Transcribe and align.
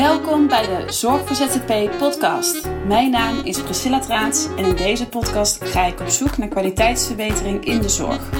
Welkom 0.00 0.48
bij 0.48 0.66
de 0.66 0.92
Zorg 0.92 1.26
voor 1.26 1.36
ZZP 1.36 1.98
podcast. 1.98 2.68
Mijn 2.86 3.10
naam 3.10 3.38
is 3.44 3.62
Priscilla 3.62 3.98
Traats 3.98 4.46
en 4.56 4.64
in 4.64 4.76
deze 4.76 5.08
podcast 5.08 5.64
ga 5.64 5.86
ik 5.86 6.00
op 6.00 6.08
zoek 6.08 6.38
naar 6.38 6.48
kwaliteitsverbetering 6.48 7.64
in 7.64 7.80
de 7.80 7.88
zorg. 7.88 8.30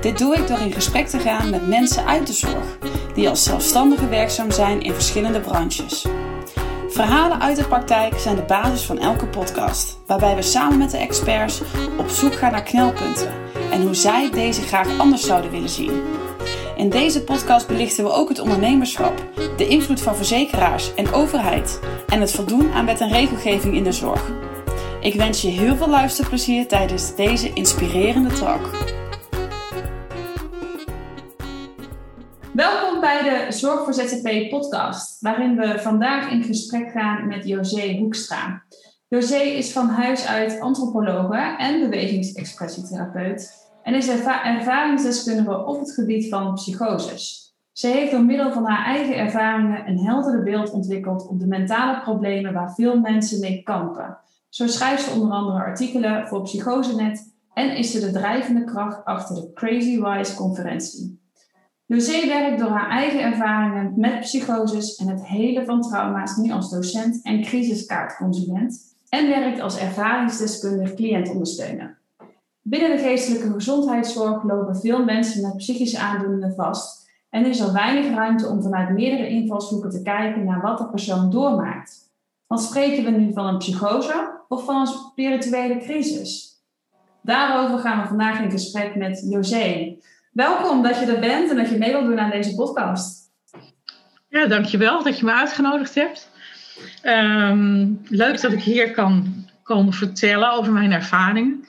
Dit 0.00 0.18
doe 0.18 0.36
ik 0.36 0.48
door 0.48 0.58
in 0.58 0.72
gesprek 0.72 1.06
te 1.06 1.18
gaan 1.18 1.50
met 1.50 1.68
mensen 1.68 2.06
uit 2.06 2.26
de 2.26 2.32
zorg, 2.32 2.78
die 3.14 3.28
als 3.28 3.42
zelfstandige 3.42 4.08
werkzaam 4.08 4.50
zijn 4.50 4.80
in 4.80 4.92
verschillende 4.92 5.40
branches. 5.40 6.06
Verhalen 6.88 7.40
uit 7.40 7.56
de 7.56 7.68
praktijk 7.68 8.18
zijn 8.18 8.36
de 8.36 8.42
basis 8.42 8.82
van 8.82 8.98
elke 8.98 9.26
podcast, 9.26 9.98
waarbij 10.06 10.34
we 10.34 10.42
samen 10.42 10.78
met 10.78 10.90
de 10.90 10.98
experts 10.98 11.62
op 11.98 12.08
zoek 12.08 12.34
gaan 12.34 12.52
naar 12.52 12.62
knelpunten 12.62 13.32
en 13.70 13.82
hoe 13.82 13.94
zij 13.94 14.30
deze 14.30 14.62
graag 14.62 14.98
anders 14.98 15.26
zouden 15.26 15.50
willen 15.50 15.68
zien. 15.68 16.02
In 16.80 16.88
deze 16.88 17.24
podcast 17.24 17.66
belichten 17.66 18.04
we 18.04 18.10
ook 18.10 18.28
het 18.28 18.38
ondernemerschap, 18.38 19.24
de 19.56 19.66
invloed 19.66 20.00
van 20.00 20.16
verzekeraars 20.16 20.94
en 20.94 21.12
overheid 21.12 21.80
en 22.08 22.20
het 22.20 22.32
voldoen 22.32 22.72
aan 22.72 22.86
wet 22.86 23.00
en 23.00 23.08
regelgeving 23.08 23.74
in 23.74 23.84
de 23.84 23.92
zorg. 23.92 24.30
Ik 25.00 25.14
wens 25.14 25.42
je 25.42 25.48
heel 25.48 25.76
veel 25.76 25.88
luisterplezier 25.88 26.68
tijdens 26.68 27.14
deze 27.14 27.52
inspirerende 27.52 28.34
talk. 28.34 28.70
Welkom 32.52 33.00
bij 33.00 33.22
de 33.22 33.52
Zorg 33.52 33.84
voor 33.84 33.94
ZZP 33.94 34.50
podcast, 34.50 35.20
waarin 35.20 35.56
we 35.56 35.78
vandaag 35.78 36.30
in 36.30 36.42
gesprek 36.42 36.90
gaan 36.90 37.26
met 37.26 37.46
José 37.46 37.96
Hoekstra. 37.98 38.62
José 39.08 39.38
is 39.38 39.72
van 39.72 39.88
huis 39.88 40.26
uit 40.26 40.60
antropologe 40.60 41.56
en 41.58 41.80
bewegingsexpressietherapeut 41.80 43.68
en 43.90 43.96
is 43.96 44.08
ervaringsdeskundige 44.08 45.64
op 45.64 45.78
het 45.78 45.92
gebied 45.92 46.28
van 46.28 46.54
psychoses. 46.54 47.54
Ze 47.72 47.86
heeft 47.86 48.10
door 48.10 48.24
middel 48.24 48.52
van 48.52 48.64
haar 48.64 48.84
eigen 48.84 49.16
ervaringen 49.16 49.88
een 49.88 49.98
helder 49.98 50.42
beeld 50.42 50.70
ontwikkeld 50.70 51.28
op 51.28 51.38
de 51.38 51.46
mentale 51.46 52.00
problemen 52.00 52.52
waar 52.52 52.74
veel 52.74 53.00
mensen 53.00 53.40
mee 53.40 53.62
kampen. 53.62 54.18
Zo 54.48 54.66
schrijft 54.66 55.02
ze 55.02 55.10
onder 55.10 55.30
andere 55.30 55.58
artikelen 55.58 56.28
voor 56.28 56.42
Psychosenet 56.42 57.32
en 57.54 57.76
is 57.76 57.90
ze 57.90 58.00
de 58.00 58.10
drijvende 58.10 58.64
kracht 58.64 59.04
achter 59.04 59.34
de 59.34 59.52
Crazy 59.54 60.00
Wise 60.00 60.34
conferentie. 60.34 61.20
José 61.86 62.26
werkt 62.26 62.58
door 62.58 62.70
haar 62.70 62.90
eigen 62.90 63.22
ervaringen 63.22 63.92
met 63.96 64.20
psychoses 64.20 64.96
en 64.96 65.08
het 65.08 65.26
helen 65.26 65.66
van 65.66 65.82
trauma's 65.82 66.36
nu 66.36 66.50
als 66.50 66.70
docent 66.70 67.22
en 67.22 67.42
crisiskaartconsument 67.42 68.80
en 69.08 69.28
werkt 69.28 69.60
als 69.60 69.78
ervaringsdeskundig 69.78 70.94
cliëntondersteuner. 70.94 71.99
Binnen 72.62 72.90
de 72.90 73.02
geestelijke 73.02 73.52
gezondheidszorg 73.52 74.42
lopen 74.42 74.76
veel 74.76 75.04
mensen 75.04 75.42
met 75.42 75.56
psychische 75.56 75.98
aandoeningen 75.98 76.54
vast 76.54 77.08
en 77.30 77.44
er 77.44 77.50
is 77.50 77.62
al 77.62 77.72
weinig 77.72 78.14
ruimte 78.14 78.46
om 78.46 78.62
vanuit 78.62 78.90
meerdere 78.90 79.28
invalshoeken 79.28 79.90
te 79.90 80.02
kijken 80.02 80.44
naar 80.44 80.60
wat 80.60 80.78
de 80.78 80.88
persoon 80.88 81.30
doormaakt. 81.30 82.10
Want 82.46 82.62
spreken 82.62 83.04
we 83.04 83.10
nu 83.10 83.32
van 83.32 83.46
een 83.46 83.58
psychose 83.58 84.40
of 84.48 84.64
van 84.64 84.80
een 84.80 84.86
spirituele 84.86 85.78
crisis? 85.78 86.48
Daarover 87.22 87.78
gaan 87.78 88.00
we 88.02 88.08
vandaag 88.08 88.40
in 88.40 88.50
gesprek 88.50 88.94
met 88.94 89.26
José. 89.30 89.96
Welkom 90.32 90.82
dat 90.82 90.98
je 90.98 91.06
er 91.06 91.20
bent 91.20 91.50
en 91.50 91.56
dat 91.56 91.68
je 91.68 91.78
mee 91.78 91.92
wilt 91.92 92.04
doen 92.04 92.18
aan 92.18 92.30
deze 92.30 92.54
podcast. 92.54 93.30
Ja, 94.28 94.46
dankjewel 94.46 95.02
dat 95.02 95.18
je 95.18 95.24
me 95.24 95.32
uitgenodigd 95.32 95.94
hebt. 95.94 96.30
Ehm, 97.02 97.88
leuk 98.04 98.40
dat 98.40 98.52
ik 98.52 98.62
hier 98.62 98.90
kan 98.90 99.44
komen 99.62 99.92
vertellen 99.92 100.52
over 100.52 100.72
mijn 100.72 100.92
ervaringen. 100.92 101.64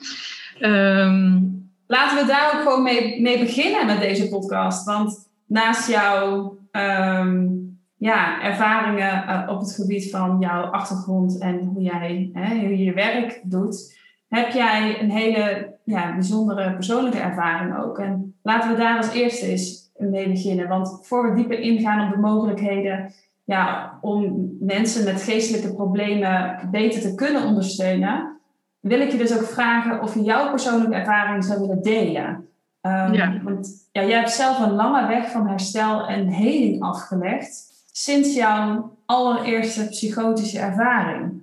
Um, 0.64 1.52
Laten 1.92 2.16
we 2.16 2.32
daar 2.32 2.54
ook 2.54 2.62
gewoon 2.62 2.82
mee, 2.82 3.20
mee 3.20 3.38
beginnen 3.38 3.86
met 3.86 4.00
deze 4.00 4.28
podcast. 4.28 4.84
Want 4.84 5.28
naast 5.46 5.88
jouw 5.90 6.56
ehm, 6.70 7.48
ja, 7.96 8.42
ervaringen 8.42 9.24
uh, 9.28 9.46
op 9.48 9.60
het 9.60 9.74
gebied 9.74 10.10
van 10.10 10.36
jouw 10.40 10.62
achtergrond 10.62 11.38
en 11.38 11.58
hoe 11.58 11.82
jij 11.82 12.30
hè, 12.32 12.58
hoe 12.58 12.84
je 12.84 12.92
werk 12.92 13.40
doet, 13.44 13.98
heb 14.28 14.50
jij 14.50 15.00
een 15.00 15.10
hele 15.10 15.74
ja, 15.84 16.12
bijzondere 16.12 16.74
persoonlijke 16.74 17.18
ervaring 17.18 17.78
ook. 17.78 17.98
En 17.98 18.34
laten 18.42 18.70
we 18.70 18.76
daar 18.76 18.96
als 18.96 19.12
eerste 19.12 19.46
eens 19.46 19.90
mee 19.96 20.28
beginnen. 20.28 20.68
Want 20.68 20.98
voor 21.02 21.28
we 21.28 21.36
dieper 21.36 21.58
ingaan 21.58 22.06
op 22.06 22.14
de 22.14 22.20
mogelijkheden 22.20 23.12
ja, 23.44 23.98
om 24.00 24.50
mensen 24.60 25.04
met 25.04 25.22
geestelijke 25.22 25.74
problemen 25.74 26.68
beter 26.70 27.00
te 27.00 27.14
kunnen 27.14 27.44
ondersteunen, 27.44 28.40
wil 28.82 29.00
ik 29.00 29.10
je 29.10 29.18
dus 29.18 29.38
ook 29.38 29.46
vragen 29.46 30.02
of 30.02 30.14
je 30.14 30.22
jouw 30.22 30.50
persoonlijke 30.50 30.94
ervaring 30.94 31.44
zou 31.44 31.60
willen 31.60 31.82
delen. 31.82 32.48
Um, 32.80 33.12
ja. 33.12 33.40
Want 33.42 33.88
ja, 33.92 34.04
jij 34.04 34.18
hebt 34.18 34.30
zelf 34.30 34.58
een 34.58 34.72
lange 34.72 35.06
weg 35.06 35.30
van 35.30 35.48
herstel 35.48 36.06
en 36.06 36.28
heling 36.28 36.82
afgelegd 36.82 37.70
sinds 37.92 38.34
jouw 38.34 38.98
allereerste 39.06 39.88
psychotische 39.88 40.58
ervaring. 40.58 41.42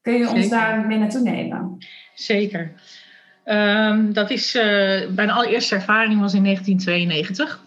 Kun 0.00 0.12
je 0.12 0.28
ons 0.28 0.48
daar 0.48 0.86
mee 0.86 0.98
naartoe 0.98 1.20
nemen? 1.20 1.78
Zeker. 2.14 2.72
Um, 3.44 4.12
dat 4.12 4.30
is, 4.30 4.54
uh, 4.54 4.62
mijn 5.08 5.30
allereerste 5.30 5.74
ervaring 5.74 6.20
was 6.20 6.34
in 6.34 6.42
1992. 6.42 7.64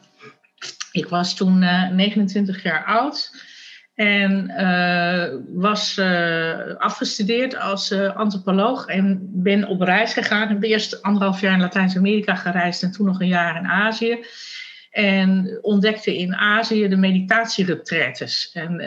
Ik 0.91 1.07
was 1.07 1.35
toen 1.35 1.61
uh, 1.61 1.83
eh, 1.83 1.91
29 1.91 2.63
jaar 2.63 2.85
oud. 2.85 3.31
En 3.99 4.51
uh, 4.57 5.25
was 5.53 5.97
uh, 5.97 6.75
afgestudeerd 6.77 7.57
als 7.57 7.91
uh, 7.91 8.15
antropoloog 8.15 8.85
en 8.85 9.19
ben 9.21 9.67
op 9.67 9.81
reis 9.81 10.13
gegaan. 10.13 10.43
Ik 10.43 10.49
heb 10.49 10.63
eerst 10.63 11.01
anderhalf 11.01 11.41
jaar 11.41 11.53
in 11.53 11.59
Latijns-Amerika 11.59 12.35
gereisd 12.35 12.83
en 12.83 12.91
toen 12.91 13.05
nog 13.05 13.21
een 13.21 13.27
jaar 13.27 13.57
in 13.57 13.67
Azië. 13.67 14.25
En 14.91 15.59
ontdekte 15.61 16.17
in 16.17 16.35
Azië 16.35 16.87
de 16.87 16.95
meditatieretretes. 16.95 18.51
En 18.53 18.81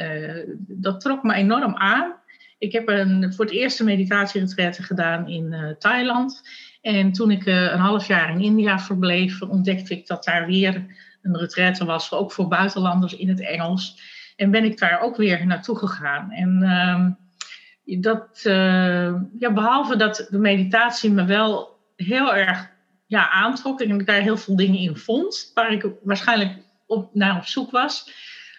dat 0.57 1.01
trok 1.01 1.23
me 1.23 1.35
enorm 1.35 1.77
aan. 1.77 2.15
Ik 2.59 2.73
heb 2.73 2.89
een, 2.89 3.33
voor 3.35 3.45
het 3.45 3.55
eerst 3.55 3.81
een 3.81 3.87
meditatieretraite 3.87 4.83
gedaan 4.83 5.29
in 5.29 5.77
Thailand. 5.79 6.43
En 6.81 7.13
toen 7.13 7.31
ik 7.31 7.47
een 7.47 7.79
half 7.79 8.07
jaar 8.07 8.31
in 8.31 8.41
India 8.41 8.79
verbleef, 8.79 9.43
ontdekte 9.43 9.95
ik 9.95 10.07
dat 10.07 10.25
daar 10.25 10.47
weer 10.47 10.85
een 11.23 11.39
retraite 11.39 11.85
was, 11.85 12.13
ook 12.13 12.33
voor 12.33 12.49
buitenlanders 12.49 13.17
in 13.17 13.29
het 13.29 13.41
Engels. 13.41 13.97
En 14.43 14.51
ben 14.51 14.65
ik 14.65 14.79
daar 14.79 15.01
ook 15.01 15.17
weer 15.17 15.47
naartoe 15.47 15.79
gegaan. 15.79 16.31
En 16.31 16.59
uh, 16.63 18.01
dat, 18.01 18.43
uh, 18.45 19.15
ja, 19.39 19.53
behalve 19.53 19.97
dat 19.97 20.27
de 20.31 20.39
meditatie 20.39 21.11
me 21.11 21.25
wel 21.25 21.79
heel 21.97 22.35
erg 22.35 22.71
ja, 23.07 23.31
aantrok 23.31 23.81
en 23.81 24.01
ik 24.01 24.07
daar 24.07 24.21
heel 24.21 24.37
veel 24.37 24.57
dingen 24.57 24.79
in 24.79 24.97
vond, 24.97 25.51
waar 25.55 25.73
ik 25.73 25.87
waarschijnlijk 26.03 26.59
op, 26.87 27.15
naar 27.15 27.37
op 27.37 27.45
zoek 27.45 27.71
was, 27.71 28.11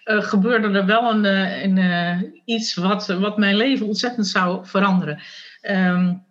uh, 0.05 0.21
gebeurde 0.21 0.77
er 0.77 0.85
wel 0.85 1.11
een, 1.11 1.25
eh, 1.25 1.63
een, 1.63 2.41
iets 2.45 2.75
wat, 2.75 3.07
wat 3.07 3.37
mijn 3.37 3.55
leven 3.55 3.87
ontzettend 3.87 4.27
zou 4.27 4.65
veranderen. 4.65 5.19
Um, 5.61 6.25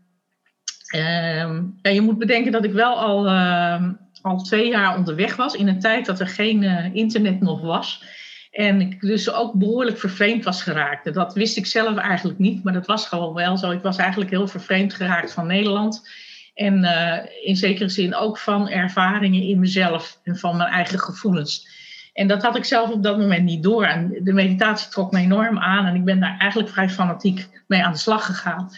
um, 0.94 1.78
ja, 1.82 1.90
je 1.90 2.00
moet 2.00 2.18
bedenken 2.18 2.52
dat 2.52 2.64
ik 2.64 2.72
wel 2.72 3.00
al, 3.00 3.26
ehm, 3.26 3.92
al 4.22 4.42
twee 4.42 4.68
jaar 4.68 4.96
onderweg 4.96 5.36
was 5.36 5.54
in 5.54 5.68
een 5.68 5.80
tijd 5.80 6.06
dat 6.06 6.20
er 6.20 6.28
geen 6.28 6.62
internet 6.94 7.40
nog 7.40 7.60
was. 7.60 8.20
En 8.52 8.80
ik 8.80 9.00
dus 9.00 9.32
ook 9.32 9.52
behoorlijk 9.52 9.98
vervreemd 9.98 10.44
was 10.44 10.62
geraakt. 10.62 11.14
Dat 11.14 11.34
wist 11.34 11.56
ik 11.56 11.66
zelf 11.66 11.96
eigenlijk 11.96 12.38
niet, 12.38 12.64
maar 12.64 12.72
dat 12.72 12.86
was 12.86 13.06
gewoon 13.06 13.34
wel 13.34 13.56
zo. 13.56 13.70
Ik 13.70 13.82
was 13.82 13.96
eigenlijk 13.96 14.30
heel 14.30 14.48
vervreemd 14.48 14.94
geraakt 14.94 15.32
van 15.32 15.46
Nederland. 15.46 16.08
En 16.54 16.78
uh, 16.78 17.18
in 17.42 17.56
zekere 17.56 17.88
zin 17.88 18.14
ook 18.14 18.38
van 18.38 18.68
ervaringen 18.68 19.42
in 19.42 19.58
mezelf 19.58 20.20
en 20.22 20.36
van 20.36 20.56
mijn 20.56 20.68
eigen 20.68 20.98
gevoelens. 20.98 21.68
En 22.12 22.26
dat 22.26 22.42
had 22.42 22.56
ik 22.56 22.64
zelf 22.64 22.90
op 22.90 23.02
dat 23.02 23.18
moment 23.18 23.44
niet 23.44 23.62
door. 23.62 23.84
En 23.84 24.18
de 24.22 24.32
meditatie 24.32 24.90
trok 24.90 25.12
me 25.12 25.18
enorm 25.18 25.58
aan 25.58 25.86
en 25.86 25.94
ik 25.94 26.04
ben 26.04 26.20
daar 26.20 26.38
eigenlijk 26.38 26.70
vrij 26.70 26.88
fanatiek 26.90 27.48
mee 27.66 27.84
aan 27.84 27.92
de 27.92 27.98
slag 27.98 28.26
gegaan. 28.26 28.70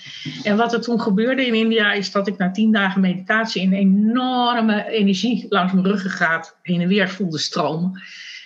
En 0.42 0.56
wat 0.56 0.72
er 0.72 0.80
toen 0.80 1.00
gebeurde 1.00 1.46
in 1.46 1.54
India 1.54 1.92
is 1.92 2.12
dat 2.12 2.26
ik 2.28 2.38
na 2.38 2.50
tien 2.50 2.72
dagen 2.72 3.00
meditatie 3.00 3.62
een 3.62 3.72
enorme 3.72 4.88
energie 4.88 5.46
langs 5.48 5.72
mijn 5.72 5.86
ruggengraat 5.86 6.56
heen 6.62 6.80
en 6.80 6.88
weer 6.88 7.08
voelde 7.08 7.38
stromen. 7.38 8.02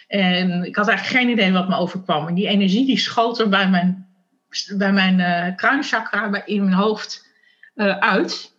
En 0.08 0.64
ik 0.64 0.76
had 0.76 0.88
eigenlijk 0.88 1.18
geen 1.18 1.32
idee 1.32 1.52
wat 1.52 1.68
me 1.68 1.76
overkwam. 1.76 2.28
En 2.28 2.34
die 2.34 2.48
energie 2.48 2.86
die 2.86 2.98
schoot 2.98 3.38
er 3.38 3.48
bij 3.48 3.68
mijn, 3.68 4.08
bij 4.76 4.92
mijn 4.92 5.18
uh, 5.18 5.56
kruinchakra 5.56 6.46
in 6.46 6.64
mijn 6.64 6.76
hoofd 6.76 7.26
uh, 7.74 7.98
uit. 7.98 8.56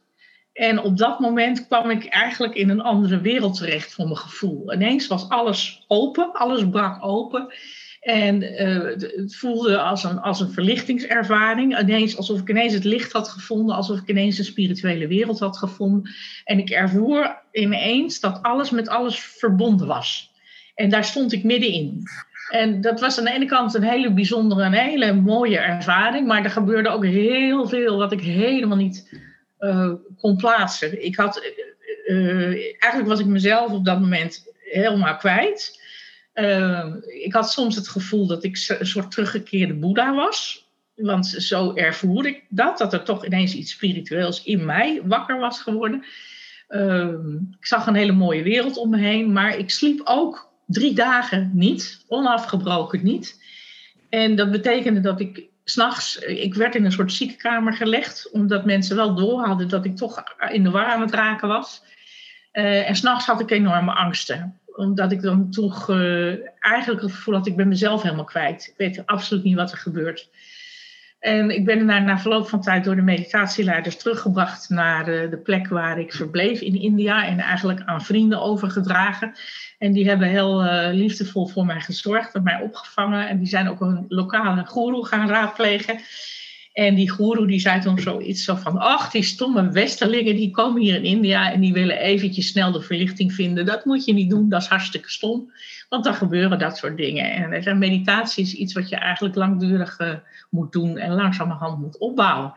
En 0.54 0.80
op 0.80 0.98
dat 0.98 1.20
moment 1.20 1.68
kwam 1.68 1.90
ik 1.90 2.06
eigenlijk 2.06 2.56
in 2.56 2.70
een 2.70 2.82
andere 2.82 3.22
wereld 3.22 3.58
terecht 3.58 3.94
voor 3.94 4.06
mijn 4.06 4.18
gevoel. 4.18 4.74
Ineens 4.74 5.08
was 5.08 5.30
alles 5.30 5.86
open, 5.88 6.34
alles 6.34 6.70
brak 6.70 7.06
open. 7.06 7.54
En 8.00 8.42
uh, 8.42 8.84
het 9.22 9.36
voelde 9.36 9.80
als 9.80 10.04
een, 10.04 10.20
als 10.20 10.40
een 10.40 10.52
verlichtingservaring. 10.52 11.80
Ineens 11.80 12.18
alsof 12.18 12.40
ik 12.40 12.50
ineens 12.50 12.74
het 12.74 12.84
licht 12.84 13.12
had 13.12 13.30
gevonden, 13.30 13.76
alsof 13.76 14.00
ik 14.00 14.08
ineens 14.08 14.38
een 14.38 14.46
spirituele 14.46 15.08
wereld 15.08 15.40
had 15.40 15.58
gevonden. 15.58 16.12
En 16.44 16.60
ik 16.60 16.70
ervoer 16.70 17.42
ineens 17.52 18.20
dat 18.20 18.42
alles 18.42 18.70
met 18.70 18.90
alles 18.90 19.20
verbonden 19.20 19.88
was. 19.88 20.29
En 20.80 20.90
daar 20.90 21.04
stond 21.04 21.34
ik 21.34 21.44
middenin. 21.44 22.04
En 22.50 22.82
dat 22.82 23.00
was 23.00 23.18
aan 23.18 23.26
de 23.26 23.32
ene 23.32 23.46
kant 23.46 23.74
een 23.74 23.84
hele 23.84 24.14
bijzondere, 24.14 24.64
een 24.64 24.74
hele 24.74 25.14
mooie 25.14 25.58
ervaring. 25.58 26.28
Maar 26.28 26.44
er 26.44 26.50
gebeurde 26.50 26.90
ook 26.90 27.06
heel 27.06 27.68
veel 27.68 27.98
wat 27.98 28.12
ik 28.12 28.22
helemaal 28.22 28.78
niet 28.78 29.18
uh, 29.60 29.94
kon 30.18 30.36
plaatsen. 30.36 31.06
Ik 31.06 31.16
had, 31.16 31.44
uh, 32.08 32.46
eigenlijk 32.80 33.08
was 33.08 33.20
ik 33.20 33.26
mezelf 33.26 33.72
op 33.72 33.86
dat 33.86 34.00
moment 34.00 34.46
helemaal 34.60 35.16
kwijt. 35.16 35.82
Ik 37.24 37.34
had 37.34 37.52
soms 37.52 37.76
het 37.76 37.88
gevoel 37.88 38.28
dat 38.28 38.44
ik 38.44 38.76
een 38.80 38.86
soort 38.86 39.12
teruggekeerde 39.12 39.74
Boeddha 39.74 40.16
was. 40.16 40.68
Want 40.96 41.28
zo 41.28 41.74
ervoer 41.76 42.26
ik 42.26 42.44
dat, 42.50 42.78
dat 42.78 42.94
er 42.94 43.04
toch 43.04 43.26
ineens 43.26 43.54
iets 43.54 43.72
spiritueels 43.72 44.44
in 44.44 44.66
mij 44.66 45.02
wakker 45.04 45.40
was 45.40 45.62
geworden. 45.62 46.04
Ik 47.60 47.66
zag 47.66 47.88
een 47.88 47.96
hele 47.96 48.12
mooie 48.12 48.44
wereld 48.44 48.78
om 48.78 48.90
me 48.90 48.98
heen, 48.98 49.32
maar 49.32 49.58
ik 49.58 49.70
sliep 49.70 50.02
ook 50.04 50.49
drie 50.70 50.94
dagen 50.94 51.52
niet, 51.54 52.04
onafgebroken 52.08 53.04
niet. 53.04 53.42
En 54.10 54.36
dat 54.36 54.52
betekende 54.52 55.00
dat 55.00 55.20
ik 55.20 55.44
s'nachts, 55.64 56.18
ik 56.18 56.54
werd 56.54 56.76
in 56.76 56.86
een 56.86 56.92
soort 56.92 57.14
ziekenkamer 57.14 57.74
gelegd, 57.74 58.30
omdat 58.32 58.66
mensen 58.66 58.96
wel 58.96 59.16
door 59.16 59.46
hadden 59.46 59.70
dat 59.70 59.86
ik 59.86 59.96
toch 59.96 60.24
in 60.52 60.64
de 60.64 60.70
war 60.70 60.86
aan 60.86 61.02
het 61.02 61.14
raken 61.14 61.48
was. 61.48 61.84
Uh, 62.54 62.90
en 62.90 62.96
s'nachts 62.96 63.26
had 63.26 63.40
ik 63.40 63.52
enorme 63.52 63.94
angsten 63.94 64.60
omdat 64.80 65.12
ik 65.12 65.22
dan 65.22 65.52
toch 65.52 65.90
uh, 65.90 66.34
eigenlijk 66.60 67.02
het 67.02 67.12
gevoel 67.12 67.36
had, 67.36 67.48
ik 67.48 67.56
ben 67.56 67.68
mezelf 67.68 68.02
helemaal 68.02 68.24
kwijt. 68.24 68.68
Ik 68.68 68.74
weet 68.78 69.06
absoluut 69.06 69.44
niet 69.44 69.56
wat 69.56 69.72
er 69.72 69.78
gebeurt. 69.78 70.30
En 71.20 71.50
ik 71.50 71.66
ben 71.66 71.86
na, 71.86 72.00
na 72.00 72.20
verloop 72.20 72.48
van 72.48 72.62
tijd 72.62 72.84
door 72.84 72.96
de 72.96 73.02
meditatieleiders 73.02 73.98
teruggebracht 73.98 74.70
naar 74.70 75.06
de, 75.06 75.28
de, 75.30 75.38
plek 75.38 75.68
waar 75.68 76.00
ik 76.00 76.14
verbleef 76.14 76.62
in 76.62 76.82
India. 76.82 77.26
En 77.26 77.40
eigenlijk 77.40 77.82
aan 77.86 78.02
vrienden 78.02 78.42
overgedragen. 78.42 79.34
En 79.78 79.92
die 79.92 80.08
hebben 80.08 80.28
heel 80.28 80.66
uh, 80.66 80.90
liefdevol 80.92 81.48
voor 81.48 81.66
mij 81.66 81.80
gezorgd 81.80 82.36
en 82.36 82.44
mij 82.44 82.62
opgevangen. 82.62 83.28
En 83.28 83.38
die 83.38 83.48
zijn 83.48 83.70
ook 83.70 83.82
een 83.82 84.06
lokale 84.08 84.66
guru 84.66 85.04
gaan 85.04 85.30
raadplegen. 85.30 86.00
En 86.74 86.96
die 86.96 87.12
guru 87.12 87.48
die 87.48 87.60
zei 87.60 87.82
toen 87.82 88.00
zoiets 88.00 88.44
zo 88.44 88.56
van, 88.56 88.78
ach, 88.78 89.12
die 89.12 89.24
stomme 89.24 89.72
westerlingen 89.72 90.36
die 90.36 90.52
komen 90.52 90.82
hier 90.82 90.96
in 90.96 91.04
India 91.04 91.52
en 91.52 91.62
die 91.62 91.74
willen 91.74 91.98
eventjes 91.98 92.48
snel 92.48 92.72
de 92.72 92.82
verlichting 92.82 93.34
vinden. 93.34 93.66
Dat 93.66 93.86
moet 93.86 94.06
je 94.06 94.14
niet 94.14 94.30
doen, 94.30 94.50
dat 94.50 94.62
is 94.62 94.68
hartstikke 94.68 95.10
stom. 95.10 95.52
Want 95.90 96.04
dan 96.04 96.14
gebeuren 96.14 96.60
dat 96.60 96.78
soort 96.78 96.98
dingen. 96.98 97.52
En 97.64 97.78
meditatie 97.78 98.44
is 98.44 98.54
iets 98.54 98.74
wat 98.74 98.90
je 98.90 98.96
eigenlijk 98.96 99.36
langdurig 99.36 100.00
uh, 100.00 100.14
moet 100.50 100.72
doen 100.72 100.98
en 100.98 101.14
langzamerhand 101.14 101.80
moet 101.80 101.98
opbouwen. 101.98 102.54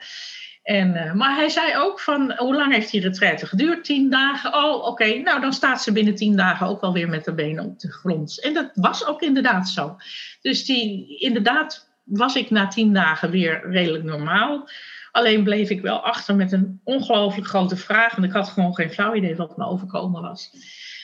En, 0.62 0.94
uh, 0.94 1.12
maar 1.12 1.36
hij 1.36 1.48
zei 1.48 1.76
ook 1.76 2.00
van, 2.00 2.32
hoe 2.36 2.54
lang 2.54 2.72
heeft 2.72 2.90
die 2.90 3.00
retraite 3.00 3.46
geduurd? 3.46 3.84
Tien 3.84 4.10
dagen? 4.10 4.54
Oh, 4.54 4.86
oké, 4.86 5.14
nou 5.14 5.40
dan 5.40 5.52
staat 5.52 5.82
ze 5.82 5.92
binnen 5.92 6.14
tien 6.14 6.36
dagen 6.36 6.66
ook 6.66 6.80
wel 6.80 6.92
weer 6.92 7.08
met 7.08 7.24
de 7.24 7.34
benen 7.34 7.64
op 7.64 7.80
de 7.80 7.92
grond. 7.92 8.40
En 8.40 8.54
dat 8.54 8.70
was 8.74 9.06
ook 9.06 9.22
inderdaad 9.22 9.68
zo. 9.68 9.96
Dus 10.40 10.64
die, 10.64 11.18
inderdaad 11.18 11.90
was 12.04 12.36
ik 12.36 12.50
na 12.50 12.66
tien 12.66 12.92
dagen 12.92 13.30
weer 13.30 13.70
redelijk 13.70 14.04
normaal. 14.04 14.68
Alleen 15.10 15.44
bleef 15.44 15.70
ik 15.70 15.80
wel 15.80 16.00
achter 16.00 16.36
met 16.36 16.52
een 16.52 16.80
ongelooflijk 16.84 17.46
grote 17.46 17.76
vraag. 17.76 18.16
En 18.16 18.24
ik 18.24 18.32
had 18.32 18.48
gewoon 18.48 18.74
geen 18.74 18.90
flauw 18.90 19.14
idee 19.14 19.36
wat 19.36 19.56
me 19.56 19.66
overkomen 19.66 20.22
was. 20.22 20.50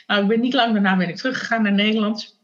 Nou, 0.06 0.22
ik 0.22 0.28
ben 0.28 0.40
niet 0.40 0.54
lang 0.54 0.72
daarna 0.72 0.96
ben 0.96 1.08
ik 1.08 1.16
teruggegaan 1.16 1.62
naar 1.62 1.72
Nederland. 1.72 2.38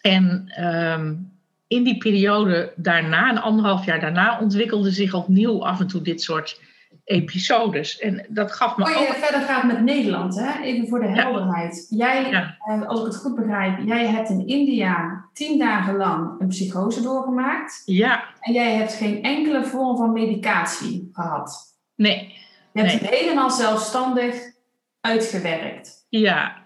En 0.00 0.52
um, 0.64 1.32
in 1.68 1.84
die 1.84 1.98
periode 1.98 2.72
daarna, 2.76 3.30
een 3.30 3.38
anderhalf 3.38 3.84
jaar 3.84 4.00
daarna, 4.00 4.40
ontwikkelde 4.40 4.90
zich 4.90 5.14
opnieuw 5.14 5.64
af 5.64 5.80
en 5.80 5.86
toe 5.86 6.02
dit 6.02 6.22
soort 6.22 6.60
episodes. 7.04 7.98
En 7.98 8.26
dat 8.28 8.52
gaf 8.52 8.76
me. 8.76 8.86
Voor 8.86 9.02
je 9.02 9.12
verder 9.12 9.40
gaat 9.40 9.64
met 9.64 9.82
Nederland, 9.82 10.40
hè? 10.40 10.62
even 10.62 10.88
voor 10.88 11.00
de 11.00 11.08
helderheid. 11.08 11.86
Jij, 11.90 12.32
eh, 12.32 12.86
als 12.86 13.00
ik 13.00 13.06
het 13.06 13.16
goed 13.16 13.34
begrijp, 13.34 13.78
jij 13.86 14.06
hebt 14.06 14.28
in 14.28 14.46
India 14.46 15.24
tien 15.32 15.58
dagen 15.58 15.96
lang 15.96 16.40
een 16.40 16.48
psychose 16.48 17.02
doorgemaakt. 17.02 17.82
Ja. 17.84 18.24
En 18.40 18.52
jij 18.52 18.74
hebt 18.74 18.92
geen 18.92 19.22
enkele 19.22 19.64
vorm 19.64 19.96
van 19.96 20.12
medicatie 20.12 21.08
gehad. 21.12 21.76
Nee. 21.94 22.34
Je 22.72 22.80
hebt 22.80 23.00
nee. 23.00 23.10
het 23.10 23.20
helemaal 23.20 23.50
zelfstandig 23.50 24.52
uitgewerkt. 25.00 26.06
Ja. 26.08 26.56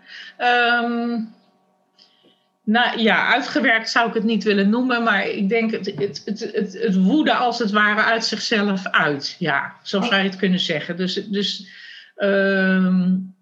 Um, 0.82 1.34
nou 2.64 2.98
ja, 2.98 3.26
uitgewerkt 3.32 3.90
zou 3.90 4.08
ik 4.08 4.14
het 4.14 4.24
niet 4.24 4.44
willen 4.44 4.68
noemen, 4.68 5.02
maar 5.02 5.26
ik 5.26 5.48
denk 5.48 5.70
het, 5.70 5.86
het, 5.86 6.22
het, 6.24 6.40
het, 6.52 6.72
het 6.72 7.02
woede 7.02 7.34
als 7.34 7.58
het 7.58 7.70
ware 7.70 8.02
uit 8.02 8.24
zichzelf 8.24 8.86
uit. 8.86 9.36
Ja, 9.38 9.74
zo 9.82 10.00
zou 10.00 10.16
je 10.16 10.28
het 10.28 10.36
kunnen 10.36 10.60
zeggen. 10.60 10.96
Dus, 10.96 11.14
dus 11.14 11.68
um, 12.16 13.34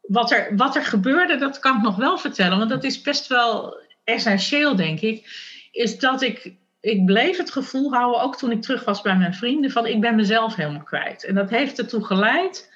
wat, 0.00 0.30
er, 0.30 0.56
wat 0.56 0.76
er 0.76 0.84
gebeurde, 0.84 1.36
dat 1.36 1.58
kan 1.58 1.76
ik 1.76 1.82
nog 1.82 1.96
wel 1.96 2.18
vertellen, 2.18 2.58
want 2.58 2.70
dat 2.70 2.84
is 2.84 3.00
best 3.00 3.26
wel 3.26 3.76
essentieel, 4.04 4.76
denk 4.76 5.00
ik. 5.00 5.26
Is 5.72 5.98
dat 5.98 6.22
ik, 6.22 6.52
ik 6.80 7.04
bleef 7.04 7.36
het 7.36 7.50
gevoel 7.50 7.92
houden, 7.92 8.20
ook 8.20 8.36
toen 8.36 8.50
ik 8.50 8.62
terug 8.62 8.84
was 8.84 9.02
bij 9.02 9.16
mijn 9.16 9.34
vrienden, 9.34 9.70
van 9.70 9.86
ik 9.86 10.00
ben 10.00 10.14
mezelf 10.14 10.54
helemaal 10.54 10.82
kwijt. 10.82 11.24
En 11.24 11.34
dat 11.34 11.50
heeft 11.50 11.78
ertoe 11.78 12.04
geleid 12.04 12.72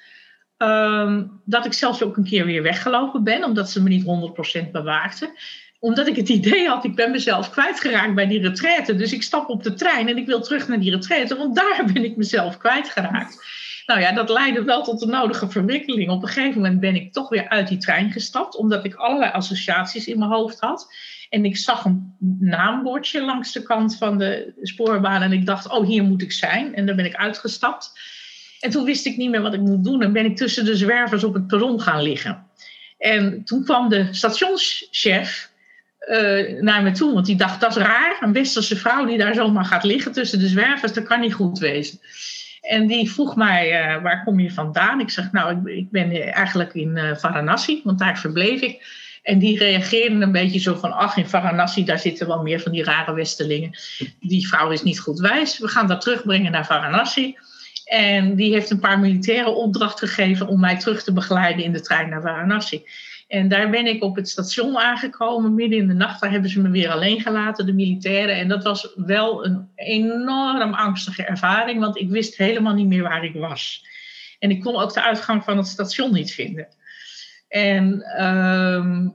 Um, 0.61 1.41
dat 1.45 1.65
ik 1.65 1.73
zelfs 1.73 2.03
ook 2.03 2.17
een 2.17 2.23
keer 2.23 2.45
weer 2.45 2.63
weggelopen 2.63 3.23
ben, 3.23 3.43
omdat 3.43 3.69
ze 3.69 3.83
me 3.83 3.89
niet 3.89 4.05
100% 4.67 4.71
bewaakten. 4.71 5.29
Omdat 5.79 6.07
ik 6.07 6.15
het 6.15 6.29
idee 6.29 6.67
had, 6.67 6.83
ik 6.83 6.95
ben 6.95 7.11
mezelf 7.11 7.49
kwijtgeraakt 7.49 8.15
bij 8.15 8.27
die 8.27 8.41
retraite. 8.41 8.95
Dus 8.95 9.13
ik 9.13 9.23
stap 9.23 9.49
op 9.49 9.63
de 9.63 9.73
trein 9.73 10.07
en 10.07 10.17
ik 10.17 10.25
wil 10.25 10.41
terug 10.41 10.67
naar 10.67 10.79
die 10.79 10.91
retraite, 10.91 11.35
want 11.35 11.55
daar 11.55 11.83
ben 11.93 12.03
ik 12.03 12.15
mezelf 12.15 12.57
kwijtgeraakt. 12.57 13.37
Nou 13.85 14.01
ja, 14.01 14.11
dat 14.11 14.29
leidde 14.29 14.63
wel 14.63 14.83
tot 14.83 14.99
de 14.99 15.05
nodige 15.05 15.49
verwikkeling. 15.49 16.09
Op 16.09 16.21
een 16.21 16.27
gegeven 16.27 16.61
moment 16.61 16.79
ben 16.79 16.95
ik 16.95 17.13
toch 17.13 17.29
weer 17.29 17.49
uit 17.49 17.67
die 17.67 17.77
trein 17.77 18.11
gestapt, 18.11 18.55
omdat 18.55 18.85
ik 18.85 18.95
allerlei 18.95 19.31
associaties 19.31 20.07
in 20.07 20.19
mijn 20.19 20.31
hoofd 20.31 20.59
had. 20.59 20.93
En 21.29 21.45
ik 21.45 21.57
zag 21.57 21.85
een 21.85 22.15
naambordje 22.39 23.21
langs 23.21 23.51
de 23.51 23.63
kant 23.63 23.97
van 23.97 24.17
de 24.17 24.53
spoorbaan 24.61 25.21
en 25.21 25.31
ik 25.31 25.45
dacht, 25.45 25.69
oh, 25.69 25.87
hier 25.87 26.03
moet 26.03 26.21
ik 26.21 26.31
zijn. 26.31 26.75
En 26.75 26.85
daar 26.85 26.95
ben 26.95 27.05
ik 27.05 27.15
uitgestapt. 27.15 27.93
En 28.59 28.69
toen 28.69 28.85
wist 28.85 29.05
ik 29.05 29.17
niet 29.17 29.29
meer 29.29 29.41
wat 29.41 29.53
ik 29.53 29.59
moet 29.59 29.83
doen 29.83 30.01
en 30.01 30.13
ben 30.13 30.25
ik 30.25 30.35
tussen 30.35 30.65
de 30.65 30.75
zwervers 30.75 31.23
op 31.23 31.33
het 31.33 31.47
perron 31.47 31.81
gaan 31.81 32.01
liggen. 32.01 32.47
En 32.97 33.43
toen 33.43 33.63
kwam 33.63 33.89
de 33.89 34.07
stationschef 34.11 35.51
uh, 36.07 36.61
naar 36.61 36.83
me 36.83 36.91
toe, 36.91 37.13
want 37.13 37.25
die 37.25 37.35
dacht 37.35 37.61
dat 37.61 37.75
is 37.75 37.83
raar, 37.83 38.17
een 38.21 38.33
westerse 38.33 38.75
vrouw 38.75 39.05
die 39.05 39.17
daar 39.17 39.35
zomaar 39.35 39.65
gaat 39.65 39.83
liggen 39.83 40.11
tussen 40.11 40.39
de 40.39 40.47
zwervers, 40.47 40.93
dat 40.93 41.03
kan 41.03 41.19
niet 41.19 41.33
goed 41.33 41.59
wezen. 41.59 41.99
En 42.61 42.87
die 42.87 43.11
vroeg 43.11 43.35
mij, 43.35 43.95
uh, 43.95 44.03
waar 44.03 44.23
kom 44.23 44.39
je 44.39 44.51
vandaan? 44.51 44.99
Ik 44.99 45.09
zeg, 45.09 45.31
nou, 45.31 45.71
ik, 45.71 45.91
ben 45.91 46.33
eigenlijk 46.33 46.73
in 46.73 46.97
uh, 46.97 47.15
Varanasi, 47.15 47.81
want 47.83 47.99
daar 47.99 48.19
verbleef 48.19 48.61
ik. 48.61 49.07
En 49.23 49.39
die 49.39 49.57
reageerden 49.57 50.21
een 50.21 50.31
beetje 50.31 50.59
zo 50.59 50.75
van, 50.75 50.91
ach, 50.91 51.17
in 51.17 51.27
Varanasi, 51.27 51.85
daar 51.85 51.99
zitten 51.99 52.27
wel 52.27 52.41
meer 52.41 52.59
van 52.59 52.71
die 52.71 52.83
rare 52.83 53.13
westerlingen. 53.13 53.71
Die 54.19 54.47
vrouw 54.47 54.71
is 54.71 54.83
niet 54.83 54.99
goed 54.99 55.19
wijs, 55.19 55.59
we 55.59 55.67
gaan 55.67 55.87
dat 55.87 56.01
terugbrengen 56.01 56.51
naar 56.51 56.65
Varanasi. 56.65 57.35
En 57.89 58.35
die 58.35 58.53
heeft 58.53 58.69
een 58.69 58.79
paar 58.79 58.99
militairen 58.99 59.55
opdracht 59.55 59.99
gegeven 59.99 60.47
om 60.47 60.59
mij 60.59 60.77
terug 60.77 61.03
te 61.03 61.13
begeleiden 61.13 61.63
in 61.63 61.71
de 61.71 61.81
trein 61.81 62.09
naar 62.09 62.21
Varanasi. 62.21 62.83
En 63.27 63.47
daar 63.47 63.69
ben 63.69 63.85
ik 63.85 64.03
op 64.03 64.15
het 64.15 64.29
station 64.29 64.77
aangekomen, 64.77 65.55
midden 65.55 65.79
in 65.79 65.87
de 65.87 65.93
nacht. 65.93 66.21
Daar 66.21 66.31
hebben 66.31 66.49
ze 66.49 66.61
me 66.61 66.69
weer 66.69 66.89
alleen 66.89 67.21
gelaten, 67.21 67.65
de 67.65 67.73
militairen. 67.73 68.35
En 68.35 68.47
dat 68.47 68.63
was 68.63 68.93
wel 68.95 69.45
een 69.45 69.69
enorm 69.75 70.73
angstige 70.73 71.23
ervaring, 71.23 71.79
want 71.79 71.99
ik 71.99 72.09
wist 72.09 72.37
helemaal 72.37 72.73
niet 72.73 72.87
meer 72.87 73.03
waar 73.03 73.23
ik 73.23 73.35
was. 73.35 73.85
En 74.39 74.49
ik 74.49 74.61
kon 74.61 74.75
ook 74.75 74.93
de 74.93 75.01
uitgang 75.01 75.43
van 75.43 75.57
het 75.57 75.67
station 75.67 76.13
niet 76.13 76.31
vinden. 76.31 76.67
En 77.47 78.03
um, 78.25 79.13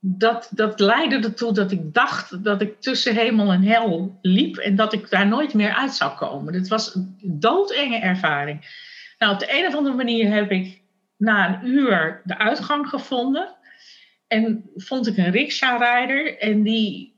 dat, 0.00 0.50
dat 0.50 0.80
leidde 0.80 1.16
ertoe 1.16 1.52
dat 1.52 1.70
ik 1.70 1.94
dacht 1.94 2.44
dat 2.44 2.60
ik 2.60 2.80
tussen 2.80 3.14
hemel 3.14 3.52
en 3.52 3.62
hel 3.62 4.18
liep 4.22 4.56
en 4.56 4.76
dat 4.76 4.92
ik 4.92 5.10
daar 5.10 5.26
nooit 5.26 5.54
meer 5.54 5.74
uit 5.74 5.94
zou 5.94 6.16
komen. 6.16 6.52
Dit 6.52 6.68
was 6.68 6.94
een 6.94 7.16
doodenge 7.22 7.98
ervaring. 7.98 8.86
Nou, 9.18 9.32
op 9.32 9.38
de 9.38 9.58
een 9.58 9.66
of 9.66 9.74
andere 9.74 9.96
manier 9.96 10.32
heb 10.32 10.50
ik 10.50 10.80
na 11.16 11.48
een 11.48 11.68
uur 11.68 12.22
de 12.24 12.38
uitgang 12.38 12.88
gevonden. 12.88 13.56
En 14.26 14.70
vond 14.74 15.06
ik 15.06 15.16
een 15.16 15.30
riksja-rijder 15.30 16.38
en 16.38 16.62
die 16.62 17.16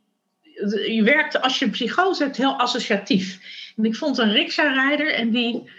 je 0.87 1.03
werkte 1.05 1.43
als 1.43 1.59
je 1.59 1.65
een 1.65 1.71
psychose 1.71 2.23
hebt 2.23 2.37
heel 2.37 2.59
associatief. 2.59 3.41
En 3.77 3.85
ik 3.85 3.97
vond 3.97 4.19
een 4.19 4.33
riksja-rijder 4.33 5.15
en 5.15 5.31
die 5.31 5.71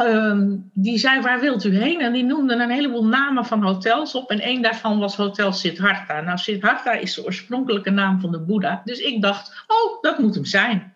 Um, 0.00 0.70
die 0.74 0.98
zei, 0.98 1.20
waar 1.20 1.40
wilt 1.40 1.64
u 1.64 1.78
heen? 1.78 2.00
En 2.00 2.12
die 2.12 2.24
noemde 2.24 2.54
een 2.54 2.70
heleboel 2.70 3.06
namen 3.06 3.44
van 3.44 3.62
hotels 3.62 4.14
op. 4.14 4.30
En 4.30 4.40
één 4.40 4.62
daarvan 4.62 4.98
was 4.98 5.16
Hotel 5.16 5.52
Siddhartha. 5.52 6.20
Nou, 6.20 6.38
Siddhartha 6.38 6.92
is 6.92 7.14
de 7.14 7.24
oorspronkelijke 7.24 7.90
naam 7.90 8.20
van 8.20 8.30
de 8.30 8.40
Boeddha. 8.40 8.82
Dus 8.84 8.98
ik 8.98 9.22
dacht, 9.22 9.64
oh, 9.66 10.02
dat 10.02 10.18
moet 10.18 10.34
hem 10.34 10.44
zijn. 10.44 10.94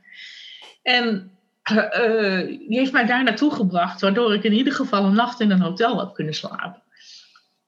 En 0.82 1.30
uh, 1.72 2.46
die 2.46 2.78
heeft 2.78 2.92
mij 2.92 3.06
daar 3.06 3.24
naartoe 3.24 3.54
gebracht, 3.54 4.00
waardoor 4.00 4.34
ik 4.34 4.44
in 4.44 4.52
ieder 4.52 4.72
geval 4.72 5.04
een 5.04 5.14
nacht 5.14 5.40
in 5.40 5.50
een 5.50 5.60
hotel 5.60 5.98
heb 5.98 6.14
kunnen 6.14 6.34
slapen. 6.34 6.82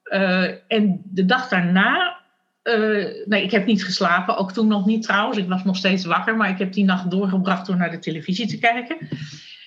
Uh, 0.04 0.48
en 0.68 1.02
de 1.04 1.24
dag 1.24 1.48
daarna, 1.48 2.16
nee, 3.24 3.42
ik 3.42 3.50
heb 3.50 3.66
niet 3.66 3.84
geslapen, 3.84 4.36
ook 4.36 4.52
toen 4.52 4.68
nog 4.68 4.86
niet 4.86 5.02
trouwens. 5.02 5.38
Ik 5.38 5.48
was 5.48 5.64
nog 5.64 5.76
steeds 5.76 6.04
wakker, 6.04 6.36
maar 6.36 6.50
ik 6.50 6.58
heb 6.58 6.72
die 6.72 6.84
nacht 6.84 7.10
doorgebracht 7.10 7.66
door 7.66 7.76
naar 7.76 7.90
de 7.90 7.98
televisie 7.98 8.46
te 8.46 8.58
kijken. 8.58 8.96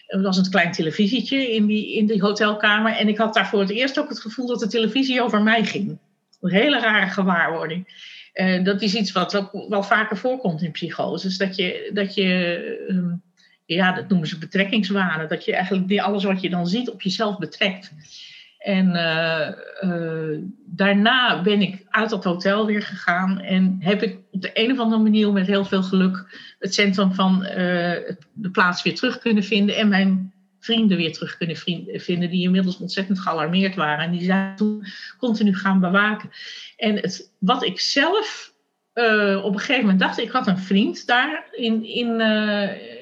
Er 0.07 0.21
was 0.21 0.37
een 0.37 0.49
klein 0.49 0.71
televisietje 0.71 1.53
in 1.53 1.65
die, 1.65 1.95
in 1.95 2.05
die 2.05 2.21
hotelkamer. 2.21 2.91
En 2.91 3.07
ik 3.07 3.17
had 3.17 3.33
daar 3.33 3.47
voor 3.47 3.59
het 3.59 3.69
eerst 3.69 3.99
ook 3.99 4.09
het 4.09 4.19
gevoel 4.19 4.47
dat 4.47 4.59
de 4.59 4.67
televisie 4.67 5.21
over 5.21 5.41
mij 5.41 5.63
ging. 5.63 5.97
Een 6.41 6.51
hele 6.51 6.79
rare 6.79 7.09
gewaarwording. 7.09 8.03
Uh, 8.33 8.63
dat 8.63 8.81
is 8.81 8.95
iets 8.95 9.11
wat 9.11 9.35
ook 9.35 9.69
wel 9.69 9.83
vaker 9.83 10.17
voorkomt 10.17 10.61
in 10.61 10.71
psychoses. 10.71 11.37
Dat 11.37 11.55
je, 11.55 11.89
dat 11.93 12.13
je 12.13 12.85
um, 12.89 13.21
ja, 13.65 13.91
dat 13.91 14.09
noemen 14.09 14.27
ze 14.27 14.37
betrekkingswanen. 14.37 15.29
Dat 15.29 15.45
je 15.45 15.55
eigenlijk 15.55 15.99
alles 15.99 16.23
wat 16.23 16.41
je 16.41 16.49
dan 16.49 16.67
ziet 16.67 16.89
op 16.89 17.01
jezelf 17.01 17.37
betrekt. 17.37 17.91
En 18.65 18.91
daarna 20.65 21.41
ben 21.41 21.61
ik 21.61 21.85
uit 21.89 22.09
dat 22.09 22.23
hotel 22.23 22.65
weer 22.65 22.81
gegaan 22.81 23.39
en 23.39 23.77
heb 23.79 24.03
ik 24.03 24.19
op 24.31 24.41
de 24.41 24.49
een 24.53 24.71
of 24.71 24.79
andere 24.79 25.01
manier 25.01 25.31
met 25.31 25.47
heel 25.47 25.65
veel 25.65 25.83
geluk 25.83 26.39
het 26.59 26.73
centrum 26.73 27.13
van 27.13 27.39
de 28.33 28.49
plaats 28.51 28.83
weer 28.83 28.95
terug 28.95 29.19
kunnen 29.19 29.43
vinden 29.43 29.75
en 29.75 29.87
mijn 29.87 30.33
vrienden 30.59 30.97
weer 30.97 31.13
terug 31.13 31.37
kunnen 31.37 31.57
vinden 31.99 32.29
die 32.29 32.43
inmiddels 32.43 32.77
ontzettend 32.77 33.19
gealarmeerd 33.19 33.75
waren. 33.75 34.05
En 34.05 34.11
die 34.11 34.23
zijn 34.23 34.55
toen 34.55 34.85
continu 35.17 35.55
gaan 35.55 35.79
bewaken. 35.79 36.29
En 36.77 36.95
het, 36.95 37.31
wat 37.39 37.63
ik 37.63 37.79
zelf 37.79 38.53
op 39.43 39.53
een 39.53 39.59
gegeven 39.59 39.81
moment 39.81 39.99
dacht, 39.99 40.19
ik 40.19 40.31
had 40.31 40.47
een 40.47 40.57
vriend 40.57 41.07
daar 41.07 41.47
in, 41.51 41.83
in, 41.83 42.19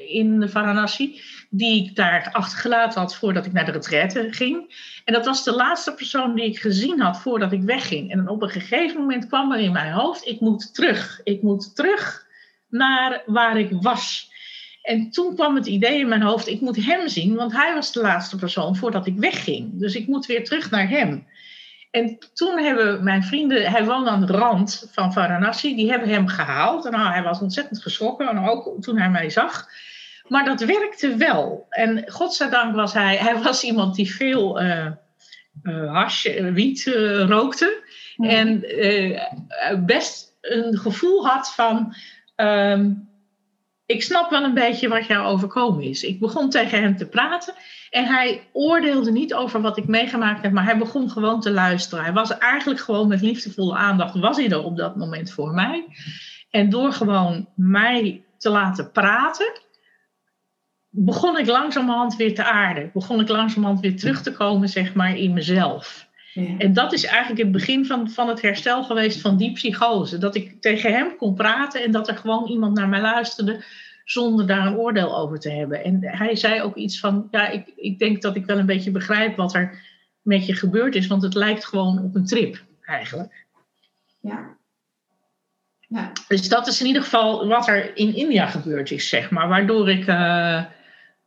in 0.07 0.49
Varanasi, 0.49 1.21
die 1.55 1.85
ik 1.85 1.95
daar 1.95 2.29
achtergelaten 2.31 3.01
had 3.01 3.15
voordat 3.15 3.45
ik 3.45 3.53
naar 3.53 3.65
de 3.65 3.71
retraite 3.71 4.27
ging. 4.31 4.75
En 5.05 5.13
dat 5.13 5.25
was 5.25 5.43
de 5.43 5.51
laatste 5.51 5.93
persoon 5.93 6.35
die 6.35 6.45
ik 6.45 6.59
gezien 6.59 7.01
had 7.01 7.21
voordat 7.21 7.51
ik 7.51 7.61
wegging. 7.61 8.11
En 8.11 8.27
op 8.27 8.41
een 8.41 8.49
gegeven 8.49 8.99
moment 8.99 9.27
kwam 9.27 9.51
er 9.51 9.59
in 9.59 9.71
mijn 9.71 9.91
hoofd, 9.91 10.27
ik 10.27 10.39
moet 10.39 10.73
terug. 10.73 11.21
Ik 11.23 11.41
moet 11.41 11.75
terug 11.75 12.25
naar 12.69 13.23
waar 13.25 13.59
ik 13.59 13.69
was. 13.81 14.31
En 14.81 15.09
toen 15.09 15.35
kwam 15.35 15.55
het 15.55 15.65
idee 15.65 15.99
in 15.99 16.07
mijn 16.07 16.21
hoofd, 16.21 16.47
ik 16.47 16.61
moet 16.61 16.85
hem 16.85 17.07
zien, 17.07 17.35
want 17.35 17.53
hij 17.53 17.73
was 17.73 17.91
de 17.91 18.01
laatste 18.01 18.35
persoon 18.35 18.75
voordat 18.75 19.07
ik 19.07 19.17
wegging. 19.17 19.79
Dus 19.79 19.95
ik 19.95 20.07
moet 20.07 20.25
weer 20.25 20.43
terug 20.43 20.71
naar 20.71 20.89
hem. 20.89 21.27
En 21.91 22.17
toen 22.33 22.57
hebben 22.57 23.03
mijn 23.03 23.23
vrienden, 23.23 23.71
hij 23.71 23.85
woonde 23.85 24.09
aan 24.09 24.25
de 24.25 24.33
rand 24.33 24.89
van 24.91 25.13
Varanasi, 25.13 25.75
die 25.75 25.89
hebben 25.89 26.09
hem 26.09 26.27
gehaald. 26.27 26.85
En 26.85 26.91
nou, 26.91 27.11
hij 27.11 27.23
was 27.23 27.39
ontzettend 27.39 27.81
geschrokken, 27.81 28.27
en 28.27 28.39
ook 28.39 28.81
toen 28.81 28.97
hij 28.97 29.09
mij 29.09 29.29
zag. 29.29 29.67
Maar 30.27 30.45
dat 30.45 30.61
werkte 30.61 31.15
wel. 31.15 31.65
En 31.69 32.11
godzijdank 32.11 32.75
was 32.75 32.93
hij, 32.93 33.15
hij 33.15 33.41
was 33.41 33.63
iemand 33.63 33.95
die 33.95 34.15
veel 34.15 34.61
uh, 34.61 34.91
hash, 35.93 36.27
wiet 36.53 36.83
rookte. 37.27 37.83
En 38.17 38.65
best 39.85 40.37
een 40.41 40.77
gevoel 40.77 41.27
had 41.27 41.53
van, 41.53 41.95
ehm, 42.35 42.91
ik 43.85 44.03
snap 44.03 44.29
wel 44.29 44.43
een 44.43 44.53
beetje 44.53 44.87
wat 44.87 45.05
jou 45.05 45.25
overkomen 45.25 45.83
is. 45.83 46.03
Ik 46.03 46.19
begon 46.19 46.49
tegen 46.49 46.81
hem 46.81 46.97
te 46.97 47.07
praten 47.07 47.53
en 47.89 48.05
hij 48.05 48.47
oordeelde 48.51 49.11
niet 49.11 49.33
over 49.33 49.61
wat 49.61 49.77
ik 49.77 49.87
meegemaakt 49.87 50.41
heb, 50.41 50.51
maar 50.51 50.63
hij 50.63 50.77
begon 50.77 51.09
gewoon 51.09 51.41
te 51.41 51.51
luisteren. 51.51 52.03
Hij 52.03 52.13
was 52.13 52.37
eigenlijk 52.37 52.79
gewoon 52.79 53.07
met 53.07 53.21
liefdevolle 53.21 53.75
aandacht, 53.75 54.19
was 54.19 54.37
hij 54.37 54.49
er 54.49 54.63
op 54.63 54.77
dat 54.77 54.95
moment 54.95 55.31
voor 55.31 55.53
mij. 55.53 55.85
En 56.49 56.69
door 56.69 56.93
gewoon 56.93 57.49
mij 57.55 58.23
te 58.37 58.49
laten 58.49 58.91
praten, 58.91 59.51
begon 60.95 61.37
ik 61.37 61.45
langzamerhand 61.45 62.15
weer 62.15 62.35
te 62.35 62.43
aarden. 62.43 62.89
Begon 62.93 63.19
ik 63.19 63.27
langzamerhand 63.27 63.79
weer 63.79 63.97
terug 63.97 64.21
te 64.21 64.31
komen, 64.31 64.69
zeg 64.69 64.93
maar, 64.93 65.17
in 65.17 65.33
mezelf. 65.33 66.07
Ja. 66.33 66.57
En 66.57 66.73
dat 66.73 66.93
is 66.93 67.05
eigenlijk 67.05 67.41
het 67.41 67.51
begin 67.51 67.85
van, 67.85 68.09
van 68.09 68.27
het 68.27 68.41
herstel 68.41 68.83
geweest 68.83 69.21
van 69.21 69.37
die 69.37 69.51
psychose. 69.51 70.17
Dat 70.17 70.35
ik 70.35 70.61
tegen 70.61 70.93
hem 70.93 71.15
kon 71.17 71.33
praten 71.33 71.83
en 71.83 71.91
dat 71.91 72.07
er 72.07 72.17
gewoon 72.17 72.47
iemand 72.47 72.77
naar 72.77 72.89
mij 72.89 73.01
luisterde 73.01 73.63
zonder 74.05 74.47
daar 74.47 74.65
een 74.65 74.75
oordeel 74.75 75.17
over 75.17 75.39
te 75.39 75.49
hebben. 75.51 75.83
En 75.83 75.99
hij 76.01 76.35
zei 76.35 76.61
ook 76.61 76.75
iets 76.75 76.99
van, 76.99 77.27
ja, 77.31 77.47
ik, 77.47 77.71
ik 77.75 77.99
denk 77.99 78.21
dat 78.21 78.35
ik 78.35 78.45
wel 78.45 78.57
een 78.57 78.65
beetje 78.65 78.91
begrijp 78.91 79.35
wat 79.35 79.53
er 79.53 79.81
met 80.21 80.45
je 80.45 80.55
gebeurd 80.55 80.95
is, 80.95 81.07
want 81.07 81.21
het 81.21 81.33
lijkt 81.33 81.65
gewoon 81.65 82.03
op 82.03 82.15
een 82.15 82.25
trip 82.25 82.63
eigenlijk. 82.81 83.45
Ja. 84.21 84.57
ja. 85.79 86.11
Dus 86.27 86.49
dat 86.49 86.67
is 86.67 86.81
in 86.81 86.87
ieder 86.87 87.01
geval 87.01 87.47
wat 87.47 87.67
er 87.67 87.97
in 87.97 88.15
India 88.15 88.45
gebeurd 88.45 88.91
is, 88.91 89.09
zeg 89.09 89.29
maar, 89.29 89.47
waardoor 89.47 89.89
ik... 89.89 90.07
Uh, 90.07 90.63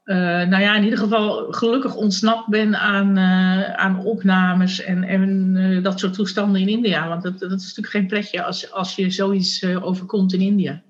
uh, 0.06 0.16
nou 0.42 0.62
ja, 0.62 0.74
in 0.74 0.84
ieder 0.84 0.98
geval 0.98 1.52
gelukkig 1.52 1.94
ontsnapt 1.94 2.48
ben 2.48 2.80
aan, 2.80 3.18
uh, 3.18 3.74
aan 3.74 4.04
opnames 4.04 4.82
en, 4.82 5.04
en 5.04 5.54
uh, 5.56 5.82
dat 5.82 5.98
soort 6.00 6.14
toestanden 6.14 6.60
in 6.60 6.68
India. 6.68 7.08
Want 7.08 7.22
dat, 7.22 7.38
dat 7.38 7.52
is 7.52 7.66
natuurlijk 7.66 7.88
geen 7.88 8.06
pretje 8.06 8.42
als, 8.42 8.72
als 8.72 8.96
je 8.96 9.10
zoiets 9.10 9.64
overkomt 9.64 10.32
in 10.32 10.40
India. 10.40 10.82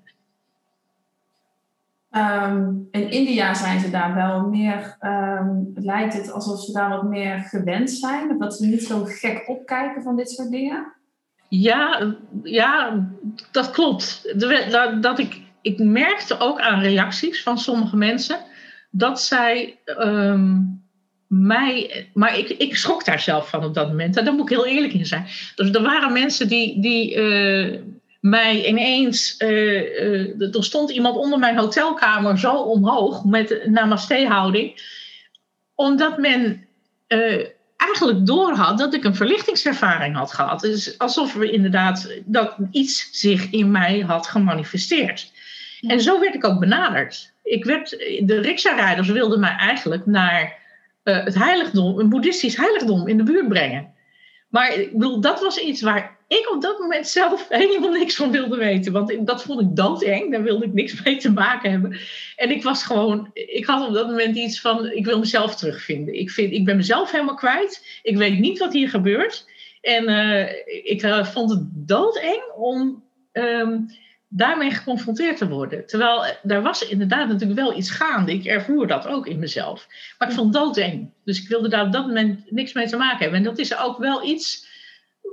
Um, 2.11 2.87
in 2.91 3.11
India 3.11 3.53
zijn 3.53 3.79
ze 3.79 3.89
daar 3.89 4.15
wel 4.15 4.47
meer, 4.47 4.97
um, 5.01 5.71
lijkt 5.75 6.13
het 6.13 6.31
alsof 6.31 6.63
ze 6.63 6.71
daar 6.71 6.89
wat 6.89 7.03
meer 7.03 7.39
gewend 7.39 7.91
zijn. 7.91 8.31
Of 8.31 8.37
dat 8.37 8.55
ze 8.55 8.65
niet 8.65 8.83
zo 8.83 9.03
gek 9.03 9.43
opkijken 9.47 10.03
van 10.03 10.15
dit 10.15 10.29
soort 10.29 10.51
dingen. 10.51 10.93
Ja, 11.49 12.13
ja 12.43 13.03
dat 13.51 13.71
klopt. 13.71 14.33
Dat, 14.39 15.03
dat 15.03 15.19
ik, 15.19 15.41
ik 15.61 15.79
merkte 15.79 16.39
ook 16.39 16.59
aan 16.59 16.79
reacties 16.79 17.43
van 17.43 17.57
sommige 17.57 17.97
mensen 17.97 18.39
dat 18.89 19.21
zij 19.21 19.77
um, 19.99 20.83
mij. 21.27 22.09
Maar 22.13 22.37
ik, 22.37 22.49
ik 22.49 22.77
schrok 22.77 23.05
daar 23.05 23.19
zelf 23.19 23.49
van 23.49 23.63
op 23.63 23.73
dat 23.73 23.87
moment. 23.87 24.17
En 24.17 24.25
daar 24.25 24.33
moet 24.33 24.49
ik 24.49 24.57
heel 24.57 24.67
eerlijk 24.67 24.93
in 24.93 25.05
zijn. 25.05 25.25
Dus 25.55 25.69
er 25.71 25.81
waren 25.81 26.13
mensen 26.13 26.47
die. 26.47 26.81
die 26.81 27.15
uh, 27.15 27.79
mij 28.19 28.67
ineens, 28.67 29.35
uh, 29.39 29.49
uh, 29.49 30.55
er 30.55 30.63
stond 30.63 30.91
iemand 30.91 31.15
onder 31.15 31.39
mijn 31.39 31.57
hotelkamer 31.57 32.39
zo 32.39 32.53
omhoog 32.55 33.23
met 33.23 33.61
namaste-houding, 33.65 34.81
omdat 35.75 36.17
men 36.17 36.65
uh, 37.07 37.45
eigenlijk 37.77 38.25
doorhad 38.25 38.77
dat 38.77 38.93
ik 38.93 39.03
een 39.03 39.15
verlichtingservaring 39.15 40.15
had 40.15 40.33
gehad. 40.33 40.59
Dus 40.59 40.97
alsof 40.97 41.35
er 41.35 41.51
inderdaad 41.51 42.13
dat 42.25 42.55
iets 42.71 43.09
zich 43.11 43.49
in 43.49 43.71
mij 43.71 43.99
had 43.99 44.27
gemanifesteerd. 44.27 45.31
En 45.81 46.01
zo 46.01 46.19
werd 46.19 46.35
ik 46.35 46.45
ook 46.45 46.59
benaderd. 46.59 47.33
Ik 47.47 47.65
werd, 47.65 47.89
de 48.23 48.39
riksha-rijders 48.41 49.09
wilden 49.09 49.39
mij 49.39 49.55
eigenlijk 49.57 50.05
naar 50.05 50.65
het 51.03 51.35
heiligdom, 51.35 51.99
een 51.99 52.09
boeddhistisch 52.09 52.57
heiligdom 52.57 53.07
in 53.07 53.17
de 53.17 53.23
buurt 53.23 53.47
brengen. 53.47 53.93
Maar 54.49 54.77
dat 55.19 55.41
was 55.41 55.59
iets 55.59 55.81
waar 55.81 56.17
ik 56.27 56.51
op 56.53 56.61
dat 56.61 56.79
moment 56.79 57.07
zelf 57.07 57.47
helemaal 57.49 57.91
niks 57.91 58.15
van 58.15 58.31
wilde 58.31 58.57
weten. 58.57 58.91
Want 58.91 59.27
dat 59.27 59.43
vond 59.43 59.61
ik 59.61 59.75
doodeng. 59.75 60.31
Daar 60.31 60.43
wilde 60.43 60.65
ik 60.65 60.73
niks 60.73 60.99
mee 61.03 61.17
te 61.17 61.31
maken 61.31 61.71
hebben. 61.71 61.99
En 62.35 62.51
ik 62.51 62.63
was 62.63 62.83
gewoon, 62.83 63.29
ik 63.33 63.65
had 63.65 63.87
op 63.87 63.93
dat 63.93 64.07
moment 64.07 64.35
iets 64.35 64.61
van, 64.61 64.91
ik 64.91 65.05
wil 65.05 65.19
mezelf 65.19 65.55
terugvinden. 65.55 66.19
Ik, 66.19 66.29
vind, 66.29 66.53
ik 66.53 66.65
ben 66.65 66.75
mezelf 66.75 67.11
helemaal 67.11 67.35
kwijt. 67.35 67.99
Ik 68.03 68.17
weet 68.17 68.39
niet 68.39 68.59
wat 68.59 68.73
hier 68.73 68.89
gebeurt. 68.89 69.45
En 69.81 70.09
uh, 70.09 70.49
ik 70.83 71.03
uh, 71.03 71.25
vond 71.25 71.49
het 71.49 71.61
doodeng 71.71 72.43
om 72.55 73.03
um, 73.33 73.85
daarmee 74.27 74.71
geconfronteerd 74.71 75.37
te 75.37 75.47
worden. 75.47 75.85
Terwijl 75.85 76.25
uh, 76.25 76.31
daar 76.43 76.61
was 76.61 76.87
inderdaad 76.87 77.27
natuurlijk 77.27 77.59
wel 77.59 77.77
iets 77.77 77.91
gaande. 77.91 78.33
Ik 78.33 78.45
ervoer 78.45 78.87
dat 78.87 79.07
ook 79.07 79.27
in 79.27 79.39
mezelf. 79.39 79.87
Maar 80.17 80.27
ik 80.27 80.35
vond 80.35 80.53
het 80.53 80.63
doodeng. 80.63 81.09
Dus 81.25 81.41
ik 81.41 81.47
wilde 81.47 81.69
daar 81.69 81.85
op 81.85 81.91
dat 81.91 82.07
moment 82.07 82.51
niks 82.51 82.73
mee 82.73 82.87
te 82.87 82.97
maken 82.97 83.19
hebben. 83.19 83.37
En 83.37 83.45
dat 83.45 83.57
is 83.57 83.77
ook 83.77 83.97
wel 83.97 84.25
iets 84.25 84.67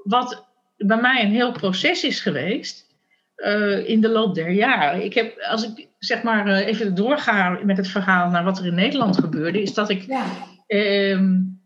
wat 0.04 0.44
bij 0.76 1.00
mij 1.00 1.24
een 1.24 1.30
heel 1.30 1.52
proces 1.52 2.04
is 2.04 2.20
geweest 2.20 2.86
uh, 3.36 3.88
in 3.88 4.00
de 4.00 4.08
loop 4.08 4.34
der 4.34 4.50
jaren. 4.50 5.04
Ik 5.04 5.14
heb, 5.14 5.38
als 5.38 5.62
ik 5.62 5.88
zeg 5.98 6.22
maar 6.22 6.48
uh, 6.48 6.66
even 6.66 6.94
doorga 6.94 7.58
met 7.62 7.76
het 7.76 7.88
verhaal 7.88 8.30
naar 8.30 8.44
wat 8.44 8.58
er 8.58 8.66
in 8.66 8.74
Nederland 8.74 9.16
gebeurde, 9.16 9.62
is 9.62 9.74
dat 9.74 9.90
ik 9.90 10.02
ja. 10.02 10.24
um, 10.66 11.60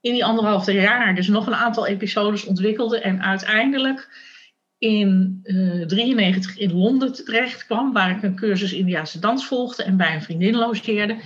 in 0.00 0.12
die 0.12 0.24
anderhalf 0.24 0.70
jaar 0.70 1.14
dus 1.14 1.28
nog 1.28 1.46
een 1.46 1.54
aantal 1.54 1.86
episodes 1.86 2.44
ontwikkelde 2.44 3.00
en 3.00 3.22
uiteindelijk 3.22 4.08
in 4.82 5.40
1993 5.42 6.56
uh, 6.56 6.62
in 6.62 6.72
Londen 6.72 7.12
terecht 7.12 7.66
kwam, 7.66 7.92
waar 7.92 8.10
ik 8.10 8.22
een 8.22 8.36
cursus 8.36 8.72
Indiaanse 8.72 9.18
dans 9.18 9.46
volgde 9.46 9.82
en 9.82 9.96
bij 9.96 10.14
een 10.14 10.22
vriendin 10.22 10.56
logeerde. 10.56 11.16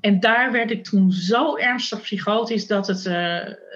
En 0.00 0.20
daar 0.20 0.52
werd 0.52 0.70
ik 0.70 0.84
toen 0.84 1.12
zo 1.12 1.56
ernstig 1.56 2.00
psychotisch 2.00 2.66
dat 2.66 2.86
het. 2.86 3.06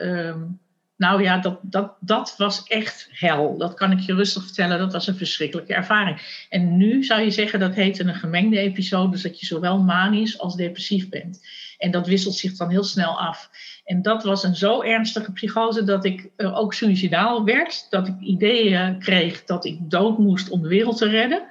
Um, 0.02 0.60
nou 0.96 1.22
ja, 1.22 1.38
dat, 1.38 1.58
dat, 1.62 1.96
dat 2.00 2.34
was 2.36 2.62
echt 2.62 3.08
hel. 3.12 3.58
Dat 3.58 3.74
kan 3.74 3.92
ik 3.92 4.00
je 4.00 4.14
rustig 4.14 4.44
vertellen. 4.44 4.78
Dat 4.78 4.92
was 4.92 5.06
een 5.06 5.16
verschrikkelijke 5.16 5.74
ervaring. 5.74 6.46
En 6.48 6.76
nu 6.76 7.04
zou 7.04 7.20
je 7.20 7.30
zeggen 7.30 7.60
dat 7.60 7.74
heet 7.74 7.98
een 7.98 8.14
gemengde 8.14 8.58
episode. 8.58 9.10
Dus 9.10 9.22
dat 9.22 9.40
je 9.40 9.46
zowel 9.46 9.78
manisch 9.78 10.38
als 10.38 10.56
depressief 10.56 11.08
bent. 11.08 11.46
En 11.78 11.90
dat 11.90 12.06
wisselt 12.06 12.34
zich 12.34 12.56
dan 12.56 12.70
heel 12.70 12.84
snel 12.84 13.20
af. 13.20 13.50
En 13.86 14.02
dat 14.02 14.22
was 14.24 14.42
een 14.42 14.54
zo 14.54 14.82
ernstige 14.82 15.32
psychose 15.32 15.84
dat 15.84 16.04
ik 16.04 16.30
uh, 16.36 16.58
ook 16.58 16.74
suicidaal 16.74 17.44
werd. 17.44 17.86
Dat 17.90 18.08
ik 18.08 18.14
ideeën 18.20 18.98
kreeg 18.98 19.44
dat 19.44 19.64
ik 19.64 19.78
dood 19.90 20.18
moest 20.18 20.50
om 20.50 20.62
de 20.62 20.68
wereld 20.68 20.96
te 20.96 21.08
redden. 21.08 21.42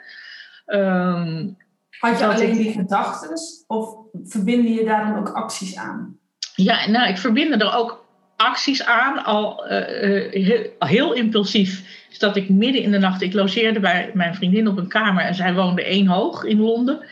Um, 0.68 1.58
Had 2.00 2.20
je 2.20 2.26
alleen 2.26 2.50
ik... 2.50 2.58
die 2.58 2.72
gedachten? 2.72 3.40
Of 3.68 3.96
verbinden 4.24 4.74
je 4.74 4.84
daar 4.84 5.06
dan 5.06 5.18
ook 5.20 5.30
acties 5.30 5.76
aan? 5.76 6.18
Ja, 6.56 6.90
nou, 6.90 7.10
ik 7.10 7.18
verbind 7.18 7.62
er 7.62 7.74
ook 7.74 8.06
acties 8.36 8.86
aan, 8.86 9.24
al 9.24 9.66
uh, 9.66 9.72
heel, 10.32 10.70
heel, 10.80 11.14
impulsief. 11.14 12.04
Dus 12.10 12.20
dat 12.20 12.36
ik 12.36 12.50
midden 12.50 12.82
in 12.82 12.92
de 12.92 13.00
nacht, 13.00 13.22
ik 13.22 13.34
logeerde 13.34 13.80
bij 13.80 14.12
mijn 14.14 14.36
vriendin 14.36 14.68
op 14.68 14.78
een 14.78 14.88
kamer 14.88 15.24
en 15.24 15.36
zij 15.36 15.54
woonde 15.54 15.84
één 15.84 16.08
hoog 16.08 16.44
in 16.44 16.60
Londen. 16.60 17.06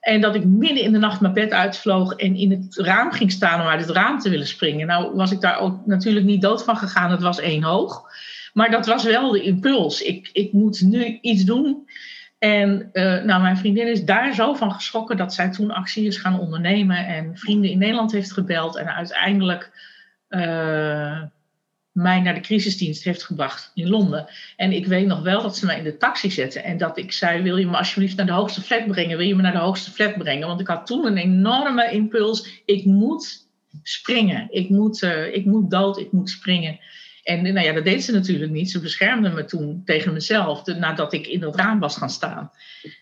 En 0.00 0.20
dat 0.20 0.34
ik 0.34 0.44
midden 0.44 0.82
in 0.82 0.92
de 0.92 0.98
nacht 0.98 1.20
mijn 1.20 1.34
bed 1.34 1.52
uitvloog 1.52 2.12
en 2.12 2.36
in 2.36 2.50
het 2.50 2.76
raam 2.76 3.12
ging 3.12 3.30
staan 3.32 3.60
om 3.60 3.66
uit 3.66 3.80
het 3.80 3.96
raam 3.96 4.18
te 4.18 4.30
willen 4.30 4.46
springen. 4.46 4.86
Nou 4.86 5.14
was 5.14 5.32
ik 5.32 5.40
daar 5.40 5.58
ook 5.58 5.86
natuurlijk 5.86 6.26
niet 6.26 6.42
dood 6.42 6.64
van 6.64 6.76
gegaan, 6.76 7.10
het 7.10 7.22
was 7.22 7.40
één 7.40 7.62
hoog. 7.62 8.02
Maar 8.52 8.70
dat 8.70 8.86
was 8.86 9.04
wel 9.04 9.30
de 9.30 9.42
impuls. 9.42 10.02
Ik, 10.02 10.30
ik 10.32 10.52
moet 10.52 10.80
nu 10.80 11.18
iets 11.20 11.44
doen. 11.44 11.88
En 12.38 12.88
uh, 12.92 13.22
nou, 13.22 13.42
mijn 13.42 13.56
vriendin 13.56 13.86
is 13.86 14.04
daar 14.04 14.34
zo 14.34 14.54
van 14.54 14.72
geschrokken 14.72 15.16
dat 15.16 15.34
zij 15.34 15.50
toen 15.50 15.70
actie 15.70 16.06
is 16.06 16.16
gaan 16.16 16.40
ondernemen 16.40 17.06
en 17.06 17.36
vrienden 17.36 17.70
in 17.70 17.78
Nederland 17.78 18.12
heeft 18.12 18.32
gebeld. 18.32 18.76
En 18.76 18.94
uiteindelijk 18.94 19.72
mij 21.92 22.20
naar 22.20 22.34
de 22.34 22.40
crisisdienst 22.40 23.04
heeft 23.04 23.22
gebracht 23.22 23.70
in 23.74 23.88
Londen. 23.88 24.26
En 24.56 24.72
ik 24.72 24.86
weet 24.86 25.06
nog 25.06 25.22
wel 25.22 25.42
dat 25.42 25.56
ze 25.56 25.66
mij 25.66 25.78
in 25.78 25.84
de 25.84 25.96
taxi 25.96 26.30
zetten 26.30 26.64
en 26.64 26.78
dat 26.78 26.98
ik 26.98 27.12
zei: 27.12 27.42
Wil 27.42 27.56
je 27.56 27.66
me 27.66 27.76
alsjeblieft 27.76 28.16
naar 28.16 28.26
de 28.26 28.32
hoogste 28.32 28.60
flat 28.60 28.86
brengen? 28.86 29.16
Wil 29.16 29.26
je 29.26 29.34
me 29.34 29.42
naar 29.42 29.52
de 29.52 29.58
hoogste 29.58 29.90
flat 29.90 30.18
brengen? 30.18 30.46
Want 30.46 30.60
ik 30.60 30.66
had 30.66 30.86
toen 30.86 31.06
een 31.06 31.16
enorme 31.16 31.90
impuls: 31.90 32.62
ik 32.64 32.84
moet 32.84 33.48
springen. 33.82 34.46
Ik 34.50 34.68
moet, 34.68 35.02
uh, 35.02 35.34
ik 35.34 35.44
moet 35.44 35.70
dood, 35.70 35.98
ik 35.98 36.12
moet 36.12 36.30
springen. 36.30 36.78
En 37.22 37.42
nou 37.42 37.66
ja, 37.66 37.72
dat 37.72 37.84
deed 37.84 38.04
ze 38.04 38.12
natuurlijk 38.12 38.50
niet. 38.50 38.70
Ze 38.70 38.80
beschermde 38.80 39.30
me 39.30 39.44
toen 39.44 39.82
tegen 39.84 40.12
mezelf, 40.12 40.66
nadat 40.66 41.12
ik 41.12 41.26
in 41.26 41.40
dat 41.40 41.56
raam 41.56 41.80
was 41.80 41.96
gaan 41.96 42.10
staan. 42.10 42.50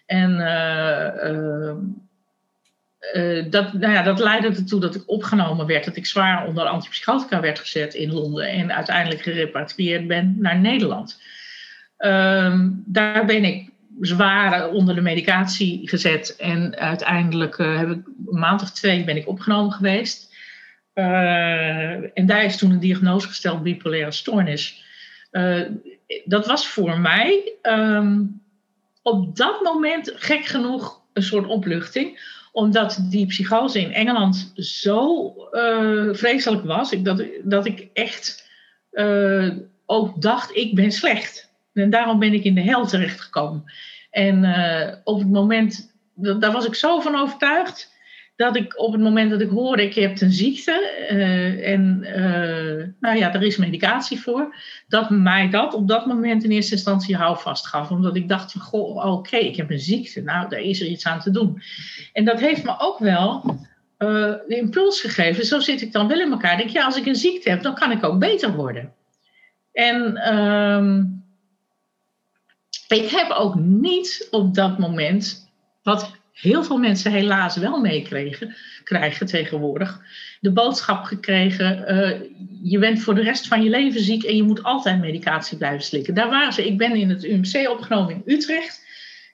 En 0.07 0.31
uh, 0.31 1.75
dat, 3.51 3.73
nou 3.73 3.93
ja, 3.93 4.03
dat 4.03 4.19
leidde 4.19 4.49
ertoe 4.49 4.81
dat 4.81 4.95
ik 4.95 5.03
opgenomen 5.07 5.67
werd, 5.67 5.85
dat 5.85 5.97
ik 5.97 6.07
zwaar 6.07 6.47
onder 6.47 6.65
antipsychotica 6.65 7.41
werd 7.41 7.59
gezet 7.59 7.95
in 7.95 8.13
Londen 8.13 8.49
en 8.49 8.73
uiteindelijk 8.73 9.23
gerepatrieerd 9.23 10.07
ben 10.07 10.37
naar 10.39 10.59
Nederland. 10.59 11.21
Uh, 11.99 12.61
daar 12.85 13.25
ben 13.25 13.45
ik 13.45 13.71
zwaar 14.01 14.69
onder 14.69 14.95
de 14.95 15.01
medicatie 15.01 15.89
gezet 15.89 16.37
en 16.37 16.77
uiteindelijk 16.77 17.59
uh, 17.59 17.79
heb 17.79 17.91
ik 17.91 18.07
een 18.07 18.39
maand 18.39 18.63
of 18.63 18.71
twee 18.71 19.05
ben 19.05 19.17
ik 19.17 19.29
opgenomen 19.29 19.73
geweest. 19.73 20.37
Uh, 20.95 22.19
en 22.19 22.27
daar 22.27 22.45
is 22.45 22.57
toen 22.57 22.71
een 22.71 22.81
diagnose 22.81 23.27
gesteld, 23.27 23.63
bipolaire 23.63 24.13
stoornis. 24.13 24.85
dat 26.25 26.47
was 26.47 26.69
voor 26.69 27.01
mij 27.01 27.53
um, 27.63 28.41
op 29.03 29.37
dat 29.37 29.63
moment 29.63 30.13
gek 30.15 30.45
genoeg 30.45 31.01
een 31.13 31.23
soort 31.23 31.47
opluchting 31.47 32.21
omdat 32.59 32.99
die 33.03 33.27
psychose 33.27 33.81
in 33.81 33.93
Engeland 33.93 34.53
zo 34.57 35.35
uh, 35.53 36.15
vreselijk 36.15 36.65
was, 36.65 36.91
dat, 36.91 37.25
dat 37.43 37.67
ik 37.67 37.89
echt 37.93 38.51
uh, 38.93 39.51
ook 39.87 40.23
dacht, 40.23 40.57
ik 40.57 40.75
ben 40.75 40.93
slecht. 40.93 41.53
En 41.73 41.91
daarom 41.91 42.19
ben 42.19 42.33
ik 42.33 42.45
in 42.45 42.55
de 42.55 42.61
hel 42.61 42.87
terechtgekomen. 42.87 43.65
En 44.11 44.45
uh, 44.45 44.95
op 45.05 45.19
het 45.19 45.31
moment, 45.31 45.95
daar 46.15 46.53
was 46.53 46.67
ik 46.67 46.75
zo 46.75 47.01
van 47.01 47.17
overtuigd, 47.17 47.93
dat 48.39 48.57
ik 48.57 48.79
op 48.79 48.93
het 48.93 49.01
moment 49.01 49.31
dat 49.31 49.41
ik 49.41 49.49
hoorde, 49.49 49.83
ik 49.83 49.95
heb 49.95 50.21
een 50.21 50.33
ziekte 50.33 51.07
uh, 51.11 51.73
en 51.73 52.01
uh, 52.03 52.87
nou 53.01 53.19
ja, 53.19 53.35
er 53.35 53.43
is 53.43 53.57
medicatie 53.57 54.21
voor, 54.21 54.55
dat 54.89 55.11
mij 55.11 55.51
dat 55.51 55.75
op 55.75 55.89
dat 55.89 56.07
moment 56.07 56.45
in 56.45 56.51
eerste 56.51 56.73
instantie 56.73 57.17
houvast 57.17 57.67
gaf. 57.67 57.91
Omdat 57.91 58.17
ik 58.17 58.29
dacht 58.29 58.53
van, 58.53 58.61
goh, 58.61 59.05
oké, 59.13 59.37
ik 59.37 59.57
heb 59.57 59.71
een 59.71 59.81
ziekte, 59.81 60.23
nou, 60.23 60.49
daar 60.49 60.61
is 60.61 60.81
er 60.81 60.87
iets 60.87 61.07
aan 61.07 61.21
te 61.21 61.31
doen. 61.31 61.63
En 62.13 62.25
dat 62.25 62.41
heeft 62.41 62.65
me 62.65 62.75
ook 62.79 62.99
wel 62.99 63.57
de 63.99 64.45
impuls 64.49 65.01
gegeven. 65.01 65.47
Zo 65.47 65.61
zit 65.61 65.81
ik 65.81 65.93
dan 65.93 66.09
wel 66.09 66.21
in 66.21 66.31
elkaar. 66.31 66.57
Denk, 66.57 66.71
ja, 66.71 66.85
als 66.85 66.97
ik 66.97 67.07
een 67.07 67.17
ziekte 67.17 67.51
heb, 67.51 67.63
dan 67.63 67.75
kan 67.75 67.91
ik 67.91 68.05
ook 68.05 68.19
beter 68.19 68.55
worden. 68.55 68.93
En 69.73 70.17
ehm, 70.17 71.05
ik 72.89 73.11
heb 73.11 73.31
ook 73.31 73.55
niet 73.55 74.29
op 74.31 74.55
dat 74.55 74.79
moment, 74.79 75.51
wat 75.83 76.18
heel 76.41 76.65
veel 76.65 76.79
mensen 76.79 77.13
helaas 77.13 77.57
wel 77.57 77.81
meekregen, 77.81 78.57
krijgen 78.85 79.27
tegenwoordig. 79.27 80.01
De 80.41 80.53
boodschap 80.53 81.05
gekregen, 81.05 81.85
uh, 81.89 82.21
je 82.63 82.79
bent 82.79 83.03
voor 83.03 83.15
de 83.15 83.23
rest 83.23 83.49
van 83.49 83.63
je 83.63 83.71
leven 83.71 84.01
ziek 84.01 84.23
en 84.23 84.37
je 84.37 84.43
moet 84.43 84.63
altijd 84.63 85.01
medicatie 85.01 85.59
blijven 85.59 85.85
slikken. 85.85 86.15
Daar 86.15 86.31
waren 86.31 86.53
ze. 86.53 86.67
Ik 86.67 86.79
ben 86.79 86.95
in 86.95 87.09
het 87.09 87.25
UMC 87.25 87.69
opgenomen 87.71 88.15
in 88.15 88.23
Utrecht. 88.35 88.87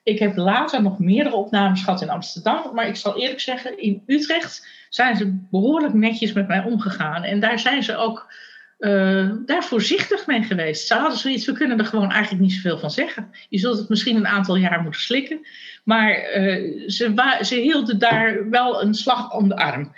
Ik 0.03 0.19
heb 0.19 0.35
later 0.35 0.81
nog 0.81 0.99
meerdere 0.99 1.35
opnames 1.35 1.83
gehad 1.83 2.01
in 2.01 2.09
Amsterdam. 2.09 2.71
Maar 2.73 2.87
ik 2.87 2.95
zal 2.95 3.19
eerlijk 3.19 3.39
zeggen, 3.39 3.81
in 3.81 4.03
Utrecht 4.05 4.67
zijn 4.89 5.15
ze 5.15 5.37
behoorlijk 5.51 5.93
netjes 5.93 6.33
met 6.33 6.47
mij 6.47 6.63
omgegaan. 6.63 7.23
En 7.23 7.39
daar 7.39 7.59
zijn 7.59 7.83
ze 7.83 7.95
ook 7.95 8.33
uh, 8.79 9.31
daar 9.45 9.63
voorzichtig 9.63 10.27
mee 10.27 10.43
geweest. 10.43 10.87
Ze 10.87 10.93
hadden 10.93 11.17
zoiets, 11.17 11.45
we 11.45 11.51
kunnen 11.51 11.79
er 11.79 11.85
gewoon 11.85 12.11
eigenlijk 12.11 12.41
niet 12.41 12.53
zoveel 12.53 12.79
van 12.79 12.91
zeggen. 12.91 13.31
Je 13.49 13.57
zult 13.57 13.77
het 13.77 13.89
misschien 13.89 14.15
een 14.15 14.27
aantal 14.27 14.55
jaar 14.55 14.81
moeten 14.81 15.01
slikken. 15.01 15.47
Maar 15.83 16.37
uh, 16.37 16.89
ze, 16.89 17.37
ze, 17.41 17.55
hielden 17.55 17.99
daar 17.99 18.49
wel 18.49 18.81
een 18.81 18.93
slag 18.93 19.33
om 19.33 19.47
de 19.47 19.55
arm. 19.55 19.93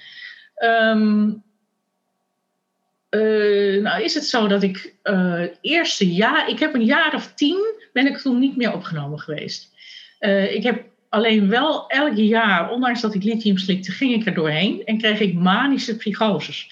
Um, 0.64 1.44
uh, 3.10 3.82
nou 3.82 4.04
is 4.04 4.14
het 4.14 4.26
zo 4.26 4.48
dat 4.48 4.64
ik 4.64 4.96
eerste 5.62 6.14
jaar, 6.14 6.50
ik 6.50 6.60
heb 6.60 6.74
een 6.74 6.86
jaar 6.86 7.16
of 7.16 7.34
tien, 7.34 7.76
ben 7.94 8.08
ik 8.08 8.18
toen 8.18 8.40
niet 8.40 8.56
meer 8.56 8.74
opgenomen 8.74 9.20
geweest. 9.20 9.74
ik 10.50 10.64
heb 10.64 10.86
alleen 11.10 11.50
wel 11.50 11.90
elk 11.90 12.16
jaar, 12.16 12.72
ondanks 12.72 13.02
dat 13.02 13.14
ik 13.14 13.24
lithium 13.24 13.58
slikte, 13.58 13.92
ging 13.92 14.14
ik 14.14 14.26
er 14.26 14.34
doorheen 14.34 14.86
en 14.86 14.98
kreeg 14.98 15.20
ik 15.20 15.34
manische 15.34 15.98
psychoses. 15.98 16.70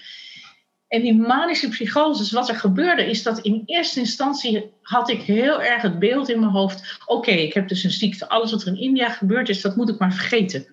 En 0.95 1.01
die 1.01 1.15
manische 1.15 1.69
psychoses, 1.69 2.31
wat 2.31 2.49
er 2.49 2.55
gebeurde, 2.55 3.09
is 3.09 3.23
dat 3.23 3.39
in 3.39 3.63
eerste 3.65 3.99
instantie 3.99 4.71
had 4.81 5.09
ik 5.09 5.21
heel 5.21 5.61
erg 5.61 5.81
het 5.81 5.99
beeld 5.99 6.29
in 6.29 6.39
mijn 6.39 6.51
hoofd. 6.51 6.99
Oké, 7.05 7.31
ik 7.31 7.53
heb 7.53 7.67
dus 7.67 7.83
een 7.83 7.91
ziekte. 7.91 8.29
Alles 8.29 8.51
wat 8.51 8.61
er 8.61 8.67
in 8.67 8.79
India 8.79 9.09
gebeurd 9.09 9.49
is, 9.49 9.61
dat 9.61 9.75
moet 9.75 9.89
ik 9.89 9.99
maar 9.99 10.13
vergeten. 10.13 10.65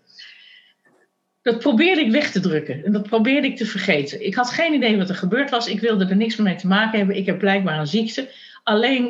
Dat 1.42 1.58
probeerde 1.58 2.00
ik 2.00 2.10
weg 2.10 2.30
te 2.30 2.40
drukken. 2.40 2.84
En 2.84 2.92
dat 2.92 3.02
probeerde 3.02 3.46
ik 3.46 3.56
te 3.56 3.66
vergeten. 3.66 4.26
Ik 4.26 4.34
had 4.34 4.50
geen 4.50 4.74
idee 4.74 4.96
wat 4.96 5.08
er 5.08 5.14
gebeurd 5.14 5.50
was. 5.50 5.66
Ik 5.66 5.80
wilde 5.80 6.06
er 6.06 6.16
niks 6.16 6.36
mee 6.36 6.56
te 6.56 6.66
maken 6.66 6.98
hebben. 6.98 7.16
Ik 7.16 7.26
heb 7.26 7.38
blijkbaar 7.38 7.78
een 7.78 7.86
ziekte. 7.86 8.28
Alleen 8.62 9.06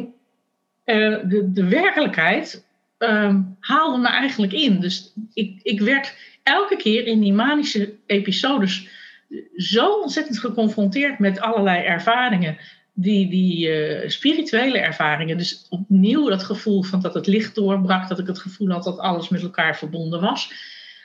uh, 0.86 1.16
de, 1.24 1.52
de 1.52 1.68
werkelijkheid 1.68 2.64
uh, 2.98 3.36
haalde 3.60 3.98
me 3.98 4.08
eigenlijk 4.08 4.52
in. 4.52 4.80
Dus 4.80 5.12
ik, 5.34 5.60
ik 5.62 5.80
werd 5.80 6.14
elke 6.42 6.76
keer 6.76 7.06
in 7.06 7.20
die 7.20 7.32
manische 7.32 7.94
episodes 8.06 8.88
zo 9.56 10.00
ontzettend 10.00 10.38
geconfronteerd 10.38 11.18
met 11.18 11.40
allerlei 11.40 11.84
ervaringen. 11.84 12.58
Die, 12.94 13.30
die 13.30 13.68
uh, 13.68 14.08
spirituele 14.08 14.78
ervaringen. 14.78 15.38
Dus 15.38 15.66
opnieuw 15.70 16.28
dat 16.28 16.42
gevoel 16.42 16.82
van 16.82 17.00
dat 17.00 17.14
het 17.14 17.26
licht 17.26 17.54
doorbrak. 17.54 18.08
Dat 18.08 18.18
ik 18.18 18.26
het 18.26 18.38
gevoel 18.38 18.68
had 18.68 18.84
dat 18.84 18.98
alles 18.98 19.28
met 19.28 19.42
elkaar 19.42 19.76
verbonden 19.76 20.20
was. 20.20 20.52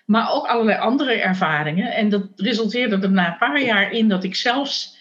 Maar 0.05 0.31
ook 0.31 0.47
allerlei 0.47 0.79
andere 0.79 1.13
ervaringen. 1.13 1.93
En 1.93 2.09
dat 2.09 2.23
resulteerde 2.35 2.97
er 2.97 3.11
na 3.11 3.27
een 3.27 3.37
paar 3.37 3.61
jaar 3.61 3.91
in 3.91 4.07
dat 4.07 4.23
ik 4.23 4.35
zelfs. 4.35 4.95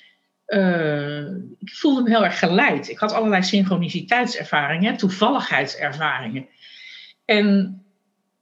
Uh, 0.47 1.27
ik 1.59 1.75
voelde 1.75 2.03
me 2.03 2.09
heel 2.09 2.25
erg 2.25 2.39
geleid. 2.39 2.89
Ik 2.89 2.99
had 2.99 3.13
allerlei 3.13 3.43
synchroniciteitservaringen, 3.43 4.97
toevalligheidservaringen. 4.97 6.47
En 7.25 7.81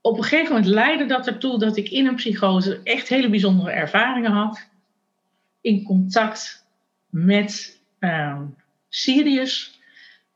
op 0.01 0.17
een 0.17 0.23
gegeven 0.23 0.55
moment 0.55 0.67
leidde 0.67 1.07
dat 1.07 1.27
ertoe 1.27 1.59
dat 1.59 1.77
ik 1.77 1.89
in 1.89 2.07
een 2.07 2.15
psychose 2.15 2.81
echt 2.83 3.09
hele 3.09 3.31
bijzondere 3.31 3.71
ervaringen 3.71 4.31
had 4.31 4.73
in 5.65 5.83
contact 5.83 6.67
met 7.11 7.81
um, 8.01 8.57
Sirius 8.89 9.81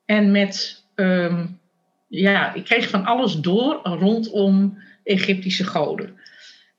en 0.04 0.30
met, 0.30 0.84
um, 0.94 1.60
ja, 2.08 2.54
ik 2.54 2.64
kreeg 2.64 2.88
van 2.88 3.04
alles 3.04 3.34
door 3.34 3.80
rondom 3.82 4.78
Egyptische 5.04 5.64
goden. 5.64 6.16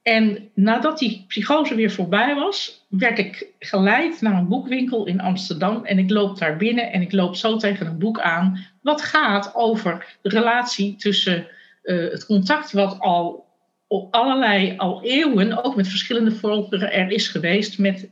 En 0.02 0.50
nadat 0.54 1.00
die 1.00 1.26
psychose 1.28 1.76
weer 1.76 1.92
voorbij 1.92 2.36
was, 2.36 2.86
werd 2.88 3.18
ik 3.18 3.48
geleid 3.60 4.22
naar 4.22 4.34
een 4.34 4.48
boekwinkel 4.48 5.06
in 5.06 5.22
Amsterdam. 5.22 5.86
En 5.86 5.98
ik 5.98 6.10
loop 6.10 6.38
daar 6.38 6.58
binnen 6.58 6.92
en 6.92 7.02
ik 7.02 7.12
loop 7.12 7.36
zo 7.36 7.58
tegen 7.58 7.88
een 7.88 8.00
boek 8.00 8.20
aan. 8.20 8.66
Wat 8.82 9.02
gaat 9.02 9.56
over 9.56 10.18
de 10.22 10.30
relatie 10.30 10.96
tussen 10.96 11.48
uh, 11.84 12.12
het 12.12 12.26
contact 12.26 12.72
wat 12.72 13.00
al 13.00 13.48
op 13.88 14.14
allerlei, 14.14 14.74
al 14.78 15.04
eeuwen, 15.04 15.64
ook 15.64 15.76
met 15.76 15.88
verschillende 15.88 16.32
volkeren, 16.32 16.92
er 16.92 17.12
is 17.12 17.28
geweest 17.28 17.80
met 17.80 18.10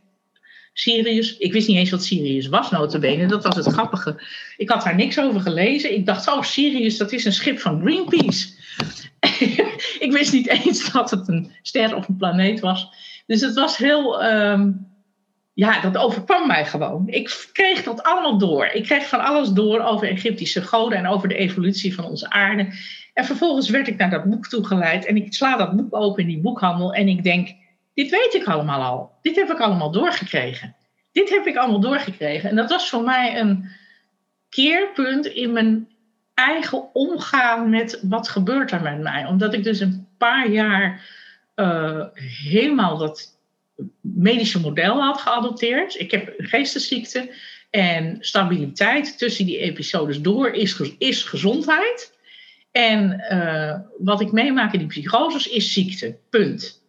Sirius. 0.80 1.38
Ik 1.38 1.54
wist 1.54 1.68
niet 1.68 1.78
eens 1.78 1.90
wat 1.90 2.04
Sirius 2.04 2.48
was, 2.48 2.72
notabene. 2.72 3.26
Dat 3.26 3.44
was 3.44 3.56
het 3.56 3.66
grappige. 3.66 4.22
Ik 4.58 4.70
had 4.70 4.84
daar 4.84 4.96
niks 4.96 5.20
over 5.20 5.42
gelezen. 5.42 5.94
Ik 5.94 6.06
dacht, 6.06 6.28
oh, 6.28 6.42
Sirius, 6.42 6.98
dat 6.98 7.12
is 7.12 7.26
een 7.26 7.34
schip 7.34 7.60
van 7.60 7.82
Greenpeace. 7.82 8.50
ik 10.06 10.10
wist 10.12 10.34
niet 10.34 10.48
eens 10.48 10.92
dat 10.92 11.12
het 11.12 11.28
een 11.28 11.52
ster 11.62 11.96
of 11.96 12.08
een 12.08 12.18
planeet 12.18 12.60
was. 12.60 12.90
Dus 13.26 13.42
het 13.42 13.54
was 13.54 13.78
heel... 13.78 14.24
Um, 14.26 14.88
ja, 15.54 15.82
dat 15.82 15.98
overkwam 15.98 16.48
mij 16.48 16.66
gewoon. 16.66 17.08
Ik 17.08 17.50
kreeg 17.54 17.84
dat 17.84 18.04
allemaal 18.04 18.38
door. 18.38 18.66
Ik 18.66 18.84
kreeg 18.84 19.08
van 19.08 19.20
alles 19.20 19.50
door 19.50 19.80
over 19.80 20.10
Egyptische 20.10 20.62
goden 20.62 20.98
en 20.98 21.08
over 21.08 21.28
de 21.28 21.36
evolutie 21.36 21.96
van 21.96 22.06
onze 22.06 22.30
aarde. 22.30 22.74
En 23.14 23.26
vervolgens 23.26 23.70
werd 23.70 23.88
ik 23.88 23.98
naar 23.98 24.10
dat 24.10 24.24
boek 24.24 24.48
toegeleid. 24.48 25.06
En 25.06 25.16
ik 25.16 25.34
sla 25.34 25.58
dat 25.58 25.76
boek 25.76 25.96
open 25.96 26.24
in 26.24 26.30
die 26.30 26.42
boekhandel. 26.42 26.94
En 26.94 27.08
ik 27.08 27.24
denk, 27.24 27.56
dit 27.98 28.10
weet 28.10 28.34
ik 28.34 28.46
allemaal 28.46 28.84
al. 28.84 29.12
Dit 29.22 29.36
heb 29.36 29.50
ik 29.50 29.60
allemaal 29.60 29.92
doorgekregen. 29.92 30.76
Dit 31.12 31.30
heb 31.30 31.46
ik 31.46 31.56
allemaal 31.56 31.80
doorgekregen. 31.80 32.50
En 32.50 32.56
dat 32.56 32.70
was 32.70 32.90
voor 32.90 33.04
mij 33.04 33.40
een 33.40 33.70
keerpunt 34.50 35.26
in 35.26 35.52
mijn 35.52 35.88
eigen 36.34 36.96
omgaan 36.96 37.70
met 37.70 38.00
wat 38.04 38.30
gebeurt 38.30 38.72
er 38.72 38.82
met 38.82 39.00
mij. 39.00 39.26
Omdat 39.26 39.54
ik 39.54 39.64
dus 39.64 39.80
een 39.80 40.08
paar 40.18 40.50
jaar 40.50 41.06
uh, 41.56 42.06
helemaal 42.44 42.98
dat 42.98 43.38
medische 44.02 44.60
model 44.60 45.02
had 45.02 45.22
geadopteerd. 45.22 46.00
Ik 46.00 46.12
heb 46.12 46.34
geestesziekte 46.38 47.34
en 47.70 48.18
stabiliteit 48.20 49.18
tussen 49.18 49.46
die 49.46 49.58
episodes 49.58 50.22
door 50.22 50.50
is, 50.50 50.82
is 50.98 51.24
gezondheid. 51.24 52.18
En 52.72 53.26
uh, 53.32 53.80
wat 53.98 54.22
ik 54.22 54.32
meemaak 54.32 54.74
in 54.74 54.80
die 54.80 54.88
psychoses 54.88 55.48
is 55.48 55.74
ziekte. 55.74 56.18
Punt. 56.30 56.86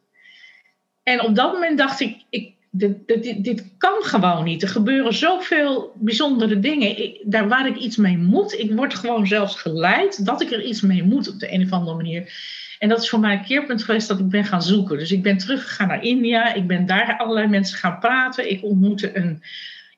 En 1.08 1.22
op 1.22 1.34
dat 1.34 1.52
moment 1.52 1.78
dacht 1.78 2.00
ik, 2.00 2.16
ik 2.30 2.52
dit, 2.70 3.06
dit, 3.06 3.44
dit, 3.44 3.64
kan 3.78 4.02
gewoon 4.02 4.44
niet. 4.44 4.62
Er 4.62 4.68
gebeuren 4.68 5.14
zoveel 5.14 5.92
bijzondere 5.94 6.58
dingen 6.58 7.02
ik, 7.02 7.20
daar 7.24 7.48
waar 7.48 7.66
ik 7.66 7.76
iets 7.76 7.96
mee 7.96 8.18
moet. 8.18 8.58
Ik 8.58 8.72
word 8.72 8.94
gewoon 8.94 9.26
zelfs 9.26 9.60
geleid 9.60 10.26
dat 10.26 10.40
ik 10.40 10.50
er 10.50 10.62
iets 10.62 10.80
mee 10.80 11.02
moet 11.02 11.28
op 11.28 11.38
de 11.38 11.52
een 11.52 11.62
of 11.62 11.72
andere 11.72 11.96
manier. 11.96 12.32
En 12.78 12.88
dat 12.88 13.02
is 13.02 13.08
voor 13.08 13.20
mij 13.20 13.32
een 13.32 13.44
keerpunt 13.44 13.82
geweest 13.82 14.08
dat 14.08 14.18
ik 14.18 14.28
ben 14.28 14.44
gaan 14.44 14.62
zoeken. 14.62 14.98
Dus 14.98 15.12
ik 15.12 15.22
ben 15.22 15.36
teruggegaan 15.36 15.88
naar 15.88 16.02
India. 16.02 16.54
Ik 16.54 16.66
ben 16.66 16.86
daar 16.86 17.16
allerlei 17.18 17.46
mensen 17.46 17.78
gaan 17.78 17.98
praten. 17.98 18.50
Ik 18.50 18.62
ontmoette 18.62 19.16
een, 19.16 19.42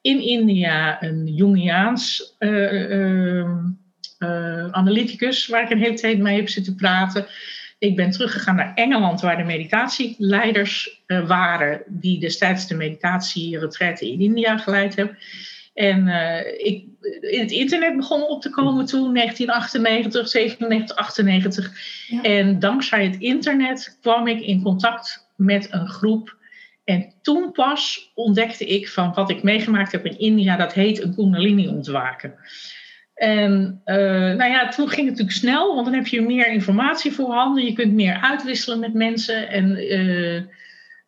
in 0.00 0.20
India 0.20 1.02
een 1.02 1.26
Jungiaans 1.26 2.34
uh, 2.38 3.44
analyticus, 4.70 5.46
waar 5.46 5.62
ik 5.62 5.70
een 5.70 5.78
hele 5.78 5.94
tijd 5.94 6.18
mee 6.18 6.36
heb 6.36 6.48
zitten 6.48 6.74
praten. 6.74 7.26
Ik 7.80 7.96
ben 7.96 8.10
teruggegaan 8.10 8.56
naar 8.56 8.74
Engeland, 8.74 9.20
waar 9.20 9.36
de 9.36 9.42
meditatieleiders 9.42 11.02
uh, 11.06 11.26
waren, 11.26 11.82
die 11.86 12.20
destijds 12.20 12.66
de 12.66 12.74
meditatieretretten 12.74 14.06
in 14.06 14.20
India 14.20 14.58
geleid 14.58 14.96
hebben. 14.96 15.18
En 15.74 16.06
uh, 16.06 16.38
ik, 16.56 16.84
in 17.20 17.40
het 17.40 17.50
internet 17.50 17.96
begon 17.96 18.22
op 18.22 18.42
te 18.42 18.50
komen 18.50 18.86
toen, 18.86 19.14
1998, 19.14 20.28
97, 20.28 20.96
98. 20.96 21.72
Ja. 22.06 22.22
En 22.22 22.58
dankzij 22.58 23.04
het 23.04 23.16
internet 23.18 23.98
kwam 24.00 24.26
ik 24.26 24.40
in 24.40 24.62
contact 24.62 25.30
met 25.36 25.68
een 25.70 25.88
groep. 25.88 26.36
En 26.84 27.12
toen 27.22 27.52
pas 27.52 28.10
ontdekte 28.14 28.64
ik 28.64 28.88
van 28.88 29.12
wat 29.14 29.30
ik 29.30 29.42
meegemaakt 29.42 29.92
heb 29.92 30.06
in 30.06 30.18
India, 30.18 30.56
dat 30.56 30.72
heet 30.72 31.02
een 31.02 31.14
Kundalini-ontwaken. 31.14 32.34
En 33.20 33.82
uh, 33.84 33.96
nou 34.34 34.44
ja, 34.50 34.68
toen 34.68 34.88
ging 34.88 35.08
het 35.08 35.18
natuurlijk 35.18 35.36
snel, 35.36 35.74
want 35.74 35.86
dan 35.86 35.94
heb 35.94 36.06
je 36.06 36.20
meer 36.20 36.46
informatie 36.46 37.12
voorhanden. 37.12 37.64
Je 37.64 37.72
kunt 37.72 37.92
meer 37.92 38.14
uitwisselen 38.14 38.78
met 38.78 38.94
mensen. 38.94 39.48
En 39.48 39.70
uh, 39.70 40.42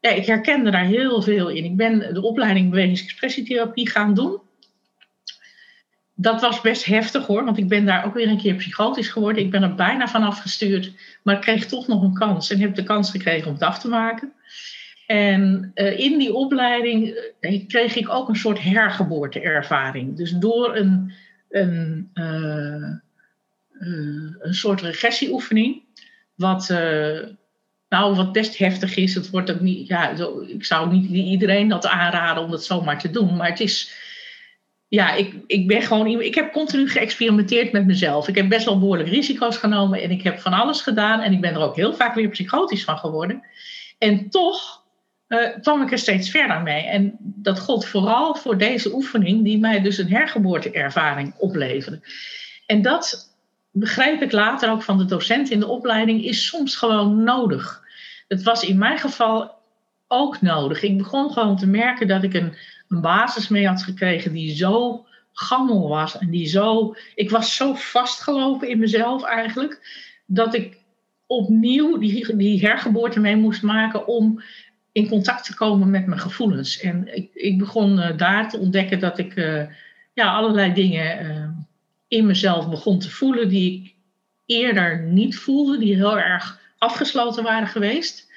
ja, 0.01 0.11
ik 0.11 0.27
herkende 0.27 0.71
daar 0.71 0.85
heel 0.85 1.23
veel 1.23 1.49
in. 1.49 1.65
Ik 1.65 1.77
ben 1.77 2.15
de 2.15 2.23
opleiding 2.23 2.71
bewegingsexpressietherapie 2.71 3.89
gaan 3.89 4.15
doen. 4.15 4.41
Dat 6.15 6.41
was 6.41 6.61
best 6.61 6.85
heftig 6.85 7.27
hoor, 7.27 7.45
want 7.45 7.59
ik 7.59 7.69
ben 7.69 7.87
daar 7.87 8.05
ook 8.05 8.15
weer 8.15 8.29
een 8.29 8.43
keer 8.43 8.55
psychotisch 8.55 9.09
geworden. 9.09 9.43
Ik 9.43 9.51
ben 9.51 9.63
er 9.63 9.75
bijna 9.75 10.09
van 10.09 10.23
afgestuurd, 10.23 10.93
maar 11.23 11.39
kreeg 11.39 11.67
toch 11.67 11.87
nog 11.87 12.03
een 12.03 12.15
kans 12.15 12.51
en 12.51 12.61
heb 12.61 12.75
de 12.75 12.85
kans 12.85 13.11
gekregen 13.11 13.47
om 13.47 13.55
het 13.55 13.63
af 13.63 13.79
te 13.79 13.89
maken. 13.89 14.33
En 15.07 15.73
uh, 15.75 15.99
in 15.99 16.19
die 16.19 16.35
opleiding 16.35 17.31
kreeg 17.69 17.97
ik 17.97 18.09
ook 18.09 18.29
een 18.29 18.37
soort 18.37 18.63
hergeboorte-ervaring. 18.63 20.17
Dus 20.17 20.31
door 20.31 20.77
een 20.77 21.13
een, 21.53 22.11
uh, 22.15 22.89
uh, 23.81 24.35
een 24.39 24.55
soort 24.55 24.81
regressieoefening. 24.81 25.83
Wat, 26.35 26.69
uh, 26.71 27.21
nou, 27.89 28.15
wat 28.15 28.33
best 28.33 28.59
heftig 28.59 28.97
is. 28.97 29.15
Het 29.15 29.31
wordt 29.31 29.51
ook 29.51 29.61
niet, 29.61 29.89
ja, 29.89 30.11
ik 30.47 30.65
zou 30.65 30.93
niet 30.93 31.11
iedereen 31.11 31.69
dat 31.69 31.87
aanraden 31.87 32.43
om 32.43 32.51
dat 32.51 32.65
zomaar 32.65 32.99
te 32.99 33.11
doen. 33.11 33.37
Maar 33.37 33.49
het 33.49 33.61
is, 33.61 33.93
ja, 34.89 35.15
ik, 35.15 35.35
ik 35.47 35.67
ben 35.67 35.83
gewoon, 35.83 36.21
ik 36.21 36.35
heb 36.35 36.53
continu 36.53 36.89
geëxperimenteerd 36.89 37.73
met 37.73 37.87
mezelf. 37.87 38.29
Ik 38.29 38.35
heb 38.35 38.49
best 38.49 38.65
wel 38.65 38.79
behoorlijk 38.79 39.09
risico's 39.09 39.57
genomen 39.57 40.03
en 40.03 40.11
ik 40.11 40.23
heb 40.23 40.39
van 40.39 40.53
alles 40.53 40.81
gedaan. 40.81 41.21
En 41.21 41.33
ik 41.33 41.41
ben 41.41 41.55
er 41.55 41.61
ook 41.61 41.77
heel 41.77 41.95
vaak 41.95 42.15
weer 42.15 42.29
psychotisch 42.29 42.85
van 42.85 42.99
geworden. 42.99 43.43
En 43.99 44.31
toch 44.31 44.82
uh, 45.33 45.61
kwam 45.61 45.83
ik 45.83 45.93
er 45.93 45.99
steeds 45.99 46.31
verder 46.31 46.63
mee. 46.63 46.87
En 46.87 47.17
dat 47.19 47.59
gold 47.59 47.87
vooral 47.87 48.35
voor 48.35 48.59
deze 48.59 48.95
oefening, 48.95 49.45
die 49.45 49.59
mij 49.59 49.81
dus 49.81 49.99
een 49.99 50.11
hergeboorteervaring 50.11 51.35
opleverde. 51.39 52.01
En 52.67 52.83
dat 52.83 53.37
begreep 53.71 54.23
ik 54.23 54.33
later 54.33 54.71
ook 54.71 54.83
van 54.83 54.99
de 54.99 55.05
docent 55.05 55.51
in 55.51 55.61
de 55.61 55.69
opleiding, 55.69 56.25
is 56.25 56.47
soms 56.47 56.77
gewoon 56.77 57.23
nodig. 57.23 57.83
Het 58.29 58.43
was 58.43 58.65
in 58.65 58.79
mijn 58.79 58.99
geval 58.99 59.55
ook 60.09 60.41
nodig. 60.41 60.83
Ik 60.83 60.99
begon 60.99 61.33
gewoon 61.33 61.57
te 61.57 61.67
merken 61.67 62.09
dat 62.09 62.23
ik 62.23 62.35
een, 62.35 62.55
een 62.89 63.01
basis 63.01 63.49
mee 63.49 63.67
had 63.67 63.83
gekregen 63.83 64.33
die 64.33 64.57
zo 64.57 65.07
gammel 65.33 65.89
was 65.89 66.19
en 66.19 66.31
die 66.31 66.47
zo. 66.47 66.95
Ik 67.15 67.31
was 67.31 67.57
zo 67.57 67.75
vastgelopen 67.75 68.69
in 68.69 68.79
mezelf 68.79 69.25
eigenlijk, 69.25 69.81
dat 70.27 70.55
ik 70.55 70.81
opnieuw 71.27 71.99
die, 71.99 72.37
die 72.37 72.61
hergeboorte 72.61 73.21
mee 73.21 73.37
moest 73.37 73.63
maken 73.63 74.07
om 74.07 74.43
in 74.93 75.09
contact 75.09 75.45
te 75.45 75.55
komen 75.55 75.91
met 75.91 76.07
mijn 76.07 76.21
gevoelens. 76.21 76.81
En 76.81 77.15
ik, 77.15 77.31
ik 77.35 77.59
begon 77.59 77.99
uh, 77.99 78.17
daar 78.17 78.51
te 78.51 78.59
ontdekken 78.59 79.01
dat 79.01 79.19
ik 79.19 79.37
uh, 79.37 79.63
ja, 80.13 80.35
allerlei 80.35 80.73
dingen 80.73 81.25
uh, 81.27 81.49
in 82.09 82.27
mezelf 82.27 82.69
begon 82.69 82.99
te 82.99 83.11
voelen 83.11 83.49
die 83.49 83.83
ik 83.83 83.95
eerder 84.47 85.03
niet 85.03 85.37
voelde, 85.37 85.79
die 85.79 85.95
heel 85.95 86.19
erg 86.19 86.61
afgesloten 86.79 87.43
waren 87.43 87.69
geweest. 87.69 88.31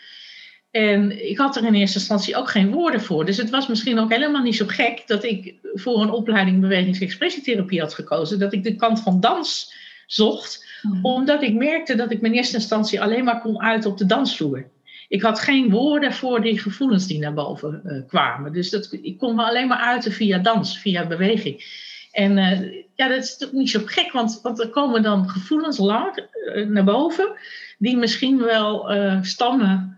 En 0.71 1.29
ik 1.29 1.37
had 1.37 1.55
er 1.55 1.65
in 1.65 1.73
eerste 1.73 1.99
instantie 1.99 2.35
ook 2.35 2.49
geen 2.49 2.71
woorden 2.71 3.01
voor. 3.01 3.25
Dus 3.25 3.37
het 3.37 3.49
was 3.49 3.67
misschien 3.67 3.99
ook 3.99 4.11
helemaal 4.11 4.41
niet 4.41 4.55
zo 4.55 4.65
gek 4.67 5.03
dat 5.05 5.23
ik 5.23 5.53
voor 5.73 6.01
een 6.01 6.09
opleiding 6.09 6.61
bewegingsexpressietherapie 6.61 7.79
had 7.79 7.93
gekozen. 7.93 8.39
Dat 8.39 8.53
ik 8.53 8.63
de 8.63 8.75
kant 8.75 8.99
van 8.99 9.19
dans 9.19 9.73
zocht, 10.07 10.67
mm. 10.81 11.05
omdat 11.05 11.43
ik 11.43 11.53
merkte 11.53 11.95
dat 11.95 12.11
ik 12.11 12.21
in 12.21 12.33
eerste 12.33 12.55
instantie 12.55 13.01
alleen 13.01 13.23
maar 13.23 13.41
kon 13.41 13.61
uit 13.61 13.85
op 13.85 13.97
de 13.97 14.05
dansvloer 14.05 14.69
ik 15.07 15.21
had 15.21 15.39
geen 15.39 15.69
woorden 15.69 16.13
voor 16.13 16.41
die 16.41 16.59
gevoelens 16.59 17.07
die 17.07 17.19
naar 17.19 17.33
boven 17.33 17.81
uh, 17.85 18.07
kwamen. 18.07 18.53
Dus 18.53 18.69
dat, 18.69 18.97
ik 19.01 19.17
kon 19.17 19.35
me 19.35 19.43
alleen 19.43 19.67
maar 19.67 19.77
uiten 19.77 20.11
via 20.11 20.37
dans, 20.37 20.77
via 20.77 21.07
beweging. 21.07 21.63
En 22.11 22.37
uh, 22.37 22.83
ja, 22.95 23.07
dat 23.07 23.23
is 23.23 23.37
toch 23.37 23.51
niet 23.51 23.69
zo 23.69 23.81
gek, 23.85 24.11
want, 24.11 24.39
want 24.43 24.59
er 24.59 24.69
komen 24.69 25.03
dan 25.03 25.29
gevoelens 25.29 25.77
lang 25.77 26.27
uh, 26.45 26.67
naar 26.67 26.83
boven, 26.83 27.31
die 27.77 27.97
misschien 27.97 28.37
wel 28.37 28.89
stammen 29.21 29.97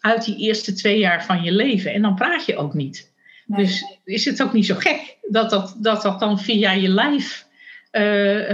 uit 0.00 0.24
die 0.24 0.36
eerste 0.36 0.72
twee 0.72 0.98
jaar 0.98 1.24
van 1.24 1.42
je 1.42 1.52
leven. 1.52 1.92
En 1.92 2.02
dan 2.02 2.14
praat 2.14 2.46
je 2.46 2.56
ook 2.56 2.74
niet. 2.74 3.14
Nee. 3.46 3.64
Dus 3.64 3.98
is 4.04 4.24
het 4.24 4.42
ook 4.42 4.52
niet 4.52 4.66
zo 4.66 4.74
gek 4.74 5.16
dat 5.28 5.50
dat, 5.50 5.76
dat, 5.80 6.02
dat 6.02 6.20
dan 6.20 6.40
via 6.40 6.70
je 6.72 6.88
lijf 6.88 7.46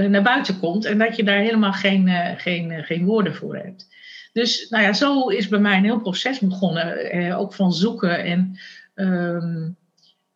naar 0.09 0.23
buiten 0.23 0.59
komt 0.59 0.85
en 0.85 0.99
dat 0.99 1.17
je 1.17 1.25
daar 1.25 1.39
helemaal 1.39 1.73
geen, 1.73 2.09
geen, 2.37 2.85
geen 2.85 3.05
woorden 3.05 3.35
voor 3.35 3.57
hebt. 3.57 3.89
Dus 4.33 4.69
nou 4.69 4.85
ja, 4.85 4.93
zo 4.93 5.29
is 5.29 5.49
bij 5.49 5.59
mij 5.59 5.77
een 5.77 5.85
heel 5.85 6.01
proces 6.01 6.39
begonnen, 6.39 7.11
eh, 7.11 7.39
ook 7.39 7.55
van 7.55 7.73
zoeken. 7.73 8.25
En 8.25 8.59
ehm, 8.95 9.71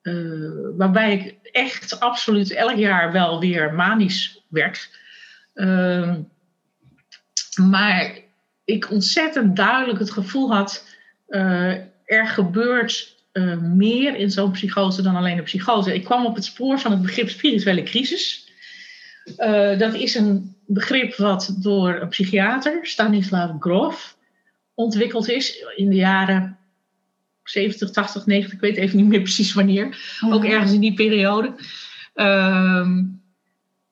eh, 0.03 0.77
waarbij 0.77 1.13
ik 1.13 1.51
echt 1.53 2.01
absoluut 2.01 2.51
elk 2.51 2.77
jaar 2.77 3.13
wel 3.13 3.41
weer 3.41 3.75
manisch 3.75 4.45
werd. 4.49 4.91
Ehm, 5.55 6.21
maar 7.69 8.19
ik 8.65 8.91
ontzettend 8.91 9.57
duidelijk 9.57 9.99
het 9.99 10.11
gevoel 10.11 10.55
had, 10.55 10.87
uh, 11.29 11.73
er 12.05 12.27
gebeurt 12.27 13.17
uh, 13.33 13.57
meer 13.59 14.17
in 14.17 14.31
zo'n 14.31 14.51
psychose 14.51 15.03
dan 15.03 15.17
alleen 15.17 15.39
een 15.39 15.45
psychose. 15.45 15.95
Ik 15.95 16.05
kwam 16.05 16.27
op 16.27 16.35
het 16.35 16.45
spoor 16.45 16.79
van 16.79 16.91
het 16.91 17.03
begrip 17.03 17.29
spirituele 17.29 17.83
crisis. 17.83 18.51
Dat 19.79 19.95
is 19.95 20.15
een 20.15 20.56
begrip 20.67 21.17
wat 21.17 21.57
door 21.59 22.01
een 22.01 22.09
psychiater, 22.09 22.79
Stanislav 22.83 23.51
Grof, 23.59 24.17
ontwikkeld 24.75 25.29
is 25.29 25.65
in 25.77 25.89
de 25.89 25.97
jaren 25.97 26.59
70, 27.43 27.91
80, 27.91 28.27
90, 28.27 28.53
ik 28.53 28.61
weet 28.61 28.77
even 28.77 28.97
niet 28.97 29.07
meer 29.07 29.23
precies 29.23 29.53
wanneer. 29.53 30.19
Ook 30.31 30.45
ergens 30.45 30.73
in 30.73 30.81
die 30.81 30.95
periode. 30.95 31.55
Um, 32.15 33.23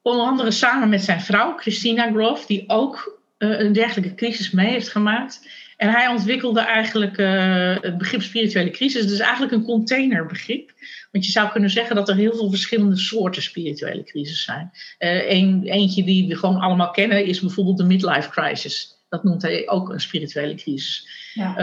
onder 0.03 0.27
andere 0.27 0.51
samen 0.51 0.89
met 0.89 1.05
zijn 1.05 1.21
vrouw, 1.21 1.57
Christina 1.57 2.11
Grof, 2.11 2.47
die 2.47 2.65
ook 2.67 3.21
uh, 3.39 3.61
een 3.61 3.73
dergelijke 3.73 4.15
crisis 4.15 4.51
mee 4.51 4.71
heeft 4.71 4.89
gemaakt. 4.89 5.49
En 5.77 5.91
hij 5.91 6.09
ontwikkelde 6.09 6.61
eigenlijk 6.61 7.19
uh, 7.19 7.77
het 7.81 7.99
begrip 7.99 8.23
spirituele 8.23 8.71
crisis. 8.71 9.13
Is 9.13 9.19
eigenlijk 9.19 9.53
een 9.53 9.65
containerbegrip. 9.65 10.73
Want 11.15 11.27
je 11.27 11.33
zou 11.33 11.51
kunnen 11.51 11.71
zeggen 11.71 11.97
dat 11.97 12.09
er 12.09 12.17
heel 12.17 12.35
veel 12.35 12.51
verschillende 12.51 12.97
soorten 12.97 13.43
spirituele 13.43 14.03
crisis 14.05 14.45
zijn. 14.45 14.71
Uh, 14.99 15.31
een, 15.31 15.63
eentje 15.65 16.05
die 16.05 16.29
we 16.29 16.37
gewoon 16.37 16.61
allemaal 16.61 16.91
kennen 16.91 17.27
is 17.27 17.41
bijvoorbeeld 17.41 17.77
de 17.77 17.85
midlife 17.85 18.31
crisis. 18.31 19.05
Dat 19.09 19.25
noemt 19.25 19.43
hij 19.43 19.69
ook 19.69 19.89
een 19.89 20.01
spirituele 20.01 20.55
crisis. 20.55 21.09
Ja. 21.35 21.59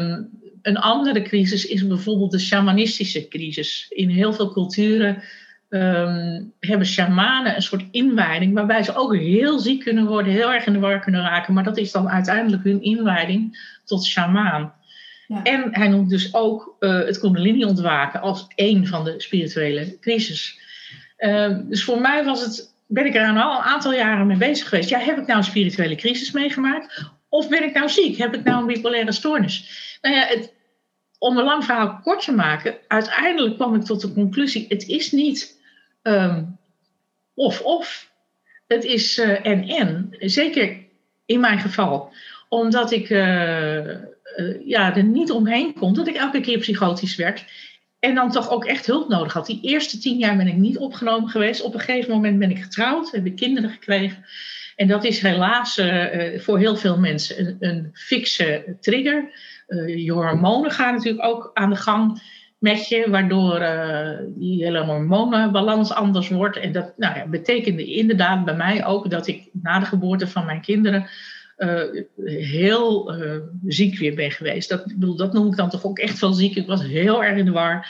Uh, 0.00 0.18
een 0.62 0.76
andere 0.76 1.22
crisis 1.22 1.66
is 1.66 1.86
bijvoorbeeld 1.86 2.30
de 2.30 2.38
shamanistische 2.38 3.28
crisis. 3.28 3.86
In 3.88 4.08
heel 4.08 4.32
veel 4.32 4.52
culturen 4.52 5.22
um, 5.68 6.52
hebben 6.60 6.86
shamanen 6.86 7.56
een 7.56 7.62
soort 7.62 7.84
inwijding, 7.90 8.54
waarbij 8.54 8.82
ze 8.82 8.94
ook 8.94 9.16
heel 9.16 9.58
ziek 9.58 9.82
kunnen 9.82 10.06
worden, 10.06 10.32
heel 10.32 10.52
erg 10.52 10.66
in 10.66 10.72
de 10.72 10.78
war 10.78 11.00
kunnen 11.00 11.22
raken. 11.22 11.54
Maar 11.54 11.64
dat 11.64 11.78
is 11.78 11.92
dan 11.92 12.08
uiteindelijk 12.08 12.64
hun 12.64 12.82
inwijding 12.82 13.58
tot 13.84 14.04
shamaan. 14.04 14.72
En 15.28 15.68
hij 15.74 15.88
noemt 15.88 16.10
dus 16.10 16.34
ook 16.34 16.76
uh, 16.80 16.98
het 16.98 17.18
Kundalini-ontwaken 17.18 18.20
als 18.20 18.46
één 18.54 18.86
van 18.86 19.04
de 19.04 19.14
spirituele 19.20 19.98
crisis. 20.00 20.60
Uh, 21.18 21.58
dus 21.62 21.84
voor 21.84 22.00
mij 22.00 22.24
was 22.24 22.40
het, 22.40 22.74
ben 22.86 23.06
ik 23.06 23.14
er 23.14 23.22
al 23.22 23.28
een 23.28 23.62
aantal 23.62 23.92
jaren 23.92 24.26
mee 24.26 24.36
bezig 24.36 24.68
geweest. 24.68 24.88
Ja, 24.88 24.98
heb 24.98 25.18
ik 25.18 25.26
nou 25.26 25.38
een 25.38 25.44
spirituele 25.44 25.94
crisis 25.94 26.30
meegemaakt? 26.30 27.10
Of 27.28 27.48
ben 27.48 27.64
ik 27.64 27.74
nou 27.74 27.88
ziek? 27.88 28.16
Heb 28.16 28.34
ik 28.34 28.44
nou 28.44 28.60
een 28.60 28.66
bipolaire 28.66 29.12
stoornis? 29.12 29.68
Nou 30.00 30.14
ja, 30.14 30.26
het, 30.26 30.52
om 31.18 31.36
een 31.38 31.44
lang 31.44 31.64
verhaal 31.64 32.00
kort 32.02 32.24
te 32.24 32.32
maken, 32.32 32.74
uiteindelijk 32.88 33.54
kwam 33.54 33.74
ik 33.74 33.82
tot 33.82 34.00
de 34.00 34.12
conclusie: 34.12 34.66
het 34.68 34.88
is 34.88 35.12
niet 35.12 35.60
um, 36.02 36.58
of 37.34 37.60
of. 37.60 38.10
Het 38.66 38.84
is 38.84 39.18
uh, 39.18 39.46
en 39.46 39.68
en. 39.68 40.16
Zeker 40.18 40.76
in 41.26 41.40
mijn 41.40 41.58
geval. 41.58 42.12
Omdat 42.48 42.92
ik 42.92 43.08
uh, 44.36 44.66
ja, 44.66 44.96
er 44.96 45.04
niet 45.04 45.30
omheen 45.30 45.74
kon 45.74 45.94
dat 45.94 46.08
ik 46.08 46.16
elke 46.16 46.40
keer 46.40 46.58
psychotisch 46.58 47.16
werd. 47.16 47.44
en 47.98 48.14
dan 48.14 48.30
toch 48.30 48.50
ook 48.50 48.64
echt 48.64 48.86
hulp 48.86 49.08
nodig 49.08 49.32
had. 49.32 49.46
Die 49.46 49.60
eerste 49.62 49.98
tien 49.98 50.18
jaar 50.18 50.36
ben 50.36 50.46
ik 50.46 50.56
niet 50.56 50.78
opgenomen 50.78 51.28
geweest. 51.28 51.62
Op 51.62 51.74
een 51.74 51.80
gegeven 51.80 52.10
moment 52.10 52.38
ben 52.38 52.50
ik 52.50 52.62
getrouwd, 52.62 53.10
heb 53.10 53.26
ik 53.26 53.36
kinderen 53.36 53.70
gekregen. 53.70 54.24
En 54.76 54.88
dat 54.88 55.04
is 55.04 55.20
helaas 55.20 55.78
uh, 55.78 56.38
voor 56.38 56.58
heel 56.58 56.76
veel 56.76 56.98
mensen 56.98 57.38
een, 57.38 57.56
een 57.58 57.90
fikse 57.92 58.76
trigger. 58.80 59.30
Je 59.86 60.12
hormonen 60.12 60.70
gaan 60.70 60.94
natuurlijk 60.94 61.24
ook 61.24 61.50
aan 61.54 61.70
de 61.70 61.76
gang 61.76 62.22
met 62.58 62.88
je, 62.88 63.10
waardoor 63.10 63.58
die 64.26 64.64
hele 64.64 64.84
hormonenbalans 64.84 65.92
anders 65.92 66.28
wordt. 66.28 66.56
En 66.56 66.72
dat 66.72 66.92
nou 66.96 67.18
ja, 67.18 67.26
betekende 67.26 67.84
inderdaad 67.84 68.44
bij 68.44 68.56
mij 68.56 68.86
ook 68.86 69.10
dat 69.10 69.26
ik 69.26 69.48
na 69.52 69.78
de 69.78 69.86
geboorte 69.86 70.26
van 70.26 70.44
mijn 70.44 70.60
kinderen 70.60 71.08
heel 72.24 73.14
ziek 73.66 73.98
weer 73.98 74.14
ben 74.14 74.30
geweest. 74.30 74.68
Dat, 74.68 74.86
bedoel, 74.86 75.16
dat 75.16 75.32
noem 75.32 75.46
ik 75.46 75.56
dan 75.56 75.70
toch 75.70 75.84
ook 75.84 75.98
echt 75.98 76.18
wel 76.18 76.32
ziek. 76.32 76.56
Ik 76.56 76.66
was 76.66 76.82
heel 76.82 77.24
erg 77.24 77.38
in 77.38 77.44
de 77.44 77.50
war. 77.50 77.88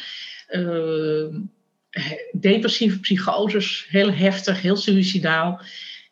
depressieve 2.32 3.00
psychoses, 3.00 3.86
heel 3.88 4.12
heftig, 4.12 4.62
heel 4.62 4.76
suicidaal. 4.76 5.60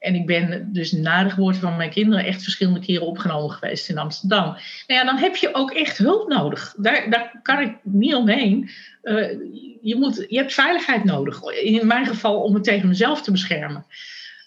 En 0.04 0.14
ik 0.14 0.26
ben 0.26 0.68
dus 0.72 0.92
na 0.92 1.24
de 1.24 1.30
geboorte 1.30 1.58
van 1.58 1.76
mijn 1.76 1.90
kinderen 1.90 2.24
echt 2.24 2.42
verschillende 2.42 2.80
keren 2.80 3.06
opgenomen 3.06 3.50
geweest 3.50 3.88
in 3.88 3.98
Amsterdam. 3.98 4.44
Nou 4.44 4.60
ja, 4.86 5.04
dan 5.04 5.16
heb 5.16 5.36
je 5.36 5.54
ook 5.54 5.70
echt 5.70 5.98
hulp 5.98 6.28
nodig. 6.28 6.74
Daar, 6.76 7.10
daar 7.10 7.40
kan 7.42 7.60
ik 7.60 7.76
niet 7.82 8.14
omheen. 8.14 8.70
Je, 9.80 9.96
moet, 9.98 10.26
je 10.28 10.36
hebt 10.36 10.52
veiligheid 10.52 11.04
nodig. 11.04 11.42
In 11.42 11.86
mijn 11.86 12.06
geval 12.06 12.42
om 12.42 12.54
het 12.54 12.64
tegen 12.64 12.88
mezelf 12.88 13.22
te 13.22 13.30
beschermen. 13.30 13.86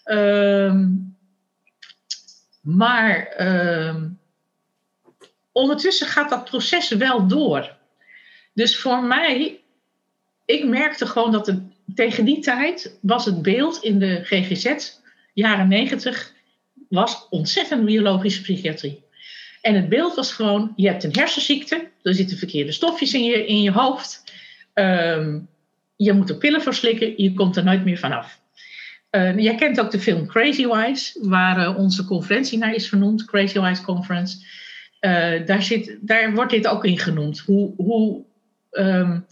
Uh, 0.04 0.74
maar 2.76 3.34
uh, 3.40 3.94
ondertussen 5.52 6.06
gaat 6.06 6.30
dat 6.30 6.44
proces 6.44 6.88
wel 6.88 7.26
door. 7.26 7.76
Dus 8.54 8.78
voor 8.78 9.02
mij, 9.02 9.60
ik 10.44 10.64
merkte 10.64 11.06
gewoon 11.06 11.32
dat 11.32 11.54
tegen 11.94 12.24
die 12.24 12.40
tijd 12.40 12.98
was 13.00 13.24
het 13.24 13.42
beeld 13.42 13.82
in 13.82 13.98
de 13.98 14.20
GGZ 14.24 14.96
jaren 15.34 15.68
negentig 15.68 16.32
was 16.88 17.26
ontzettend 17.30 17.84
biologische 17.84 18.42
psychiatrie. 18.42 19.04
En 19.60 19.74
het 19.74 19.88
beeld 19.88 20.14
was 20.14 20.32
gewoon, 20.32 20.72
je 20.76 20.88
hebt 20.88 21.04
een 21.04 21.14
hersenziekte, 21.14 21.90
er 22.02 22.14
zitten 22.14 22.38
verkeerde 22.38 22.72
stofjes 22.72 23.14
in 23.14 23.24
je, 23.24 23.46
in 23.46 23.62
je 23.62 23.72
hoofd. 23.72 24.24
Um, 24.74 25.48
je 25.96 26.12
moet 26.12 26.30
er 26.30 26.36
pillen 26.36 26.62
voor 26.62 26.74
slikken, 26.74 27.22
je 27.22 27.34
komt 27.34 27.56
er 27.56 27.64
nooit 27.64 27.84
meer 27.84 27.98
vanaf. 27.98 28.40
Uh, 29.10 29.38
jij 29.38 29.54
kent 29.54 29.80
ook 29.80 29.90
de 29.90 30.00
film 30.00 30.26
Crazy 30.26 30.66
Wise, 30.66 31.28
waar 31.28 31.58
uh, 31.58 31.78
onze 31.78 32.04
conferentie 32.04 32.58
naar 32.58 32.74
is 32.74 32.88
vernoemd, 32.88 33.24
Crazy 33.24 33.60
Wise 33.60 33.82
Conference. 33.82 34.36
Uh, 35.00 35.46
daar, 35.46 35.62
zit, 35.62 35.98
daar 36.00 36.34
wordt 36.34 36.50
dit 36.50 36.66
ook 36.66 36.84
in 36.84 36.98
genoemd. 36.98 37.38
Hoe, 37.38 37.74
hoe 37.76 38.24
um, 38.70 39.26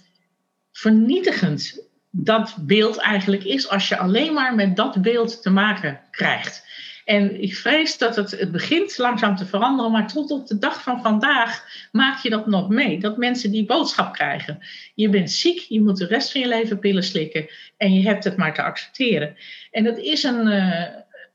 vernietigend 0.73 1.89
dat 2.11 2.57
beeld 2.61 2.97
eigenlijk 2.97 3.45
is 3.45 3.69
als 3.69 3.89
je 3.89 3.97
alleen 3.97 4.33
maar 4.33 4.55
met 4.55 4.77
dat 4.77 5.03
beeld 5.03 5.43
te 5.43 5.51
maken 5.51 6.01
krijgt. 6.11 6.65
En 7.07 7.43
ik 7.43 7.55
vrees 7.55 7.99
dat 7.99 8.17
het, 8.17 8.31
het 8.31 8.53
begint 8.53 8.99
langzaam 8.99 9.37
te 9.37 9.47
veranderen, 9.47 9.91
maar 9.91 10.09
tot 10.09 10.31
op 10.31 10.47
de 10.47 10.59
dag 10.59 10.83
van 10.83 11.03
vandaag 11.03 11.65
maak 11.93 12.19
je 12.23 12.31
dat 12.31 12.47
nog 12.47 12.69
mee. 12.69 12.99
Dat 12.99 13.17
mensen 13.17 13.51
die 13.51 13.65
boodschap 13.65 14.13
krijgen. 14.13 14.59
Je 14.95 15.09
bent 15.09 15.31
ziek, 15.31 15.59
je 15.59 15.81
moet 15.81 15.97
de 15.97 16.07
rest 16.07 16.33
van 16.33 16.41
je 16.41 16.49
leven 16.49 16.79
pillen 16.79 17.03
slikken 17.03 17.47
en 17.77 17.95
je 17.95 18.09
hebt 18.09 18.25
het 18.25 18.37
maar 18.37 18.55
te 18.55 18.63
accepteren. 18.63 19.37
En 19.71 19.85
dat 19.85 19.99
is 19.99 20.23
een, 20.23 20.47
uh, 20.47 20.85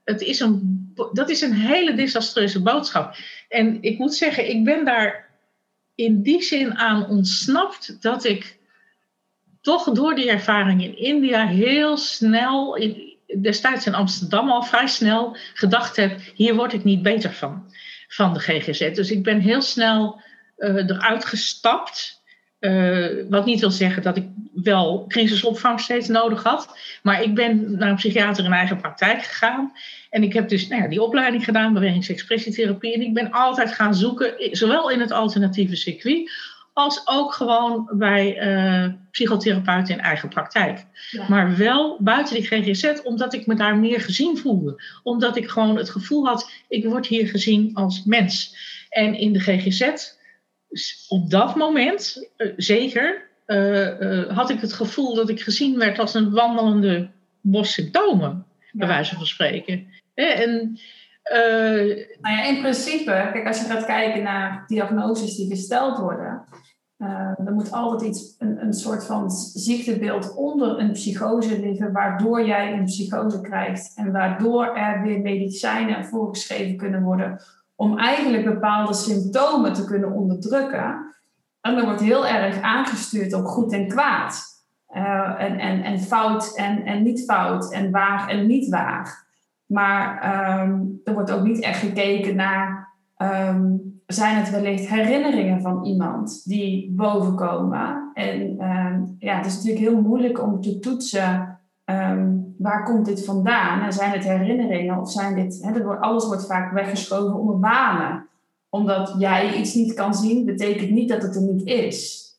het 0.04 0.22
is 0.22 0.40
een, 0.40 0.92
dat 1.14 1.30
is 1.30 1.42
een 1.42 1.54
hele 1.54 1.94
desastreuze 1.94 2.62
boodschap. 2.62 3.16
En 3.50 3.78
ik 3.82 3.98
moet 3.98 4.16
zeggen, 4.16 4.50
ik 4.50 4.64
ben 4.64 4.86
daar 4.86 5.30
in 5.96 6.22
die 6.22 6.42
zin 6.42 6.76
aan 6.76 7.08
ontsnapt 7.08 8.02
dat 8.02 8.24
ik 8.24 8.58
toch 9.62 9.92
door 9.92 10.16
die 10.16 10.30
ervaring 10.30 10.84
in 10.84 10.98
India 10.98 11.48
heel 11.48 11.98
snel, 11.98 12.76
in, 12.76 13.11
destijds 13.42 13.86
in 13.86 13.94
Amsterdam 13.94 14.50
al 14.50 14.64
vrij 14.64 14.88
snel, 14.88 15.38
gedacht 15.54 15.96
heb: 15.96 16.20
hier 16.34 16.56
word 16.56 16.74
ik 16.74 16.84
niet 16.84 17.02
beter 17.02 17.34
van, 17.34 17.74
van 18.08 18.34
de 18.34 18.40
GGZ. 18.40 18.94
Dus 18.94 19.12
ik 19.12 19.24
ben 19.24 19.40
heel 19.40 19.62
snel 19.62 20.22
uh, 20.58 20.76
eruit 20.76 21.26
gestapt. 21.26 22.20
Uh, 22.60 23.08
wat 23.30 23.46
niet 23.46 23.60
wil 23.60 23.72
zeggen 23.72 24.04
dat 24.04 24.18
ik 24.18 24.28
wel 24.54 25.06
crisisopvang 25.08 25.80
steeds 25.80 26.08
nodig 26.08 26.44
had. 26.44 26.78
Maar 27.04 27.24
ik 27.24 27.36
ben 27.36 27.78
naar 27.78 27.90
een 27.90 27.96
psychiater 27.96 28.46
in 28.46 28.52
eigen 28.52 28.78
praktijk 28.78 29.24
gegaan. 29.24 29.74
En 30.10 30.24
ik 30.24 30.34
heb 30.34 30.50
dus 30.50 30.68
nou 30.68 30.82
ja, 30.82 30.88
die 30.88 31.02
opleiding 31.02 31.44
gedaan, 31.44 31.74
bewegingsexpressietherapie. 31.74 32.94
En 32.94 33.02
ik 33.02 33.14
ben 33.14 33.32
altijd 33.32 33.72
gaan 33.74 33.96
zoeken, 33.96 34.34
zowel 34.52 34.90
in 34.90 35.00
het 35.00 35.12
alternatieve 35.12 35.76
circuit 35.76 36.32
als 36.82 37.08
ook 37.08 37.34
gewoon 37.34 37.90
bij 37.92 38.44
uh, 38.44 38.94
psychotherapeuten 39.12 39.94
in 39.94 40.02
eigen 40.02 40.30
praktijk. 40.30 40.86
Maar 41.28 41.58
wel 41.58 41.98
buiten 42.00 42.36
die 42.36 42.46
GGZ, 42.46 43.02
omdat 43.04 43.34
ik 43.34 43.46
me 43.46 43.56
daar 43.56 43.78
meer 43.78 44.02
gezien 44.02 44.38
voelde. 44.38 44.84
Omdat 45.04 45.38
ik 45.38 45.50
gewoon 45.50 45.78
het 45.78 45.90
gevoel 45.90 46.26
had, 46.26 46.52
ik 46.68 46.86
word 46.86 47.08
hier 47.08 47.28
gezien 47.28 47.72
als 47.74 48.04
mens. 48.04 48.56
En 48.90 49.14
in 49.14 49.34
de 49.34 49.40
GGZ, 49.40 49.92
op 51.08 51.30
dat 51.30 51.56
moment, 51.56 52.30
uh, 52.38 52.54
zeker, 52.58 53.30
uh, 53.48 54.28
had 54.28 54.50
ik 54.50 54.62
het 54.62 54.74
gevoel 54.74 55.16
dat 55.16 55.30
ik 55.30 55.42
gezien 55.42 55.78
werd 55.78 56.00
als 56.00 56.14
een 56.14 56.32
wandelende 56.32 57.10
bos 57.42 57.74
symptomen, 57.74 58.46
bij 58.72 58.88
wijze 58.88 59.16
van 59.16 59.26
spreken. 59.26 59.88
En 60.14 60.80
uh, 61.32 62.06
nou 62.22 62.36
ja, 62.36 62.44
in 62.44 62.60
principe, 62.60 63.30
kijk, 63.34 63.48
als 63.48 63.60
je 63.60 63.66
gaat 63.66 63.86
kijken 63.86 64.24
naar 64.24 64.64
diagnoses 64.68 65.36
die 65.36 65.50
gesteld 65.50 65.98
worden, 65.98 66.44
uh, 67.02 67.46
er 67.46 67.54
moet 67.54 67.72
altijd 67.72 68.10
iets, 68.10 68.36
een, 68.40 68.64
een 68.64 68.74
soort 68.74 69.06
van 69.06 69.32
ziektebeeld 69.54 70.36
onder 70.36 70.80
een 70.80 70.92
psychose 70.92 71.60
liggen, 71.60 71.92
waardoor 71.92 72.46
jij 72.46 72.74
een 72.74 72.86
psychose 72.86 73.42
krijgt 73.42 73.92
en 73.96 74.12
waardoor 74.12 74.66
er 74.66 75.02
weer 75.02 75.22
medicijnen 75.22 76.06
voorgeschreven 76.06 76.78
kunnen 76.78 77.04
worden 77.04 77.42
om 77.76 77.98
eigenlijk 77.98 78.46
bepaalde 78.46 78.94
symptomen 78.94 79.74
te 79.74 79.86
kunnen 79.86 80.12
onderdrukken. 80.12 81.16
En 81.62 81.76
dan 81.76 81.86
wordt 81.86 82.02
heel 82.02 82.28
erg 82.28 82.62
aangestuurd 82.62 83.34
op 83.34 83.46
goed 83.46 83.74
en 83.74 83.88
kwaad. 83.88 84.50
Uh, 84.96 85.42
en, 85.42 85.60
en, 85.60 85.84
en 85.84 86.00
fout 86.00 86.56
en, 86.56 86.86
en 86.86 87.04
niet 87.04 87.24
fout 87.24 87.72
en 87.72 87.92
waar 87.92 88.28
en 88.28 88.48
niet 88.48 88.70
waar. 88.70 89.28
Maar 89.66 90.22
ehm, 90.22 90.82
er 91.04 91.14
wordt 91.14 91.32
ook 91.32 91.44
niet 91.44 91.64
echt 91.64 91.80
gekeken 91.80 92.36
naar, 92.36 92.94
um, 93.18 93.91
zijn 94.14 94.36
het 94.36 94.50
wellicht 94.50 94.88
herinneringen 94.88 95.62
van 95.62 95.86
iemand 95.86 96.42
die 96.46 96.92
bovenkomen? 96.92 98.12
En 98.14 98.42
um, 98.42 99.16
ja, 99.20 99.38
het 99.38 99.46
is 99.46 99.56
natuurlijk 99.56 99.86
heel 99.86 100.02
moeilijk 100.02 100.42
om 100.42 100.62
te 100.62 100.80
toetsen, 100.80 101.60
waar 102.58 102.84
komt 102.84 103.06
dit 103.06 103.26
vandaan? 103.26 103.82
En 103.82 103.94
zijn 103.94 104.12
het 104.12 104.24
herinneringen 104.24 105.00
of 105.00 105.12
zijn 105.12 105.36
dit, 105.36 105.84
alles 106.00 106.26
wordt 106.26 106.46
vaak 106.46 106.74
weggeschoven 106.74 107.40
onder 107.40 107.60
banen. 107.60 108.28
Omdat 108.70 109.16
jij 109.18 109.56
iets 109.56 109.74
niet 109.74 109.94
kan 109.94 110.14
zien, 110.14 110.46
betekent 110.46 110.90
niet 110.90 111.10
dat 111.10 111.22
het 111.22 111.36
er 111.36 111.42
niet 111.42 111.66
is. 111.66 112.30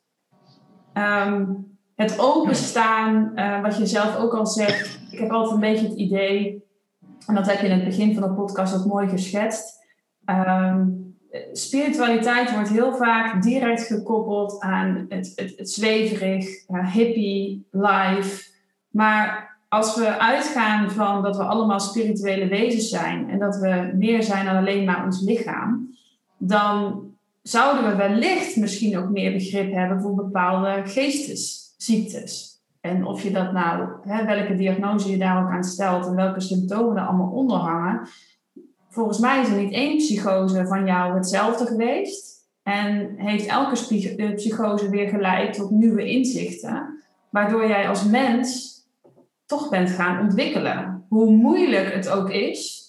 het 1.95 2.19
openstaan, 2.19 3.33
uh, 3.35 3.63
wat 3.63 3.77
je 3.77 3.87
zelf 3.87 4.17
ook 4.17 4.35
al 4.35 4.47
zegt, 4.47 5.01
ik 5.11 5.19
heb 5.19 5.31
altijd 5.31 5.55
een 5.55 5.61
beetje 5.61 5.89
het 5.89 5.99
idee 5.99 6.65
en 7.27 7.35
dat 7.35 7.47
heb 7.47 7.61
je 7.61 7.67
in 7.67 7.73
het 7.73 7.85
begin 7.85 8.15
van 8.15 8.23
de 8.23 8.35
podcast 8.35 8.75
ook 8.75 8.87
mooi 8.87 9.09
geschetst. 9.09 9.81
Spiritualiteit 11.53 12.53
wordt 12.53 12.69
heel 12.69 12.97
vaak 12.97 13.43
direct 13.43 13.83
gekoppeld 13.83 14.61
aan 14.61 15.07
het, 15.09 15.33
het, 15.57 15.71
zweverig, 15.71 16.47
hippie, 16.93 17.67
life. 17.71 18.51
Maar 18.91 19.57
als 19.69 19.97
we 19.97 20.19
uitgaan 20.19 20.91
van 20.91 21.23
dat 21.23 21.37
we 21.37 21.43
allemaal 21.43 21.81
spirituele 21.81 22.49
wezens 22.49 22.89
zijn 22.89 23.31
en 23.31 23.39
dat 23.39 23.57
we 23.57 23.93
meer 23.95 24.23
zijn 24.23 24.45
dan 24.45 24.57
alleen 24.57 24.85
maar 24.85 25.05
ons 25.05 25.21
lichaam, 25.21 25.97
dan 26.39 27.03
zouden 27.43 27.91
we 27.91 27.97
wellicht 27.97 28.57
misschien 28.57 28.99
ook 28.99 29.11
meer 29.11 29.33
begrip 29.33 29.73
hebben 29.73 30.01
voor 30.01 30.15
bepaalde 30.15 30.83
geestesziektes. 30.85 32.61
En 32.81 33.05
of 33.05 33.23
je 33.23 33.31
dat 33.31 33.53
nou, 33.53 33.89
hè, 34.03 34.25
welke 34.25 34.55
diagnose 34.55 35.11
je 35.11 35.19
daar 35.19 35.45
ook 35.45 35.51
aan 35.51 35.65
stelt 35.65 36.07
en 36.07 36.15
welke 36.15 36.41
symptomen 36.41 36.97
er 36.97 37.07
allemaal 37.07 37.31
onder 37.31 37.57
hangen. 37.57 38.09
Volgens 38.93 39.19
mij 39.19 39.41
is 39.41 39.49
er 39.49 39.57
niet 39.57 39.73
één 39.73 39.97
psychose 39.97 40.67
van 40.67 40.87
jou 40.87 41.15
hetzelfde 41.15 41.67
geweest. 41.67 42.41
En 42.63 43.15
heeft 43.17 43.47
elke 43.47 43.97
eh, 44.17 44.35
psychose 44.35 44.91
weer 44.91 45.09
geleid 45.09 45.55
tot 45.55 45.71
nieuwe 45.71 46.05
inzichten. 46.05 47.03
Waardoor 47.31 47.69
jij 47.69 47.89
als 47.89 48.05
mens 48.05 48.73
toch 49.47 49.69
bent 49.69 49.91
gaan 49.91 50.21
ontwikkelen. 50.21 51.05
Hoe 51.09 51.31
moeilijk 51.31 51.95
het 51.95 52.09
ook 52.09 52.31
is. 52.31 52.81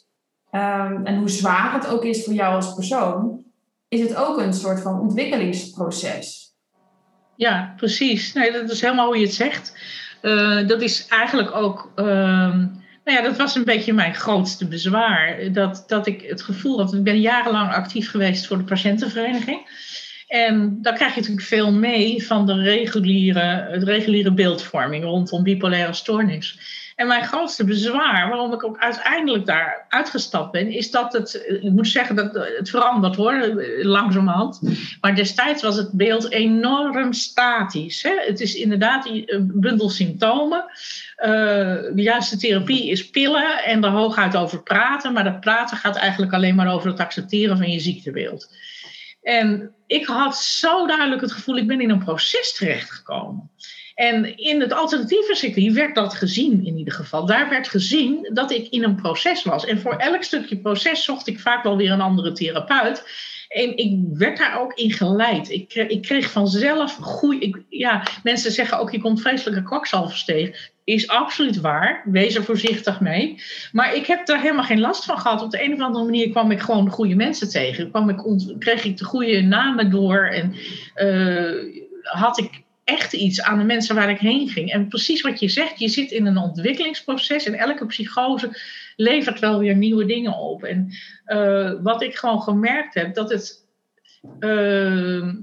Um, 0.51 1.05
en 1.05 1.17
hoe 1.17 1.29
zwaar 1.29 1.73
het 1.73 1.87
ook 1.87 2.03
is 2.03 2.23
voor 2.23 2.33
jou 2.33 2.55
als 2.55 2.73
persoon. 2.73 3.43
Is 3.87 4.01
het 4.01 4.15
ook 4.15 4.37
een 4.37 4.53
soort 4.53 4.81
van 4.81 4.99
ontwikkelingsproces. 4.99 6.53
Ja, 7.35 7.73
precies. 7.77 8.33
Nee, 8.33 8.51
dat 8.51 8.69
is 8.69 8.81
helemaal 8.81 9.05
hoe 9.05 9.17
je 9.17 9.25
het 9.25 9.33
zegt. 9.33 9.77
Uh, 10.21 10.67
dat 10.67 10.81
is 10.81 11.07
eigenlijk 11.07 11.55
ook. 11.55 11.91
Uh, 11.95 12.65
nou 13.03 13.17
ja, 13.17 13.23
dat 13.23 13.37
was 13.37 13.55
een 13.55 13.63
beetje 13.63 13.93
mijn 13.93 14.15
grootste 14.15 14.67
bezwaar. 14.67 15.51
Dat, 15.51 15.83
dat 15.87 16.07
ik 16.07 16.21
het 16.21 16.41
gevoel 16.41 16.77
had. 16.77 16.93
Ik 16.93 17.03
ben 17.03 17.21
jarenlang 17.21 17.71
actief 17.71 18.09
geweest 18.09 18.47
voor 18.47 18.57
de 18.57 18.63
patiëntenvereniging. 18.63 19.67
En 20.27 20.77
dan 20.81 20.93
krijg 20.93 21.13
je 21.13 21.19
natuurlijk 21.19 21.47
veel 21.47 21.71
mee 21.71 22.25
van 22.25 22.45
de 22.45 22.61
reguliere, 22.61 23.77
de 23.79 23.85
reguliere 23.85 24.33
beeldvorming 24.33 25.03
rondom 25.03 25.43
bipolaire 25.43 25.93
stoornis. 25.93 26.59
En 26.95 27.07
mijn 27.07 27.23
grootste 27.23 27.63
bezwaar, 27.63 28.29
waarom 28.29 28.53
ik 28.53 28.63
ook 28.63 28.77
uiteindelijk 28.77 29.45
daar 29.45 29.85
uitgestapt 29.89 30.51
ben, 30.51 30.71
is 30.71 30.91
dat 30.91 31.13
het, 31.13 31.45
ik 31.47 31.71
moet 31.71 31.87
zeggen 31.87 32.15
dat 32.15 32.33
het 32.57 32.69
verandert 32.69 33.15
hoor, 33.15 33.63
langzamerhand. 33.81 34.61
Maar 35.01 35.15
destijds 35.15 35.61
was 35.61 35.75
het 35.75 35.91
beeld 35.91 36.31
enorm 36.31 37.13
statisch. 37.13 38.03
Hè? 38.03 38.13
Het 38.25 38.41
is 38.41 38.55
inderdaad 38.55 39.05
een 39.05 39.51
bundel 39.53 39.89
symptomen. 39.89 40.65
De 41.15 41.91
juiste 41.95 42.37
therapie 42.37 42.89
is 42.89 43.09
pillen 43.09 43.63
en 43.63 43.83
er 43.83 43.89
hooguit 43.89 44.35
over 44.35 44.63
praten, 44.63 45.13
maar 45.13 45.23
dat 45.23 45.39
praten 45.39 45.77
gaat 45.77 45.95
eigenlijk 45.95 46.33
alleen 46.33 46.55
maar 46.55 46.73
over 46.73 46.89
het 46.89 46.99
accepteren 46.99 47.57
van 47.57 47.71
je 47.71 47.79
ziektebeeld. 47.79 48.49
En 49.21 49.73
ik 49.87 50.05
had 50.05 50.37
zo 50.37 50.87
duidelijk 50.87 51.21
het 51.21 51.31
gevoel, 51.31 51.57
ik 51.57 51.67
ben 51.67 51.81
in 51.81 51.89
een 51.89 52.03
proces 52.03 52.53
terechtgekomen. 52.53 53.51
En 53.95 54.37
in 54.37 54.61
het 54.61 54.73
alternatieve 54.73 55.35
circuit 55.35 55.73
werd 55.73 55.95
dat 55.95 56.13
gezien 56.13 56.65
in 56.65 56.77
ieder 56.77 56.93
geval. 56.93 57.25
Daar 57.25 57.49
werd 57.49 57.67
gezien 57.67 58.29
dat 58.33 58.51
ik 58.51 58.67
in 58.69 58.83
een 58.83 58.95
proces 58.95 59.43
was. 59.43 59.65
En 59.65 59.79
voor 59.79 59.95
elk 59.95 60.23
stukje 60.23 60.57
proces 60.57 61.03
zocht 61.03 61.27
ik 61.27 61.39
vaak 61.39 61.63
wel 61.63 61.77
weer 61.77 61.91
een 61.91 62.01
andere 62.01 62.31
therapeut. 62.31 63.03
En 63.47 63.77
ik 63.77 63.99
werd 64.13 64.37
daar 64.37 64.59
ook 64.59 64.73
in 64.73 64.91
geleid. 64.91 65.49
Ik 65.49 65.67
kreeg, 65.67 65.87
ik 65.87 66.01
kreeg 66.01 66.31
vanzelf 66.31 66.95
goede. 66.95 67.63
Ja, 67.69 68.03
mensen 68.23 68.51
zeggen 68.51 68.79
ook: 68.79 68.91
je 68.91 69.01
komt 69.01 69.21
vreselijke 69.21 69.63
kwakzalvers 69.63 70.25
tegen. 70.25 70.55
Is 70.83 71.07
absoluut 71.07 71.61
waar. 71.61 72.01
Wees 72.05 72.35
er 72.35 72.43
voorzichtig 72.43 72.99
mee. 72.99 73.41
Maar 73.71 73.95
ik 73.95 74.05
heb 74.05 74.25
daar 74.25 74.41
helemaal 74.41 74.63
geen 74.63 74.79
last 74.79 75.05
van 75.05 75.19
gehad. 75.19 75.41
Op 75.41 75.51
de 75.51 75.63
een 75.63 75.73
of 75.73 75.79
andere 75.79 76.05
manier 76.05 76.29
kwam 76.29 76.51
ik 76.51 76.59
gewoon 76.59 76.85
de 76.85 76.91
goede 76.91 77.15
mensen 77.15 77.49
tegen. 77.49 77.89
Kwam 77.89 78.09
ik, 78.09 78.45
kreeg 78.59 78.83
ik 78.83 78.97
de 78.97 79.05
goede 79.05 79.41
namen 79.41 79.89
door. 79.89 80.25
En 80.25 80.55
uh, 80.95 81.81
had 82.01 82.39
ik 82.39 82.62
echt 82.83 83.13
iets 83.13 83.41
aan 83.41 83.57
de 83.57 83.63
mensen 83.63 83.95
waar 83.95 84.09
ik 84.09 84.19
heen 84.19 84.49
ging. 84.49 84.71
En 84.71 84.87
precies 84.87 85.21
wat 85.21 85.39
je 85.39 85.49
zegt, 85.49 85.79
je 85.79 85.87
zit 85.87 86.11
in 86.11 86.25
een 86.25 86.37
ontwikkelingsproces 86.37 87.45
en 87.45 87.53
elke 87.53 87.85
psychose 87.85 88.57
levert 88.95 89.39
wel 89.39 89.59
weer 89.59 89.75
nieuwe 89.75 90.05
dingen 90.05 90.37
op. 90.37 90.63
En 90.63 90.91
uh, 91.27 91.73
wat 91.81 92.01
ik 92.01 92.15
gewoon 92.15 92.41
gemerkt 92.41 92.93
heb, 92.93 93.13
dat 93.13 93.29
het 93.29 93.65
uh, 94.39 95.33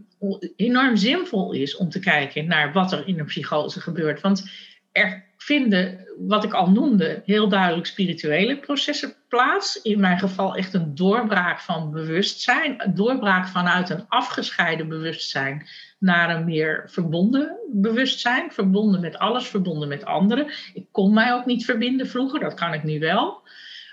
enorm 0.56 0.96
zinvol 0.96 1.52
is 1.52 1.76
om 1.76 1.88
te 1.88 2.00
kijken 2.00 2.46
naar 2.46 2.72
wat 2.72 2.92
er 2.92 3.08
in 3.08 3.18
een 3.18 3.24
psychose 3.24 3.80
gebeurt. 3.80 4.20
Want 4.20 4.50
er 4.92 5.29
vinden, 5.42 6.08
wat 6.18 6.44
ik 6.44 6.52
al 6.52 6.70
noemde, 6.70 7.22
heel 7.24 7.48
duidelijk 7.48 7.86
spirituele 7.86 8.56
processen 8.56 9.14
plaats. 9.28 9.82
In 9.82 10.00
mijn 10.00 10.18
geval 10.18 10.54
echt 10.54 10.74
een 10.74 10.94
doorbraak 10.94 11.60
van 11.60 11.90
bewustzijn. 11.90 12.74
Een 12.84 12.94
doorbraak 12.94 13.48
vanuit 13.48 13.90
een 13.90 14.08
afgescheiden 14.08 14.88
bewustzijn 14.88 15.68
naar 15.98 16.36
een 16.36 16.44
meer 16.44 16.84
verbonden 16.86 17.56
bewustzijn. 17.72 18.52
Verbonden 18.52 19.00
met 19.00 19.18
alles, 19.18 19.48
verbonden 19.48 19.88
met 19.88 20.04
anderen. 20.04 20.46
Ik 20.74 20.86
kon 20.90 21.14
mij 21.14 21.32
ook 21.32 21.46
niet 21.46 21.64
verbinden 21.64 22.08
vroeger, 22.08 22.40
dat 22.40 22.54
kan 22.54 22.72
ik 22.72 22.82
nu 22.82 22.98
wel. 22.98 23.42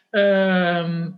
Ehm, 0.10 1.10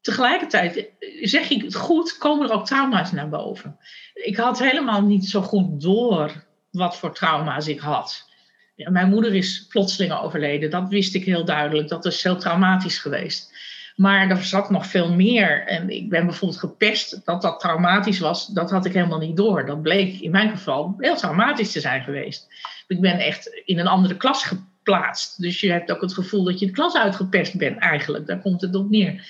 tegelijkertijd, 0.00 0.90
zeg 1.22 1.50
ik 1.50 1.62
het 1.62 1.74
goed, 1.74 2.18
komen 2.18 2.48
er 2.48 2.54
ook 2.54 2.66
trauma's 2.66 3.12
naar 3.12 3.28
boven. 3.28 3.78
Ik 4.14 4.36
had 4.36 4.58
helemaal 4.58 5.02
niet 5.02 5.28
zo 5.28 5.40
goed 5.40 5.80
door 5.80 6.44
wat 6.70 6.96
voor 6.96 7.14
trauma's 7.14 7.68
ik 7.68 7.80
had. 7.80 8.34
Mijn 8.76 9.08
moeder 9.08 9.34
is 9.34 9.66
plotseling 9.68 10.12
overleden, 10.12 10.70
dat 10.70 10.88
wist 10.88 11.14
ik 11.14 11.24
heel 11.24 11.44
duidelijk. 11.44 11.88
Dat 11.88 12.04
is 12.04 12.22
heel 12.22 12.36
traumatisch 12.36 12.98
geweest. 12.98 13.54
Maar 13.96 14.30
er 14.30 14.42
zat 14.42 14.70
nog 14.70 14.86
veel 14.86 15.12
meer. 15.12 15.66
En 15.66 15.90
ik 15.90 16.08
ben 16.08 16.26
bijvoorbeeld 16.26 16.60
gepest 16.60 17.24
dat 17.24 17.42
dat 17.42 17.60
traumatisch 17.60 18.18
was. 18.18 18.46
Dat 18.46 18.70
had 18.70 18.84
ik 18.84 18.92
helemaal 18.92 19.18
niet 19.18 19.36
door. 19.36 19.66
Dat 19.66 19.82
bleek 19.82 20.20
in 20.20 20.30
mijn 20.30 20.50
geval 20.50 20.94
heel 20.98 21.16
traumatisch 21.16 21.72
te 21.72 21.80
zijn 21.80 22.02
geweest. 22.02 22.48
Ik 22.86 23.00
ben 23.00 23.18
echt 23.18 23.62
in 23.64 23.78
een 23.78 23.86
andere 23.86 24.16
klas 24.16 24.44
geplaatst. 24.44 25.40
Dus 25.40 25.60
je 25.60 25.70
hebt 25.70 25.92
ook 25.92 26.00
het 26.00 26.14
gevoel 26.14 26.44
dat 26.44 26.58
je 26.58 26.66
de 26.66 26.72
klas 26.72 26.96
uitgepest 26.96 27.58
bent 27.58 27.78
eigenlijk. 27.78 28.26
Daar 28.26 28.40
komt 28.40 28.60
het 28.60 28.74
op 28.74 28.90
neer. 28.90 29.26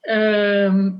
Ehm, 0.00 0.90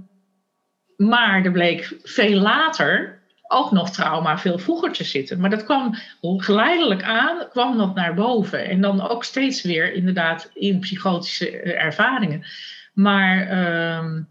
maar 0.97 1.45
er 1.45 1.53
bleek 1.53 1.97
veel 2.03 2.41
later 2.41 3.18
ook 3.49 3.71
nog 3.71 3.91
trauma 3.91 4.39
veel 4.39 4.59
vroeger 4.59 4.93
te 4.93 5.05
zitten. 5.05 5.41
Maar 5.41 5.51
dat 5.51 5.65
kwam 5.65 5.95
geleidelijk 6.21 7.03
aan, 7.03 7.49
kwam 7.51 7.79
dat 7.79 7.95
naar 7.95 8.15
boven. 8.15 8.65
En 8.65 8.81
dan 8.81 9.09
ook 9.09 9.25
steeds 9.25 9.63
weer 9.63 9.93
inderdaad 9.93 10.51
in 10.55 10.79
psychotische 10.79 11.51
eh, 11.51 11.85
ervaringen. 11.85 12.45
Maar 12.93 13.49
ehm, 13.49 14.23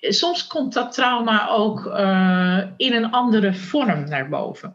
soms 0.00 0.46
komt 0.46 0.72
dat 0.72 0.92
trauma 0.92 1.48
ook 1.48 1.86
uh, 1.86 2.62
in 2.76 2.92
een 2.92 3.10
andere 3.10 3.54
vorm 3.54 4.08
naar 4.08 4.28
boven. 4.28 4.74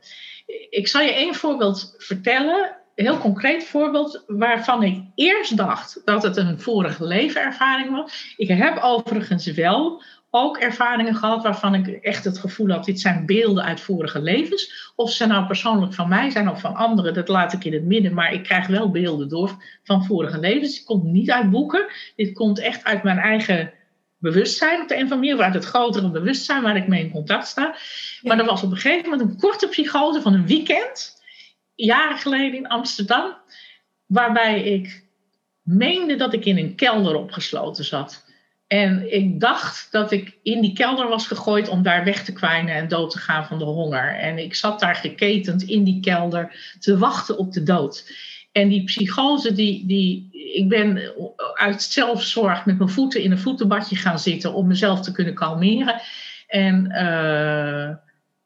Ik 0.69 0.87
zal 0.87 1.01
je 1.01 1.13
één 1.13 1.35
voorbeeld 1.35 1.95
vertellen, 1.97 2.75
een 2.95 3.05
heel 3.05 3.17
concreet 3.17 3.63
voorbeeld, 3.63 4.23
waarvan 4.27 4.83
ik 4.83 5.03
eerst 5.15 5.57
dacht 5.57 6.01
dat 6.05 6.23
het 6.23 6.37
een 6.37 6.59
vorige 6.59 7.05
levenervaring 7.05 7.91
was. 7.91 8.33
Ik 8.37 8.47
heb 8.47 8.77
overigens 8.81 9.45
wel 9.45 10.01
ook 10.31 10.57
ervaringen 10.57 11.15
gehad 11.15 11.43
waarvan 11.43 11.75
ik 11.75 11.87
echt 11.87 12.23
het 12.23 12.37
gevoel 12.37 12.69
had: 12.69 12.85
dit 12.85 12.99
zijn 12.99 13.25
beelden 13.25 13.63
uit 13.63 13.79
vorige 13.79 14.21
levens. 14.21 14.91
Of 14.95 15.11
ze 15.11 15.25
nou 15.25 15.45
persoonlijk 15.45 15.93
van 15.93 16.09
mij 16.09 16.29
zijn 16.29 16.49
of 16.49 16.59
van 16.59 16.75
anderen, 16.75 17.13
dat 17.13 17.27
laat 17.27 17.53
ik 17.53 17.63
in 17.63 17.73
het 17.73 17.85
midden. 17.85 18.13
Maar 18.13 18.33
ik 18.33 18.43
krijg 18.43 18.67
wel 18.67 18.91
beelden 18.91 19.29
door 19.29 19.63
van 19.83 20.05
vorige 20.05 20.39
levens. 20.39 20.77
Het 20.77 20.85
komt 20.85 21.03
niet 21.03 21.31
uit 21.31 21.49
boeken. 21.49 21.85
Dit 22.15 22.33
komt 22.33 22.59
echt 22.59 22.83
uit 22.83 23.03
mijn 23.03 23.17
eigen 23.17 23.73
bewustzijn 24.17 24.81
op 24.81 24.87
de 24.87 24.95
een 24.95 25.05
of 25.05 25.11
andere 25.11 25.19
manier, 25.19 25.35
of 25.35 25.41
uit 25.41 25.53
het 25.53 25.65
grotere 25.65 26.09
bewustzijn 26.09 26.61
waar 26.61 26.75
ik 26.75 26.87
mee 26.87 27.03
in 27.03 27.11
contact 27.11 27.47
sta. 27.47 27.75
Maar 28.21 28.39
er 28.39 28.45
was 28.45 28.63
op 28.63 28.71
een 28.71 28.77
gegeven 28.77 29.09
moment 29.09 29.29
een 29.29 29.37
korte 29.37 29.67
psychose 29.67 30.21
van 30.21 30.33
een 30.33 30.47
weekend, 30.47 31.21
jaren 31.75 32.17
geleden 32.17 32.57
in 32.57 32.67
Amsterdam, 32.67 33.33
waarbij 34.05 34.63
ik 34.63 35.03
meende 35.61 36.15
dat 36.15 36.33
ik 36.33 36.45
in 36.45 36.57
een 36.57 36.75
kelder 36.75 37.15
opgesloten 37.15 37.85
zat. 37.85 38.27
En 38.69 39.13
ik 39.13 39.39
dacht 39.39 39.87
dat 39.91 40.11
ik 40.11 40.37
in 40.43 40.61
die 40.61 40.73
kelder 40.73 41.07
was 41.07 41.27
gegooid 41.27 41.69
om 41.69 41.83
daar 41.83 42.03
weg 42.03 42.23
te 42.23 42.33
kwijnen 42.33 42.75
en 42.75 42.87
dood 42.87 43.11
te 43.11 43.17
gaan 43.17 43.45
van 43.45 43.57
de 43.57 43.63
honger. 43.63 44.15
En 44.15 44.37
ik 44.37 44.55
zat 44.55 44.79
daar 44.79 44.95
geketend 44.95 45.63
in 45.63 45.83
die 45.83 45.99
kelder 45.99 46.75
te 46.79 46.97
wachten 46.97 47.37
op 47.37 47.51
de 47.53 47.63
dood. 47.63 48.11
En 48.51 48.69
die 48.69 48.83
psychose, 48.83 49.53
die, 49.53 49.85
die, 49.85 50.29
ik 50.53 50.69
ben 50.69 51.13
uit 51.53 51.81
zelfzorg 51.81 52.65
met 52.65 52.77
mijn 52.77 52.89
voeten 52.89 53.21
in 53.21 53.31
een 53.31 53.39
voetenbadje 53.39 53.95
gaan 53.95 54.19
zitten 54.19 54.53
om 54.53 54.67
mezelf 54.67 55.01
te 55.01 55.11
kunnen 55.11 55.33
kalmeren. 55.33 56.01
En 56.47 56.85
uh, 56.91 57.95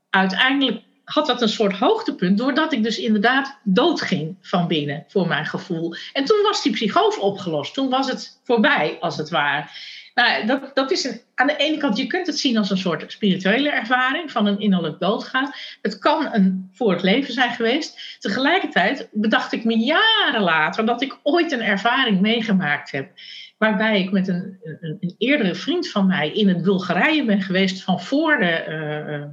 uiteindelijk 0.09 0.81
had 1.03 1.25
dat 1.25 1.41
een 1.41 1.49
soort 1.49 1.77
hoogtepunt, 1.77 2.37
doordat 2.37 2.73
ik 2.73 2.83
dus 2.83 2.97
inderdaad 2.97 3.59
doodging 3.63 4.37
van 4.41 4.67
binnen, 4.67 5.05
voor 5.07 5.27
mijn 5.27 5.45
gevoel. 5.45 5.95
En 6.13 6.25
toen 6.25 6.41
was 6.43 6.63
die 6.63 6.71
psychose 6.71 7.19
opgelost. 7.19 7.73
Toen 7.73 7.89
was 7.89 8.09
het 8.09 8.39
voorbij, 8.43 8.97
als 8.99 9.17
het 9.17 9.29
ware. 9.29 9.65
Nou, 10.13 10.45
dat, 10.45 10.71
dat 10.73 10.91
is 10.91 11.19
aan 11.35 11.47
de 11.47 11.55
ene 11.55 11.77
kant, 11.77 11.97
je 11.97 12.07
kunt 12.07 12.27
het 12.27 12.37
zien 12.37 12.57
als 12.57 12.69
een 12.69 12.77
soort 12.77 13.11
spirituele 13.11 13.69
ervaring 13.69 14.31
van 14.31 14.45
een 14.45 14.59
innerlijk 14.59 14.99
doodgaan. 14.99 15.51
Het 15.81 15.97
kan 15.99 16.33
een 16.33 16.69
vorig 16.73 17.01
leven 17.01 17.33
zijn 17.33 17.51
geweest. 17.51 18.17
Tegelijkertijd 18.19 19.07
bedacht 19.11 19.51
ik 19.51 19.63
me 19.63 19.77
jaren 19.77 20.41
later 20.41 20.85
dat 20.85 21.01
ik 21.01 21.19
ooit 21.23 21.51
een 21.51 21.61
ervaring 21.61 22.21
meegemaakt 22.21 22.91
heb. 22.91 23.11
Waarbij 23.57 23.99
ik 23.99 24.11
met 24.11 24.27
een, 24.27 24.59
een, 24.79 25.15
eerdere 25.17 25.55
vriend 25.55 25.89
van 25.89 26.07
mij 26.07 26.31
in 26.31 26.47
het 26.47 26.61
Bulgarije 26.61 27.25
ben 27.25 27.41
geweest 27.41 27.83
van 27.83 28.01
voor 28.01 28.37
de, 28.39 28.65
uh, 28.67 29.25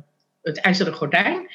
het 0.42 0.60
IJzeren 0.60 0.94
Gordijn. 0.94 1.48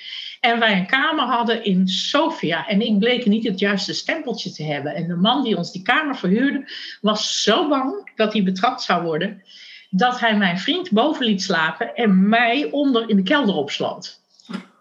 En 0.46 0.60
wij 0.60 0.78
een 0.78 0.88
kamer 0.88 1.26
hadden 1.26 1.64
in 1.64 1.88
Sofia. 1.88 2.68
En 2.68 2.82
ik 2.82 3.00
bleek 3.00 3.26
niet 3.26 3.44
het 3.44 3.60
juiste 3.60 3.94
stempeltje 3.94 4.52
te 4.52 4.64
hebben. 4.64 4.96
En 4.96 5.08
de 5.08 5.16
man 5.16 5.44
die 5.44 5.58
ons 5.58 5.72
die 5.72 5.82
kamer 5.82 6.16
verhuurde, 6.16 6.72
was 7.02 7.44
zo 7.44 7.70
bang 7.70 8.12
dat 8.16 8.34
hij 8.34 8.44
betrapt 8.44 8.82
zou 8.82 9.04
worden. 9.04 9.44
Dat 9.90 10.20
hij 10.20 10.38
mijn 10.38 10.60
vriend 10.60 10.92
boven 10.92 11.26
liet 11.26 11.42
slapen 11.42 11.96
en 11.96 12.30
mij 12.30 12.68
onder 12.72 13.10
in 13.10 13.16
de 13.16 13.24
kelder 13.24 13.56
opsloot. 13.56 14.20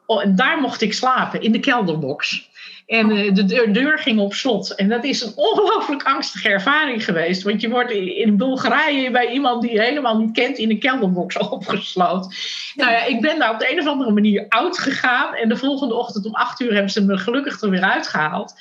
Oh, 0.07 0.23
en 0.23 0.37
daar 0.37 0.61
mocht 0.61 0.81
ik 0.81 0.93
slapen, 0.93 1.41
in 1.41 1.53
de 1.53 1.61
kelderbox. 1.61 2.49
En 2.87 3.11
uh, 3.11 3.35
de 3.35 3.45
deur, 3.45 3.73
deur, 3.73 3.99
ging 3.99 4.19
op 4.19 4.35
slot. 4.35 4.75
En 4.75 4.89
dat 4.89 5.05
is 5.05 5.23
een 5.23 5.33
ongelooflijk 5.35 6.03
angstige 6.03 6.49
ervaring 6.49 7.05
geweest. 7.05 7.43
Want 7.43 7.61
je 7.61 7.69
wordt 7.69 7.91
in 7.91 8.37
Bulgarije 8.37 9.11
bij 9.11 9.29
iemand 9.29 9.63
die 9.63 9.73
je 9.73 9.81
helemaal 9.81 10.19
niet 10.19 10.33
kent 10.33 10.59
in 10.59 10.71
een 10.71 10.79
kelderbox 10.79 11.39
opgesloten. 11.49 12.33
Nou 12.75 12.91
ja, 12.91 13.05
ik 13.05 13.21
ben 13.21 13.39
daar 13.39 13.53
op 13.53 13.59
de 13.59 13.73
een 13.73 13.81
of 13.81 13.87
andere 13.87 14.11
manier 14.11 14.47
uitgegaan. 14.49 15.35
En 15.35 15.49
de 15.49 15.57
volgende 15.57 15.95
ochtend 15.95 16.27
om 16.27 16.35
acht 16.35 16.61
uur 16.61 16.73
hebben 16.73 16.93
ze 16.93 17.05
me 17.05 17.19
gelukkig 17.19 17.61
er 17.61 17.71
weer 17.71 17.83
uitgehaald. 17.83 18.55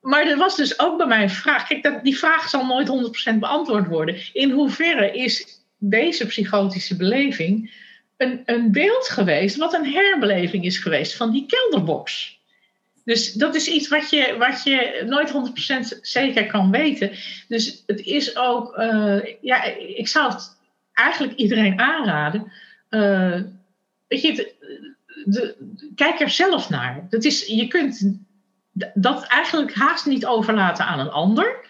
Maar 0.00 0.26
er 0.26 0.36
was 0.36 0.56
dus 0.56 0.80
ook 0.80 0.96
bij 0.98 1.06
mij 1.06 1.22
een 1.22 1.30
vraag. 1.30 1.66
Kijk, 1.66 1.82
dat, 1.82 2.02
die 2.02 2.18
vraag 2.18 2.48
zal 2.48 2.66
nooit 2.66 3.32
100% 3.34 3.38
beantwoord 3.38 3.86
worden. 3.86 4.16
In 4.32 4.50
hoeverre 4.50 5.12
is 5.12 5.62
deze 5.78 6.26
psychotische 6.26 6.96
beleving 6.96 7.70
een, 8.18 8.42
een 8.44 8.72
beeld 8.72 9.08
geweest, 9.08 9.56
wat 9.56 9.74
een 9.74 9.92
herbeleving 9.92 10.64
is 10.64 10.78
geweest 10.78 11.16
van 11.16 11.30
die 11.30 11.46
kelderbox? 11.46 12.36
Dus 13.04 13.32
dat 13.32 13.54
is 13.54 13.68
iets 13.68 13.88
wat 13.88 14.10
je, 14.10 14.36
wat 14.38 14.62
je 14.64 15.02
nooit 15.06 15.32
100% 15.96 16.00
zeker 16.00 16.46
kan 16.46 16.70
weten. 16.70 17.10
Dus 17.48 17.82
het 17.86 18.00
is 18.00 18.36
ook, 18.36 18.78
uh, 18.78 19.18
ja, 19.40 19.64
ik 19.96 20.08
zou 20.08 20.32
het 20.32 20.56
eigenlijk 20.92 21.38
iedereen 21.38 21.80
aanraden. 21.80 22.52
Uh, 22.90 23.40
kijk 25.94 26.20
er 26.20 26.30
zelf 26.30 26.68
naar. 26.68 27.06
Dat 27.10 27.24
is, 27.24 27.46
je 27.46 27.68
kunt 27.68 28.18
dat 28.94 29.26
eigenlijk 29.26 29.74
haast 29.74 30.06
niet 30.06 30.26
overlaten 30.26 30.84
aan 30.84 30.98
een 30.98 31.10
ander. 31.10 31.66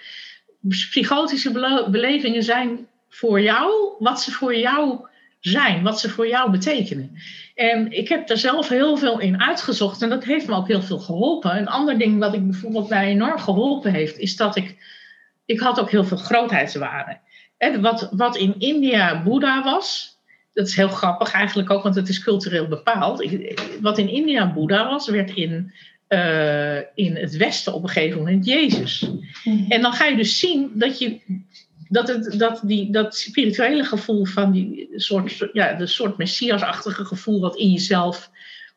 Psychotische 0.68 1.52
belevingen 1.90 2.42
zijn 2.42 2.86
voor 3.08 3.40
jou 3.40 3.94
wat 3.98 4.22
ze 4.22 4.32
voor 4.32 4.56
jou 4.56 5.08
zijn, 5.48 5.82
wat 5.82 6.00
ze 6.00 6.08
voor 6.08 6.28
jou 6.28 6.50
betekenen. 6.50 7.18
En 7.54 7.92
ik 7.92 8.08
heb 8.08 8.26
daar 8.26 8.36
zelf 8.36 8.68
heel 8.68 8.96
veel 8.96 9.20
in 9.20 9.42
uitgezocht 9.42 10.02
en 10.02 10.08
dat 10.08 10.24
heeft 10.24 10.46
me 10.46 10.54
ook 10.54 10.68
heel 10.68 10.82
veel 10.82 10.98
geholpen. 10.98 11.56
Een 11.56 11.68
ander 11.68 11.98
ding 11.98 12.18
wat 12.18 12.34
ik 12.34 12.46
bijvoorbeeld 12.46 12.88
mij 12.88 13.06
enorm 13.06 13.38
geholpen 13.38 13.92
heeft, 13.92 14.18
is 14.18 14.36
dat 14.36 14.56
ik, 14.56 14.76
ik 15.44 15.60
had 15.60 15.80
ook 15.80 15.90
heel 15.90 16.04
veel 16.04 16.16
grootheidswaarden. 16.16 17.20
En 17.56 17.80
wat, 17.80 18.08
wat 18.12 18.36
in 18.36 18.54
India 18.58 19.22
Boeddha 19.22 19.62
was, 19.62 20.16
dat 20.52 20.66
is 20.66 20.76
heel 20.76 20.88
grappig 20.88 21.32
eigenlijk 21.32 21.70
ook, 21.70 21.82
want 21.82 21.94
het 21.94 22.08
is 22.08 22.22
cultureel 22.22 22.68
bepaald. 22.68 23.30
Wat 23.80 23.98
in 23.98 24.08
India 24.08 24.52
Boeddha 24.52 24.90
was, 24.90 25.08
werd 25.08 25.30
in, 25.30 25.72
uh, 26.08 26.76
in 26.94 27.16
het 27.16 27.36
Westen 27.36 27.74
op 27.74 27.82
een 27.82 27.88
gegeven 27.88 28.18
moment 28.18 28.46
Jezus. 28.46 29.10
Mhm. 29.44 29.70
En 29.70 29.82
dan 29.82 29.92
ga 29.92 30.04
je 30.04 30.16
dus 30.16 30.38
zien 30.38 30.70
dat 30.74 30.98
je 30.98 31.20
dat, 31.88 32.08
het, 32.08 32.38
dat, 32.38 32.60
die, 32.64 32.92
dat 32.92 33.16
spirituele 33.16 33.84
gevoel 33.84 34.24
van 34.24 34.52
die 34.52 34.88
soort, 34.94 35.48
ja, 35.52 35.72
de 35.72 35.86
soort 35.86 36.16
messiasachtige 36.16 37.04
gevoel 37.04 37.40
wat 37.40 37.56
in 37.56 37.70
jezelf 37.70 38.30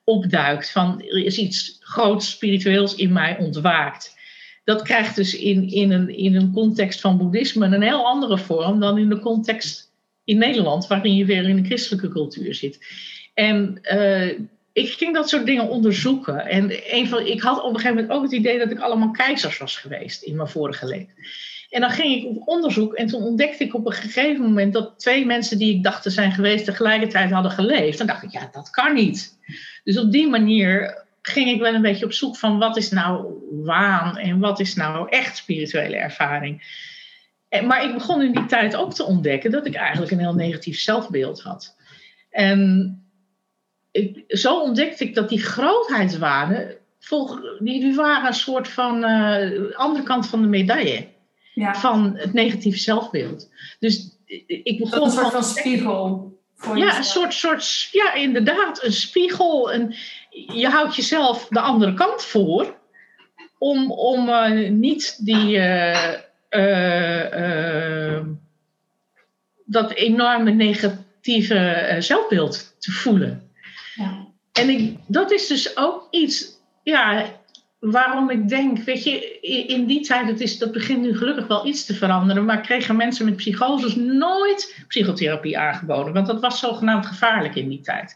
opduikt. 0.04 0.72
Van 0.72 1.02
er 1.02 1.26
is 1.26 1.38
iets 1.38 1.78
groots 1.80 2.30
spiritueels 2.30 2.96
in 2.96 3.14
mij 3.14 3.38
ontwaakt. 3.38 4.20
Dat 4.64 4.82
krijgt 4.82 5.16
dus 5.16 5.36
in, 5.36 5.70
in, 5.70 5.92
een, 5.92 6.18
in 6.18 6.36
een 6.36 6.52
context 6.52 7.02
van 7.02 7.18
boeddhisme 7.18 7.66
een 7.66 7.82
heel 7.82 8.06
andere 8.06 8.38
vorm 8.38 8.80
dan 8.80 8.98
in 8.98 9.10
de 9.10 9.20
context 9.20 9.92
in 10.24 10.38
Nederland, 10.38 10.88
waarin 10.88 11.16
je 11.16 11.26
weer 11.26 11.50
in 11.50 11.58
een 11.58 11.66
christelijke 11.66 12.10
cultuur 12.10 12.56
zit. 12.56 12.80
En 13.34 13.80
uh, 13.84 14.28
ik 14.74 14.90
ging 14.90 15.14
dat 15.14 15.30
soort 15.30 15.46
dingen 15.46 15.70
onderzoeken. 15.70 16.46
En 16.46 16.72
een 16.96 17.08
van, 17.08 17.26
ik 17.26 17.42
had 17.42 17.64
op 17.64 17.70
een 17.70 17.80
gegeven 17.80 17.96
moment 17.96 18.14
ook 18.14 18.24
het 18.24 18.32
idee 18.32 18.58
dat 18.58 18.72
ik 18.72 18.80
allemaal 18.80 19.12
keizers 19.12 19.58
was 19.58 19.78
geweest 19.78 20.24
in 20.24 20.36
mijn 20.36 20.50
vorige 20.50 20.88
leven. 20.88 21.14
En 21.72 21.82
dan 21.82 21.90
ging 21.90 22.16
ik 22.16 22.30
op 22.30 22.48
onderzoek 22.48 22.94
en 22.94 23.08
toen 23.08 23.22
ontdekte 23.22 23.64
ik 23.64 23.74
op 23.74 23.86
een 23.86 23.92
gegeven 23.92 24.44
moment 24.44 24.74
dat 24.74 25.00
twee 25.00 25.26
mensen 25.26 25.58
die 25.58 25.76
ik 25.76 25.84
dacht 25.84 26.04
te 26.04 26.10
zijn 26.10 26.32
geweest 26.32 26.66
tegelijkertijd 26.66 27.32
hadden 27.32 27.52
geleefd. 27.52 27.98
Dan 27.98 28.08
dacht 28.08 28.24
ik, 28.24 28.32
ja, 28.32 28.50
dat 28.52 28.70
kan 28.70 28.94
niet. 28.94 29.38
Dus 29.84 29.98
op 29.98 30.12
die 30.12 30.30
manier 30.30 31.04
ging 31.22 31.50
ik 31.50 31.60
wel 31.60 31.74
een 31.74 31.82
beetje 31.82 32.06
op 32.06 32.14
zoek 32.14 32.38
van 32.38 32.60
wat 32.60 32.78
is 32.78 32.90
nou 32.90 33.26
waan 33.64 34.18
en 34.18 34.40
wat 34.40 34.60
is 34.60 34.76
nou 34.76 35.10
echt 35.10 35.38
spirituele 35.38 35.96
ervaring. 35.96 36.80
Maar 37.64 37.84
ik 37.84 37.94
begon 37.94 38.22
in 38.22 38.34
die 38.34 38.46
tijd 38.46 38.76
ook 38.76 38.94
te 38.94 39.04
ontdekken 39.04 39.52
dat 39.52 39.66
ik 39.66 39.76
eigenlijk 39.76 40.12
een 40.12 40.20
heel 40.20 40.34
negatief 40.34 40.80
zelfbeeld 40.80 41.42
had. 41.42 41.76
En 42.30 42.96
ik, 43.92 44.24
zo 44.28 44.62
ontdekte 44.62 45.04
ik 45.04 45.16
dat 45.16 45.30
die 45.30 45.42
grootheidswaarden, 45.42 46.76
die, 47.60 47.80
die 47.80 47.96
waren 47.96 48.28
een 48.28 48.34
soort 48.34 48.68
van 48.68 49.04
uh, 49.04 49.76
andere 49.76 50.04
kant 50.04 50.28
van 50.28 50.42
de 50.42 50.48
medaille 50.48 51.08
ja. 51.54 51.76
van 51.76 52.14
het 52.16 52.34
negatieve 52.34 52.78
zelfbeeld. 52.78 53.50
Dus 53.80 54.18
ik 54.48 54.78
begon 54.80 55.04
een 55.04 55.12
soort 55.12 55.32
van 55.32 55.44
spiegel. 55.44 56.40
Voor 56.56 56.78
ja, 56.78 56.98
een 56.98 57.04
soort, 57.04 57.34
soort, 57.34 57.90
ja, 57.92 58.14
inderdaad, 58.14 58.84
een 58.84 58.94
spiegel. 58.94 59.72
En 59.72 59.96
je 60.30 60.68
houdt 60.68 60.96
jezelf 60.96 61.48
de 61.48 61.60
andere 61.60 61.94
kant 61.94 62.24
voor 62.24 62.80
om, 63.58 63.92
om 63.92 64.30
uh, 64.30 64.70
niet 64.70 65.26
die, 65.26 65.58
uh, 65.58 66.14
uh, 66.50 68.20
dat 69.66 69.92
enorme 69.92 70.52
negatieve 70.52 71.96
zelfbeeld 72.00 72.76
te 72.80 72.92
voelen. 72.92 73.52
Ja. 73.96 74.28
En 74.52 74.70
ik, 74.70 74.98
dat 75.08 75.32
is 75.32 75.48
dus 75.48 75.78
ook 75.78 76.08
iets, 76.12 76.48
ja, 76.84 77.26
waarom 77.82 78.30
ik 78.30 78.50
denk, 78.50 78.80
weet 78.80 79.04
je, 79.04 79.40
in 79.68 79.86
die 79.86 80.02
tijd, 80.02 80.28
het 80.28 80.42
is, 80.42 80.58
dat 80.58 80.72
begint 80.72 81.02
nu 81.02 81.18
gelukkig 81.18 81.48
wel 81.48 81.68
iets 81.68 81.86
te 81.86 81.94
veranderen, 81.94 82.46
maar 82.46 82.62
kregen 82.62 82.96
mensen 82.96 83.26
met 83.26 83.36
psychoses 83.36 83.96
nooit 83.96 84.84
psychotherapie 84.88 85.58
aangeboden, 85.58 86.14
want 86.14 86.28
dat 86.28 86.40
was 86.40 86.60
zogenaamd 86.60 87.06
gevaarlijk 87.06 87.56
in 87.56 87.70
die 87.70 87.82
tijd. 87.82 88.16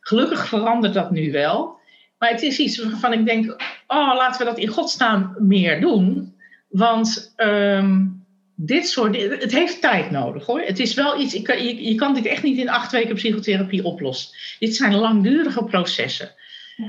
Gelukkig 0.00 0.48
verandert 0.48 0.94
dat 0.94 1.10
nu 1.10 1.32
wel, 1.32 1.78
maar 2.18 2.30
het 2.30 2.42
is 2.42 2.58
iets 2.58 2.82
waarvan 2.82 3.12
ik 3.12 3.24
denk, 3.24 3.50
oh, 3.86 4.14
laten 4.14 4.38
we 4.38 4.52
dat 4.52 4.58
in 4.58 4.68
godsnaam 4.68 5.36
meer 5.38 5.80
doen, 5.80 6.34
want 6.68 7.34
um, 7.36 8.24
dit 8.54 8.88
soort, 8.88 9.16
het 9.16 9.52
heeft 9.52 9.80
tijd 9.80 10.10
nodig 10.10 10.46
hoor. 10.46 10.60
Het 10.60 10.78
is 10.78 10.94
wel 10.94 11.20
iets, 11.20 11.32
je 11.32 11.94
kan 11.94 12.14
dit 12.14 12.26
echt 12.26 12.42
niet 12.42 12.58
in 12.58 12.68
acht 12.68 12.92
weken 12.92 13.14
psychotherapie 13.14 13.84
oplossen. 13.84 14.36
Dit 14.58 14.76
zijn 14.76 14.94
langdurige 14.94 15.64
processen. 15.64 16.34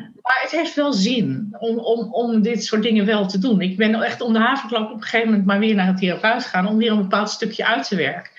Maar 0.01 0.39
het 0.41 0.51
heeft 0.51 0.75
wel 0.75 0.93
zin 0.93 1.55
om, 1.59 1.79
om, 1.79 2.13
om 2.13 2.41
dit 2.41 2.63
soort 2.63 2.83
dingen 2.83 3.05
wel 3.05 3.27
te 3.27 3.39
doen. 3.39 3.61
Ik 3.61 3.77
ben 3.77 4.01
echt 4.01 4.21
om 4.21 4.33
de 4.33 4.39
havenklap 4.39 4.91
op 4.91 4.95
een 4.95 5.01
gegeven 5.01 5.29
moment 5.29 5.45
maar 5.45 5.59
weer 5.59 5.75
naar 5.75 5.87
een 5.87 5.95
therapeut 5.95 6.43
gegaan 6.43 6.67
om 6.67 6.77
weer 6.77 6.91
een 6.91 7.01
bepaald 7.01 7.29
stukje 7.29 7.65
uit 7.65 7.87
te 7.87 7.95
werken. 7.95 8.31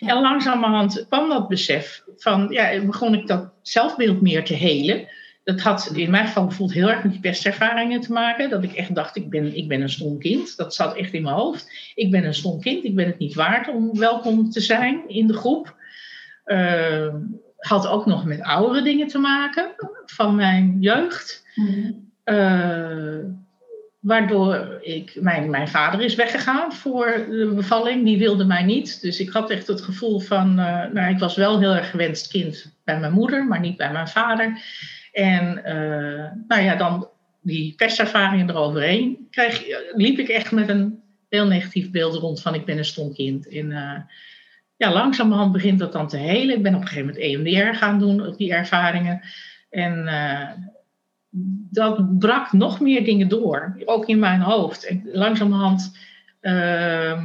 En 0.00 0.20
langzamerhand 0.20 1.06
kwam 1.08 1.28
dat 1.28 1.48
besef 1.48 2.02
van, 2.16 2.46
ja, 2.50 2.84
begon 2.84 3.14
ik 3.14 3.26
dat 3.26 3.52
zelfbeeld 3.62 4.20
meer 4.20 4.44
te 4.44 4.54
helen. 4.54 5.08
Dat 5.44 5.60
had 5.60 5.92
in 5.94 6.10
mijn 6.10 6.26
geval 6.26 6.46
bijvoorbeeld 6.46 6.78
heel 6.78 6.90
erg 6.90 7.02
met 7.02 7.12
die 7.12 7.20
pestervaringen 7.20 8.00
te 8.00 8.12
maken. 8.12 8.50
Dat 8.50 8.62
ik 8.62 8.72
echt 8.72 8.94
dacht, 8.94 9.16
ik 9.16 9.30
ben, 9.30 9.56
ik 9.56 9.68
ben 9.68 9.80
een 9.80 9.90
stom 9.90 10.18
kind. 10.18 10.56
Dat 10.56 10.74
zat 10.74 10.96
echt 10.96 11.12
in 11.12 11.22
mijn 11.22 11.34
hoofd. 11.34 11.92
Ik 11.94 12.10
ben 12.10 12.24
een 12.24 12.34
stom 12.34 12.60
kind, 12.60 12.84
ik 12.84 12.94
ben 12.94 13.06
het 13.06 13.18
niet 13.18 13.34
waard 13.34 13.68
om 13.68 13.98
welkom 13.98 14.50
te 14.50 14.60
zijn 14.60 15.08
in 15.08 15.26
de 15.26 15.34
groep. 15.34 15.74
Uh, 16.46 17.14
had 17.62 17.86
ook 17.86 18.06
nog 18.06 18.24
met 18.24 18.42
oudere 18.42 18.84
dingen 18.84 19.06
te 19.06 19.18
maken 19.18 19.70
van 20.06 20.34
mijn 20.34 20.76
jeugd. 20.80 21.46
Mhm. 21.54 21.90
Eh, 22.24 23.18
waardoor 24.00 24.78
ik, 24.80 25.16
mijn, 25.20 25.50
mijn 25.50 25.68
vader 25.68 26.00
is 26.00 26.14
weggegaan 26.14 26.72
voor 26.72 27.26
de 27.28 27.52
bevalling. 27.54 28.04
Die 28.04 28.18
wilde 28.18 28.44
mij 28.44 28.62
niet. 28.62 29.00
Dus 29.00 29.20
ik 29.20 29.30
had 29.30 29.50
echt 29.50 29.66
het 29.66 29.80
gevoel 29.80 30.20
van, 30.20 30.58
uh, 30.58 30.84
nou, 30.92 31.12
ik 31.12 31.18
was 31.18 31.36
wel 31.36 31.58
heel 31.58 31.74
erg 31.74 31.90
gewenst 31.90 32.28
kind 32.28 32.74
bij 32.84 33.00
mijn 33.00 33.12
moeder, 33.12 33.46
maar 33.46 33.60
niet 33.60 33.76
bij 33.76 33.92
mijn 33.92 34.08
vader. 34.08 34.62
En 35.12 35.62
uh, 35.66 36.46
nou 36.48 36.62
ja, 36.62 36.76
dan 36.76 37.08
die 37.40 37.74
pestervaringen 37.76 38.50
eroverheen 38.50 39.26
kreeg, 39.30 39.62
liep 39.94 40.18
ik 40.18 40.28
echt 40.28 40.52
met 40.52 40.68
een 40.68 41.02
heel 41.28 41.46
negatief 41.46 41.90
beeld 41.90 42.14
rond 42.14 42.42
van 42.42 42.54
ik 42.54 42.64
ben 42.64 42.78
een 42.78 42.84
stom 42.84 43.14
kind. 43.14 43.48
En 43.48 43.72
ja, 44.82 44.92
langzamerhand 44.92 45.52
begint 45.52 45.78
dat 45.78 45.92
dan 45.92 46.08
te 46.08 46.16
helen. 46.16 46.56
Ik 46.56 46.62
ben 46.62 46.74
op 46.74 46.80
een 46.80 46.86
gegeven 46.86 47.06
moment 47.06 47.24
EMDR 47.24 47.76
gaan 47.76 47.98
doen 47.98 48.26
op 48.26 48.36
die 48.36 48.52
ervaringen. 48.52 49.20
En 49.70 50.06
uh, 50.06 50.50
dat 51.70 52.18
brak 52.18 52.52
nog 52.52 52.80
meer 52.80 53.04
dingen 53.04 53.28
door, 53.28 53.76
ook 53.84 54.06
in 54.08 54.18
mijn 54.18 54.40
hoofd. 54.40 54.86
En 54.86 55.08
langzamerhand 55.12 55.98
uh, 56.40 57.24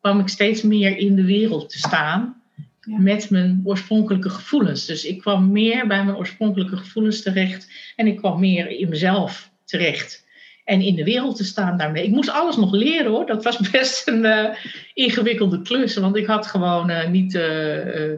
kwam 0.00 0.20
ik 0.20 0.28
steeds 0.28 0.62
meer 0.62 0.96
in 0.96 1.16
de 1.16 1.24
wereld 1.24 1.70
te 1.70 1.78
staan 1.78 2.42
met 2.80 3.30
mijn 3.30 3.60
oorspronkelijke 3.64 4.30
gevoelens. 4.30 4.86
Dus 4.86 5.04
ik 5.04 5.20
kwam 5.20 5.52
meer 5.52 5.86
bij 5.86 6.04
mijn 6.04 6.16
oorspronkelijke 6.16 6.76
gevoelens 6.76 7.22
terecht 7.22 7.70
en 7.96 8.06
ik 8.06 8.16
kwam 8.16 8.40
meer 8.40 8.68
in 8.68 8.88
mezelf 8.88 9.50
terecht 9.64 10.25
en 10.66 10.80
in 10.80 10.94
de 10.94 11.04
wereld 11.04 11.36
te 11.36 11.44
staan 11.44 11.78
daarmee. 11.78 12.04
Ik 12.04 12.10
moest 12.10 12.30
alles 12.30 12.56
nog 12.56 12.72
leren 12.72 13.10
hoor. 13.10 13.26
Dat 13.26 13.44
was 13.44 13.58
best 13.70 14.08
een 14.08 14.24
uh, 14.24 14.48
ingewikkelde 14.94 15.62
klus, 15.62 15.96
want 15.96 16.16
ik 16.16 16.26
had 16.26 16.46
gewoon 16.46 16.90
uh, 16.90 17.08
niet 17.08 17.34
uh, 17.34 17.42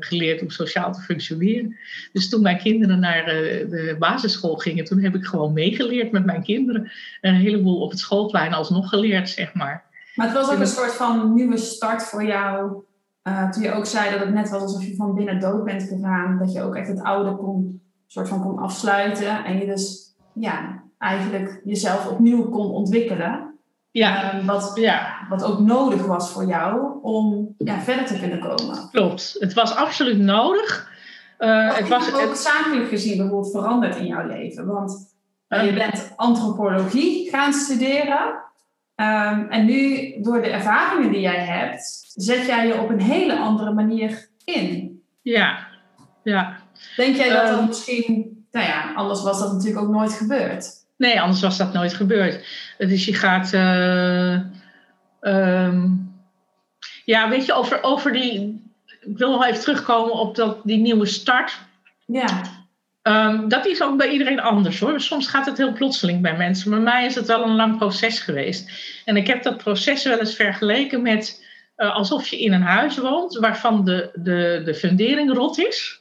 geleerd 0.00 0.42
om 0.42 0.50
sociaal 0.50 0.92
te 0.92 1.00
functioneren. 1.00 1.76
Dus 2.12 2.28
toen 2.28 2.42
mijn 2.42 2.58
kinderen 2.58 3.00
naar 3.00 3.24
de 3.24 3.96
basisschool 3.98 4.56
gingen, 4.56 4.84
toen 4.84 5.02
heb 5.02 5.14
ik 5.14 5.24
gewoon 5.24 5.52
meegeleerd 5.52 6.12
met 6.12 6.24
mijn 6.24 6.42
kinderen. 6.42 6.90
Een 7.20 7.34
heleboel 7.34 7.80
op 7.80 7.90
het 7.90 7.98
schoolplein 7.98 8.52
alsnog 8.52 8.88
geleerd, 8.88 9.28
zeg 9.28 9.54
maar. 9.54 9.84
Maar 10.14 10.26
het 10.26 10.36
was 10.36 10.50
ook 10.50 10.58
een 10.58 10.66
soort 10.66 10.94
van 10.94 11.34
nieuwe 11.34 11.56
start 11.56 12.02
voor 12.02 12.24
jou. 12.24 12.82
toen 13.52 13.62
je 13.62 13.72
ook 13.72 13.86
zei 13.86 14.10
dat 14.10 14.20
het 14.20 14.34
net 14.34 14.50
was 14.50 14.62
alsof 14.62 14.84
je 14.84 14.96
van 14.96 15.14
binnen 15.14 15.40
dood 15.40 15.64
bent 15.64 15.82
gegaan. 15.82 16.38
Dat 16.38 16.52
je 16.52 16.62
ook 16.62 16.76
echt 16.76 16.88
het 16.88 17.02
oude 17.02 17.36
kon, 17.36 17.80
soort 18.06 18.28
van 18.28 18.42
kon 18.42 18.58
afsluiten. 18.58 19.44
En 19.44 19.58
je 19.58 19.66
dus 19.66 20.14
ja, 20.34 20.82
eigenlijk 20.98 21.60
jezelf 21.64 22.06
opnieuw 22.06 22.48
kon 22.48 22.70
ontwikkelen. 22.70 23.58
Ja. 23.90 24.34
Uh, 24.34 24.46
wat, 24.46 24.72
ja. 24.74 25.26
wat 25.28 25.44
ook 25.44 25.58
nodig 25.58 26.06
was 26.06 26.30
voor 26.30 26.44
jou 26.44 27.00
om 27.02 27.54
ja, 27.58 27.80
verder 27.80 28.06
te 28.06 28.18
kunnen 28.18 28.40
komen. 28.40 28.88
Klopt, 28.92 29.36
het 29.38 29.52
was 29.52 29.74
absoluut 29.74 30.18
nodig. 30.18 30.90
Uh, 31.38 31.76
het 31.76 31.88
was 31.88 32.14
ook 32.14 32.20
het... 32.20 32.38
zakelijk 32.38 32.88
gezien 32.88 33.16
bijvoorbeeld 33.16 33.50
veranderd 33.50 33.96
in 33.96 34.06
jouw 34.06 34.26
leven. 34.26 34.66
Want 34.66 35.16
uh, 35.48 35.64
je 35.64 35.72
bent 35.72 36.12
antropologie 36.16 37.30
gaan 37.30 37.52
studeren. 37.52 38.46
Um, 39.00 39.48
en 39.50 39.64
nu, 39.64 40.14
door 40.22 40.40
de 40.42 40.48
ervaringen 40.48 41.12
die 41.12 41.20
jij 41.20 41.44
hebt, 41.44 42.10
zet 42.14 42.46
jij 42.46 42.66
je 42.66 42.80
op 42.80 42.88
een 42.88 43.00
hele 43.00 43.36
andere 43.36 43.72
manier 43.72 44.28
in. 44.44 45.02
Ja, 45.22 45.58
ja. 46.22 46.56
Denk 46.96 47.16
jij 47.16 47.28
dat 47.28 47.48
dat 47.48 47.66
misschien, 47.66 48.44
nou 48.50 48.66
ja, 48.66 48.92
anders 48.94 49.22
was 49.22 49.38
dat 49.38 49.52
natuurlijk 49.52 49.84
ook 49.84 49.92
nooit 49.92 50.12
gebeurd. 50.12 50.77
Nee, 50.98 51.20
anders 51.20 51.40
was 51.40 51.58
dat 51.58 51.72
nooit 51.72 51.94
gebeurd. 51.94 52.46
Dus 52.78 53.04
je 53.04 53.14
gaat. 53.14 53.52
Uh, 53.52 54.40
um, 55.20 56.16
ja, 57.04 57.28
weet 57.28 57.46
je, 57.46 57.52
over, 57.52 57.82
over 57.82 58.12
die. 58.12 58.62
Ik 59.00 59.18
wil 59.18 59.30
nog 59.30 59.44
even 59.44 59.60
terugkomen 59.60 60.12
op 60.12 60.34
dat, 60.34 60.60
die 60.64 60.78
nieuwe 60.78 61.06
start. 61.06 61.58
Ja. 62.06 62.42
Ehm, 63.02 63.48
dat 63.48 63.66
is 63.66 63.82
ook 63.82 63.96
bij 63.96 64.10
iedereen 64.10 64.40
anders 64.40 64.80
hoor. 64.80 65.00
Soms 65.00 65.26
gaat 65.26 65.46
het 65.46 65.58
heel 65.58 65.72
plotseling 65.72 66.22
bij 66.22 66.36
mensen. 66.36 66.70
Bij 66.70 66.80
mij 66.80 67.06
is 67.06 67.14
het 67.14 67.26
wel 67.26 67.42
een 67.42 67.56
lang 67.56 67.78
proces 67.78 68.20
geweest. 68.20 68.70
En 69.04 69.16
ik 69.16 69.26
heb 69.26 69.42
dat 69.42 69.56
proces 69.56 70.04
wel 70.04 70.18
eens 70.18 70.34
vergeleken 70.34 71.02
met 71.02 71.46
uh, 71.76 71.94
alsof 71.94 72.28
je 72.28 72.38
in 72.38 72.52
een 72.52 72.62
huis 72.62 72.98
woont 72.98 73.36
waarvan 73.36 73.84
de, 73.84 74.10
de, 74.14 74.62
de 74.64 74.74
fundering 74.74 75.34
rot 75.34 75.58
is. 75.58 76.00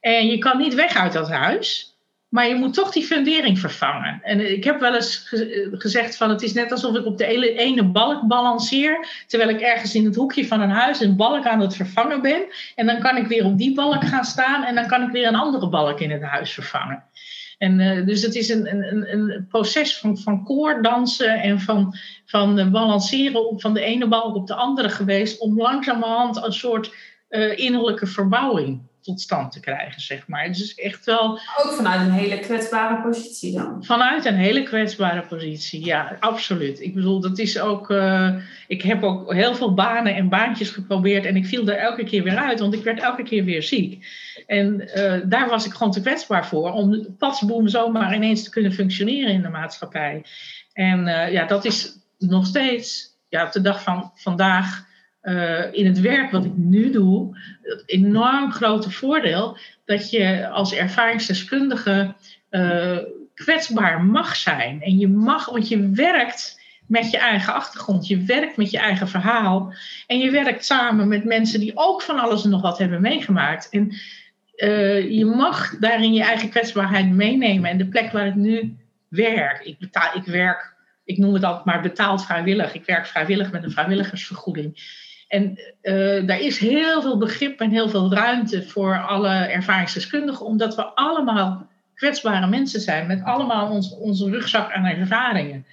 En 0.00 0.26
je 0.26 0.38
kan 0.38 0.58
niet 0.58 0.74
weg 0.74 0.96
uit 0.96 1.12
dat 1.12 1.28
huis. 1.28 1.89
Maar 2.30 2.48
je 2.48 2.54
moet 2.54 2.74
toch 2.74 2.90
die 2.90 3.04
fundering 3.04 3.58
vervangen. 3.58 4.20
En 4.22 4.52
ik 4.52 4.64
heb 4.64 4.80
wel 4.80 4.94
eens 4.94 5.26
gezegd 5.72 6.16
van 6.16 6.30
het 6.30 6.42
is 6.42 6.52
net 6.52 6.72
alsof 6.72 6.96
ik 6.96 7.06
op 7.06 7.18
de 7.18 7.56
ene, 7.56 7.84
balk 7.84 8.26
balanceer. 8.26 9.24
Terwijl 9.26 9.50
ik 9.50 9.60
ergens 9.60 9.94
in 9.94 10.04
het 10.04 10.14
hoekje 10.14 10.46
van 10.46 10.60
een 10.60 10.70
huis 10.70 11.00
een 11.00 11.16
balk 11.16 11.46
aan 11.46 11.60
het 11.60 11.76
vervangen 11.76 12.22
ben. 12.22 12.42
En 12.74 12.86
dan 12.86 13.00
kan 13.00 13.16
ik 13.16 13.26
weer 13.26 13.44
op 13.44 13.58
die 13.58 13.74
balk 13.74 14.04
gaan 14.04 14.24
staan. 14.24 14.64
En 14.64 14.74
dan 14.74 14.86
kan 14.86 15.02
ik 15.02 15.10
weer 15.10 15.26
een 15.26 15.34
andere 15.34 15.68
balk 15.68 16.00
in 16.00 16.10
het 16.10 16.22
huis 16.22 16.52
vervangen. 16.52 17.04
En 17.58 17.78
uh, 17.78 18.06
dus 18.06 18.22
het 18.22 18.34
is 18.34 18.48
een, 18.48 18.72
een, 18.72 19.12
een 19.12 19.46
proces 19.48 19.98
van, 19.98 20.18
van 20.18 20.44
koordansen 20.44 21.40
en 21.40 21.60
van, 21.60 21.94
van 22.26 22.70
balanceren 22.70 23.60
van 23.60 23.74
de 23.74 23.80
ene 23.80 24.08
balk 24.08 24.34
op 24.34 24.46
de 24.46 24.54
andere 24.54 24.88
geweest. 24.88 25.40
Om 25.40 25.58
langzamerhand 25.58 26.44
een 26.44 26.52
soort 26.52 26.94
innerlijke 27.56 28.06
verbouwing 28.06 28.88
tot 29.02 29.20
stand 29.20 29.52
te 29.52 29.60
krijgen, 29.60 30.00
zeg 30.00 30.26
maar. 30.26 30.46
Dus 30.46 30.74
echt 30.74 31.04
wel... 31.04 31.32
Ook 31.32 31.72
vanuit 31.72 32.00
een 32.00 32.12
hele 32.12 32.38
kwetsbare 32.38 33.02
positie 33.02 33.52
dan? 33.52 33.84
Vanuit 33.84 34.24
een 34.24 34.36
hele 34.36 34.62
kwetsbare 34.62 35.26
positie, 35.26 35.84
ja, 35.84 36.16
absoluut. 36.20 36.80
Ik 36.80 36.94
bedoel, 36.94 37.20
dat 37.20 37.38
is 37.38 37.60
ook... 37.60 37.90
Uh, 37.90 38.34
ik 38.66 38.82
heb 38.82 39.02
ook 39.02 39.32
heel 39.32 39.54
veel 39.54 39.74
banen 39.74 40.14
en 40.14 40.28
baantjes 40.28 40.70
geprobeerd 40.70 41.24
en 41.24 41.36
ik 41.36 41.46
viel 41.46 41.68
er 41.68 41.76
elke 41.76 42.04
keer 42.04 42.22
weer 42.22 42.36
uit, 42.36 42.60
want 42.60 42.74
ik 42.74 42.84
werd 42.84 43.00
elke 43.00 43.22
keer 43.22 43.44
weer 43.44 43.62
ziek. 43.62 44.06
En 44.46 44.88
uh, 44.96 45.20
daar 45.24 45.48
was 45.48 45.66
ik 45.66 45.72
gewoon 45.72 45.92
te 45.92 46.00
kwetsbaar 46.00 46.46
voor, 46.46 46.72
om 46.72 47.16
patsboom 47.18 47.68
zomaar 47.68 48.14
ineens 48.14 48.44
te 48.44 48.50
kunnen 48.50 48.72
functioneren 48.72 49.32
in 49.32 49.42
de 49.42 49.48
maatschappij. 49.48 50.24
En 50.72 51.06
uh, 51.06 51.32
ja, 51.32 51.44
dat 51.46 51.64
is 51.64 51.98
nog 52.18 52.46
steeds, 52.46 53.16
ja, 53.28 53.46
op 53.46 53.52
de 53.52 53.60
dag 53.60 53.82
van 53.82 54.10
vandaag 54.14 54.88
uh, 55.22 55.72
in 55.72 55.86
het 55.86 56.00
werk 56.00 56.30
wat 56.30 56.44
ik 56.44 56.56
nu 56.56 56.90
doe, 56.90 57.38
het 57.62 57.82
enorm 57.86 58.52
grote 58.52 58.90
voordeel 58.90 59.56
dat 59.84 60.10
je 60.10 60.48
als 60.48 60.74
ervaringsdeskundige 60.74 62.14
uh, 62.50 62.98
kwetsbaar 63.34 64.04
mag 64.04 64.36
zijn. 64.36 64.82
En 64.82 64.98
je 64.98 65.08
mag, 65.08 65.50
want 65.50 65.68
je 65.68 65.90
werkt 65.90 66.60
met 66.86 67.10
je 67.10 67.18
eigen 67.18 67.54
achtergrond, 67.54 68.06
je 68.06 68.24
werkt 68.24 68.56
met 68.56 68.70
je 68.70 68.78
eigen 68.78 69.08
verhaal 69.08 69.74
en 70.06 70.18
je 70.18 70.30
werkt 70.30 70.64
samen 70.64 71.08
met 71.08 71.24
mensen 71.24 71.60
die 71.60 71.72
ook 71.74 72.02
van 72.02 72.18
alles 72.18 72.44
en 72.44 72.50
nog 72.50 72.62
wat 72.62 72.78
hebben 72.78 73.00
meegemaakt. 73.00 73.68
En 73.68 73.92
uh, 74.56 75.10
je 75.10 75.24
mag 75.24 75.78
daarin 75.78 76.12
je 76.12 76.22
eigen 76.22 76.48
kwetsbaarheid 76.48 77.10
meenemen. 77.10 77.70
En 77.70 77.78
de 77.78 77.88
plek 77.88 78.12
waar 78.12 78.26
ik 78.26 78.34
nu 78.34 78.76
werk, 79.08 79.60
ik, 79.64 79.78
betaal, 79.78 80.16
ik 80.16 80.24
werk, 80.24 80.74
ik 81.04 81.18
noem 81.18 81.34
het 81.34 81.44
altijd 81.44 81.64
maar 81.64 81.82
betaald 81.82 82.24
vrijwillig. 82.24 82.74
Ik 82.74 82.84
werk 82.84 83.06
vrijwillig 83.06 83.50
met 83.52 83.64
een 83.64 83.70
vrijwilligersvergoeding. 83.70 84.98
En 85.30 85.60
uh, 85.82 86.26
daar 86.26 86.40
is 86.40 86.58
heel 86.58 87.02
veel 87.02 87.18
begrip 87.18 87.60
en 87.60 87.70
heel 87.70 87.88
veel 87.88 88.12
ruimte 88.12 88.62
voor 88.62 89.06
alle 89.06 89.28
ervaringsdeskundigen, 89.28 90.46
omdat 90.46 90.74
we 90.74 90.84
allemaal 90.84 91.68
kwetsbare 91.94 92.46
mensen 92.46 92.80
zijn, 92.80 93.06
met 93.06 93.24
allemaal 93.24 93.80
onze 94.00 94.30
rugzak 94.30 94.72
aan 94.72 94.84
ervaringen. 94.84 95.66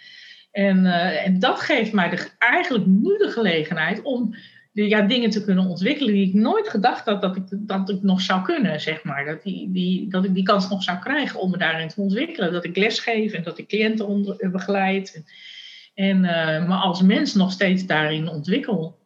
En, 0.52 0.86
uh, 0.86 1.26
en 1.26 1.40
dat 1.40 1.60
geeft 1.60 1.94
mij 1.94 2.10
de, 2.10 2.30
eigenlijk 2.38 2.86
nu 2.86 3.18
de 3.18 3.30
gelegenheid 3.30 4.02
om 4.02 4.36
ja, 4.72 5.02
dingen 5.02 5.30
te 5.30 5.44
kunnen 5.44 5.66
ontwikkelen 5.68 6.14
die 6.14 6.28
ik 6.28 6.34
nooit 6.34 6.70
gedacht 6.70 7.06
had 7.06 7.22
dat 7.22 7.36
ik, 7.36 7.44
dat 7.50 7.90
ik 7.90 8.02
nog 8.02 8.22
zou 8.22 8.42
kunnen, 8.42 8.82
zeg 8.82 9.04
maar. 9.04 9.26
Dat, 9.26 9.44
die, 9.44 9.72
die, 9.72 10.10
dat 10.10 10.26
ik 10.26 10.34
die 10.34 10.44
kans 10.44 10.70
nog 10.70 10.84
zou 10.84 11.00
krijgen 11.00 11.40
om 11.40 11.52
me 11.52 11.58
daarin 11.58 11.88
te 11.88 12.02
ontwikkelen. 12.02 12.52
Dat 12.52 12.66
ik 12.66 12.78
lesgeef 12.78 13.34
en 13.34 13.44
dat 13.44 13.58
ik 13.58 13.68
cliënten 13.68 14.08
onder, 14.08 14.50
begeleid. 14.52 15.24
En, 15.94 16.26
en 16.26 16.68
me 16.68 16.76
als 16.76 17.02
mens 17.02 17.34
nog 17.34 17.52
steeds 17.52 17.86
daarin 17.86 18.30
ontwikkel. 18.30 18.98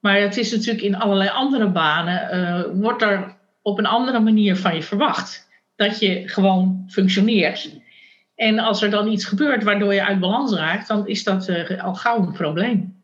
Maar 0.00 0.20
het 0.20 0.36
is 0.36 0.52
natuurlijk 0.52 0.84
in 0.84 0.96
allerlei 0.96 1.30
andere 1.30 1.70
banen, 1.70 2.38
uh, 2.38 2.80
wordt 2.80 3.02
er 3.02 3.36
op 3.62 3.78
een 3.78 3.86
andere 3.86 4.20
manier 4.20 4.56
van 4.56 4.74
je 4.74 4.82
verwacht. 4.82 5.48
Dat 5.76 5.98
je 5.98 6.28
gewoon 6.28 6.84
functioneert. 6.88 7.80
En 8.34 8.58
als 8.58 8.82
er 8.82 8.90
dan 8.90 9.08
iets 9.08 9.24
gebeurt 9.24 9.64
waardoor 9.64 9.94
je 9.94 10.04
uit 10.04 10.20
balans 10.20 10.52
raakt, 10.52 10.88
dan 10.88 11.06
is 11.06 11.24
dat 11.24 11.48
uh, 11.48 11.84
al 11.84 11.94
gauw 11.94 12.18
een 12.18 12.32
probleem. 12.32 13.02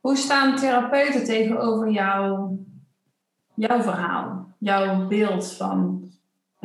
Hoe 0.00 0.16
staan 0.16 0.56
therapeuten 0.56 1.24
tegenover 1.24 1.90
jouw, 1.90 2.58
jouw 3.54 3.82
verhaal, 3.82 4.54
jouw 4.58 5.06
beeld 5.06 5.52
van 5.52 6.10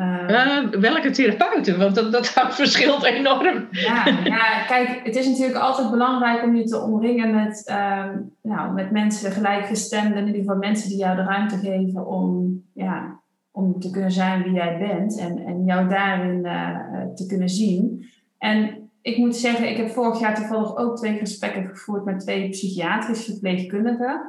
uh, 0.02 0.70
welke 0.80 1.10
therapeuten? 1.10 1.80
Want 1.80 1.96
dat, 1.96 2.12
dat 2.12 2.28
verschilt 2.56 3.04
enorm. 3.04 3.68
Ja, 3.72 4.06
ja, 4.24 4.64
kijk, 4.68 5.00
het 5.04 5.16
is 5.16 5.28
natuurlijk 5.28 5.60
altijd 5.60 5.92
belangrijk 5.92 6.44
om 6.44 6.56
je 6.56 6.64
te 6.64 6.82
omringen 6.82 7.36
met, 7.36 7.68
uh, 7.70 8.06
nou, 8.42 8.74
met 8.74 8.92
mensen 8.92 9.32
gelijkgestemden. 9.32 10.18
In 10.18 10.26
ieder 10.26 10.42
geval 10.42 10.58
mensen 10.58 10.90
die 10.90 10.98
jou 10.98 11.16
de 11.16 11.24
ruimte 11.24 11.58
geven 11.58 12.08
om, 12.08 12.62
ja, 12.74 13.20
om 13.52 13.80
te 13.80 13.90
kunnen 13.92 14.12
zijn 14.12 14.44
wie 14.44 14.54
jij 14.54 14.78
bent. 14.78 15.20
En, 15.20 15.46
en 15.46 15.64
jou 15.66 15.88
daarin 15.88 16.46
uh, 16.46 16.78
te 17.16 17.26
kunnen 17.26 17.50
zien. 17.50 18.06
En 18.38 18.90
ik 19.02 19.18
moet 19.18 19.36
zeggen, 19.36 19.70
ik 19.70 19.78
heb 19.78 19.90
vorig 19.90 20.20
jaar 20.20 20.36
toevallig 20.36 20.78
ook 20.78 20.98
twee 20.98 21.18
gesprekken 21.18 21.66
gevoerd 21.66 22.06
met 22.06 22.20
twee 22.20 22.50
psychiatrische 22.50 23.32
verpleegkundigen. 23.32 24.22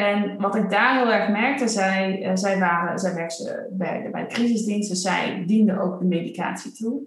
En 0.00 0.40
wat 0.40 0.54
ik 0.54 0.70
daar 0.70 0.96
heel 0.96 1.12
erg 1.12 1.28
merkte, 1.28 1.68
zij, 1.68 2.30
zij, 2.34 2.58
waren, 2.58 2.98
zij 2.98 3.14
werkte 3.14 3.68
bij 3.70 4.02
de, 4.02 4.10
bij 4.10 4.22
de 4.22 4.34
crisisdiensten, 4.34 4.96
zij 4.96 5.44
dienden 5.46 5.80
ook 5.80 5.98
de 5.98 6.04
medicatie 6.04 6.72
toe. 6.72 7.02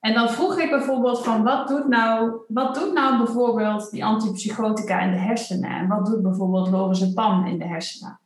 En 0.00 0.14
dan 0.14 0.30
vroeg 0.30 0.58
ik 0.58 0.70
bijvoorbeeld 0.70 1.24
van 1.24 1.42
wat 1.42 1.68
doet 1.68 1.88
nou, 1.88 2.32
wat 2.48 2.74
doet 2.74 2.92
nou 2.92 3.24
bijvoorbeeld 3.24 3.90
die 3.90 4.04
antipsychotica 4.04 5.00
in 5.00 5.10
de 5.10 5.18
hersenen? 5.18 5.70
En 5.70 5.88
wat 5.88 6.06
doet 6.06 6.22
bijvoorbeeld 6.22 6.70
lorazepam 6.70 7.46
in 7.46 7.58
de 7.58 7.66
hersenen? 7.66 8.20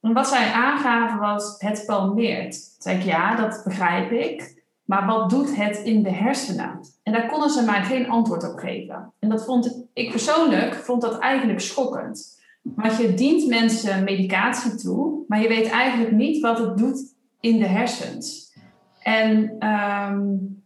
En 0.00 0.12
wat 0.12 0.28
zij 0.28 0.52
aangaven 0.52 1.18
was, 1.18 1.54
het 1.58 1.84
kalmeert. 1.84 2.74
Zei 2.78 2.98
ik, 2.98 3.02
ja, 3.02 3.34
dat 3.34 3.62
begrijp 3.64 4.10
ik. 4.10 4.62
Maar 4.84 5.06
wat 5.06 5.30
doet 5.30 5.56
het 5.56 5.76
in 5.76 6.02
de 6.02 6.12
hersenen? 6.12 6.80
En 7.02 7.12
daar 7.12 7.26
konden 7.26 7.50
ze 7.50 7.64
mij 7.64 7.82
geen 7.82 8.10
antwoord 8.10 8.52
op 8.52 8.58
geven. 8.58 9.12
En 9.18 9.28
dat 9.28 9.44
vond 9.44 9.86
ik 9.92 10.10
persoonlijk 10.10 10.74
vond 10.74 11.02
dat 11.02 11.18
eigenlijk 11.18 11.60
schokkend. 11.60 12.33
Want 12.64 12.96
je 12.96 13.14
dient 13.14 13.48
mensen 13.48 14.04
medicatie 14.04 14.74
toe, 14.74 15.24
maar 15.28 15.40
je 15.40 15.48
weet 15.48 15.68
eigenlijk 15.68 16.12
niet 16.12 16.40
wat 16.40 16.58
het 16.58 16.76
doet 16.76 17.14
in 17.40 17.58
de 17.58 17.66
hersens. 17.66 18.52
En 19.02 19.56
um, 19.68 20.62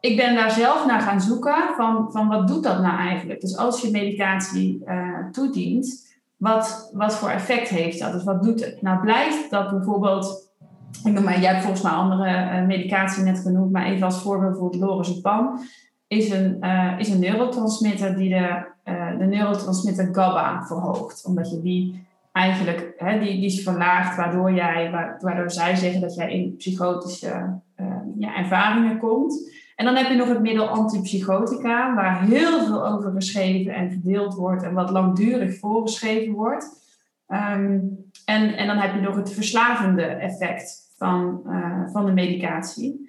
ik 0.00 0.16
ben 0.16 0.34
daar 0.34 0.50
zelf 0.50 0.86
naar 0.86 1.00
gaan 1.00 1.20
zoeken 1.20 1.74
van, 1.76 2.12
van 2.12 2.28
wat 2.28 2.48
doet 2.48 2.62
dat 2.62 2.80
nou 2.80 2.98
eigenlijk? 2.98 3.40
Dus 3.40 3.56
als 3.56 3.80
je 3.80 3.90
medicatie 3.90 4.82
uh, 4.86 5.30
toedient, 5.30 6.14
wat, 6.36 6.90
wat 6.92 7.14
voor 7.14 7.28
effect 7.28 7.68
heeft 7.68 7.98
dat? 7.98 8.12
Dus 8.12 8.24
wat 8.24 8.42
doet 8.42 8.64
het? 8.64 8.82
Nou 8.82 9.00
blijft 9.00 9.50
dat 9.50 9.70
bijvoorbeeld, 9.70 10.52
ik 11.04 11.12
noem 11.12 11.24
maar, 11.24 11.40
jij 11.40 11.50
hebt 11.50 11.62
volgens 11.62 11.82
mij 11.82 11.92
andere 11.92 12.30
uh, 12.30 12.66
medicatie 12.66 13.22
net 13.22 13.38
genoemd, 13.38 13.72
maar 13.72 13.86
even 13.86 14.06
als 14.06 14.22
voorbeeld 14.22 14.50
bijvoorbeeld 14.50 14.82
lorazepam, 14.82 15.60
is 16.06 16.30
een, 16.30 16.56
uh, 16.60 16.98
is 16.98 17.08
een 17.08 17.20
neurotransmitter 17.20 18.16
die 18.16 18.28
de 18.28 18.74
uh, 18.88 19.18
de 19.18 19.24
neurotransmitter 19.24 20.08
GABA 20.12 20.64
verhoogt. 20.66 21.24
Omdat 21.24 21.50
je 21.50 21.60
die 21.60 22.06
eigenlijk, 22.32 22.94
hè, 22.96 23.18
die, 23.18 23.34
die 23.34 23.44
is 23.44 23.62
verlaagd, 23.62 24.16
waardoor, 24.16 24.52
jij, 24.52 24.90
waardoor 25.20 25.50
zij 25.50 25.76
zeggen 25.76 26.00
dat 26.00 26.14
jij 26.14 26.32
in 26.32 26.56
psychotische 26.56 27.60
uh, 27.80 27.86
ja, 28.18 28.36
ervaringen 28.36 28.98
komt. 28.98 29.54
En 29.76 29.84
dan 29.84 29.96
heb 29.96 30.08
je 30.08 30.14
nog 30.14 30.28
het 30.28 30.40
middel 30.40 30.68
antipsychotica, 30.68 31.94
waar 31.94 32.22
heel 32.22 32.64
veel 32.64 32.86
over 32.86 33.12
geschreven 33.12 33.74
en 33.74 33.90
gedeeld 33.90 34.34
wordt 34.34 34.62
en 34.62 34.74
wat 34.74 34.90
langdurig 34.90 35.58
voorgeschreven 35.58 36.34
wordt. 36.34 36.84
Um, 37.28 38.04
en, 38.24 38.56
en 38.56 38.66
dan 38.66 38.76
heb 38.76 38.94
je 38.94 39.00
nog 39.00 39.16
het 39.16 39.32
verslavende 39.32 40.02
effect 40.02 40.92
van, 40.96 41.42
uh, 41.46 41.88
van 41.92 42.06
de 42.06 42.12
medicatie. 42.12 43.05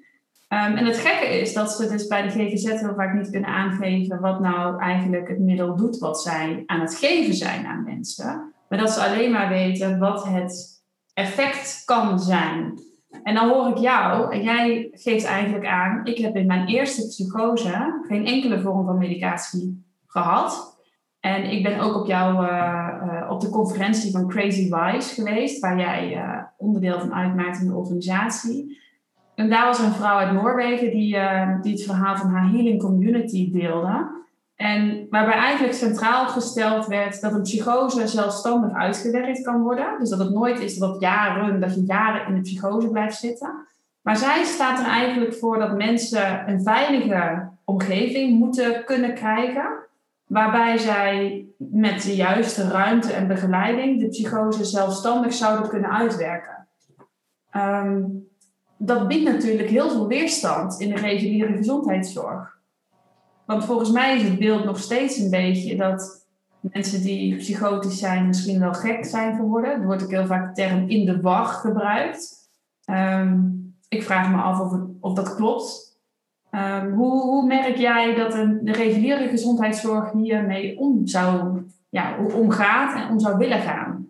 Um, 0.49 0.75
en 0.75 0.85
het 0.85 0.97
gekke 0.97 1.39
is 1.39 1.53
dat 1.53 1.71
ze 1.71 1.87
dus 1.87 2.07
bij 2.07 2.21
de 2.21 2.29
GGZ 2.29 2.63
heel 2.63 2.93
vaak 2.95 3.13
niet 3.13 3.29
kunnen 3.29 3.49
aangeven 3.49 4.19
wat 4.19 4.39
nou 4.39 4.81
eigenlijk 4.81 5.27
het 5.27 5.39
middel 5.39 5.75
doet 5.75 5.97
wat 5.97 6.21
zij 6.21 6.63
aan 6.65 6.79
het 6.79 6.95
geven 6.95 7.33
zijn 7.33 7.65
aan 7.65 7.83
mensen. 7.83 8.53
Maar 8.69 8.79
dat 8.79 8.91
ze 8.91 9.03
alleen 9.03 9.31
maar 9.31 9.49
weten 9.49 9.99
wat 9.99 10.25
het 10.27 10.83
effect 11.13 11.81
kan 11.85 12.19
zijn. 12.19 12.79
En 13.23 13.33
dan 13.33 13.49
hoor 13.49 13.67
ik 13.67 13.77
jou 13.77 14.33
en 14.33 14.43
jij 14.43 14.89
geeft 14.91 15.25
eigenlijk 15.25 15.65
aan, 15.65 16.05
ik 16.05 16.17
heb 16.17 16.35
in 16.35 16.45
mijn 16.45 16.67
eerste 16.67 17.07
psychose 17.07 18.03
geen 18.07 18.25
enkele 18.25 18.61
vorm 18.61 18.85
van 18.85 18.97
medicatie 18.97 19.85
gehad. 20.05 20.79
En 21.19 21.43
ik 21.43 21.63
ben 21.63 21.79
ook 21.79 21.95
op 21.95 22.07
jou 22.07 22.45
uh, 22.45 22.87
uh, 23.03 23.31
op 23.31 23.41
de 23.41 23.49
conferentie 23.49 24.11
van 24.11 24.27
Crazy 24.27 24.69
Wise 24.69 25.13
geweest, 25.13 25.59
waar 25.59 25.79
jij 25.79 26.15
uh, 26.15 26.39
onderdeel 26.57 26.99
van 26.99 27.13
uitmaakt 27.13 27.59
in 27.59 27.67
de 27.67 27.75
organisatie. 27.75 28.85
En 29.37 29.49
daar 29.49 29.65
was 29.65 29.79
een 29.79 29.91
vrouw 29.91 30.17
uit 30.17 30.31
Noorwegen 30.31 30.91
die, 30.91 31.15
uh, 31.15 31.61
die 31.61 31.71
het 31.71 31.83
verhaal 31.83 32.17
van 32.17 32.29
haar 32.29 32.49
healing 32.49 32.81
community 32.81 33.51
deelde. 33.51 34.07
En 34.55 35.07
waarbij 35.09 35.33
eigenlijk 35.33 35.73
centraal 35.73 36.27
gesteld 36.27 36.87
werd 36.87 37.21
dat 37.21 37.33
een 37.33 37.41
psychose 37.41 38.07
zelfstandig 38.07 38.73
uitgewerkt 38.73 39.41
kan 39.41 39.61
worden. 39.61 39.99
Dus 39.99 40.09
dat 40.09 40.19
het 40.19 40.33
nooit 40.33 40.59
is 40.59 40.77
dat 40.77 40.99
jaren, 40.99 41.59
dat 41.59 41.75
je 41.75 41.83
jaren 41.85 42.27
in 42.27 42.35
de 42.35 42.41
psychose 42.41 42.89
blijft 42.89 43.17
zitten. 43.17 43.67
Maar 44.01 44.17
zij 44.17 44.43
staat 44.43 44.79
er 44.79 44.85
eigenlijk 44.85 45.33
voor 45.33 45.59
dat 45.59 45.77
mensen 45.77 46.49
een 46.49 46.61
veilige 46.61 47.49
omgeving 47.63 48.39
moeten 48.39 48.83
kunnen 48.85 49.13
krijgen. 49.13 49.67
Waarbij 50.27 50.77
zij 50.77 51.45
met 51.57 52.01
de 52.01 52.15
juiste 52.15 52.67
ruimte 52.67 53.13
en 53.13 53.27
begeleiding 53.27 53.99
de 53.99 54.07
psychose 54.07 54.65
zelfstandig 54.65 55.33
zouden 55.33 55.69
kunnen 55.69 55.91
uitwerken. 55.91 56.67
Ehm, 57.51 58.03
dat 58.77 59.07
biedt 59.07 59.23
natuurlijk 59.23 59.69
heel 59.69 59.89
veel 59.89 60.07
weerstand 60.07 60.79
in 60.79 60.89
de 60.89 60.95
reguliere 60.95 61.57
gezondheidszorg. 61.57 62.57
Want 63.45 63.65
volgens 63.65 63.91
mij 63.91 64.15
is 64.15 64.23
het 64.23 64.39
beeld 64.39 64.63
nog 64.65 64.79
steeds 64.79 65.17
een 65.17 65.29
beetje 65.29 65.75
dat 65.75 66.27
mensen 66.59 67.01
die 67.01 67.35
psychotisch 67.35 67.99
zijn 67.99 68.27
misschien 68.27 68.59
wel 68.59 68.73
gek 68.73 69.05
zijn 69.05 69.35
geworden. 69.35 69.71
Er 69.71 69.85
wordt 69.85 70.03
ook 70.03 70.11
heel 70.11 70.25
vaak 70.25 70.55
de 70.55 70.61
term 70.61 70.89
in 70.89 71.05
de 71.05 71.21
wacht 71.21 71.59
gebruikt. 71.59 72.49
Ehm, 72.85 73.39
ik 73.87 74.03
vraag 74.03 74.31
me 74.31 74.41
af 74.41 74.59
of, 74.59 74.73
of 74.99 75.13
dat 75.13 75.35
klopt. 75.35 75.97
Ehm, 76.49 76.91
hoe, 76.91 77.21
hoe, 77.21 77.45
merk 77.45 77.77
jij 77.77 78.15
dat 78.15 78.33
een, 78.33 78.59
de 78.63 78.71
reguliere 78.71 79.27
gezondheidszorg 79.27 80.11
hiermee 80.11 80.77
om 80.77 81.07
zou, 81.07 81.61
ja, 81.89 82.17
omgaat 82.33 82.95
en 82.95 83.09
om 83.09 83.19
zou 83.19 83.37
willen 83.37 83.61
gaan? 83.61 84.07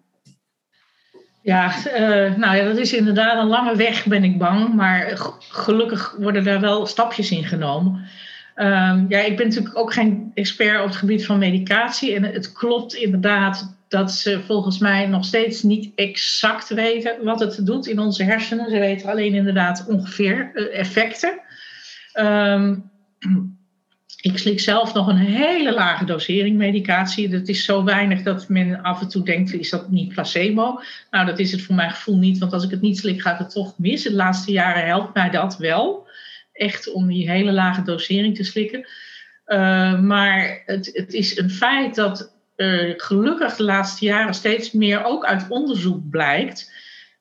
Ja, 1.47 1.73
uh, 1.87 2.35
nou 2.35 2.55
ja, 2.55 2.63
dat 2.63 2.77
is 2.77 2.93
inderdaad 2.93 3.37
een 3.37 3.47
lange 3.47 3.75
weg, 3.75 4.05
ben 4.05 4.23
ik 4.23 4.37
bang. 4.37 4.73
Maar 4.73 5.11
gelukkig 5.39 6.15
worden 6.19 6.47
er 6.47 6.59
wel 6.59 6.85
stapjes 6.85 7.31
in 7.31 7.43
genomen. 7.43 8.07
Um, 8.55 9.05
ja, 9.09 9.19
ik 9.19 9.37
ben 9.37 9.47
natuurlijk 9.47 9.77
ook 9.77 9.93
geen 9.93 10.31
expert 10.33 10.79
op 10.79 10.85
het 10.85 10.95
gebied 10.95 11.25
van 11.25 11.39
medicatie. 11.39 12.15
En 12.15 12.23
het 12.23 12.51
klopt 12.51 12.93
inderdaad 12.93 13.77
dat 13.87 14.11
ze 14.11 14.41
volgens 14.45 14.77
mij 14.77 15.07
nog 15.07 15.25
steeds 15.25 15.63
niet 15.63 15.91
exact 15.95 16.69
weten 16.69 17.23
wat 17.23 17.39
het 17.39 17.65
doet 17.65 17.87
in 17.87 17.99
onze 17.99 18.23
hersenen. 18.23 18.69
Ze 18.69 18.79
weten 18.79 19.09
alleen 19.09 19.33
inderdaad 19.33 19.85
ongeveer 19.87 20.51
uh, 20.53 20.79
effecten. 20.79 21.39
Um, 22.19 22.89
ik 24.21 24.37
slik 24.37 24.59
zelf 24.59 24.93
nog 24.93 25.07
een 25.07 25.17
hele 25.17 25.73
lage 25.73 26.05
dosering 26.05 26.57
medicatie. 26.57 27.29
Dat 27.29 27.47
is 27.47 27.65
zo 27.65 27.83
weinig 27.83 28.21
dat 28.21 28.49
men 28.49 28.81
af 28.81 29.01
en 29.01 29.07
toe 29.07 29.23
denkt, 29.23 29.53
is 29.53 29.69
dat 29.69 29.89
niet 29.89 30.13
placebo? 30.13 30.81
Nou, 31.11 31.25
dat 31.25 31.39
is 31.39 31.51
het 31.51 31.61
voor 31.61 31.75
mijn 31.75 31.91
gevoel 31.91 32.17
niet, 32.17 32.37
want 32.37 32.53
als 32.53 32.63
ik 32.63 32.71
het 32.71 32.81
niet 32.81 32.97
slik, 32.97 33.21
gaat 33.21 33.39
het 33.39 33.49
toch 33.49 33.73
mis. 33.77 34.03
De 34.03 34.13
laatste 34.13 34.51
jaren 34.51 34.85
helpt 34.85 35.13
mij 35.13 35.29
dat 35.29 35.57
wel 35.57 36.07
echt 36.53 36.91
om 36.91 37.07
die 37.07 37.29
hele 37.29 37.51
lage 37.51 37.81
dosering 37.81 38.35
te 38.35 38.43
slikken. 38.43 38.87
Uh, 39.47 39.99
maar 39.99 40.61
het, 40.65 40.89
het, 40.93 41.13
is 41.13 41.37
een 41.37 41.51
feit 41.51 41.95
dat 41.95 42.35
gelukkig 42.97 43.55
de 43.55 43.63
laatste 43.63 44.05
jaren 44.05 44.33
steeds 44.33 44.71
meer 44.71 45.03
ook 45.03 45.25
uit 45.25 45.45
onderzoek 45.49 46.09
blijkt 46.09 46.71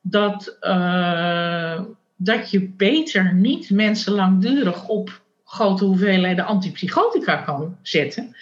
dat, 0.00 0.56
uh, 0.60 1.80
dat 2.16 2.50
je 2.50 2.68
beter 2.68 3.34
niet 3.34 3.70
mensen 3.70 4.12
langdurig 4.12 4.88
op 4.88 5.24
grote 5.56 5.84
hoeveelheden 5.84 6.44
antipsychotica 6.44 7.36
kan 7.36 7.76
zetten. 7.82 8.36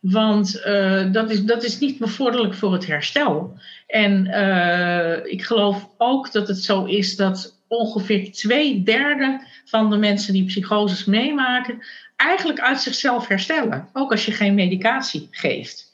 Want 0.00 0.62
uh, 0.66 1.12
dat, 1.12 1.30
is, 1.30 1.44
dat 1.44 1.64
is 1.64 1.78
niet 1.78 1.98
bevorderlijk 1.98 2.54
voor 2.54 2.72
het 2.72 2.86
herstel. 2.86 3.58
En 3.86 4.26
uh, 4.26 5.32
ik 5.32 5.44
geloof 5.44 5.88
ook 5.96 6.32
dat 6.32 6.48
het 6.48 6.58
zo 6.58 6.84
is 6.84 7.16
dat 7.16 7.56
ongeveer 7.68 8.32
twee 8.32 8.82
derde 8.82 9.46
van 9.64 9.90
de 9.90 9.96
mensen 9.96 10.32
die 10.32 10.44
psychoses 10.44 11.04
meemaken, 11.04 11.82
eigenlijk 12.16 12.60
uit 12.60 12.80
zichzelf 12.80 13.28
herstellen. 13.28 13.88
Ook 13.92 14.10
als 14.10 14.26
je 14.26 14.32
geen 14.32 14.54
medicatie 14.54 15.28
geeft. 15.30 15.86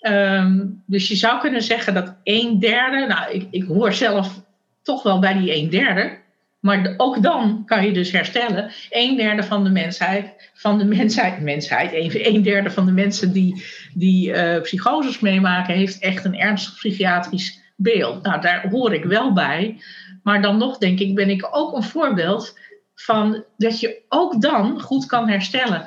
Um, 0.00 0.82
dus 0.86 1.08
je 1.08 1.16
zou 1.16 1.40
kunnen 1.40 1.62
zeggen 1.62 1.94
dat 1.94 2.14
een 2.24 2.58
derde, 2.58 3.06
nou 3.06 3.32
ik, 3.32 3.46
ik 3.50 3.64
hoor 3.64 3.92
zelf 3.92 4.40
toch 4.82 5.02
wel 5.02 5.18
bij 5.18 5.38
die 5.38 5.54
een 5.56 5.70
derde, 5.70 6.18
maar 6.62 6.94
ook 6.96 7.22
dan 7.22 7.62
kan 7.66 7.84
je 7.84 7.92
dus 7.92 8.12
herstellen. 8.12 8.70
Een 8.90 9.16
derde 9.16 9.42
van 9.42 9.64
de 9.64 9.70
mensheid, 9.70 10.50
van 10.54 10.78
de 10.78 10.84
mensheid, 10.84 11.40
mensheid, 11.40 12.14
een, 12.14 12.42
derde 12.42 12.70
van 12.70 12.86
de 12.86 12.92
mensen 12.92 13.32
die, 13.32 13.64
die 13.94 14.28
uh, 14.28 14.60
psychoses 14.60 15.20
meemaken, 15.20 15.74
heeft 15.74 15.98
echt 15.98 16.24
een 16.24 16.38
ernstig 16.38 16.74
psychiatrisch 16.74 17.60
beeld. 17.76 18.22
Nou, 18.22 18.40
daar 18.40 18.68
hoor 18.70 18.94
ik 18.94 19.04
wel 19.04 19.32
bij. 19.32 19.80
Maar 20.22 20.42
dan 20.42 20.58
nog 20.58 20.78
denk 20.78 20.98
ik, 20.98 21.14
ben 21.14 21.30
ik 21.30 21.48
ook 21.50 21.76
een 21.76 21.82
voorbeeld 21.82 22.58
van 22.94 23.44
dat 23.56 23.80
je 23.80 24.02
ook 24.08 24.40
dan 24.40 24.80
goed 24.80 25.06
kan 25.06 25.28
herstellen. 25.28 25.86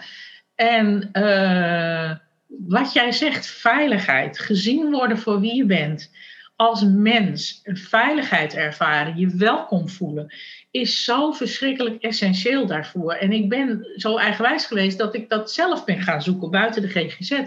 En 0.56 1.10
uh, 1.14 2.12
wat 2.48 2.94
jij 2.94 3.12
zegt, 3.12 3.48
veiligheid, 3.48 4.40
gezien 4.40 4.92
worden 4.92 5.18
voor 5.18 5.40
wie 5.40 5.56
je 5.56 5.66
bent, 5.66 6.12
als 6.56 6.84
mens, 6.84 7.60
een 7.64 7.78
veiligheid 7.78 8.54
ervaren, 8.54 9.18
je 9.18 9.36
welkom 9.36 9.90
voelen, 9.90 10.34
is 10.76 11.04
zo 11.04 11.32
verschrikkelijk 11.32 12.04
essentieel 12.04 12.66
daarvoor. 12.66 13.14
En 13.14 13.32
ik 13.32 13.50
ben 13.50 13.88
zo 13.96 14.18
eigenwijs 14.18 14.66
geweest 14.66 14.98
dat 14.98 15.16
ik 15.16 15.30
dat 15.30 15.52
zelf 15.52 15.86
ben 15.86 16.02
gaan 16.02 16.22
zoeken 16.22 16.52
buiten 16.52 16.82
de 16.82 16.88
GGZ. 16.88 17.42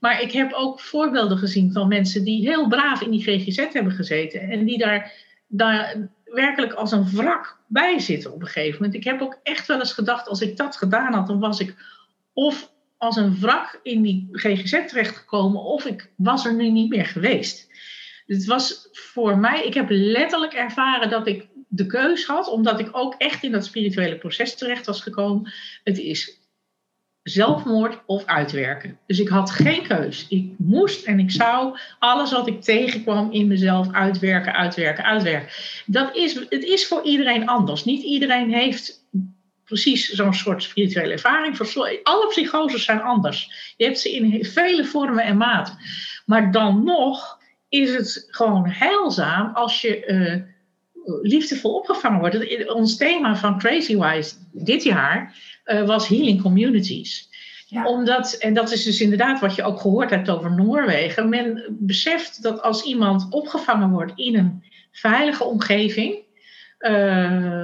Maar 0.00 0.22
ik 0.22 0.32
heb 0.32 0.52
ook 0.52 0.80
voorbeelden 0.80 1.38
gezien 1.38 1.72
van 1.72 1.88
mensen 1.88 2.24
die 2.24 2.48
heel 2.48 2.68
braaf 2.68 3.00
in 3.00 3.10
die 3.10 3.22
GGZ 3.22 3.72
hebben 3.72 3.92
gezeten 3.92 4.40
en 4.40 4.64
die 4.64 4.78
daar, 4.78 5.12
daar 5.46 6.08
werkelijk 6.24 6.72
als 6.72 6.92
een 6.92 7.10
wrak 7.10 7.58
bij 7.66 7.98
zitten 7.98 8.32
op 8.32 8.40
een 8.40 8.46
gegeven 8.46 8.76
moment. 8.82 8.94
Ik 8.94 9.04
heb 9.04 9.20
ook 9.20 9.38
echt 9.42 9.66
wel 9.66 9.78
eens 9.78 9.92
gedacht, 9.92 10.28
als 10.28 10.40
ik 10.40 10.56
dat 10.56 10.76
gedaan 10.76 11.12
had, 11.12 11.26
dan 11.26 11.40
was 11.40 11.60
ik 11.60 11.74
of 12.32 12.72
als 12.98 13.16
een 13.16 13.40
wrak 13.40 13.80
in 13.82 14.02
die 14.02 14.28
GGZ 14.32 14.86
terechtgekomen, 14.86 15.62
of 15.62 15.84
ik 15.84 16.10
was 16.16 16.46
er 16.46 16.54
nu 16.54 16.70
niet 16.70 16.88
meer 16.88 17.06
geweest. 17.06 17.70
Het 18.26 18.44
was 18.44 18.88
voor 18.92 19.38
mij, 19.38 19.64
ik 19.64 19.74
heb 19.74 19.86
letterlijk 19.88 20.52
ervaren 20.52 21.10
dat 21.10 21.26
ik 21.26 21.48
de 21.74 21.86
keus 21.86 22.26
had, 22.26 22.48
omdat 22.48 22.80
ik 22.80 22.88
ook 22.92 23.14
echt 23.18 23.42
in 23.42 23.52
dat 23.52 23.64
spirituele 23.64 24.16
proces 24.16 24.54
terecht 24.54 24.86
was 24.86 25.00
gekomen. 25.00 25.52
Het 25.84 25.98
is 25.98 26.40
zelfmoord 27.22 28.02
of 28.06 28.24
uitwerken. 28.24 28.98
Dus 29.06 29.18
ik 29.18 29.28
had 29.28 29.50
geen 29.50 29.82
keus. 29.82 30.26
Ik 30.28 30.52
moest 30.58 31.04
en 31.04 31.18
ik 31.18 31.30
zou 31.30 31.78
alles 31.98 32.32
wat 32.32 32.46
ik 32.46 32.62
tegenkwam 32.62 33.30
in 33.30 33.46
mezelf 33.46 33.92
uitwerken, 33.92 34.52
uitwerken, 34.52 35.04
uitwerken. 35.04 35.48
Dat 35.86 36.16
is, 36.16 36.34
het 36.34 36.64
is 36.64 36.86
voor 36.86 37.02
iedereen 37.02 37.48
anders. 37.48 37.84
Niet 37.84 38.02
iedereen 38.02 38.52
heeft 38.52 39.06
precies 39.64 40.08
zo'n 40.08 40.34
soort 40.34 40.62
spirituele 40.62 41.12
ervaring. 41.12 41.58
Alle 42.02 42.26
psychoses 42.28 42.84
zijn 42.84 43.02
anders. 43.02 43.74
Je 43.76 43.84
hebt 43.84 43.98
ze 43.98 44.14
in 44.14 44.44
vele 44.44 44.84
vormen 44.84 45.24
en 45.24 45.36
maten. 45.36 45.78
Maar 46.26 46.52
dan 46.52 46.84
nog 46.84 47.40
is 47.68 47.94
het 47.94 48.26
gewoon 48.30 48.68
heilzaam 48.68 49.54
als 49.54 49.80
je 49.80 50.06
uh, 50.06 50.51
liefdevol 51.22 51.74
opgevangen 51.74 52.20
wordt. 52.20 52.72
Ons 52.72 52.96
thema 52.96 53.36
van 53.36 53.58
Crazy 53.58 53.98
Wise 53.98 54.34
dit 54.52 54.82
jaar 54.82 55.34
uh, 55.66 55.86
was 55.86 56.08
Healing 56.08 56.42
Communities. 56.42 57.30
Ja. 57.66 57.86
Omdat, 57.86 58.32
en 58.32 58.54
dat 58.54 58.72
is 58.72 58.84
dus 58.84 59.00
inderdaad 59.00 59.40
wat 59.40 59.54
je 59.54 59.62
ook 59.62 59.80
gehoord 59.80 60.10
hebt 60.10 60.30
over 60.30 60.54
Noorwegen. 60.54 61.28
Men 61.28 61.76
beseft 61.78 62.42
dat 62.42 62.62
als 62.62 62.82
iemand 62.82 63.26
opgevangen 63.30 63.90
wordt 63.90 64.12
in 64.14 64.36
een 64.36 64.62
veilige 64.90 65.44
omgeving. 65.44 66.16
Uh, 66.80 67.62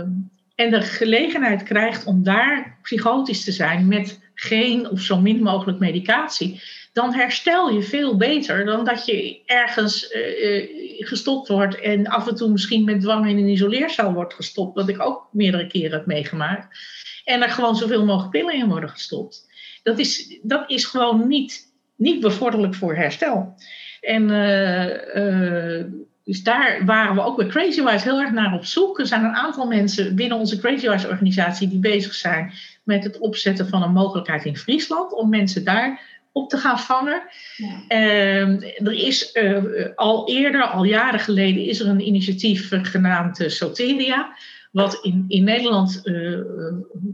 en 0.54 0.70
de 0.70 0.82
gelegenheid 0.82 1.62
krijgt 1.62 2.04
om 2.04 2.22
daar 2.22 2.78
psychotisch 2.82 3.44
te 3.44 3.52
zijn 3.52 3.88
met 3.88 4.20
geen 4.34 4.90
of 4.90 5.00
zo 5.00 5.20
min 5.20 5.42
mogelijk 5.42 5.78
medicatie, 5.78 6.62
dan 6.92 7.14
herstel 7.14 7.70
je 7.70 7.82
veel 7.82 8.16
beter 8.16 8.64
dan 8.64 8.84
dat 8.84 9.06
je 9.06 9.42
ergens 9.46 10.12
uh, 10.12 11.06
gestopt 11.06 11.48
wordt 11.48 11.80
en 11.80 12.06
af 12.06 12.28
en 12.28 12.34
toe 12.34 12.50
misschien 12.50 12.84
met 12.84 13.00
dwang 13.00 13.28
in 13.28 13.38
een 13.38 13.48
isoleercel 13.48 14.12
wordt 14.12 14.34
gestopt, 14.34 14.74
wat 14.74 14.88
ik 14.88 15.00
ook 15.00 15.28
meerdere 15.32 15.66
keren 15.66 15.98
heb 15.98 16.06
meegemaakt. 16.06 16.78
En 17.24 17.42
er 17.42 17.50
gewoon 17.50 17.76
zoveel 17.76 18.04
mogelijk 18.04 18.30
pillen 18.30 18.54
in 18.54 18.68
worden 18.68 18.90
gestopt. 18.90 19.46
Dat 19.82 19.98
is, 19.98 20.38
dat 20.42 20.70
is 20.70 20.84
gewoon 20.84 21.28
niet, 21.28 21.72
niet 21.96 22.20
bevorderlijk 22.20 22.74
voor 22.74 22.96
herstel. 22.96 23.54
En 24.00 24.22
uh, 24.22 25.84
dus 26.24 26.42
daar 26.42 26.84
waren 26.84 27.14
we 27.14 27.22
ook 27.22 27.36
bij 27.36 27.46
CrazyWise 27.46 28.08
heel 28.08 28.20
erg 28.20 28.32
naar 28.32 28.54
op 28.54 28.64
zoek. 28.64 28.98
Er 28.98 29.06
zijn 29.06 29.24
een 29.24 29.34
aantal 29.34 29.66
mensen 29.66 30.14
binnen 30.14 30.38
onze 30.38 30.58
CrazyWise 30.58 31.08
organisatie 31.08 31.68
die 31.68 31.78
bezig 31.78 32.14
zijn 32.14 32.52
met 32.82 33.04
het 33.04 33.18
opzetten 33.18 33.68
van 33.68 33.82
een 33.82 33.92
mogelijkheid 33.92 34.44
in 34.44 34.56
Friesland 34.56 35.12
om 35.12 35.28
mensen 35.28 35.64
daar 35.64 36.17
op 36.42 36.50
te 36.50 36.56
gaan 36.56 36.78
vangen. 36.78 37.22
Ja. 37.56 37.82
Uh, 37.88 38.86
er 38.86 38.92
is 38.92 39.30
uh, 39.34 39.86
al 39.94 40.28
eerder, 40.28 40.62
al 40.62 40.84
jaren 40.84 41.20
geleden, 41.20 41.64
is 41.64 41.80
er 41.80 41.88
een 41.88 42.06
initiatief 42.06 42.72
genaamd 42.82 43.44
Soteria 43.46 44.36
wat 44.70 44.98
in, 45.02 45.24
in 45.28 45.44
Nederland 45.44 46.00
uh, 46.04 46.38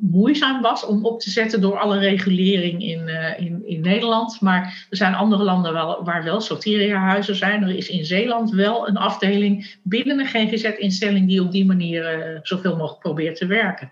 moeizaam 0.00 0.62
was 0.62 0.86
om 0.86 1.04
op 1.04 1.20
te 1.20 1.30
zetten 1.30 1.60
door 1.60 1.78
alle 1.78 1.98
regulering 1.98 2.82
in, 2.82 3.08
uh, 3.08 3.40
in, 3.40 3.62
in 3.66 3.80
Nederland. 3.80 4.40
Maar 4.40 4.86
er 4.90 4.96
zijn 4.96 5.14
andere 5.14 5.42
landen 5.42 5.72
wel, 5.72 6.04
waar 6.04 6.24
wel 6.24 6.40
soteriahuizen 6.40 7.34
zijn. 7.34 7.62
Er 7.62 7.76
is 7.76 7.88
in 7.88 8.04
Zeeland 8.04 8.50
wel 8.50 8.88
een 8.88 8.96
afdeling 8.96 9.76
binnen 9.82 10.18
een 10.18 10.26
GGZ-instelling 10.26 11.28
die 11.28 11.42
op 11.42 11.52
die 11.52 11.64
manier 11.64 12.18
uh, 12.18 12.38
zoveel 12.42 12.76
mogelijk 12.76 13.00
probeert 13.00 13.36
te 13.36 13.46
werken. 13.46 13.90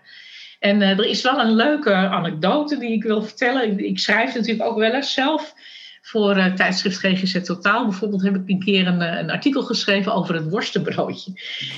En 0.63 0.81
er 0.81 1.05
is 1.05 1.21
wel 1.21 1.39
een 1.39 1.55
leuke 1.55 1.93
anekdote 1.93 2.77
die 2.77 2.91
ik 2.91 3.03
wil 3.03 3.23
vertellen. 3.23 3.85
Ik 3.85 3.99
schrijf 3.99 4.33
natuurlijk 4.35 4.69
ook 4.69 4.77
wel 4.77 4.91
eens 4.91 5.13
zelf 5.13 5.53
voor 6.05 6.37
uh, 6.37 6.53
tijdschrift 6.53 6.97
GGZ 6.97 7.41
Totaal. 7.41 7.85
Bijvoorbeeld 7.85 8.21
heb 8.21 8.35
ik 8.35 8.41
een 8.45 8.59
keer 8.59 8.87
een, 8.87 9.01
een, 9.01 9.31
artikel 9.31 9.61
geschreven 9.61 10.13
over 10.13 10.35
het 10.35 10.49
worstenbroodje. 10.49 11.31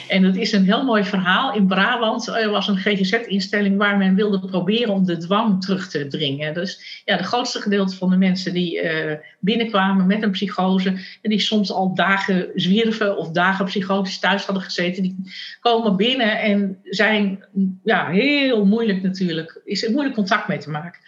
En 0.07 0.23
dat 0.23 0.35
is 0.35 0.51
een 0.51 0.63
heel 0.63 0.83
mooi 0.83 1.03
verhaal. 1.03 1.53
In 1.53 1.67
Brabant 1.67 2.27
er 2.27 2.49
was 2.49 2.67
een 2.67 2.77
GGZ-instelling 2.77 3.77
waar 3.77 3.97
men 3.97 4.15
wilde 4.15 4.39
proberen 4.39 4.93
om 4.93 5.05
de 5.05 5.17
dwang 5.17 5.61
terug 5.61 5.89
te 5.89 6.07
dringen. 6.07 6.53
Dus 6.53 7.01
ja, 7.05 7.17
de 7.17 7.23
grootste 7.23 7.61
gedeelte 7.61 7.95
van 7.95 8.09
de 8.09 8.17
mensen 8.17 8.53
die 8.53 8.83
uh, 8.83 9.13
binnenkwamen 9.39 10.07
met 10.07 10.23
een 10.23 10.31
psychose 10.31 10.89
en 11.21 11.29
die 11.29 11.39
soms 11.39 11.71
al 11.71 11.95
dagen 11.95 12.51
zwierven 12.55 13.17
of 13.17 13.31
dagen 13.31 13.65
psychotisch 13.65 14.19
thuis 14.19 14.45
hadden 14.45 14.63
gezeten, 14.63 15.03
die 15.03 15.15
komen 15.59 15.95
binnen 15.95 16.39
en 16.39 16.77
zijn 16.83 17.45
ja, 17.83 18.09
heel 18.09 18.65
moeilijk 18.65 19.01
natuurlijk, 19.01 19.61
is 19.65 19.83
er 19.83 19.91
moeilijk 19.91 20.15
contact 20.15 20.47
mee 20.47 20.57
te 20.57 20.69
maken. 20.69 20.99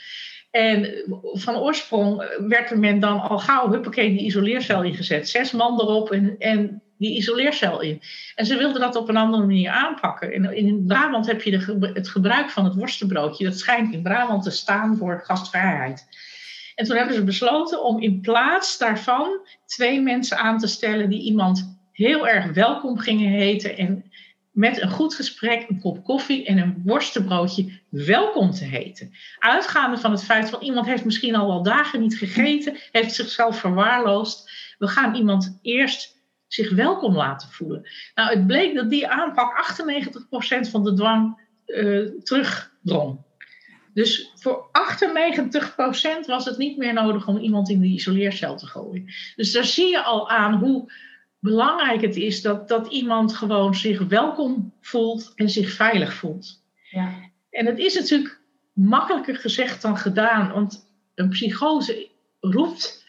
En 0.57 1.03
van 1.33 1.57
oorsprong 1.57 2.37
werd 2.47 2.75
men 2.75 2.99
dan 2.99 3.21
al 3.21 3.39
gauw, 3.39 3.71
huppakee, 3.71 4.09
die 4.09 4.25
isoleercel 4.25 4.83
ingezet. 4.83 5.29
Zes 5.29 5.51
man 5.51 5.81
erop 5.81 6.11
en, 6.11 6.35
en 6.39 6.81
die 6.97 7.17
isoleercel 7.17 7.81
in. 7.81 8.01
En 8.35 8.45
ze 8.45 8.57
wilden 8.57 8.81
dat 8.81 8.95
op 8.95 9.09
een 9.09 9.17
andere 9.17 9.45
manier 9.45 9.69
aanpakken. 9.69 10.33
En 10.33 10.55
in 10.55 10.85
Brabant 10.87 11.25
heb 11.25 11.41
je 11.41 11.51
de, 11.51 11.89
het 11.93 12.09
gebruik 12.09 12.49
van 12.49 12.65
het 12.65 12.75
worstenbroodje. 12.75 13.45
Dat 13.45 13.59
schijnt 13.59 13.93
in 13.93 14.01
Brabant 14.01 14.43
te 14.43 14.51
staan 14.51 14.97
voor 14.97 15.21
gastvrijheid. 15.23 16.07
En 16.75 16.85
toen 16.85 16.97
hebben 16.97 17.15
ze 17.15 17.23
besloten 17.23 17.83
om 17.83 18.01
in 18.01 18.21
plaats 18.21 18.77
daarvan 18.77 19.39
twee 19.65 20.01
mensen 20.01 20.37
aan 20.37 20.57
te 20.57 20.67
stellen 20.67 21.09
die 21.09 21.21
iemand 21.21 21.77
heel 21.91 22.27
erg 22.27 22.53
welkom 22.53 22.97
gingen 22.97 23.31
heten 23.31 23.77
en 23.77 24.06
met 24.57 24.81
een 24.81 24.89
goed 24.89 25.15
gesprek, 25.15 25.69
een 25.69 25.79
kop 25.79 26.03
koffie 26.03 26.45
en 26.45 26.57
een 26.57 26.81
worstenbroodje 26.85 27.79
welkom 27.89 28.51
te 28.51 28.63
heten. 28.63 29.11
Uitgaande 29.39 29.97
van 29.97 30.11
het 30.11 30.23
feit 30.23 30.51
dat 30.51 30.61
iemand 30.61 30.85
heeft 30.85 31.05
misschien 31.05 31.35
al 31.35 31.47
wel 31.47 31.63
dagen 31.63 31.99
niet 31.99 32.17
gegeten, 32.17 32.77
heeft 32.91 33.15
zichzelf 33.15 33.59
verwaarloosd. 33.59 34.51
We 34.77 34.87
gaan 34.87 35.15
iemand 35.15 35.59
eerst 35.61 36.21
zich 36.47 36.71
welkom 36.71 37.15
laten 37.15 37.49
voelen. 37.49 37.89
Nou, 38.15 38.29
het 38.29 38.47
bleek 38.47 38.75
dat 38.75 38.89
die 38.89 39.07
aanpak 39.07 39.77
98% 40.67 40.69
van 40.69 40.83
de 40.83 40.93
dwang 40.93 41.41
uh, 41.65 42.09
terugdrong. 42.23 43.25
Dus 43.93 44.31
voor 44.35 44.69
98% 46.23 46.25
was 46.25 46.45
het 46.45 46.57
niet 46.57 46.77
meer 46.77 46.93
nodig 46.93 47.27
om 47.27 47.37
iemand 47.37 47.69
in 47.69 47.79
de 47.79 47.87
isoleercel 47.87 48.57
te 48.57 48.65
gooien. 48.65 49.05
Dus 49.35 49.51
daar 49.51 49.65
zie 49.65 49.89
je 49.89 50.03
al 50.03 50.29
aan 50.29 50.53
hoe 50.53 50.91
belangrijk 51.39 52.01
het 52.01 52.15
is 52.15 52.41
dat, 52.41 52.67
dat 52.67 52.87
iemand 52.87 53.33
gewoon 53.33 53.75
zich 53.75 54.07
welkom 54.07 54.73
voelt 54.81 55.31
en 55.35 55.49
zich 55.49 55.71
veilig 55.71 56.13
voelt. 56.13 56.63
Ja. 56.89 57.13
En 57.49 57.65
het 57.65 57.77
is 57.77 57.93
natuurlijk 57.95 58.39
makkelijker 58.73 59.35
gezegd 59.35 59.81
dan 59.81 59.97
gedaan, 59.97 60.51
want 60.51 60.89
een 61.15 61.29
psychose 61.29 62.09
roept 62.39 63.05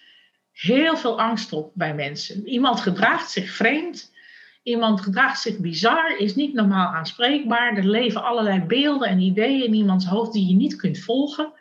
heel 0.52 0.96
veel 0.96 1.20
angst 1.20 1.52
op 1.52 1.70
bij 1.74 1.94
mensen. 1.94 2.48
Iemand 2.48 2.80
gedraagt 2.80 3.30
zich 3.30 3.50
vreemd, 3.50 4.12
iemand 4.62 5.00
gedraagt 5.00 5.40
zich 5.40 5.58
bizar, 5.58 6.16
is 6.16 6.34
niet 6.34 6.54
normaal 6.54 6.94
aanspreekbaar. 6.94 7.76
Er 7.76 7.86
leven 7.86 8.22
allerlei 8.22 8.60
beelden 8.60 9.08
en 9.08 9.20
ideeën 9.20 9.64
in 9.64 9.74
iemands 9.74 10.06
hoofd 10.06 10.32
die 10.32 10.48
je 10.48 10.54
niet 10.54 10.76
kunt 10.76 10.98
volgen. 10.98 11.52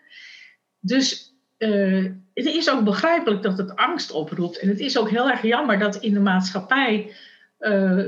Dus 0.80 1.37
uh, 1.58 2.12
het 2.34 2.46
is 2.46 2.70
ook 2.70 2.84
begrijpelijk 2.84 3.42
dat 3.42 3.58
het 3.58 3.76
angst 3.76 4.12
oproept. 4.12 4.60
En 4.60 4.68
het 4.68 4.80
is 4.80 4.98
ook 4.98 5.10
heel 5.10 5.30
erg 5.30 5.42
jammer 5.42 5.80
dat 5.80 5.96
in 5.96 6.14
de 6.14 6.20
maatschappij 6.20 7.12
uh, 7.60 8.04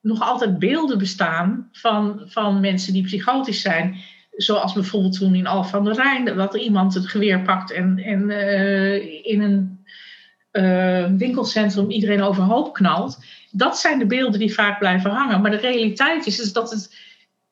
nog 0.00 0.20
altijd 0.20 0.58
beelden 0.58 0.98
bestaan 0.98 1.68
van, 1.72 2.22
van 2.24 2.60
mensen 2.60 2.92
die 2.92 3.02
psychotisch 3.02 3.60
zijn. 3.60 3.96
Zoals 4.30 4.72
bijvoorbeeld 4.72 5.18
toen 5.18 5.34
in 5.34 5.46
Al 5.46 5.64
van 5.64 5.84
der 5.84 5.94
Rijn, 5.94 6.24
dat 6.24 6.54
iemand 6.54 6.94
het 6.94 7.08
geweer 7.08 7.42
pakt 7.42 7.72
en, 7.72 7.98
en 7.98 8.30
uh, 8.30 9.24
in 9.24 9.40
een 9.40 9.78
winkelcentrum 11.18 11.90
iedereen 11.90 12.22
overhoop 12.22 12.74
knalt. 12.74 13.18
Dat 13.50 13.78
zijn 13.78 13.98
de 13.98 14.06
beelden 14.06 14.40
die 14.40 14.54
vaak 14.54 14.78
blijven 14.78 15.10
hangen. 15.10 15.40
Maar 15.40 15.50
de 15.50 15.56
realiteit 15.56 16.26
is, 16.26 16.40
is 16.40 16.52
dat 16.52 16.70
het 16.70 16.96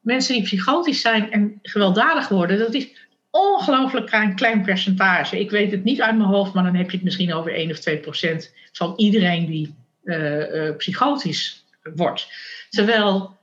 mensen 0.00 0.34
die 0.34 0.42
psychotisch 0.42 1.00
zijn 1.00 1.30
en 1.30 1.58
gewelddadig 1.62 2.28
worden, 2.28 2.58
dat 2.58 2.74
is 2.74 3.07
ongelooflijk 3.30 4.06
klein, 4.06 4.34
klein 4.34 4.62
percentage. 4.62 5.40
Ik 5.40 5.50
weet 5.50 5.70
het 5.70 5.84
niet 5.84 6.00
uit 6.00 6.16
mijn 6.16 6.28
hoofd, 6.28 6.54
maar 6.54 6.64
dan 6.64 6.74
heb 6.74 6.90
je 6.90 6.96
het 6.96 7.04
misschien 7.04 7.34
over 7.34 7.54
1 7.54 7.70
of 7.70 7.78
2 7.78 7.98
procent 7.98 8.54
van 8.72 8.92
iedereen 8.96 9.46
die 9.46 9.74
uh, 10.04 10.54
uh, 10.54 10.76
psychotisch 10.76 11.64
wordt. 11.94 12.28
Terwijl 12.70 13.36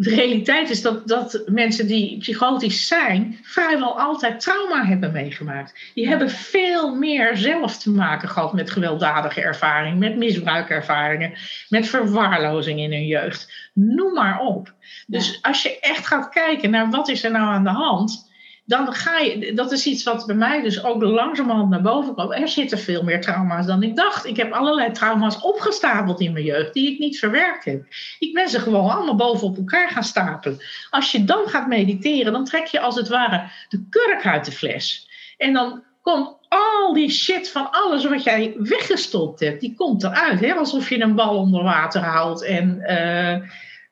de 0.00 0.14
realiteit 0.14 0.70
is 0.70 0.82
dat, 0.82 1.08
dat 1.08 1.42
mensen 1.46 1.86
die 1.86 2.18
psychotisch 2.18 2.86
zijn, 2.86 3.38
vrijwel 3.42 4.00
altijd 4.00 4.40
trauma 4.40 4.84
hebben 4.84 5.12
meegemaakt. 5.12 5.74
Die 5.94 6.08
hebben 6.08 6.30
veel 6.30 6.94
meer 6.94 7.36
zelf 7.36 7.78
te 7.78 7.90
maken 7.90 8.28
gehad 8.28 8.52
met 8.52 8.70
gewelddadige 8.70 9.40
ervaringen, 9.40 9.98
met 9.98 10.16
misbruikervaringen, 10.16 11.32
met 11.68 11.88
verwaarlozing 11.88 12.80
in 12.80 12.92
hun 12.92 13.06
jeugd. 13.06 13.70
Noem 13.74 14.12
maar 14.12 14.40
op. 14.40 14.72
Dus 15.06 15.38
als 15.42 15.62
je 15.62 15.80
echt 15.80 16.06
gaat 16.06 16.28
kijken 16.28 16.70
naar 16.70 16.90
wat 16.90 17.08
is 17.08 17.24
er 17.24 17.30
nou 17.30 17.44
aan 17.44 17.64
de 17.64 17.70
hand, 17.70 18.27
dan 18.68 18.92
ga 18.92 19.18
je, 19.18 19.52
dat 19.54 19.72
is 19.72 19.86
iets 19.86 20.02
wat 20.02 20.26
bij 20.26 20.34
mij 20.34 20.62
dus 20.62 20.84
ook 20.84 21.02
langzamerhand 21.02 21.70
naar 21.70 21.82
boven 21.82 22.14
kwam. 22.14 22.32
Er 22.32 22.48
zitten 22.48 22.78
veel 22.78 23.02
meer 23.02 23.20
trauma's 23.20 23.66
dan 23.66 23.82
ik 23.82 23.96
dacht. 23.96 24.26
Ik 24.26 24.36
heb 24.36 24.52
allerlei 24.52 24.92
trauma's 24.92 25.40
opgestapeld 25.40 26.20
in 26.20 26.32
mijn 26.32 26.44
jeugd 26.44 26.74
die 26.74 26.92
ik 26.92 26.98
niet 26.98 27.18
verwerkt 27.18 27.64
heb. 27.64 27.84
Ik 28.18 28.34
ben 28.34 28.48
ze 28.48 28.60
gewoon 28.60 28.90
allemaal 28.90 29.14
boven 29.14 29.46
op 29.46 29.56
elkaar 29.56 29.88
gaan 29.88 30.04
stapelen. 30.04 30.58
Als 30.90 31.12
je 31.12 31.24
dan 31.24 31.48
gaat 31.48 31.66
mediteren, 31.66 32.32
dan 32.32 32.44
trek 32.44 32.66
je 32.66 32.80
als 32.80 32.94
het 32.94 33.08
ware 33.08 33.50
de 33.68 33.86
kurk 33.90 34.26
uit 34.26 34.44
de 34.44 34.52
fles. 34.52 35.10
En 35.36 35.52
dan 35.52 35.82
komt 36.02 36.36
al 36.48 36.92
die 36.92 37.10
shit 37.10 37.50
van 37.50 37.70
alles 37.70 38.04
wat 38.04 38.22
jij 38.22 38.54
weggestopt 38.58 39.40
hebt, 39.40 39.60
die 39.60 39.74
komt 39.74 40.02
eruit. 40.02 40.40
Hè? 40.40 40.54
Alsof 40.54 40.88
je 40.88 41.00
een 41.00 41.14
bal 41.14 41.36
onder 41.36 41.62
water 41.62 42.00
houdt 42.00 42.44
en 42.44 42.82
uh, 42.82 43.36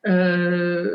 uh, 0.01 0.85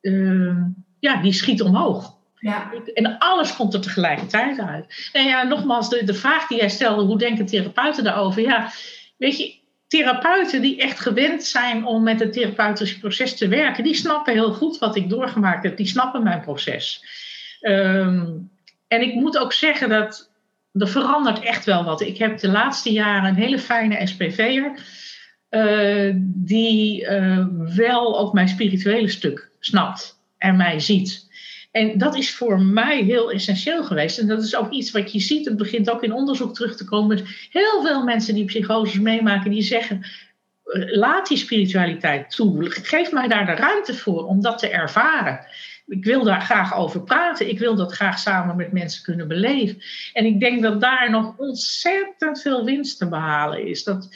uh, 0.00 0.56
ja, 0.98 1.22
die 1.22 1.32
schiet 1.32 1.62
omhoog. 1.62 2.20
Ja. 2.42 2.72
En 2.94 3.18
alles 3.18 3.56
komt 3.56 3.74
er 3.74 3.80
tegelijkertijd 3.80 4.60
uit. 4.60 5.10
En 5.12 5.24
ja, 5.24 5.42
nogmaals, 5.42 5.88
de, 5.88 6.14
vraag 6.14 6.46
die 6.46 6.58
jij 6.58 6.68
stelde, 6.68 7.02
hoe 7.02 7.18
denken 7.18 7.46
therapeuten 7.46 8.04
daarover? 8.04 8.42
Ja, 8.42 8.72
weet 9.16 9.38
je, 9.38 9.54
therapeuten 9.86 10.62
die 10.62 10.80
echt 10.80 11.00
gewend 11.00 11.42
zijn 11.42 11.84
om 11.84 12.02
met 12.02 12.20
het 12.20 12.32
therapeutische 12.32 12.98
proces 12.98 13.36
te 13.36 13.48
werken, 13.48 13.84
die 13.84 13.94
snappen 13.94 14.32
heel 14.32 14.52
goed 14.52 14.78
wat 14.78 14.96
ik 14.96 15.08
doorgemaakt 15.08 15.62
heb. 15.62 15.76
Die 15.76 15.86
snappen 15.86 16.22
mijn 16.22 16.40
proces. 16.40 17.04
Um, 17.60 18.50
en 18.88 19.00
ik 19.00 19.14
moet 19.14 19.38
ook 19.38 19.52
zeggen 19.52 19.88
dat 19.88 20.30
er 20.72 20.88
verandert 20.88 21.40
echt 21.40 21.64
wel 21.64 21.84
wat. 21.84 22.00
Ik 22.00 22.18
heb 22.18 22.38
de 22.38 22.48
laatste 22.48 22.92
jaren 22.92 23.28
een 23.28 23.42
hele 23.42 23.58
fijne 23.58 24.06
SPV'er. 24.06 24.72
Uh, 25.50 26.14
die 26.24 27.02
uh, 27.02 27.46
wel 27.76 28.18
ook 28.18 28.32
mijn 28.32 28.48
spirituele 28.48 29.08
stuk 29.08 29.50
snapt 29.60 30.20
en 30.38 30.56
mij 30.56 30.80
ziet. 30.80 31.30
En 31.72 31.98
dat 31.98 32.16
is 32.16 32.34
voor 32.34 32.60
mij 32.60 33.02
heel 33.02 33.30
essentieel 33.30 33.84
geweest. 33.84 34.18
En 34.18 34.26
dat 34.26 34.42
is 34.42 34.56
ook 34.56 34.70
iets 34.70 34.90
wat 34.90 35.12
je 35.12 35.20
ziet. 35.20 35.44
Het 35.44 35.56
begint 35.56 35.90
ook 35.90 36.02
in 36.02 36.12
onderzoek 36.12 36.54
terug 36.54 36.76
te 36.76 36.84
komen. 36.84 37.24
Heel 37.50 37.82
veel 37.82 38.04
mensen 38.04 38.34
die 38.34 38.44
psychoses 38.44 38.98
meemaken, 38.98 39.50
die 39.50 39.62
zeggen. 39.62 40.06
Laat 40.74 41.28
die 41.28 41.36
spiritualiteit 41.36 42.30
toe. 42.30 42.70
Geef 42.70 43.12
mij 43.12 43.28
daar 43.28 43.46
de 43.46 43.52
ruimte 43.52 43.94
voor 43.94 44.26
om 44.26 44.40
dat 44.40 44.58
te 44.58 44.68
ervaren. 44.68 45.46
Ik 45.86 46.04
wil 46.04 46.24
daar 46.24 46.40
graag 46.40 46.76
over 46.76 47.02
praten. 47.02 47.48
Ik 47.48 47.58
wil 47.58 47.74
dat 47.74 47.92
graag 47.92 48.18
samen 48.18 48.56
met 48.56 48.72
mensen 48.72 49.02
kunnen 49.02 49.28
beleven. 49.28 49.82
En 50.12 50.24
ik 50.24 50.40
denk 50.40 50.62
dat 50.62 50.80
daar 50.80 51.10
nog 51.10 51.34
ontzettend 51.36 52.40
veel 52.40 52.64
winst 52.64 52.98
te 52.98 53.08
behalen 53.08 53.66
is. 53.66 53.84
Dat, 53.84 54.08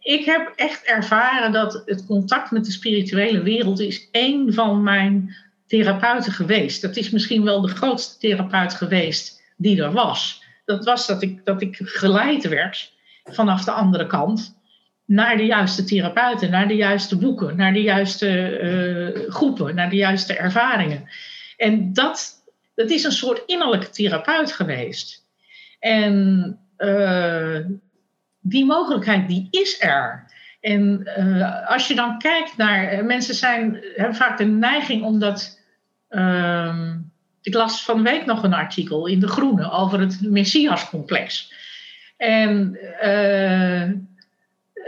ik 0.00 0.24
heb 0.24 0.52
echt 0.56 0.84
ervaren 0.84 1.52
dat 1.52 1.82
het 1.84 2.06
contact 2.06 2.50
met 2.50 2.64
de 2.64 2.72
spirituele 2.72 3.42
wereld 3.42 3.80
is 3.80 4.08
één 4.10 4.52
van 4.52 4.82
mijn 4.82 5.34
therapeuten 5.66 6.32
geweest. 6.32 6.82
Dat 6.82 6.96
is 6.96 7.10
misschien 7.10 7.44
wel 7.44 7.60
de 7.60 7.68
grootste 7.68 8.18
therapeut 8.18 8.74
geweest 8.74 9.42
die 9.56 9.82
er 9.82 9.92
was. 9.92 10.42
Dat 10.64 10.84
was 10.84 11.06
dat 11.06 11.22
ik, 11.22 11.44
dat 11.44 11.62
ik 11.62 11.76
geleid 11.82 12.48
werd 12.48 12.92
vanaf 13.24 13.64
de 13.64 13.70
andere 13.70 14.06
kant 14.06 14.58
naar 15.04 15.36
de 15.36 15.46
juiste 15.46 15.84
therapeuten, 15.84 16.50
naar 16.50 16.68
de 16.68 16.76
juiste 16.76 17.18
boeken, 17.18 17.56
naar 17.56 17.72
de 17.72 17.82
juiste 17.82 18.60
uh, 18.60 19.30
groepen, 19.30 19.74
naar 19.74 19.90
de 19.90 19.96
juiste 19.96 20.34
ervaringen. 20.36 21.08
En 21.56 21.92
dat, 21.92 22.44
dat 22.74 22.90
is 22.90 23.04
een 23.04 23.12
soort 23.12 23.42
innerlijke 23.46 23.90
therapeut 23.90 24.52
geweest. 24.52 25.26
En 25.78 26.58
uh, 26.78 27.58
die 28.40 28.64
mogelijkheid 28.64 29.28
die 29.28 29.48
is 29.50 29.82
er. 29.82 30.32
En 30.64 31.08
uh, 31.18 31.70
als 31.70 31.88
je 31.88 31.94
dan 31.94 32.18
kijkt 32.18 32.56
naar, 32.56 33.04
mensen 33.04 33.34
zijn, 33.34 33.84
hebben 33.94 34.16
vaak 34.16 34.38
de 34.38 34.44
neiging 34.44 35.02
om 35.02 35.18
dat 35.18 35.62
Ehm, 36.14 36.98
ik 37.42 37.54
las 37.54 37.84
van 37.84 37.96
de 37.96 38.10
week 38.10 38.26
nog 38.26 38.42
een 38.42 38.54
artikel 38.54 39.06
in 39.06 39.20
De 39.20 39.28
Groene 39.28 39.70
over 39.70 40.00
het 40.00 40.20
Messias-complex. 40.20 41.52
En 42.16 42.78
uh, 43.02 43.90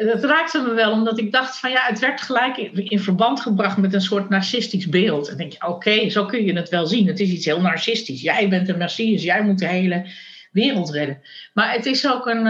dat 0.06 0.24
raakte 0.24 0.60
me 0.60 0.74
wel, 0.74 0.92
omdat 0.92 1.18
ik 1.18 1.32
dacht 1.32 1.58
van 1.58 1.70
ja, 1.70 1.86
het 1.86 1.98
werd 1.98 2.20
gelijk 2.20 2.56
in, 2.56 3.00
verband 3.00 3.40
gebracht 3.40 3.76
met 3.76 3.94
een 3.94 4.00
soort 4.00 4.28
narcistisch 4.28 4.88
beeld. 4.88 5.28
En 5.28 5.36
denk 5.36 5.52
je, 5.52 5.66
oké, 5.66 6.10
zo 6.10 6.24
kun 6.24 6.44
je 6.44 6.52
het 6.52 6.68
wel 6.68 6.86
zien. 6.86 7.06
Het 7.06 7.20
is 7.20 7.30
iets 7.30 7.44
heel 7.44 7.60
narcistisch. 7.60 8.22
Jij 8.22 8.48
bent 8.48 8.68
een 8.68 8.78
messias, 8.78 9.22
jij 9.22 9.42
moet 9.42 9.58
de 9.58 9.68
hele 9.68 10.06
wereld 10.52 10.90
redden. 10.90 11.22
Maar 11.54 11.72
het 11.72 11.86
is 11.86 12.08
ook 12.08 12.26
een, 12.26 12.46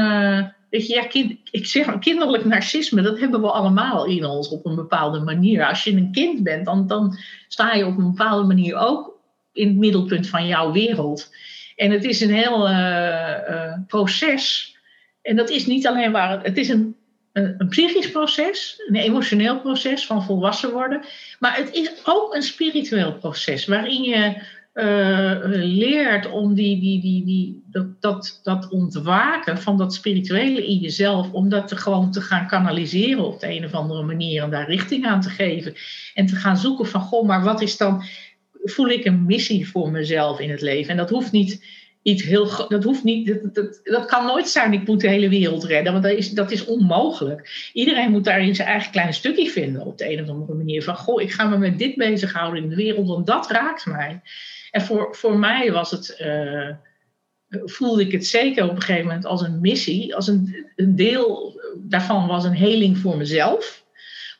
weet 0.70 0.86
ja, 0.86 1.06
kind, 1.06 1.38
ik 1.50 1.66
zeg 1.66 1.98
kinderlijk 1.98 2.44
narcisme, 2.44 3.02
dat 3.02 3.18
hebben 3.18 3.40
we 3.40 3.50
allemaal 3.50 4.06
in 4.06 4.24
ons 4.24 4.48
op 4.48 4.66
een 4.66 4.74
bepaalde 4.74 5.20
manier. 5.20 5.66
Als 5.66 5.84
je 5.84 5.92
een 5.92 6.12
kind 6.12 6.42
bent, 6.42 6.64
dan, 6.64 6.86
dan 6.86 7.18
sta 7.48 7.74
je 7.74 7.86
op 7.86 7.98
een 7.98 8.10
bepaalde 8.10 8.46
manier 8.46 8.76
ook 8.76 9.18
in 9.52 9.68
het 9.68 9.76
middelpunt 9.76 10.28
van 10.28 10.46
jouw 10.46 10.72
wereld. 10.72 11.34
En 11.76 11.90
het 11.90 12.04
is 12.04 12.20
een 12.20 12.34
heel 12.34 12.70
uh, 12.70 13.72
proces. 13.86 14.76
En 15.22 15.36
dat 15.36 15.50
is 15.50 15.66
niet 15.66 15.86
alleen 15.86 16.12
waar, 16.12 16.42
het 16.42 16.56
is 16.56 16.68
een 16.68 16.96
een, 17.36 17.54
een, 17.58 17.68
psychisch 17.68 18.10
proces, 18.10 18.82
een 18.86 18.96
emotioneel 18.96 19.60
proces 19.60 20.06
van 20.06 20.24
volwassen 20.24 20.72
worden. 20.72 21.04
Maar 21.38 21.56
het 21.56 21.72
is 21.72 21.90
ook 22.04 22.34
een 22.34 22.42
spiritueel 22.42 23.12
proces 23.12 23.66
waarin 23.66 24.02
je 24.02 24.42
uh, 24.76 25.38
leert 25.42 26.30
om 26.30 26.54
die, 26.54 26.80
die, 26.80 27.00
die, 27.00 27.24
die, 27.24 27.62
dat, 28.00 28.40
dat, 28.42 28.68
ontwaken 28.68 29.58
van 29.58 29.78
dat 29.78 29.94
spirituele 29.94 30.66
in 30.66 30.78
jezelf, 30.78 31.32
om 31.32 31.48
dat 31.48 31.68
te, 31.68 31.76
gewoon 31.76 32.10
te 32.10 32.20
gaan 32.20 32.46
kanaliseren 32.46 33.24
op 33.24 33.40
de 33.40 33.48
een 33.48 33.64
of 33.64 33.72
andere 33.72 34.02
manier 34.02 34.42
en 34.42 34.50
daar 34.50 34.68
richting 34.68 35.06
aan 35.06 35.20
te 35.20 35.30
geven. 35.30 35.74
En 36.14 36.26
te 36.26 36.36
gaan 36.36 36.56
zoeken 36.56 36.86
van, 36.86 37.00
goh, 37.00 37.26
maar 37.26 37.42
wat 37.42 37.60
is 37.60 37.76
dan, 37.76 38.02
voel 38.64 38.88
ik 38.88 39.04
een 39.04 39.26
missie 39.26 39.68
voor 39.68 39.90
mezelf 39.90 40.40
in 40.40 40.50
het 40.50 40.60
leven? 40.60 40.90
En 40.90 40.96
dat 40.96 41.10
hoeft 41.10 41.32
niet 41.32 41.64
iets 42.02 42.22
heel. 42.22 42.68
Dat 42.68 42.84
hoeft 42.84 43.04
niet. 43.04 43.26
Dat, 43.26 43.54
dat, 43.54 43.80
dat, 43.82 44.06
kan 44.06 44.26
nooit 44.26 44.48
zijn. 44.48 44.72
Ik 44.72 44.86
moet 44.86 45.00
de 45.00 45.08
hele 45.08 45.28
wereld 45.28 45.64
redden. 45.64 45.92
Want 45.92 46.04
dat 46.04 46.16
is, 46.16 46.30
dat 46.30 46.50
is 46.50 46.64
onmogelijk. 46.64 47.70
Iedereen 47.72 48.10
moet 48.10 48.24
daarin 48.24 48.54
zijn 48.54 48.68
eigen 48.68 48.90
kleine 48.90 49.12
stukje 49.12 49.50
vinden. 49.50 49.86
Op 49.86 49.98
de 49.98 50.12
een 50.12 50.22
of 50.22 50.28
andere 50.28 50.54
manier. 50.54 50.82
Van 50.82 50.96
goh, 50.96 51.22
ik 51.22 51.32
ga 51.32 51.48
me 51.48 51.58
met 51.58 51.78
dit 51.78 51.96
bezighouden 51.96 52.62
in 52.62 52.68
de 52.68 52.74
wereld. 52.74 53.08
Want 53.08 53.26
dat 53.26 53.50
raakt 53.50 53.86
mij. 53.86 54.20
En 54.76 54.82
voor, 54.82 55.14
voor 55.14 55.38
mij 55.38 55.72
was 55.72 55.90
het. 55.90 56.18
Uh, 56.22 56.68
voelde 57.64 58.02
ik 58.02 58.12
het 58.12 58.26
zeker 58.26 58.64
op 58.64 58.70
een 58.70 58.80
gegeven 58.80 59.06
moment 59.06 59.24
als 59.24 59.42
een 59.42 59.60
missie. 59.60 60.14
Als 60.14 60.28
een, 60.28 60.66
een 60.76 60.96
deel 60.96 61.60
daarvan 61.76 62.26
was 62.26 62.44
een 62.44 62.54
heling 62.54 62.98
voor 62.98 63.16
mezelf. 63.16 63.84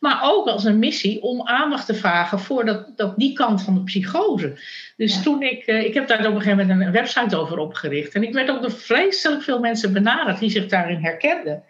Maar 0.01 0.21
ook 0.23 0.47
als 0.47 0.65
een 0.65 0.79
missie 0.79 1.23
om 1.23 1.47
aandacht 1.47 1.87
te 1.87 1.95
vragen 1.95 2.39
voor 2.39 2.65
dat, 2.65 2.97
dat 2.97 3.17
die 3.17 3.33
kant 3.33 3.63
van 3.63 3.75
de 3.75 3.83
psychose. 3.83 4.59
Dus 4.97 5.23
toen 5.23 5.43
ik, 5.43 5.67
uh, 5.67 5.85
ik 5.85 5.95
heb 5.95 6.09
daar 6.09 6.19
op 6.19 6.25
een 6.25 6.43
gegeven 6.43 6.67
moment 6.67 6.87
een 6.87 6.93
website 6.93 7.37
over 7.37 7.59
opgericht. 7.59 8.15
En 8.15 8.23
ik 8.23 8.33
werd 8.33 8.51
ook 8.51 8.63
door 8.63 8.73
vreselijk 8.73 9.43
veel 9.43 9.61
mensen 9.61 9.93
benaderd 9.93 10.39
die 10.39 10.51
zich 10.51 10.67
daarin 10.67 11.03
herkenden. 11.03 11.63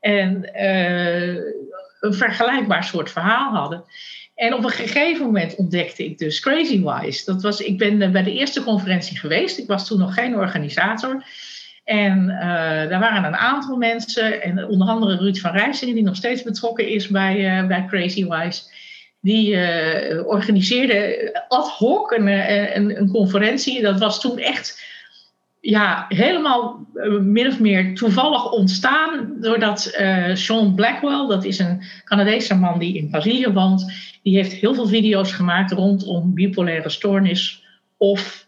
En 0.00 0.50
uh, 0.54 1.34
een 2.00 2.14
vergelijkbaar 2.14 2.84
soort 2.84 3.10
verhaal 3.10 3.54
hadden. 3.54 3.84
En 4.36 4.54
op 4.54 4.64
een 4.64 4.70
gegeven 4.70 5.24
moment 5.24 5.54
ontdekte 5.54 6.04
ik 6.04 6.18
dus 6.18 6.40
Crazy 6.40 6.82
Wise. 6.82 7.24
Dat 7.24 7.42
was, 7.42 7.60
ik 7.60 7.78
ben 7.78 8.02
eh, 8.02 8.10
bij 8.10 8.22
de 8.22 8.32
eerste 8.32 8.62
conferentie 8.62 9.18
geweest. 9.18 9.58
Ik 9.58 9.66
was 9.66 9.86
toen 9.86 9.98
nog 9.98 10.14
geen 10.14 10.36
organisator. 10.36 11.24
En 11.84 12.22
uh, 12.22 12.38
daar 12.88 13.00
waren 13.00 13.24
een 13.24 13.36
aantal 13.36 13.76
mensen, 13.76 14.42
en 14.42 14.68
onder 14.68 14.88
andere 14.88 15.16
Ruud 15.16 15.36
van 15.36 15.50
Rijsingen, 15.50 15.94
die 15.94 16.04
nog 16.04 16.16
steeds 16.16 16.42
betrokken 16.42 16.88
is 16.88 17.08
bij, 17.08 17.60
uh, 17.60 17.66
bij 17.66 17.84
Crazy 17.88 18.26
Wise. 18.28 18.62
Die 19.20 19.56
organiseerde 20.26 21.30
ad 21.48 21.68
hoc 21.68 22.10
een, 22.10 22.26
een, 22.76 22.98
een, 22.98 23.10
conferentie. 23.10 23.82
Dat 23.82 23.98
was 23.98 24.20
toen 24.20 24.38
echt 24.38 24.82
ja, 25.60 26.06
helemaal 26.08 26.86
min 27.20 27.46
of 27.46 27.60
meer 27.60 27.94
toevallig 27.94 28.50
ontstaan. 28.50 29.36
Doordat 29.40 29.98
Sean 30.34 30.74
Blackwell, 30.74 31.26
dat 31.26 31.44
is 31.44 31.58
een 31.58 31.82
Canadese 32.04 32.54
man 32.54 32.78
die 32.78 32.96
in 32.96 33.10
Brazilië 33.10 33.48
woont, 33.48 33.92
die 34.26 34.36
heeft 34.36 34.52
heel 34.52 34.74
veel 34.74 34.88
video's 34.88 35.32
gemaakt 35.32 35.72
rondom 35.72 36.34
bipolaire 36.34 36.88
stoornis 36.88 37.64
of 37.96 38.46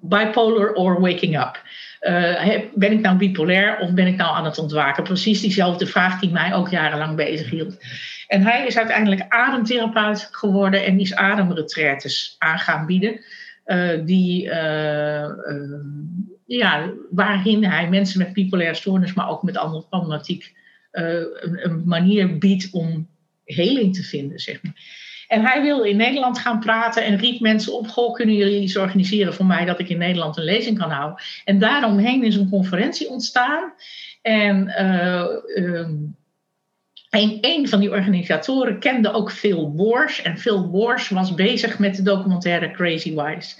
bipolar 0.00 0.72
or 0.72 1.00
waking 1.00 1.40
up. 1.40 1.62
Uh, 2.00 2.60
ben 2.74 2.92
ik 2.92 3.00
nou 3.00 3.16
bipolair 3.16 3.78
of 3.78 3.92
ben 3.92 4.06
ik 4.06 4.16
nou 4.16 4.36
aan 4.36 4.44
het 4.44 4.58
ontwaken? 4.58 5.02
Precies 5.02 5.40
diezelfde 5.40 5.86
vraag 5.86 6.20
die 6.20 6.30
mij 6.30 6.54
ook 6.54 6.70
jarenlang 6.70 7.16
bezig 7.16 7.50
hield. 7.50 7.76
En 8.26 8.42
hij 8.42 8.66
is 8.66 8.76
uiteindelijk 8.76 9.24
ademtherapeut 9.28 10.28
geworden 10.30 10.84
en 10.84 11.00
is 11.00 11.14
ademretretes 11.14 12.36
aan 12.38 12.58
gaan 12.58 12.86
bieden. 12.86 13.20
Uh, 13.66 14.04
die, 14.04 14.44
uh, 14.44 15.28
ja, 16.46 16.90
waarin 17.10 17.64
hij 17.64 17.88
mensen 17.88 18.18
met 18.18 18.32
bipolaire 18.32 18.74
stoornis, 18.74 19.12
maar 19.14 19.28
ook 19.28 19.42
met 19.42 19.56
andere 19.56 19.84
problematiek, 19.88 20.54
een, 20.90 21.64
een 21.64 21.82
manier 21.84 22.38
biedt 22.38 22.68
om 22.72 23.08
heling 23.44 23.94
te 23.94 24.02
vinden. 24.02 24.38
Zeg 24.38 24.62
maar. 24.62 25.01
En 25.32 25.44
hij 25.44 25.62
wilde 25.62 25.88
in 25.88 25.96
Nederland 25.96 26.38
gaan 26.38 26.60
praten 26.60 27.04
en 27.04 27.16
riep 27.16 27.40
mensen 27.40 27.72
op: 27.72 27.88
Goh, 27.88 28.12
kunnen 28.12 28.34
jullie 28.34 28.60
iets 28.60 28.76
organiseren 28.76 29.34
voor 29.34 29.46
mij 29.46 29.64
dat 29.64 29.80
ik 29.80 29.88
in 29.88 29.98
Nederland 29.98 30.36
een 30.36 30.44
lezing 30.44 30.78
kan 30.78 30.90
houden? 30.90 31.22
En 31.44 31.58
daaromheen 31.58 32.24
is 32.24 32.36
een 32.36 32.50
conferentie 32.50 33.08
ontstaan. 33.08 33.72
En 34.22 34.66
uh, 34.66 35.26
um, 35.56 36.16
een, 37.10 37.38
een, 37.40 37.68
van 37.68 37.80
die 37.80 37.90
organisatoren 37.90 38.78
kende 38.78 39.12
ook 39.12 39.32
Phil 39.32 39.72
Wars. 39.76 40.22
En 40.22 40.38
Phil 40.38 40.70
Wars 40.70 41.08
was 41.08 41.34
bezig 41.34 41.78
met 41.78 41.96
de 41.96 42.02
documentaire 42.02 42.70
Crazy 42.70 43.14
Wise. 43.14 43.54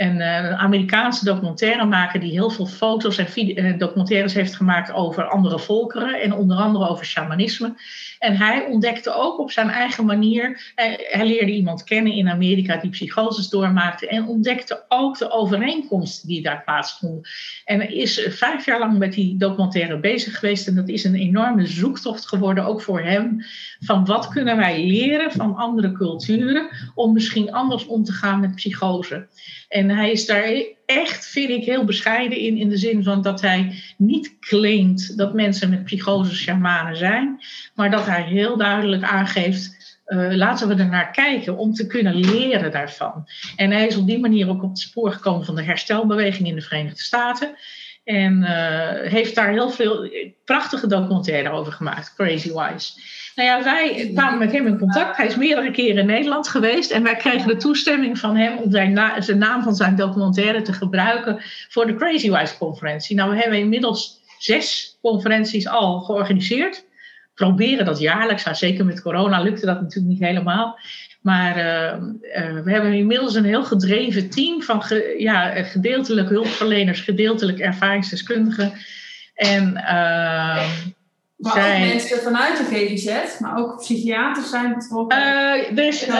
En 0.00 0.16
uh, 0.16 0.36
een 0.36 0.56
Amerikaanse 0.56 1.24
documentairemaker 1.24 2.20
die 2.20 2.30
heel 2.30 2.50
veel 2.50 2.66
foto's 2.66 3.18
en 3.18 3.28
uh, 3.36 3.78
documentaires 3.78 4.34
heeft 4.34 4.56
gemaakt 4.56 4.92
over 4.92 5.24
andere 5.24 5.58
volkeren 5.58 6.20
en 6.20 6.32
onder 6.32 6.56
andere 6.56 6.88
over 6.88 7.04
shamanisme. 7.04 7.74
En 8.18 8.36
hij 8.36 8.64
ontdekte 8.64 9.14
ook 9.14 9.38
op 9.38 9.50
zijn 9.50 9.68
eigen 9.68 10.04
manier, 10.04 10.72
hij, 10.74 11.06
hij 11.10 11.26
leerde 11.26 11.52
iemand 11.52 11.84
kennen 11.84 12.12
in 12.12 12.28
Amerika 12.28 12.76
die 12.76 12.90
psychoses 12.90 13.48
doormaakte 13.48 14.08
en 14.08 14.26
ontdekte 14.26 14.84
ook 14.88 15.18
de 15.18 15.30
overeenkomsten 15.30 16.28
die 16.28 16.42
daar 16.42 16.62
plaatsvonden. 16.64 17.28
En 17.64 17.90
is 17.94 18.26
vijf 18.28 18.64
jaar 18.64 18.78
lang 18.78 18.98
met 18.98 19.12
die 19.12 19.36
documentaire 19.36 19.98
bezig 19.98 20.38
geweest 20.38 20.68
en 20.68 20.74
dat 20.74 20.88
is 20.88 21.04
een 21.04 21.14
enorme 21.14 21.66
zoektocht 21.66 22.28
geworden, 22.28 22.64
ook 22.64 22.82
voor 22.82 23.00
hem, 23.00 23.44
van 23.80 24.04
wat 24.04 24.28
kunnen 24.28 24.56
wij 24.56 24.86
leren 24.86 25.32
van 25.32 25.56
andere 25.56 25.92
culturen 25.92 26.68
om 26.94 27.12
misschien 27.12 27.52
anders 27.52 27.86
om 27.86 28.04
te 28.04 28.12
gaan 28.12 28.40
met 28.40 28.54
psychose. 28.54 29.28
En 29.70 29.90
hij 29.90 30.10
is 30.10 30.26
daar 30.26 30.64
echt, 30.86 31.26
vind 31.26 31.50
ik, 31.50 31.64
heel 31.64 31.84
bescheiden 31.84 32.38
in, 32.38 32.56
in 32.56 32.68
de 32.68 32.76
zin 32.76 33.02
van 33.02 33.22
dat 33.22 33.40
hij 33.40 33.82
niet 33.96 34.38
claimt 34.40 35.16
dat 35.16 35.34
mensen 35.34 35.70
met 35.70 35.84
psychose 35.84 36.34
shamanen 36.34 36.96
zijn, 36.96 37.40
maar 37.74 37.90
dat 37.90 38.06
hij 38.06 38.22
heel 38.22 38.56
duidelijk 38.56 39.02
aangeeft. 39.02 39.78
Uh, 40.06 40.34
laten 40.34 40.68
we 40.68 40.74
er 40.74 40.88
naar 40.88 41.10
kijken 41.10 41.56
om 41.56 41.72
te 41.72 41.86
kunnen 41.86 42.14
leren 42.14 42.70
daarvan. 42.70 43.28
En 43.56 43.70
hij 43.70 43.86
is 43.86 43.96
op 43.96 44.06
die 44.06 44.18
manier 44.18 44.48
ook 44.48 44.62
op 44.62 44.68
het 44.68 44.78
spoor 44.78 45.12
gekomen 45.12 45.44
van 45.44 45.54
de 45.54 45.62
herstelbeweging 45.62 46.48
in 46.48 46.54
de 46.54 46.60
Verenigde 46.60 47.02
Staten. 47.02 47.56
En 48.10 48.42
uh, 48.42 49.10
heeft 49.10 49.34
daar 49.34 49.50
heel 49.50 49.70
veel 49.70 50.10
prachtige 50.44 50.86
documentaire 50.86 51.50
over 51.50 51.72
gemaakt, 51.72 52.14
Crazy 52.14 52.52
Wise. 52.52 53.00
Nou 53.34 53.48
ja, 53.48 53.62
wij 53.62 54.10
kwamen 54.14 54.38
met 54.38 54.52
hem 54.52 54.66
in 54.66 54.78
contact. 54.78 55.16
Hij 55.16 55.26
is 55.26 55.36
meerdere 55.36 55.70
keren 55.70 55.98
in 55.98 56.06
Nederland 56.06 56.48
geweest. 56.48 56.90
En 56.90 57.02
wij 57.02 57.16
kregen 57.16 57.48
de 57.48 57.56
toestemming 57.56 58.18
van 58.18 58.36
hem 58.36 58.58
om 58.58 58.70
zijn, 58.70 59.22
zijn 59.22 59.38
naam 59.38 59.62
van 59.62 59.74
zijn 59.74 59.96
documentaire 59.96 60.62
te 60.62 60.72
gebruiken 60.72 61.42
voor 61.68 61.86
de 61.86 61.94
Crazy 61.94 62.30
Wise 62.30 62.58
conferentie. 62.58 63.16
Nou, 63.16 63.30
we 63.30 63.36
hebben 63.36 63.58
inmiddels 63.58 64.20
zes 64.38 64.98
conferenties 65.02 65.68
al 65.68 66.00
georganiseerd. 66.00 66.84
Proberen 67.34 67.84
dat 67.84 67.98
jaarlijks. 67.98 68.44
Nou, 68.44 68.56
zeker 68.56 68.84
met 68.84 69.02
corona 69.02 69.40
lukte 69.40 69.66
dat 69.66 69.80
natuurlijk 69.80 70.12
niet 70.12 70.28
helemaal. 70.28 70.78
Maar 71.20 71.56
uh, 71.56 72.02
uh, 72.22 72.62
we 72.62 72.70
hebben 72.70 72.92
inmiddels 72.92 73.34
een 73.34 73.44
heel 73.44 73.64
gedreven 73.64 74.30
team 74.30 74.62
van 74.62 74.82
ja, 75.18 75.62
gedeeltelijk 75.62 76.28
hulpverleners, 76.28 77.00
gedeeltelijk 77.00 77.58
ervaringsdeskundigen. 77.58 78.72
En 79.34 79.72
uh, 79.76 80.66
maar 81.40 81.52
zijn... 81.52 81.82
ook 81.82 81.88
mensen 81.88 82.18
vanuit 82.18 82.56
de 82.56 82.64
GGZ, 82.64 83.38
maar 83.38 83.58
ook 83.58 83.76
psychiaters 83.76 84.50
zijn 84.50 84.74
betrokken. 84.74 85.18
Uh, 85.18 85.76
dus, 85.76 86.08
uh, 86.08 86.14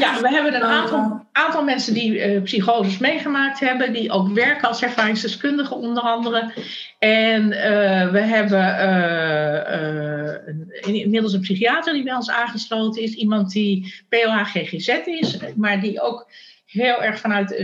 ja, 0.00 0.20
we 0.20 0.28
hebben 0.28 0.54
een 0.54 0.62
aantal, 0.62 1.26
aantal 1.32 1.64
mensen 1.64 1.94
die 1.94 2.34
uh, 2.34 2.42
psychoses 2.42 2.98
meegemaakt 2.98 3.60
hebben, 3.60 3.92
die 3.92 4.10
ook 4.10 4.28
werken 4.28 4.68
als 4.68 4.82
ervaringsdeskundigen 4.82 5.76
onder 5.76 6.02
andere. 6.02 6.52
En 6.98 7.48
we 8.12 8.20
hebben 8.20 8.82
een, 10.80 10.94
inmiddels 10.94 11.32
een 11.32 11.40
psychiater 11.40 11.92
die 11.92 12.04
bij 12.04 12.14
ons 12.14 12.30
aangesloten 12.30 13.02
is, 13.02 13.14
iemand 13.14 13.52
die 13.52 13.94
POH 14.08 14.44
GGZ 14.44 14.88
is, 15.04 15.38
maar 15.56 15.80
die 15.80 16.00
ook 16.00 16.30
heel 16.66 17.02
erg 17.02 17.20
vanuit 17.20 17.56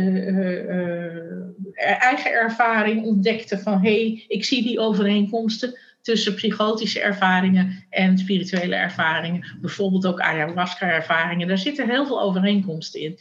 eigen 1.75 2.31
ervaring 2.31 3.05
ontdekte 3.05 3.59
van 3.59 3.73
hé, 3.73 3.81
hey, 3.81 4.25
ik 4.29 4.45
zie 4.45 4.63
die 4.63 4.81
overeenkomsten 4.81 5.79
tussen 6.05 6.35
psychotische 6.35 7.01
ervaringen 7.01 7.85
en 7.91 8.19
spirituele 8.19 8.75
ervaringen. 8.75 9.57
Bijvoorbeeld 9.61 10.07
ook 10.07 10.21
ayahuasca-ervaringen. 10.21 11.49
Daar 11.49 11.59
zitten 11.59 11.91
heel 11.91 12.07
veel 12.07 12.23
overeenkomsten 12.23 13.01
in. 13.01 13.19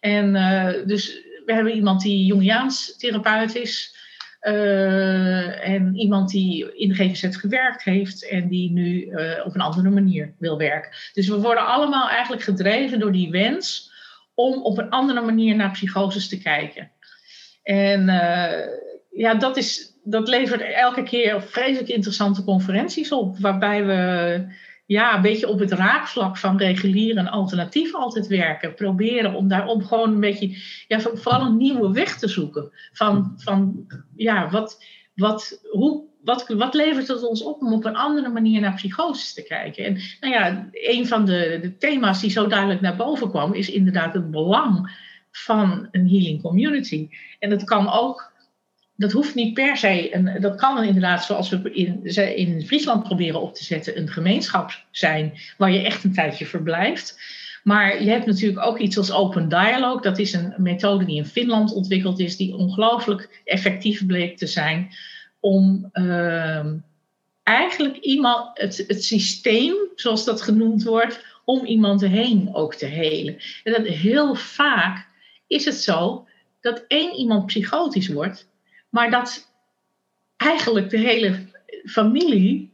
En 0.00 0.34
uh, 0.34 0.86
dus 0.86 1.20
we 1.44 1.52
hebben 1.52 1.74
iemand 1.74 2.00
die 2.00 2.24
Jungiaans 2.24 2.96
therapeut 2.96 3.54
is. 3.54 3.98
Uh, 4.42 5.68
en 5.68 5.96
iemand 5.96 6.30
die 6.30 6.76
in 6.76 6.88
de 6.88 6.94
GGZ 6.94 7.36
gewerkt 7.36 7.82
heeft 7.82 8.28
en 8.28 8.48
die 8.48 8.70
nu 8.70 9.04
uh, 9.04 9.46
op 9.46 9.54
een 9.54 9.60
andere 9.60 9.90
manier 9.90 10.34
wil 10.38 10.58
werken. 10.58 10.90
Dus 11.12 11.28
we 11.28 11.40
worden 11.40 11.66
allemaal 11.66 12.08
eigenlijk 12.08 12.42
gedreven 12.42 12.98
door 12.98 13.12
die 13.12 13.30
wens 13.30 13.92
om 14.34 14.62
op 14.62 14.78
een 14.78 14.90
andere 14.90 15.20
manier 15.20 15.56
naar 15.56 15.70
psychoses 15.70 16.28
te 16.28 16.38
kijken. 16.38 16.90
En 17.62 18.04
ja, 19.10 19.34
dat, 19.34 19.56
is, 19.56 19.89
dat 20.04 20.28
levert 20.28 20.60
elke 20.60 21.02
keer 21.02 21.42
vreselijk 21.42 21.88
interessante 21.88 22.44
conferenties 22.44 23.12
op, 23.12 23.38
waarbij 23.38 23.86
we 23.86 24.44
ja, 24.86 25.14
een 25.14 25.22
beetje 25.22 25.48
op 25.48 25.58
het 25.58 25.72
raakvlak 25.72 26.36
van 26.36 26.56
regulier 26.56 27.16
en 27.16 27.28
alternatief 27.28 27.94
altijd 27.94 28.26
werken. 28.26 28.74
Proberen 28.74 29.34
om 29.34 29.48
daarom 29.48 29.84
gewoon 29.84 30.12
een 30.12 30.20
beetje, 30.20 30.56
ja, 30.88 31.00
vooral 31.00 31.46
een 31.46 31.56
nieuwe 31.56 31.92
weg 31.92 32.18
te 32.18 32.28
zoeken. 32.28 32.70
Van, 32.92 33.32
van 33.36 33.86
ja, 34.16 34.50
wat, 34.50 34.84
wat, 35.14 35.60
hoe, 35.70 36.04
wat, 36.22 36.48
wat 36.48 36.74
levert 36.74 37.08
het 37.08 37.26
ons 37.26 37.42
op 37.42 37.62
om 37.62 37.72
op 37.72 37.84
een 37.84 37.96
andere 37.96 38.28
manier 38.28 38.60
naar 38.60 38.74
psychoses 38.74 39.34
te 39.34 39.42
kijken? 39.42 39.84
En 39.84 39.98
nou 40.20 40.34
ja, 40.34 40.68
een 40.72 41.06
van 41.06 41.24
de, 41.24 41.58
de 41.62 41.76
thema's 41.76 42.20
die 42.20 42.30
zo 42.30 42.46
duidelijk 42.46 42.80
naar 42.80 42.96
boven 42.96 43.30
kwam, 43.30 43.54
is 43.54 43.70
inderdaad 43.70 44.14
het 44.14 44.30
belang 44.30 44.90
van 45.30 45.88
een 45.90 46.08
healing 46.08 46.42
community. 46.42 47.08
En 47.38 47.50
dat 47.50 47.64
kan 47.64 47.90
ook 47.90 48.29
dat 49.00 49.12
hoeft 49.12 49.34
niet 49.34 49.54
per 49.54 49.76
se, 49.76 50.14
een, 50.14 50.40
dat 50.40 50.56
kan 50.56 50.84
inderdaad, 50.84 51.24
zoals 51.24 51.48
we 51.48 51.72
in, 51.72 52.04
in 52.36 52.66
Friesland 52.66 53.02
proberen 53.02 53.40
op 53.40 53.54
te 53.54 53.64
zetten, 53.64 53.98
een 53.98 54.08
gemeenschap 54.08 54.84
zijn 54.90 55.32
waar 55.56 55.72
je 55.72 55.82
echt 55.82 56.04
een 56.04 56.12
tijdje 56.12 56.46
verblijft. 56.46 57.20
Maar 57.62 58.02
je 58.02 58.10
hebt 58.10 58.26
natuurlijk 58.26 58.66
ook 58.66 58.78
iets 58.78 58.98
als 58.98 59.12
Open 59.12 59.48
Dialogue. 59.48 60.02
Dat 60.02 60.18
is 60.18 60.32
een 60.32 60.54
methode 60.56 61.04
die 61.04 61.16
in 61.16 61.26
Finland 61.26 61.72
ontwikkeld 61.72 62.18
is, 62.18 62.36
die 62.36 62.54
ongelooflijk 62.54 63.42
effectief 63.44 64.06
bleek 64.06 64.36
te 64.36 64.46
zijn 64.46 64.90
om 65.40 65.90
uh, 65.92 66.66
eigenlijk 67.42 67.96
iemand, 67.96 68.58
het, 68.58 68.84
het 68.86 69.04
systeem, 69.04 69.74
zoals 69.94 70.24
dat 70.24 70.42
genoemd 70.42 70.82
wordt, 70.82 71.24
om 71.44 71.64
iemand 71.64 72.00
heen 72.00 72.54
ook 72.54 72.74
te 72.74 72.86
helen. 72.86 73.36
En 73.64 73.72
dat 73.72 73.86
heel 73.86 74.34
vaak 74.34 75.06
is 75.46 75.64
het 75.64 75.76
zo 75.76 76.26
dat 76.60 76.84
één 76.88 77.14
iemand 77.14 77.46
psychotisch 77.46 78.08
wordt 78.08 78.48
maar 78.90 79.10
dat 79.10 79.52
eigenlijk 80.36 80.90
de 80.90 80.98
hele 80.98 81.46
familie 81.84 82.72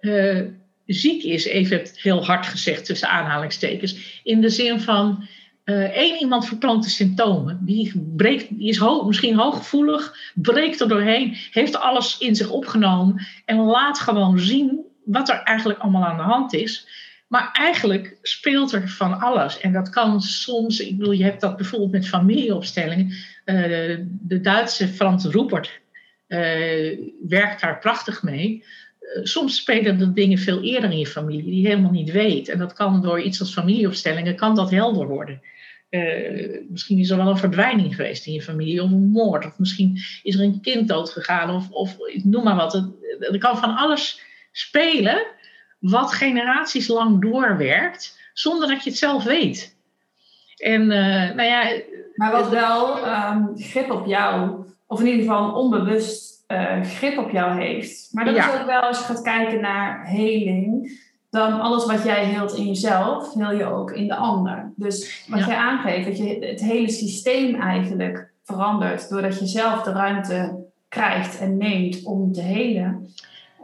uh, 0.00 0.40
ziek 0.86 1.22
is, 1.22 1.44
even 1.44 1.82
heel 1.94 2.24
hard 2.24 2.46
gezegd 2.46 2.84
tussen 2.84 3.08
aanhalingstekens. 3.08 4.20
In 4.22 4.40
de 4.40 4.48
zin 4.48 4.80
van 4.80 5.28
uh, 5.64 5.96
één 5.96 6.20
iemand 6.20 6.46
vertoont 6.46 6.82
de 6.82 6.90
symptomen. 6.90 7.58
Die, 7.62 7.92
breekt, 8.16 8.58
die 8.58 8.68
is 8.68 8.80
misschien 9.06 9.36
hooggevoelig, 9.36 10.32
breekt 10.34 10.80
er 10.80 10.88
doorheen, 10.88 11.36
heeft 11.50 11.76
alles 11.76 12.18
in 12.18 12.36
zich 12.36 12.50
opgenomen 12.50 13.26
en 13.44 13.56
laat 13.56 14.00
gewoon 14.00 14.38
zien 14.38 14.80
wat 15.04 15.28
er 15.28 15.42
eigenlijk 15.42 15.78
allemaal 15.78 16.04
aan 16.04 16.16
de 16.16 16.22
hand 16.22 16.52
is. 16.52 16.88
Maar 17.34 17.50
eigenlijk 17.52 18.18
speelt 18.22 18.72
er 18.72 18.88
van 18.88 19.20
alles. 19.20 19.60
En 19.60 19.72
dat 19.72 19.88
kan 19.88 20.20
soms, 20.20 20.80
ik 20.80 20.98
bedoel, 20.98 21.12
je 21.12 21.24
hebt 21.24 21.40
dat 21.40 21.56
bijvoorbeeld 21.56 21.90
met 21.90 22.08
familieopstellingen. 22.08 23.06
Uh, 23.44 23.98
de 24.10 24.40
Duitse 24.40 24.88
Frans 24.88 25.24
Roepert 25.24 25.80
uh, 26.28 26.38
werkt 27.28 27.60
daar 27.60 27.78
prachtig 27.78 28.22
mee. 28.22 28.64
Uh, 29.00 29.24
soms 29.24 29.56
spelen 29.56 29.98
de 29.98 30.12
dingen 30.12 30.38
veel 30.38 30.62
eerder 30.62 30.90
in 30.90 30.98
je 30.98 31.06
familie 31.06 31.44
die 31.44 31.60
je 31.60 31.68
helemaal 31.68 31.90
niet 31.90 32.10
weet. 32.10 32.48
En 32.48 32.58
dat 32.58 32.72
kan 32.72 33.02
door 33.02 33.20
iets 33.20 33.40
als 33.40 33.52
familieopstellingen, 33.52 34.36
kan 34.36 34.54
dat 34.54 34.70
helder 34.70 35.06
worden. 35.06 35.40
misschien 36.68 36.98
is 36.98 37.10
er 37.10 37.16
wel 37.16 37.28
een 37.28 37.38
verdwijning 37.38 37.94
geweest 37.94 38.26
in 38.26 38.32
je 38.32 38.42
familie, 38.42 38.82
of 38.82 38.90
een 38.90 39.10
moord, 39.10 39.46
of 39.46 39.58
misschien 39.58 39.98
is 40.22 40.34
er 40.34 40.40
een 40.40 40.60
kind 40.60 40.88
dood 40.88 41.10
gegaan, 41.10 41.50
of, 41.50 41.70
of 41.70 41.96
noem 42.22 42.44
maar 42.44 42.56
wat. 42.56 42.92
Er 43.18 43.38
kan 43.38 43.58
van 43.58 43.76
alles 43.76 44.20
spelen 44.52 45.26
wat 45.90 46.12
generaties 46.12 46.88
lang 46.88 47.20
doorwerkt, 47.20 48.18
zonder 48.32 48.68
dat 48.68 48.84
je 48.84 48.90
het 48.90 48.98
zelf 48.98 49.24
weet. 49.24 49.76
En 50.56 50.80
uh, 50.82 51.34
nou 51.34 51.42
ja. 51.42 51.80
Maar 52.14 52.32
wat 52.32 52.48
wel 52.48 53.06
um, 53.06 53.52
grip 53.56 53.90
op 53.90 54.06
jou, 54.06 54.64
of 54.86 55.00
in 55.00 55.06
ieder 55.06 55.20
geval 55.20 55.52
onbewust 55.52 56.44
uh, 56.48 56.82
grip 56.82 57.18
op 57.18 57.30
jou 57.30 57.60
heeft. 57.60 58.08
Maar 58.12 58.24
dat 58.24 58.36
is 58.36 58.60
ook 58.60 58.66
wel 58.66 58.80
als 58.80 58.98
je 58.98 59.04
gaat 59.04 59.22
kijken 59.22 59.60
naar 59.60 60.06
heling, 60.06 61.00
dan 61.30 61.60
alles 61.60 61.86
wat 61.86 62.04
jij 62.04 62.24
heelt 62.24 62.54
in 62.54 62.66
jezelf, 62.66 63.34
heel 63.34 63.52
je 63.52 63.64
ook 63.64 63.90
in 63.90 64.08
de 64.08 64.16
ander. 64.16 64.72
Dus 64.76 65.24
wat 65.28 65.38
ja. 65.38 65.46
jij 65.46 65.56
aangeeft, 65.56 66.06
dat 66.06 66.18
je 66.18 66.46
het 66.46 66.60
hele 66.60 66.90
systeem 66.90 67.54
eigenlijk 67.54 68.32
verandert, 68.44 69.08
doordat 69.08 69.38
je 69.38 69.46
zelf 69.46 69.82
de 69.82 69.92
ruimte 69.92 70.64
krijgt 70.88 71.38
en 71.38 71.56
neemt 71.56 72.04
om 72.04 72.32
te 72.32 72.40
helen. 72.40 73.08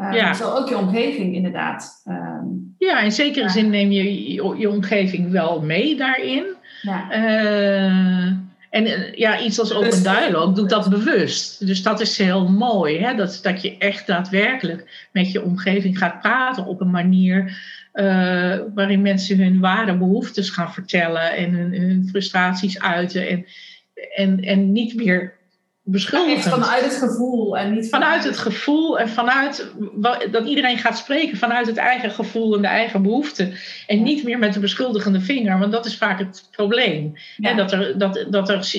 Uh, 0.00 0.12
ja. 0.12 0.34
Zo 0.34 0.50
ook 0.50 0.68
je 0.68 0.76
omgeving 0.76 1.34
inderdaad. 1.34 2.02
Um, 2.08 2.74
ja, 2.78 3.00
in 3.00 3.12
zekere 3.12 3.44
ja. 3.44 3.50
zin 3.50 3.70
neem 3.70 3.90
je, 3.90 4.32
je, 4.32 4.54
je 4.58 4.70
omgeving 4.70 5.30
wel 5.30 5.62
mee 5.62 5.96
daarin. 5.96 6.44
Ja. 6.82 7.06
Uh, 7.10 8.26
en 8.70 8.86
uh, 8.86 9.14
ja, 9.14 9.40
iets 9.40 9.58
als 9.58 9.72
Open 9.72 10.02
Dialogue 10.02 10.54
doet 10.54 10.70
dat 10.70 10.90
bewust. 10.90 11.66
Dus 11.66 11.82
dat 11.82 12.00
is 12.00 12.18
heel 12.18 12.48
mooi. 12.48 12.98
Hè? 12.98 13.14
Dat, 13.14 13.38
dat 13.42 13.62
je 13.62 13.78
echt 13.78 14.06
daadwerkelijk 14.06 15.08
met 15.12 15.32
je 15.32 15.44
omgeving 15.44 15.98
gaat 15.98 16.20
praten 16.20 16.66
op 16.66 16.80
een 16.80 16.90
manier 16.90 17.58
waarin 18.74 19.02
mensen 19.02 19.38
hun 19.38 19.60
ware 19.60 19.96
behoeftes 19.96 20.50
gaan 20.50 20.72
vertellen 20.72 21.36
en 21.36 21.54
hun, 21.54 21.72
hun 21.72 22.08
frustraties 22.08 22.80
uiten. 22.80 23.28
En, 23.28 23.44
en, 24.14 24.40
en 24.40 24.72
niet 24.72 24.94
meer 24.94 25.38
beschuldigend. 25.90 26.54
vanuit 26.54 26.84
het 26.84 26.96
gevoel 26.96 27.58
en 27.58 27.74
niet 27.74 27.88
vanuit... 27.88 28.10
vanuit 28.10 28.24
het 28.24 28.38
gevoel 28.38 28.98
en 28.98 29.08
vanuit 29.08 29.72
dat 30.30 30.46
iedereen 30.46 30.78
gaat 30.78 30.98
spreken 30.98 31.38
vanuit 31.38 31.66
het 31.66 31.76
eigen 31.76 32.10
gevoel 32.10 32.56
en 32.56 32.62
de 32.62 32.68
eigen 32.68 33.02
behoeften. 33.02 33.52
En 33.86 34.02
niet 34.02 34.24
meer 34.24 34.38
met 34.38 34.54
de 34.54 34.60
beschuldigende 34.60 35.20
vinger, 35.20 35.58
want 35.58 35.72
dat 35.72 35.86
is 35.86 35.96
vaak 35.96 36.18
het 36.18 36.48
probleem. 36.50 37.12
Ja. 37.36 37.54
dat, 37.54 37.72
er, 37.72 37.98
dat, 37.98 38.26
dat 38.30 38.48
er 38.48 38.70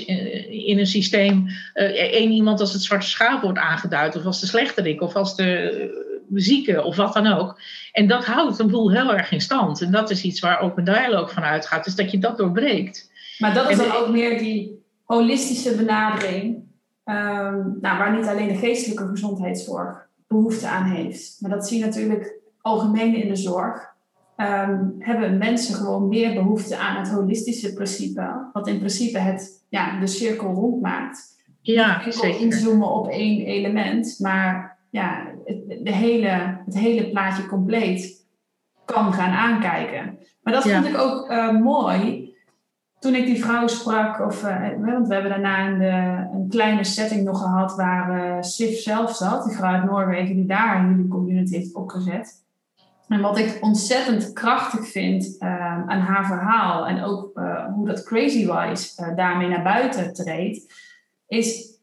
in 0.49 0.79
een 0.79 0.87
systeem 0.87 1.47
uh, 1.47 1.83
één 2.13 2.31
iemand 2.31 2.59
als 2.59 2.73
het 2.73 2.83
zwarte 2.83 3.07
schaap 3.07 3.41
wordt 3.41 3.59
aangeduid, 3.59 4.15
of 4.15 4.25
als 4.25 4.39
de 4.39 4.47
slechterik, 4.47 5.01
of 5.01 5.15
als 5.15 5.35
de 5.35 6.09
zieke, 6.33 6.83
of 6.83 6.95
wat 6.95 7.13
dan 7.13 7.27
ook. 7.27 7.61
En 7.91 8.07
dat 8.07 8.25
houdt 8.25 8.59
een 8.59 8.69
boel 8.69 8.91
heel 8.91 9.13
erg 9.13 9.31
in 9.31 9.41
stand. 9.41 9.81
En 9.81 9.91
dat 9.91 10.09
is 10.09 10.23
iets 10.23 10.39
waar 10.39 10.59
Open 10.59 10.83
Dialogue 10.83 11.33
van 11.33 11.43
uitgaat, 11.43 11.83
dus 11.83 11.95
dat 11.95 12.11
je 12.11 12.17
dat 12.17 12.37
doorbreekt. 12.37 13.11
Maar 13.37 13.53
dat 13.53 13.69
is 13.69 13.77
dan 13.77 13.91
ook 13.91 14.09
meer 14.09 14.37
die 14.37 14.79
holistische 15.03 15.75
benadering 15.75 16.69
Um, 17.05 17.77
nou, 17.81 17.97
waar 17.97 18.17
niet 18.17 18.27
alleen 18.27 18.47
de 18.47 18.55
geestelijke 18.55 19.07
gezondheidszorg 19.07 20.09
behoefte 20.27 20.67
aan 20.67 20.83
heeft. 20.83 21.37
Maar 21.39 21.49
dat 21.49 21.67
zie 21.67 21.79
je 21.79 21.85
natuurlijk 21.85 22.39
algemeen 22.61 23.15
in 23.15 23.27
de 23.27 23.35
zorg. 23.35 23.89
Um, 24.37 24.95
hebben 24.99 25.37
mensen 25.37 25.75
gewoon 25.75 26.07
meer 26.07 26.33
behoefte 26.33 26.77
aan 26.77 26.97
het 26.97 27.09
holistische 27.09 27.73
principe. 27.73 28.49
Wat 28.53 28.67
in 28.67 28.77
principe 28.77 29.17
het, 29.17 29.65
ja, 29.69 29.99
de 29.99 30.07
cirkel 30.07 30.53
rondmaakt. 30.53 31.39
Ja, 31.61 32.11
zeker. 32.11 32.39
inzoomen 32.39 32.91
op 32.91 33.07
één 33.07 33.45
element. 33.45 34.15
Maar 34.19 34.77
ja, 34.89 35.27
het, 35.45 35.67
de 35.67 35.91
hele, 35.91 36.61
het 36.65 36.77
hele 36.77 37.09
plaatje 37.09 37.45
compleet 37.45 38.25
kan 38.85 39.13
gaan 39.13 39.31
aankijken. 39.31 40.17
Maar 40.43 40.53
dat 40.53 40.63
vond 40.69 40.85
ik 40.85 40.97
ook 40.97 41.31
uh, 41.31 41.59
mooi 41.59 42.30
toen 43.01 43.15
ik 43.15 43.25
die 43.25 43.43
vrouw 43.43 43.67
sprak, 43.67 44.19
of, 44.19 44.43
uh, 44.43 44.69
want 44.77 45.07
we 45.07 45.13
hebben 45.13 45.31
daarna 45.31 45.67
een, 45.67 45.79
de, 45.79 46.37
een 46.37 46.47
kleine 46.49 46.83
setting 46.83 47.23
nog 47.23 47.41
gehad 47.41 47.75
waar 47.75 48.25
uh, 48.25 48.41
Sif 48.41 48.79
zelf 48.79 49.15
zat, 49.15 49.45
die 49.45 49.55
vrouw 49.55 49.71
uit 49.71 49.83
Noorwegen 49.83 50.35
die 50.35 50.45
daar 50.45 50.85
jullie 50.85 51.07
community 51.07 51.55
heeft 51.55 51.75
opgezet. 51.75 52.43
En 53.07 53.21
wat 53.21 53.37
ik 53.37 53.57
ontzettend 53.61 54.33
krachtig 54.33 54.87
vind 54.87 55.35
aan 55.39 55.99
haar 55.99 56.25
verhaal 56.25 56.87
en 56.87 57.03
ook 57.03 57.41
hoe 57.73 57.87
dat 57.87 58.03
Crazy 58.03 58.51
Wise 58.51 59.13
daarmee 59.15 59.47
naar 59.47 59.63
buiten 59.63 60.13
treedt, 60.13 60.73
is 61.27 61.79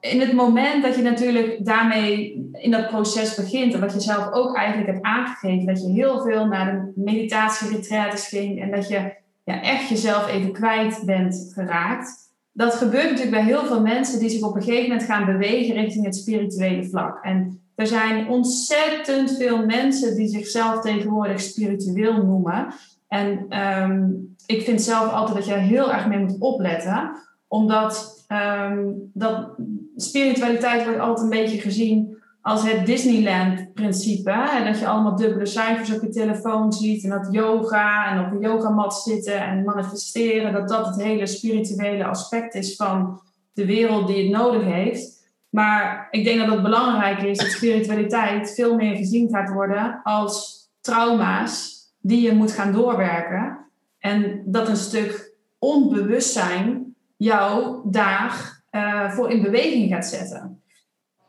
in 0.00 0.20
het 0.20 0.32
moment 0.32 0.82
dat 0.82 0.96
je 0.96 1.02
natuurlijk 1.02 1.64
daarmee 1.64 2.48
in 2.52 2.70
dat 2.70 2.88
proces 2.88 3.34
begint, 3.34 3.74
en 3.74 3.80
wat 3.80 3.92
je 3.92 4.00
zelf 4.00 4.32
ook 4.32 4.56
eigenlijk 4.56 4.88
hebt 4.88 5.04
aangegeven, 5.04 5.66
dat 5.66 5.82
je 5.82 5.90
heel 5.90 6.22
veel 6.22 6.46
naar 6.46 6.72
de 6.72 6.92
meditatie 6.94 7.82
ging 8.14 8.60
en 8.60 8.70
dat 8.70 8.88
je 8.88 9.22
ja, 9.44 9.62
echt 9.62 9.88
jezelf 9.88 10.28
even 10.28 10.52
kwijt 10.52 11.02
bent 11.04 11.50
geraakt. 11.54 12.32
Dat 12.52 12.74
gebeurt 12.74 13.10
natuurlijk 13.10 13.30
bij 13.30 13.44
heel 13.44 13.64
veel 13.64 13.80
mensen 13.80 14.18
die 14.18 14.28
zich 14.28 14.42
op 14.42 14.56
een 14.56 14.62
gegeven 14.62 14.88
moment 14.88 15.02
gaan 15.02 15.24
bewegen 15.24 15.74
richting 15.74 16.04
het 16.04 16.16
spirituele 16.16 16.84
vlak. 16.84 17.18
En 17.22 17.60
er 17.74 17.86
zijn 17.86 18.28
ontzettend 18.28 19.36
veel 19.36 19.66
mensen 19.66 20.16
die 20.16 20.28
zichzelf 20.28 20.80
tegenwoordig 20.80 21.40
spiritueel 21.40 22.24
noemen. 22.24 22.66
En 23.08 23.58
um, 23.60 24.34
ik 24.46 24.62
vind 24.62 24.82
zelf 24.82 25.12
altijd 25.12 25.36
dat 25.36 25.46
je 25.46 25.54
heel 25.54 25.92
erg 25.92 26.08
mee 26.08 26.18
moet 26.18 26.38
opletten, 26.38 27.10
omdat 27.48 28.24
um, 28.28 29.10
dat 29.12 29.48
spiritualiteit 29.96 30.84
wordt 30.84 31.00
altijd 31.00 31.32
een 31.32 31.38
beetje 31.40 31.60
gezien 31.60 32.13
als 32.44 32.70
het 32.70 32.86
Disneyland-principe. 32.86 34.62
Dat 34.64 34.78
je 34.78 34.86
allemaal 34.86 35.16
dubbele 35.16 35.46
cijfers 35.46 35.92
op 35.92 36.02
je 36.02 36.08
telefoon 36.08 36.72
ziet. 36.72 37.04
En 37.04 37.10
dat 37.10 37.28
yoga 37.30 38.10
en 38.10 38.24
op 38.24 38.32
een 38.32 38.40
yogamat 38.40 38.94
zitten 38.94 39.40
en 39.40 39.64
manifesteren. 39.64 40.52
Dat 40.52 40.68
dat 40.68 40.86
het 40.86 41.02
hele 41.02 41.26
spirituele 41.26 42.04
aspect 42.04 42.54
is 42.54 42.76
van 42.76 43.20
de 43.52 43.66
wereld 43.66 44.06
die 44.06 44.22
het 44.22 44.40
nodig 44.40 44.64
heeft. 44.64 45.28
Maar 45.48 46.08
ik 46.10 46.24
denk 46.24 46.38
dat 46.38 46.50
het 46.50 46.62
belangrijk 46.62 47.22
is 47.22 47.38
dat 47.38 47.50
spiritualiteit 47.50 48.54
veel 48.54 48.74
meer 48.74 48.96
gezien 48.96 49.28
gaat 49.28 49.52
worden 49.52 50.00
als 50.02 50.66
trauma's 50.80 51.82
die 52.00 52.22
je 52.22 52.32
moet 52.32 52.52
gaan 52.52 52.72
doorwerken. 52.72 53.58
En 53.98 54.42
dat 54.44 54.68
een 54.68 54.76
stuk 54.76 55.32
onbewustzijn 55.58 56.94
jou 57.16 57.80
daar 57.84 58.62
uh, 58.70 59.10
voor 59.10 59.30
in 59.30 59.42
beweging 59.42 59.92
gaat 59.92 60.06
zetten. 60.06 60.62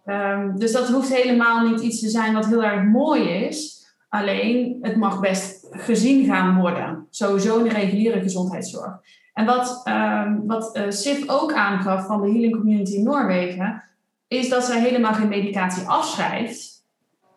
Um, 0.05 0.59
dus 0.59 0.71
dat 0.71 0.87
hoeft 0.87 1.13
helemaal 1.13 1.67
niet 1.67 1.81
iets 1.81 1.99
te 1.99 2.09
zijn 2.09 2.33
wat 2.33 2.45
heel 2.45 2.63
erg 2.63 2.83
mooi 2.83 3.29
is. 3.29 3.85
Alleen 4.09 4.77
het 4.81 4.95
mag 4.95 5.19
best 5.19 5.67
gezien 5.71 6.25
gaan 6.25 6.59
worden. 6.59 7.07
Sowieso 7.09 7.57
in 7.57 7.63
de 7.63 7.69
reguliere 7.69 8.21
gezondheidszorg. 8.21 8.99
En 9.33 9.45
wat, 9.45 9.81
um, 9.87 10.47
wat 10.47 10.77
uh, 10.77 10.83
SIF 10.89 11.29
ook 11.29 11.53
aangaf 11.53 12.05
van 12.05 12.21
de 12.21 12.29
Healing 12.29 12.55
Community 12.55 12.95
in 12.95 13.03
Noorwegen, 13.03 13.83
is 14.27 14.49
dat 14.49 14.63
zij 14.63 14.79
helemaal 14.79 15.13
geen 15.13 15.27
medicatie 15.27 15.87
afschrijft. 15.87 16.83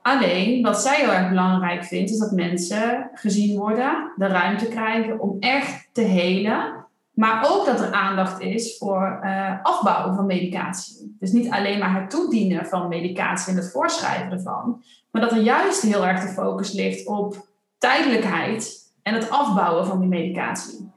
Alleen 0.03 0.63
wat 0.63 0.81
zij 0.81 0.97
heel 0.97 1.13
erg 1.13 1.29
belangrijk 1.29 1.85
vindt, 1.85 2.11
is 2.11 2.19
dat 2.19 2.31
mensen 2.31 3.11
gezien 3.13 3.59
worden, 3.59 4.13
de 4.17 4.27
ruimte 4.27 4.69
krijgen 4.69 5.21
om 5.21 5.37
echt 5.41 5.89
te 5.93 6.01
helen. 6.01 6.87
Maar 7.19 7.51
ook 7.51 7.67
dat 7.67 7.81
er 7.81 7.93
aandacht 7.93 8.41
is 8.41 8.77
voor 8.79 9.21
uh, 9.25 9.53
afbouwen 9.63 10.15
van 10.15 10.27
medicatie. 10.27 11.17
Dus 11.19 11.33
niet 11.33 11.51
alleen 11.51 11.79
maar 11.79 12.01
het 12.01 12.11
toedienen 12.11 12.67
van 12.67 12.89
medicatie 12.89 13.53
en 13.53 13.59
het 13.59 13.71
voorschrijven 13.71 14.33
ervan, 14.33 14.83
maar 15.11 15.23
dat 15.23 15.33
er 15.33 15.41
juist 15.41 15.83
heel 15.83 16.07
erg 16.07 16.21
de 16.21 16.29
focus 16.29 16.73
ligt 16.73 17.07
op 17.07 17.49
tijdelijkheid 17.79 18.93
en 19.03 19.15
het 19.15 19.31
afbouwen 19.31 19.87
van 19.87 20.01
die 20.01 20.09
medicatie. 20.09 20.91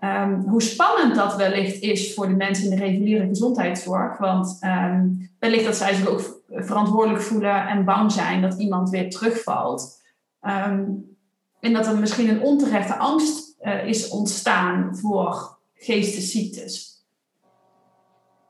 Um, 0.00 0.44
hoe 0.48 0.62
spannend 0.62 1.14
dat 1.14 1.36
wellicht 1.36 1.80
is 1.80 2.14
voor 2.14 2.28
de 2.28 2.36
mensen 2.36 2.64
in 2.64 2.70
de 2.70 2.84
reguliere 2.84 3.26
gezondheidszorg. 3.26 4.18
Want 4.18 4.58
um, 4.64 5.30
wellicht 5.38 5.64
dat 5.64 5.76
zij 5.76 5.94
zich 5.94 6.08
ook 6.08 6.40
verantwoordelijk 6.48 7.22
voelen 7.22 7.66
en 7.66 7.84
bang 7.84 8.12
zijn 8.12 8.42
dat 8.42 8.58
iemand 8.58 8.90
weer 8.90 9.10
terugvalt. 9.10 10.00
Um, 10.40 11.16
en 11.60 11.72
dat 11.72 11.86
er 11.86 11.98
misschien 11.98 12.28
een 12.28 12.42
onterechte 12.42 12.96
angst 12.96 13.56
uh, 13.62 13.86
is 13.86 14.08
ontstaan 14.08 14.96
voor 14.96 15.60
geestesziektes. 15.82 16.90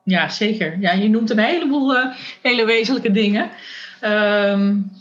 Ja, 0.04 0.28
zeker. 0.28 0.78
Ja, 0.80 0.92
je 0.92 1.08
noemt 1.08 1.30
een 1.30 1.38
heleboel 1.38 1.94
uh, 1.94 2.16
hele 2.42 2.64
wezenlijke 2.64 3.10
dingen. 3.10 3.50
Um, 4.04 4.92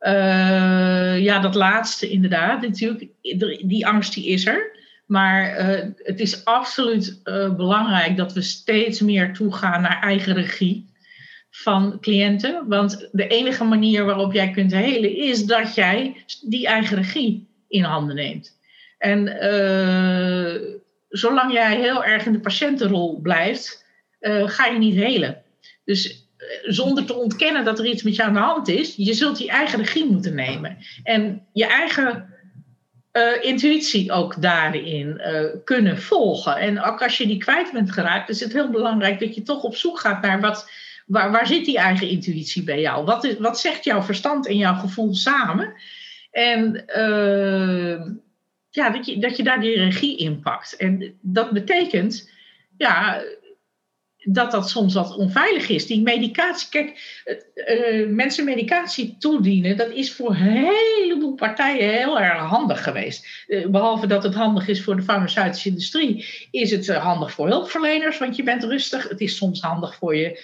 uh, 0.00 1.18
ja, 1.20 1.38
dat 1.38 1.54
laatste 1.54 2.10
inderdaad. 2.10 2.62
Natuurlijk, 2.62 3.06
die 3.62 3.86
angst 3.86 4.14
die 4.14 4.26
is 4.26 4.46
er. 4.46 4.74
Maar 5.06 5.60
uh, 5.60 5.84
het 5.96 6.20
is 6.20 6.44
absoluut 6.44 7.20
belangrijk 7.56 8.16
dat 8.16 8.32
we 8.32 8.42
steeds 8.42 9.00
meer 9.00 9.32
toegaan 9.32 9.82
naar 9.82 10.02
eigen 10.02 10.34
regie 10.34 10.86
van 11.50 12.00
cliënten. 12.00 12.68
Want 12.68 13.08
de 13.12 13.26
enige 13.26 13.64
manier 13.64 14.04
waarop 14.04 14.32
jij 14.32 14.50
kunt 14.50 14.72
helen 14.72 15.16
is 15.16 15.44
dat 15.44 15.74
jij 15.74 16.16
die 16.42 16.66
eigen 16.66 16.96
regie 16.96 17.46
in 17.68 17.82
handen 17.82 18.16
neemt. 18.16 18.58
En 18.98 19.24
zolang 21.16 21.52
jij 21.52 21.76
heel 21.76 22.04
erg 22.04 22.26
in 22.26 22.32
de 22.32 22.40
patiëntenrol 22.40 23.20
blijft, 23.20 23.84
ga 24.44 24.66
je 24.66 24.78
niet 24.78 24.94
helen. 24.94 25.42
Dus 25.84 26.28
zonder 26.62 27.04
te 27.04 27.14
ontkennen 27.14 27.64
dat 27.64 27.78
er 27.78 27.86
iets 27.86 28.02
met 28.02 28.16
je 28.16 28.22
aan 28.22 28.32
de 28.32 28.38
hand 28.38 28.68
is, 28.68 28.94
je 28.96 29.14
zult 29.14 29.36
die 29.36 29.50
eigen 29.50 29.78
regie 29.78 30.10
moeten 30.10 30.34
nemen. 30.34 30.76
En 31.02 31.46
je 31.52 31.66
eigen 31.66 32.34
uh, 33.12 33.44
intuïtie 33.44 34.12
ook 34.12 34.42
daarin 34.42 35.20
kunnen 35.64 35.98
volgen. 35.98 36.56
En 36.56 36.82
ook 36.82 37.02
als 37.02 37.18
je 37.18 37.26
die 37.26 37.38
kwijt 37.38 37.72
bent 37.72 37.92
geraakt, 37.92 38.28
is 38.28 38.40
het 38.40 38.52
heel 38.52 38.70
belangrijk 38.70 39.20
dat 39.20 39.34
je 39.34 39.42
toch 39.42 39.62
op 39.62 39.76
zoek 39.76 40.00
gaat 40.00 40.22
naar 40.22 40.40
wat, 40.40 40.70
waar, 41.06 41.30
waar 41.30 41.46
zit 41.46 41.64
die 41.64 41.78
eigen 41.78 42.08
intuïtie 42.08 42.62
bij 42.64 42.80
jou? 42.80 43.04
Wat, 43.04 43.24
is, 43.24 43.38
wat 43.38 43.60
zegt 43.60 43.84
jouw 43.84 44.02
verstand 44.02 44.46
en 44.46 44.56
jouw 44.56 44.74
gevoel 44.74 45.14
samen? 45.14 45.72
En 46.30 46.84
ja, 48.76 48.90
dat 48.90 49.06
je, 49.06 49.18
dat 49.18 49.36
je 49.36 49.42
daar 49.42 49.60
die 49.60 49.76
regie 49.76 50.16
in 50.18 50.40
pakt. 50.40 50.76
En 50.76 51.18
dat 51.20 51.50
betekent, 51.50 52.30
ja, 52.76 53.22
dat 54.16 54.50
dat 54.50 54.70
soms 54.70 54.94
wat 54.94 55.16
onveilig 55.16 55.68
is. 55.68 55.86
Die 55.86 56.02
medicatie, 56.02 56.68
kijk, 56.68 57.20
uh, 57.54 58.08
mensen 58.08 58.44
medicatie 58.44 59.16
toedienen, 59.18 59.76
dat 59.76 59.90
is 59.90 60.12
voor 60.12 60.30
een 60.30 60.36
heleboel 60.36 61.34
partijen 61.34 61.90
heel 61.90 62.20
erg 62.20 62.38
handig 62.38 62.82
geweest. 62.82 63.44
Uh, 63.46 63.66
behalve 63.66 64.06
dat 64.06 64.22
het 64.22 64.34
handig 64.34 64.68
is 64.68 64.82
voor 64.82 64.96
de 64.96 65.02
farmaceutische 65.02 65.68
industrie, 65.68 66.26
is 66.50 66.70
het 66.70 66.86
uh, 66.86 67.04
handig 67.04 67.32
voor 67.32 67.48
hulpverleners, 67.48 68.18
want 68.18 68.36
je 68.36 68.42
bent 68.42 68.64
rustig. 68.64 69.08
Het 69.08 69.20
is 69.20 69.36
soms 69.36 69.60
handig 69.60 69.94
voor 69.94 70.16
je 70.16 70.40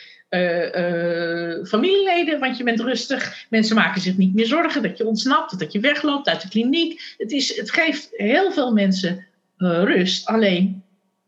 familieleden, 1.64 2.40
want 2.40 2.56
je 2.56 2.64
bent 2.64 2.80
rustig. 2.80 3.46
Mensen 3.50 3.76
maken 3.76 4.00
zich 4.00 4.16
niet 4.16 4.34
meer 4.34 4.46
zorgen 4.46 4.82
dat 4.82 4.98
je 4.98 5.06
ontsnapt, 5.06 5.58
dat 5.58 5.72
je 5.72 5.80
wegloopt 5.80 6.28
uit 6.28 6.42
de 6.42 6.48
kliniek. 6.48 7.14
Het, 7.18 7.32
is, 7.32 7.56
het 7.56 7.70
geeft 7.70 8.08
heel 8.12 8.52
veel 8.52 8.72
mensen 8.72 9.26
rust, 9.56 10.26
alleen 10.26 10.82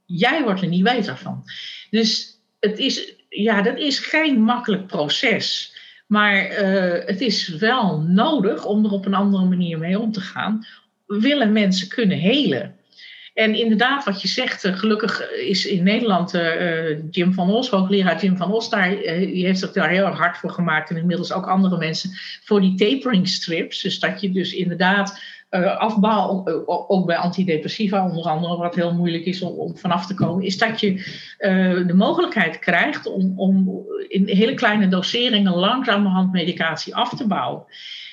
jij 0.06 0.42
wordt 0.42 0.60
er 0.60 0.68
niet 0.68 0.82
beter 0.82 1.16
van. 1.16 1.44
Dus 1.90 2.38
het 2.60 2.78
is, 2.78 3.14
ja, 3.28 3.62
dat 3.62 3.78
is 3.78 3.98
geen 3.98 4.42
makkelijk 4.42 4.86
proces. 4.86 5.76
Maar 6.06 6.48
het 7.06 7.20
is 7.20 7.48
wel 7.48 8.00
nodig 8.00 8.64
om 8.64 8.84
er 8.84 8.90
op 8.90 9.06
een 9.06 9.14
andere 9.14 9.44
manier 9.44 9.78
mee 9.78 9.98
om 9.98 10.12
te 10.12 10.20
gaan. 10.20 10.66
Willen 11.06 11.52
mensen 11.52 11.88
kunnen 11.88 12.18
helen? 12.18 12.76
En 13.34 13.54
inderdaad, 13.54 14.04
wat 14.04 14.22
je 14.22 14.28
zegt, 14.28 14.64
uh, 14.64 14.78
gelukkig 14.78 15.30
is 15.30 15.66
in 15.66 15.82
Nederland 15.82 16.34
uh, 16.34 17.10
Jim 17.10 17.32
van 17.32 17.50
Os, 17.50 17.70
hoogleraar 17.70 18.20
Jim 18.20 18.36
van 18.36 18.52
Os, 18.52 18.70
daar, 18.70 18.88
heeft 18.88 19.58
zich 19.58 19.72
daar 19.72 19.90
heel 19.90 20.06
erg 20.06 20.18
hard 20.18 20.36
voor 20.36 20.50
gemaakt. 20.50 20.90
En 20.90 20.96
inmiddels 20.96 21.32
ook 21.32 21.46
andere 21.46 21.78
mensen 21.78 22.10
voor 22.44 22.60
die 22.60 22.74
tapering 22.74 23.28
strips. 23.28 23.82
Dus 23.82 23.98
dat 23.98 24.20
je 24.20 24.30
dus 24.30 24.52
inderdaad 24.52 25.22
afbouw, 25.78 26.44
ook 26.66 27.06
bij 27.06 27.16
antidepressiva 27.16 28.08
onder 28.08 28.24
andere, 28.24 28.56
wat 28.56 28.74
heel 28.74 28.94
moeilijk 28.94 29.24
is 29.24 29.42
om, 29.42 29.76
vanaf 29.76 30.06
te 30.06 30.14
komen, 30.14 30.44
is 30.44 30.58
dat 30.58 30.80
je 30.80 30.92
de 31.86 31.94
mogelijkheid 31.94 32.58
krijgt 32.58 33.06
om, 33.06 33.32
om 33.36 33.84
in 34.08 34.28
hele 34.28 34.54
kleine 34.54 34.88
doseringen 34.88 35.54
langzamerhand 35.54 36.32
medicatie 36.32 36.94
af 36.94 37.16
te 37.16 37.26
bouwen. 37.26 37.64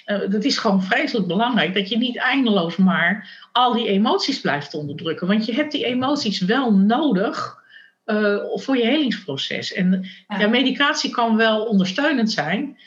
Uh, 0.05 0.29
dat 0.29 0.43
is 0.43 0.57
gewoon 0.57 0.83
vreselijk 0.83 1.27
belangrijk, 1.27 1.73
dat 1.73 1.89
je 1.89 1.97
niet 1.97 2.17
eindeloos 2.17 2.75
maar 2.75 3.39
al 3.51 3.73
die 3.73 3.87
emoties 3.87 4.41
blijft 4.41 4.73
onderdrukken. 4.73 5.27
Want 5.27 5.45
je 5.45 5.53
hebt 5.53 5.71
die 5.71 5.85
emoties 5.85 6.41
wel 6.41 6.73
nodig 6.73 7.59
voor 8.53 8.77
je 8.77 8.85
helingsproces. 8.85 9.73
En 9.73 10.05
ja. 10.27 10.39
Ja, 10.39 10.47
medicatie 10.47 11.09
kan 11.09 11.37
wel 11.37 11.65
ondersteunend 11.65 12.31
zijn 12.31 12.77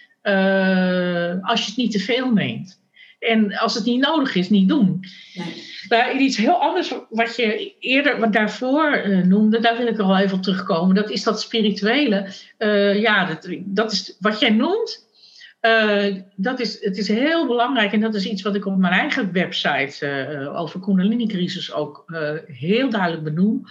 als 1.43 1.61
je 1.61 1.67
het 1.67 1.77
niet 1.77 1.93
te 1.93 1.99
veel 1.99 2.33
neemt. 2.33 2.83
En 3.19 3.57
als 3.57 3.75
het 3.75 3.85
niet 3.85 4.01
nodig 4.01 4.35
is, 4.35 4.51
niet 4.51 4.69
doen. 4.69 5.05
Nee. 5.35 5.73
Maar 5.89 6.17
iets 6.17 6.37
heel 6.37 6.61
anders 6.61 6.95
wat 7.11 7.37
je 7.37 7.75
eerder, 7.79 8.21
wat 8.21 8.33
daarvoor 8.33 9.03
uh, 9.07 9.25
noemde, 9.25 9.61
daar 9.61 9.77
wil 9.77 9.87
ik 9.87 9.99
er 9.99 10.05
al 10.05 10.19
even 10.19 10.37
op 10.37 10.43
terugkomen. 10.43 10.95
Dat 10.95 11.11
is 11.11 11.23
dat 11.23 11.41
spirituele. 11.41 12.27
Uh, 12.59 13.01
ja, 13.01 13.25
dat, 13.25 13.49
dat 13.65 13.93
is 13.93 14.17
wat 14.21 14.41
jij 14.41 14.51
noemt. 14.51 15.04
Uh, 15.67 16.17
dat 16.37 16.61
is, 16.61 16.85
het 16.85 16.97
is 16.97 17.09
heel 17.09 17.47
belangrijk 17.47 17.93
en 17.93 18.01
dat 18.01 18.15
is 18.15 18.27
iets 18.27 18.43
wat 18.43 18.55
ik 18.55 18.67
op 18.67 18.77
mijn 18.77 18.93
eigen 18.93 19.33
website 19.33 20.53
over 20.55 20.81
Kundalini-crisis 20.81 21.73
ook 21.73 22.05
heel 22.47 22.91
duidelijk 22.91 23.25
benoem. 23.25 23.65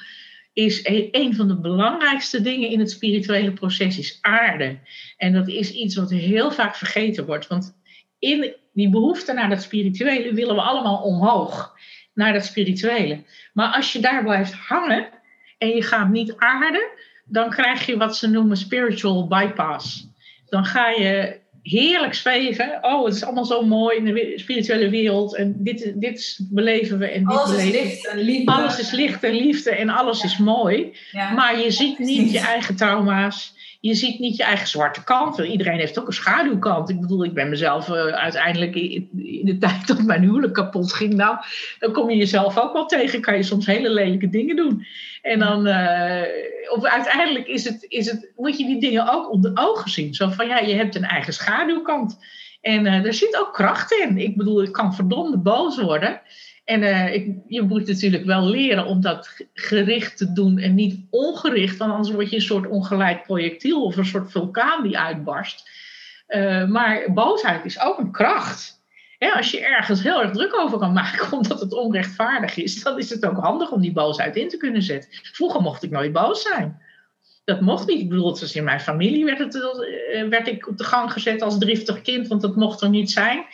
Is 0.54 0.88
een, 0.88 1.08
een 1.12 1.36
van 1.36 1.48
de 1.48 1.60
belangrijkste 1.60 2.42
dingen 2.42 2.70
in 2.70 2.80
het 2.80 2.92
spirituele 2.92 3.52
proces 3.52 3.98
is 3.98 4.18
aarde. 4.22 4.80
En 5.18 5.34
dat 5.34 5.48
is 5.48 5.72
iets 5.72 5.96
wat 5.96 6.10
heel 6.10 6.52
vaak 6.52 6.76
vergeten 6.76 7.26
wordt. 7.26 7.48
Want 7.48 7.78
in 8.20 8.54
die 8.74 8.90
behoefte 8.90 9.34
naar 9.34 9.50
dat 9.50 9.62
spirituele 9.62 10.34
willen 10.34 10.56
we 10.56 10.62
allemaal 10.62 11.02
omhoog. 11.04 11.76
Naar 12.14 12.34
dat 12.34 12.46
spirituele. 12.46 13.24
Maar 13.54 13.74
als 13.74 13.94
je 13.94 14.00
daar 14.00 14.24
blijft 14.24 14.54
hangen 14.54 15.10
en 15.58 15.68
je 15.68 15.84
gaat 15.84 16.10
niet 16.10 16.36
aarden, 16.38 16.90
dan 17.26 17.50
krijg 17.50 17.86
je 17.86 17.98
wat 17.98 18.18
ze 18.18 18.30
noemen 18.30 18.58
spiritual 18.58 19.28
bypass. 19.28 20.08
Dan 20.46 20.66
ga 20.66 20.90
je 20.90 21.42
heerlijk 21.64 22.14
zweven. 22.14 22.78
Oh, 22.82 23.06
het 23.06 23.16
is 23.16 23.24
allemaal 23.24 23.46
zo 23.46 23.62
mooi 23.62 23.98
in 23.98 24.06
de 24.06 24.34
spirituele 24.36 24.90
wereld. 24.90 25.36
En 25.36 25.56
dit, 25.58 25.92
dit 25.96 26.40
beleven 26.42 27.00
we. 27.00 27.06
En 27.06 27.26
dit 27.26 27.38
alles 27.38 27.50
beleven. 27.56 27.80
is 27.80 27.86
licht 27.86 28.08
en 28.08 28.18
liefde. 28.18 28.52
Alles 28.52 28.80
is 28.80 28.92
licht 28.92 29.24
en 29.24 29.34
liefde 29.34 29.76
en 29.76 29.90
alles 29.90 30.22
ja. 30.22 30.26
is 30.26 30.38
mooi. 30.38 30.94
Ja. 31.12 31.32
Maar 31.32 31.60
je 31.60 31.72
ziet 31.72 32.00
niet 32.00 32.32
je 32.32 32.40
eigen 32.40 32.76
trauma's. 32.76 33.54
Je 33.84 33.94
ziet 33.94 34.20
niet 34.20 34.38
je 34.38 34.44
eigen 34.44 34.68
zwarte 34.68 35.04
kant. 35.04 35.38
Iedereen 35.38 35.80
heeft 35.80 36.00
ook 36.00 36.08
een 36.08 36.14
schaduwkant. 36.14 36.90
Ik 36.90 37.02
bedoel, 37.02 37.24
ik 37.24 37.34
ben 37.34 37.50
mezelf 37.50 37.88
uh, 37.88 38.06
uiteindelijk 38.06 38.76
in, 38.76 39.10
de 39.44 39.58
tijd 39.68 39.88
dat 39.88 40.04
mijn 40.04 40.22
huwelijk 40.22 40.54
kapot 40.54 40.94
ging. 40.94 41.14
Nou, 41.14 41.38
dan 41.80 41.92
kom 41.92 42.10
je 42.10 42.18
jezelf 42.18 42.60
ook 42.60 42.74
wel 42.74 42.86
tegen. 42.86 43.22
Kan 43.22 43.36
je 43.36 43.44
soms 43.44 43.66
hele 43.66 43.90
lelijke 43.90 44.30
dingen 44.30 44.56
doen. 44.56 44.86
En 45.22 45.40
dan, 45.40 45.68
uh, 45.68 46.22
of 46.70 46.86
uiteindelijk 46.86 47.48
is 47.48 47.64
het, 47.64 47.86
is 47.88 48.06
het, 48.06 48.32
moet 48.36 48.58
je 48.58 48.66
die 48.66 48.80
dingen 48.80 49.14
ook 49.14 49.32
onder 49.32 49.52
ogen 49.54 49.90
zien. 49.90 50.14
Zo 50.14 50.30
van, 50.30 50.48
ja, 50.48 50.60
je 50.60 50.76
hebt 50.76 50.96
een 50.96 51.04
eigen 51.04 51.34
schaduwkant. 51.34 52.18
En 52.62 52.86
uh, 52.86 53.06
er 53.06 53.14
zit 53.14 53.38
ook 53.38 53.54
kracht 53.54 53.92
in. 53.92 54.18
Ik 54.18 54.38
bedoel, 54.38 54.64
ik 54.64 54.72
kan 54.72 54.96
verdomde 54.96 55.38
boos 55.38 55.82
worden. 55.82 56.22
En 56.64 56.84
eh, 56.84 57.14
ik, 57.14 57.36
je 57.48 57.62
moet 57.62 57.88
natuurlijk 57.88 58.26
wel 58.26 58.46
leren 58.46 58.86
om 58.86 59.02
dat 59.02 59.46
gericht 59.54 60.18
te 60.18 60.34
doen 60.34 60.58
en 60.58 60.74
niet 60.76 61.06
ongericht, 61.10 61.78
want 61.78 61.92
anders 61.92 62.12
word 62.12 62.30
je 62.30 62.36
een 62.36 62.42
soort 62.42 62.68
ongelijk 62.68 63.24
projectiel 63.24 63.84
of 63.84 63.98
een 63.98 64.06
soort 64.06 64.32
vulkaan 64.32 64.84
die 64.84 64.98
uitbarst. 64.98 65.70
Uh, 66.28 66.68
maar 66.68 67.14
boosheid 67.14 67.66
is 67.66 67.80
ook 67.80 68.00
een 68.00 68.12
kracht. 68.12 68.82
als 69.36 69.52
je 69.52 69.66
ergens 69.66 70.04
heel 70.04 70.22
erg 70.22 70.32
druk 70.32 70.56
over 70.56 70.78
kan 70.78 70.94
maken 70.94 71.32
omdat 71.38 71.60
het 71.60 71.74
onrechtvaardig 71.74 72.58
is, 72.58 72.84
dan 72.84 72.98
is 72.98 73.10
het 73.10 73.26
ook 73.26 73.38
handig 73.38 73.72
om 73.72 73.82
die 73.82 73.92
boosheid 73.92 74.36
in 74.36 74.50
te 74.50 74.58
kunnen 74.58 74.82
zetten. 74.82 75.10
Vroeger 75.12 75.62
mocht 75.62 75.84
ik 75.84 75.92
nooit 75.92 76.12
boos 76.12 76.42
zijn. 76.42 76.82
Dat 77.46 77.62
mocht 77.62 77.88
niet. 77.88 78.00
Ik 78.00 78.10
bedoel, 78.10 78.34
dus 78.34 78.56
in 78.56 78.64
mijn 78.64 78.80
familie 78.80 79.26
werd, 79.26 79.40
het, 79.40 79.56
eh, 79.56 80.28
werd 80.28 80.48
ik 80.48 80.68
op 80.68 80.78
de 80.78 80.84
gang 80.84 81.12
gezet 81.12 81.42
als 81.42 81.58
driftig 81.58 82.02
kind, 82.02 82.28
want 82.28 82.42
dat 82.42 82.56
mocht 82.56 82.82
er 82.82 82.90
niet 82.90 83.12
zijn. 83.12 83.46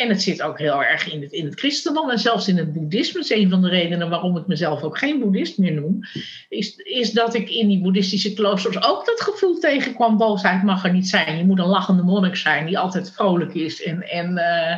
En 0.00 0.08
het 0.08 0.22
zit 0.22 0.42
ook 0.42 0.58
heel 0.58 0.84
erg 0.84 1.12
in 1.12 1.22
het, 1.22 1.32
in 1.32 1.44
het 1.44 1.58
christendom 1.58 2.10
en 2.10 2.18
zelfs 2.18 2.48
in 2.48 2.56
het 2.56 2.72
boeddhisme. 2.72 3.20
is 3.20 3.30
een 3.30 3.50
van 3.50 3.62
de 3.62 3.68
redenen 3.68 4.08
waarom 4.08 4.36
ik 4.36 4.46
mezelf 4.46 4.82
ook 4.82 4.98
geen 4.98 5.18
boeddhist 5.18 5.58
meer 5.58 5.72
noem. 5.72 6.00
Is, 6.48 6.76
is 6.76 7.12
dat 7.12 7.34
ik 7.34 7.50
in 7.50 7.68
die 7.68 7.80
boeddhistische 7.80 8.32
kloosters 8.32 8.82
ook 8.82 9.06
dat 9.06 9.20
gevoel 9.20 9.58
tegenkwam. 9.58 10.16
Boosheid 10.16 10.62
mag 10.62 10.84
er 10.84 10.92
niet 10.92 11.08
zijn. 11.08 11.36
Je 11.36 11.44
moet 11.44 11.58
een 11.58 11.66
lachende 11.66 12.02
monnik 12.02 12.36
zijn 12.36 12.66
die 12.66 12.78
altijd 12.78 13.12
vrolijk 13.12 13.54
is. 13.54 13.82
En, 13.82 14.08
en 14.08 14.30
uh, 14.30 14.76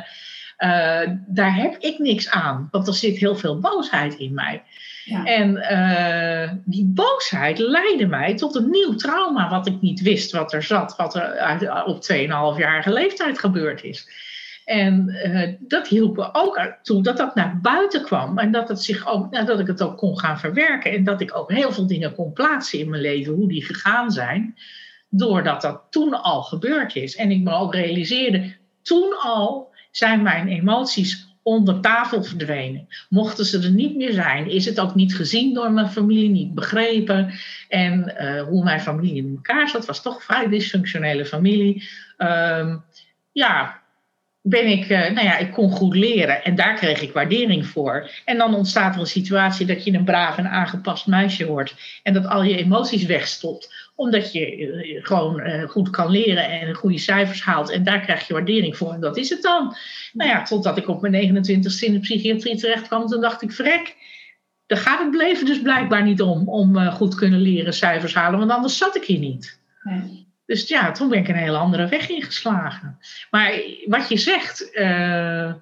uh, 0.68 1.10
daar 1.26 1.54
heb 1.54 1.76
ik 1.78 1.98
niks 1.98 2.30
aan. 2.30 2.68
Want 2.70 2.86
er 2.86 2.94
zit 2.94 3.16
heel 3.16 3.36
veel 3.36 3.58
boosheid 3.58 4.14
in 4.14 4.34
mij. 4.34 4.62
Ja. 5.04 5.24
En 5.24 5.56
uh, 5.56 6.52
die 6.64 6.84
boosheid 6.84 7.58
leidde 7.58 8.06
mij 8.06 8.36
tot 8.36 8.54
een 8.54 8.70
nieuw 8.70 8.94
trauma, 8.94 9.50
wat 9.50 9.66
ik 9.66 9.80
niet 9.80 10.00
wist 10.00 10.32
wat 10.32 10.52
er 10.52 10.62
zat, 10.62 10.96
wat 10.96 11.14
er 11.14 11.84
op 11.84 11.96
2,5-jarige 12.12 12.92
leeftijd 12.92 13.38
gebeurd 13.38 13.82
is. 13.82 14.30
En 14.72 15.08
uh, 15.26 15.48
dat 15.58 15.88
hielp 15.88 16.16
me 16.16 16.28
ook 16.34 16.76
toe 16.82 17.02
dat 17.02 17.16
dat 17.16 17.34
naar 17.34 17.58
buiten 17.62 18.02
kwam. 18.02 18.38
En 18.38 18.52
dat, 18.52 18.68
het 18.68 18.82
zich 18.82 19.06
ook, 19.06 19.30
nou, 19.30 19.46
dat 19.46 19.60
ik 19.60 19.66
het 19.66 19.82
ook 19.82 19.96
kon 19.96 20.18
gaan 20.18 20.38
verwerken. 20.38 20.92
En 20.92 21.04
dat 21.04 21.20
ik 21.20 21.36
ook 21.36 21.52
heel 21.52 21.72
veel 21.72 21.86
dingen 21.86 22.14
kon 22.14 22.32
plaatsen 22.32 22.78
in 22.78 22.88
mijn 22.88 23.02
leven, 23.02 23.32
hoe 23.32 23.48
die 23.48 23.64
gegaan 23.64 24.10
zijn. 24.10 24.54
Doordat 25.08 25.62
dat 25.62 25.82
toen 25.90 26.22
al 26.22 26.42
gebeurd 26.42 26.96
is. 26.96 27.16
En 27.16 27.30
ik 27.30 27.40
me 27.40 27.52
ook 27.52 27.74
realiseerde, 27.74 28.54
toen 28.82 29.14
al 29.22 29.74
zijn 29.90 30.22
mijn 30.22 30.48
emoties 30.48 31.36
onder 31.42 31.80
tafel 31.80 32.22
verdwenen. 32.22 32.88
Mochten 33.08 33.44
ze 33.44 33.62
er 33.62 33.70
niet 33.70 33.96
meer 33.96 34.12
zijn, 34.12 34.50
is 34.50 34.64
het 34.64 34.80
ook 34.80 34.94
niet 34.94 35.14
gezien 35.14 35.54
door 35.54 35.72
mijn 35.72 35.88
familie, 35.88 36.30
niet 36.30 36.54
begrepen. 36.54 37.32
En 37.68 38.14
uh, 38.20 38.42
hoe 38.42 38.64
mijn 38.64 38.80
familie 38.80 39.16
in 39.16 39.32
elkaar 39.36 39.68
zat, 39.68 39.86
was 39.86 40.02
toch 40.02 40.14
een 40.14 40.20
vrij 40.20 40.48
dysfunctionele 40.48 41.26
familie. 41.26 41.88
Um, 42.18 42.84
ja, 43.32 43.81
ben 44.42 44.66
ik, 44.66 44.88
uh, 44.88 44.98
nou 44.98 45.26
ja, 45.26 45.38
ik 45.38 45.52
kon 45.52 45.70
goed 45.70 45.94
leren 45.94 46.44
en 46.44 46.54
daar 46.54 46.74
kreeg 46.74 47.02
ik 47.02 47.12
waardering 47.12 47.66
voor. 47.66 48.10
En 48.24 48.38
dan 48.38 48.54
ontstaat 48.54 48.94
er 48.94 49.00
een 49.00 49.06
situatie 49.06 49.66
dat 49.66 49.84
je 49.84 49.92
een 49.92 50.04
braaf 50.04 50.38
en 50.38 50.50
aangepast 50.50 51.06
meisje 51.06 51.46
wordt 51.46 51.74
en 52.02 52.12
dat 52.12 52.26
al 52.26 52.42
je 52.42 52.56
emoties 52.56 53.04
wegstopt, 53.04 53.90
omdat 53.94 54.32
je 54.32 54.56
uh, 54.56 55.04
gewoon 55.04 55.40
uh, 55.40 55.68
goed 55.68 55.90
kan 55.90 56.10
leren 56.10 56.48
en 56.48 56.74
goede 56.74 56.98
cijfers 56.98 57.42
haalt 57.42 57.70
en 57.70 57.84
daar 57.84 58.00
krijg 58.00 58.26
je 58.26 58.32
waardering 58.32 58.76
voor 58.76 58.92
en 58.92 59.00
dat 59.00 59.16
is 59.16 59.30
het 59.30 59.42
dan. 59.42 59.76
Nou 60.12 60.30
ja, 60.30 60.42
totdat 60.42 60.76
ik 60.76 60.88
op 60.88 61.00
mijn 61.00 61.34
29ste 61.34 61.84
in 61.84 61.92
de 61.92 62.00
psychiatrie 62.00 62.56
terecht 62.56 62.86
kwam, 62.86 63.06
toen 63.06 63.20
dacht 63.20 63.42
ik, 63.42 63.52
vrek, 63.52 63.96
daar 64.66 64.78
gaat 64.78 65.04
het 65.04 65.14
leven 65.14 65.46
dus 65.46 65.62
blijkbaar 65.62 66.02
niet 66.02 66.22
om, 66.22 66.48
om 66.48 66.90
goed 66.90 67.14
kunnen 67.14 67.40
leren, 67.40 67.74
cijfers 67.74 68.14
halen, 68.14 68.38
want 68.38 68.50
anders 68.50 68.78
zat 68.78 68.96
ik 68.96 69.04
hier 69.04 69.18
niet. 69.18 69.60
Nee. 69.82 70.21
Dus 70.52 70.68
ja, 70.68 70.92
toen 70.92 71.08
ben 71.08 71.18
ik 71.18 71.28
een 71.28 71.34
hele 71.34 71.56
andere 71.56 71.88
weg 71.88 72.08
ingeslagen. 72.08 72.98
Maar 73.30 73.60
wat 73.86 74.08
je 74.08 74.16
zegt, 74.16 74.70
uh, 74.74 75.52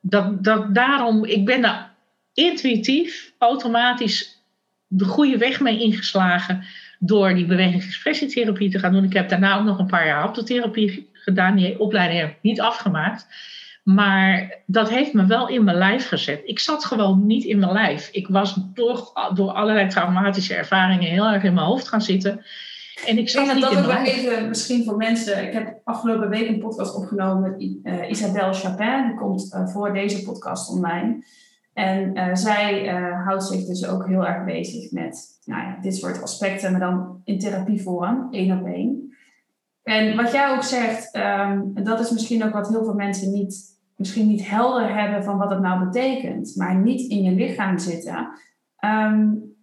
dat, 0.00 0.44
dat 0.44 0.74
daarom, 0.74 1.24
ik 1.24 1.44
ben 1.44 1.62
daar 1.62 1.94
intuïtief, 2.34 3.32
automatisch 3.38 4.42
de 4.86 5.04
goede 5.04 5.38
weg 5.38 5.60
mee 5.60 5.80
ingeslagen 5.80 6.64
door 6.98 7.34
die 7.34 7.46
bewegingsexpressietherapie 7.46 8.70
te 8.70 8.78
gaan 8.78 8.92
doen. 8.92 9.04
Ik 9.04 9.12
heb 9.12 9.28
daarna 9.28 9.58
ook 9.58 9.64
nog 9.64 9.78
een 9.78 9.86
paar 9.86 10.06
jaar 10.06 10.20
haptotherapie 10.20 11.10
gedaan. 11.12 11.56
Die 11.56 11.80
opleiding 11.80 12.20
heb 12.20 12.30
ik 12.30 12.42
niet 12.42 12.60
afgemaakt. 12.60 13.26
Maar 13.82 14.62
dat 14.66 14.90
heeft 14.90 15.12
me 15.12 15.26
wel 15.26 15.48
in 15.48 15.64
mijn 15.64 15.76
lijf 15.76 16.08
gezet. 16.08 16.40
Ik 16.44 16.58
zat 16.58 16.84
gewoon 16.84 17.26
niet 17.26 17.44
in 17.44 17.58
mijn 17.58 17.72
lijf. 17.72 18.08
Ik 18.12 18.28
was 18.28 18.54
door, 18.74 19.12
door 19.34 19.50
allerlei 19.50 19.88
traumatische 19.88 20.54
ervaringen 20.54 21.10
heel 21.10 21.28
erg 21.28 21.42
in 21.42 21.54
mijn 21.54 21.66
hoofd 21.66 21.88
gaan 21.88 22.02
zitten. 22.02 22.44
En 23.06 23.18
ik 23.18 23.32
denk 23.32 23.46
dat 23.46 23.60
dat 23.60 23.76
ook 23.76 23.86
wel 23.86 24.04
even, 24.04 24.48
misschien 24.48 24.84
voor 24.84 24.96
mensen. 24.96 25.46
Ik 25.46 25.52
heb 25.52 25.80
afgelopen 25.84 26.28
week 26.28 26.48
een 26.48 26.58
podcast 26.58 26.94
opgenomen 26.94 27.50
met 27.50 27.62
uh, 27.82 28.10
Isabelle 28.10 28.52
Chapin. 28.52 29.06
Die 29.06 29.16
komt 29.16 29.54
uh, 29.54 29.68
voor 29.68 29.92
deze 29.92 30.22
podcast 30.22 30.70
online. 30.70 31.24
En 31.72 32.16
uh, 32.16 32.34
zij 32.34 32.86
houdt 33.24 33.44
zich 33.44 33.66
dus 33.66 33.86
ook 33.86 34.06
heel 34.06 34.26
erg 34.26 34.44
bezig 34.44 34.90
met 34.90 35.38
nou 35.44 35.62
ja, 35.62 35.78
dit 35.80 35.96
soort 35.96 36.22
aspecten, 36.22 36.70
maar 36.70 36.80
dan 36.80 37.20
in 37.24 37.38
therapievorm, 37.38 38.28
één 38.30 38.58
op 38.58 38.66
één. 38.66 39.16
En 39.82 40.16
wat 40.16 40.32
jij 40.32 40.50
ook 40.50 40.62
zegt, 40.62 41.16
um, 41.16 41.84
dat 41.84 42.00
is 42.00 42.10
misschien 42.10 42.44
ook 42.44 42.52
wat 42.52 42.68
heel 42.68 42.84
veel 42.84 42.94
mensen 42.94 43.32
niet, 43.32 43.78
misschien 43.96 44.26
niet 44.26 44.48
helder 44.48 44.94
hebben 44.94 45.24
van 45.24 45.38
wat 45.38 45.50
het 45.50 45.60
nou 45.60 45.84
betekent, 45.84 46.56
maar 46.56 46.76
niet 46.76 47.10
in 47.10 47.22
je 47.22 47.30
lichaam 47.30 47.78
zitten. 47.78 48.28
Um, 48.84 49.54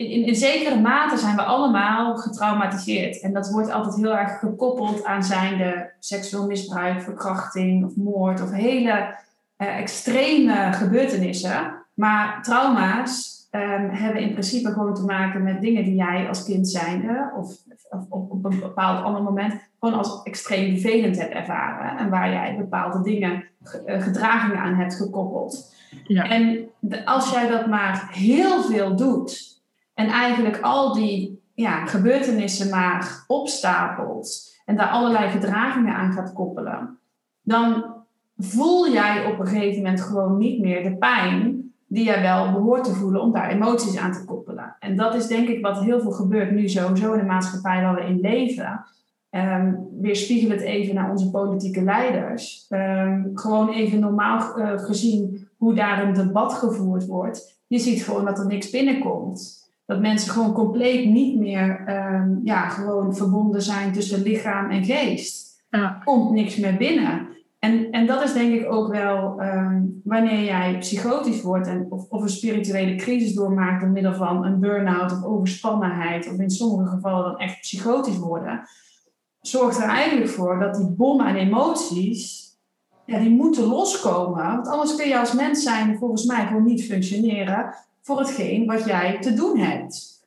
in, 0.00 0.26
in, 0.26 0.34
zekere 0.34 0.80
mate 0.80 1.16
zijn 1.16 1.36
we 1.36 1.42
allemaal 1.42 2.16
getraumatiseerd. 2.16 3.20
En 3.20 3.32
dat 3.32 3.50
wordt 3.50 3.70
altijd 3.70 3.96
heel 3.96 4.16
erg 4.16 4.38
gekoppeld 4.38 5.04
aan 5.04 5.24
zijnde 5.24 5.90
seksueel 5.98 6.46
misbruik, 6.46 7.02
verkrachting 7.02 7.84
of 7.84 7.96
moord 7.96 8.42
of 8.42 8.50
hele 8.50 9.14
uh, 9.58 9.78
extreme 9.78 10.72
gebeurtenissen. 10.72 11.74
Maar 11.94 12.42
trauma's 12.42 13.40
um, 13.50 13.88
hebben 13.90 14.22
in 14.22 14.32
principe 14.32 14.72
gewoon 14.72 14.94
te 14.94 15.04
maken 15.04 15.42
met 15.42 15.60
dingen 15.60 15.84
die 15.84 15.94
jij 15.94 16.28
als 16.28 16.44
kind 16.44 16.68
zijnde 16.68 17.32
of, 17.36 17.56
of, 17.90 18.00
of 18.08 18.30
op 18.30 18.44
een 18.44 18.60
bepaald 18.60 19.04
ander 19.04 19.22
moment 19.22 19.54
gewoon 19.80 19.98
als 19.98 20.22
extreem 20.22 20.78
vervelend 20.78 21.18
hebt 21.18 21.34
ervaren. 21.34 21.98
En 21.98 22.10
waar 22.10 22.32
jij 22.32 22.56
bepaalde 22.56 23.02
dingen, 23.02 23.44
uh, 23.86 24.02
gedragingen 24.02 24.58
aan 24.58 24.74
hebt 24.74 24.94
gekoppeld. 24.94 25.74
Ja. 26.04 26.28
En 26.28 26.68
als 27.04 27.30
jij 27.30 27.48
dat 27.48 27.66
maar 27.66 28.08
heel 28.12 28.62
veel 28.62 28.96
doet, 28.96 29.49
en 30.00 30.08
eigenlijk 30.08 30.60
al 30.60 30.94
die 30.94 31.42
ja, 31.54 31.86
gebeurtenissen 31.86 32.70
maar 32.70 33.24
opstapelt 33.26 34.58
en 34.64 34.76
daar 34.76 34.88
allerlei 34.88 35.30
gedragingen 35.30 35.94
aan 35.94 36.12
gaat 36.12 36.32
koppelen, 36.32 36.98
dan 37.42 37.84
voel 38.36 38.92
jij 38.92 39.24
op 39.32 39.38
een 39.38 39.46
gegeven 39.46 39.82
moment 39.82 40.00
gewoon 40.00 40.38
niet 40.38 40.60
meer 40.60 40.82
de 40.82 40.96
pijn 40.96 41.72
die 41.86 42.04
jij 42.04 42.22
wel 42.22 42.52
behoort 42.52 42.84
te 42.84 42.94
voelen 42.94 43.22
om 43.22 43.32
daar 43.32 43.50
emoties 43.50 43.98
aan 43.98 44.12
te 44.12 44.24
koppelen. 44.24 44.76
En 44.78 44.96
dat 44.96 45.14
is 45.14 45.26
denk 45.26 45.48
ik 45.48 45.62
wat 45.62 45.80
heel 45.80 46.00
veel 46.00 46.10
gebeurt 46.10 46.50
nu 46.50 46.68
sowieso 46.68 47.12
in 47.12 47.18
de 47.18 47.26
maatschappij 47.26 47.82
waar 47.82 47.94
we 47.94 48.04
in 48.04 48.20
leven. 48.20 48.84
Um, 49.30 49.88
weerspiegel 50.00 50.50
het 50.50 50.60
even 50.60 50.94
naar 50.94 51.10
onze 51.10 51.30
politieke 51.30 51.82
leiders. 51.82 52.66
Um, 52.68 53.30
gewoon 53.34 53.68
even 53.68 54.00
normaal 54.00 54.58
uh, 54.58 54.78
gezien 54.78 55.48
hoe 55.56 55.74
daar 55.74 56.02
een 56.02 56.14
debat 56.14 56.52
gevoerd 56.52 57.06
wordt. 57.06 57.62
Je 57.66 57.78
ziet 57.78 58.02
gewoon 58.02 58.24
dat 58.24 58.38
er 58.38 58.46
niks 58.46 58.70
binnenkomt 58.70 59.59
dat 59.90 60.00
mensen 60.00 60.32
gewoon 60.32 60.52
compleet 60.52 61.08
niet 61.08 61.38
meer 61.38 61.84
um, 61.88 62.40
ja, 62.44 62.68
gewoon 62.68 63.16
verbonden 63.16 63.62
zijn 63.62 63.92
tussen 63.92 64.22
lichaam 64.22 64.70
en 64.70 64.84
geest. 64.84 65.62
Ja. 65.70 66.00
Komt 66.04 66.30
niks 66.30 66.56
meer 66.56 66.76
binnen. 66.76 67.28
En, 67.58 67.90
en 67.90 68.06
dat 68.06 68.22
is 68.22 68.32
denk 68.32 68.52
ik 68.52 68.72
ook 68.72 68.92
wel 68.92 69.42
um, 69.42 70.00
wanneer 70.04 70.44
jij 70.44 70.78
psychotisch 70.78 71.42
wordt 71.42 71.66
en, 71.66 71.86
of, 71.88 72.06
of 72.08 72.22
een 72.22 72.28
spirituele 72.28 72.94
crisis 72.94 73.34
doormaakt 73.34 73.80
door 73.80 73.90
middel 73.90 74.14
van 74.14 74.44
een 74.44 74.60
burn-out 74.60 75.12
of 75.12 75.24
overspannenheid, 75.24 76.32
of 76.32 76.38
in 76.38 76.50
sommige 76.50 76.90
gevallen 76.90 77.24
dan 77.24 77.38
echt 77.38 77.60
psychotisch 77.60 78.18
worden, 78.18 78.60
zorgt 79.40 79.78
er 79.78 79.88
eigenlijk 79.88 80.30
voor 80.30 80.58
dat 80.58 80.74
die 80.74 80.90
bom 80.90 81.20
aan 81.20 81.34
emoties, 81.34 82.54
ja, 83.06 83.18
die 83.18 83.30
moeten 83.30 83.64
loskomen. 83.64 84.46
Want 84.46 84.68
anders 84.68 84.96
kun 84.96 85.08
je 85.08 85.18
als 85.18 85.32
mens 85.32 85.62
zijn 85.62 85.98
volgens 85.98 86.24
mij 86.24 86.46
gewoon 86.46 86.64
niet 86.64 86.84
functioneren 86.84 87.74
voor 88.02 88.18
hetgeen 88.18 88.66
wat 88.66 88.84
jij 88.84 89.18
te 89.20 89.34
doen 89.34 89.58
hebt. 89.58 90.18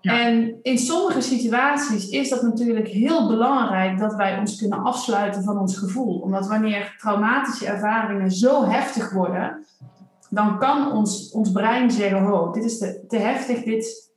En 0.00 0.58
in 0.62 0.78
sommige 0.78 1.20
situaties 1.20 2.08
is 2.08 2.28
dat 2.28 2.42
natuurlijk 2.42 2.88
heel 2.88 3.28
belangrijk 3.28 3.98
dat 3.98 4.14
wij 4.14 4.38
ons 4.38 4.56
kunnen 4.56 4.82
afsluiten 4.82 5.42
van 5.42 5.58
ons 5.58 5.76
gevoel. 5.76 6.18
Omdat 6.18 6.46
wanneer 6.46 6.94
traumatische 6.98 7.66
ervaringen 7.66 8.30
zo 8.30 8.64
heftig 8.64 9.12
worden, 9.12 9.66
dan 10.30 10.58
kan 10.58 10.92
ons, 10.92 11.30
ons 11.30 11.52
brein 11.52 11.90
zeggen: 11.90 12.32
Oh, 12.32 12.52
dit 12.52 12.64
is 12.64 12.78
te, 12.78 13.04
te 13.08 13.16
heftig, 13.16 13.62
dit, 13.62 14.12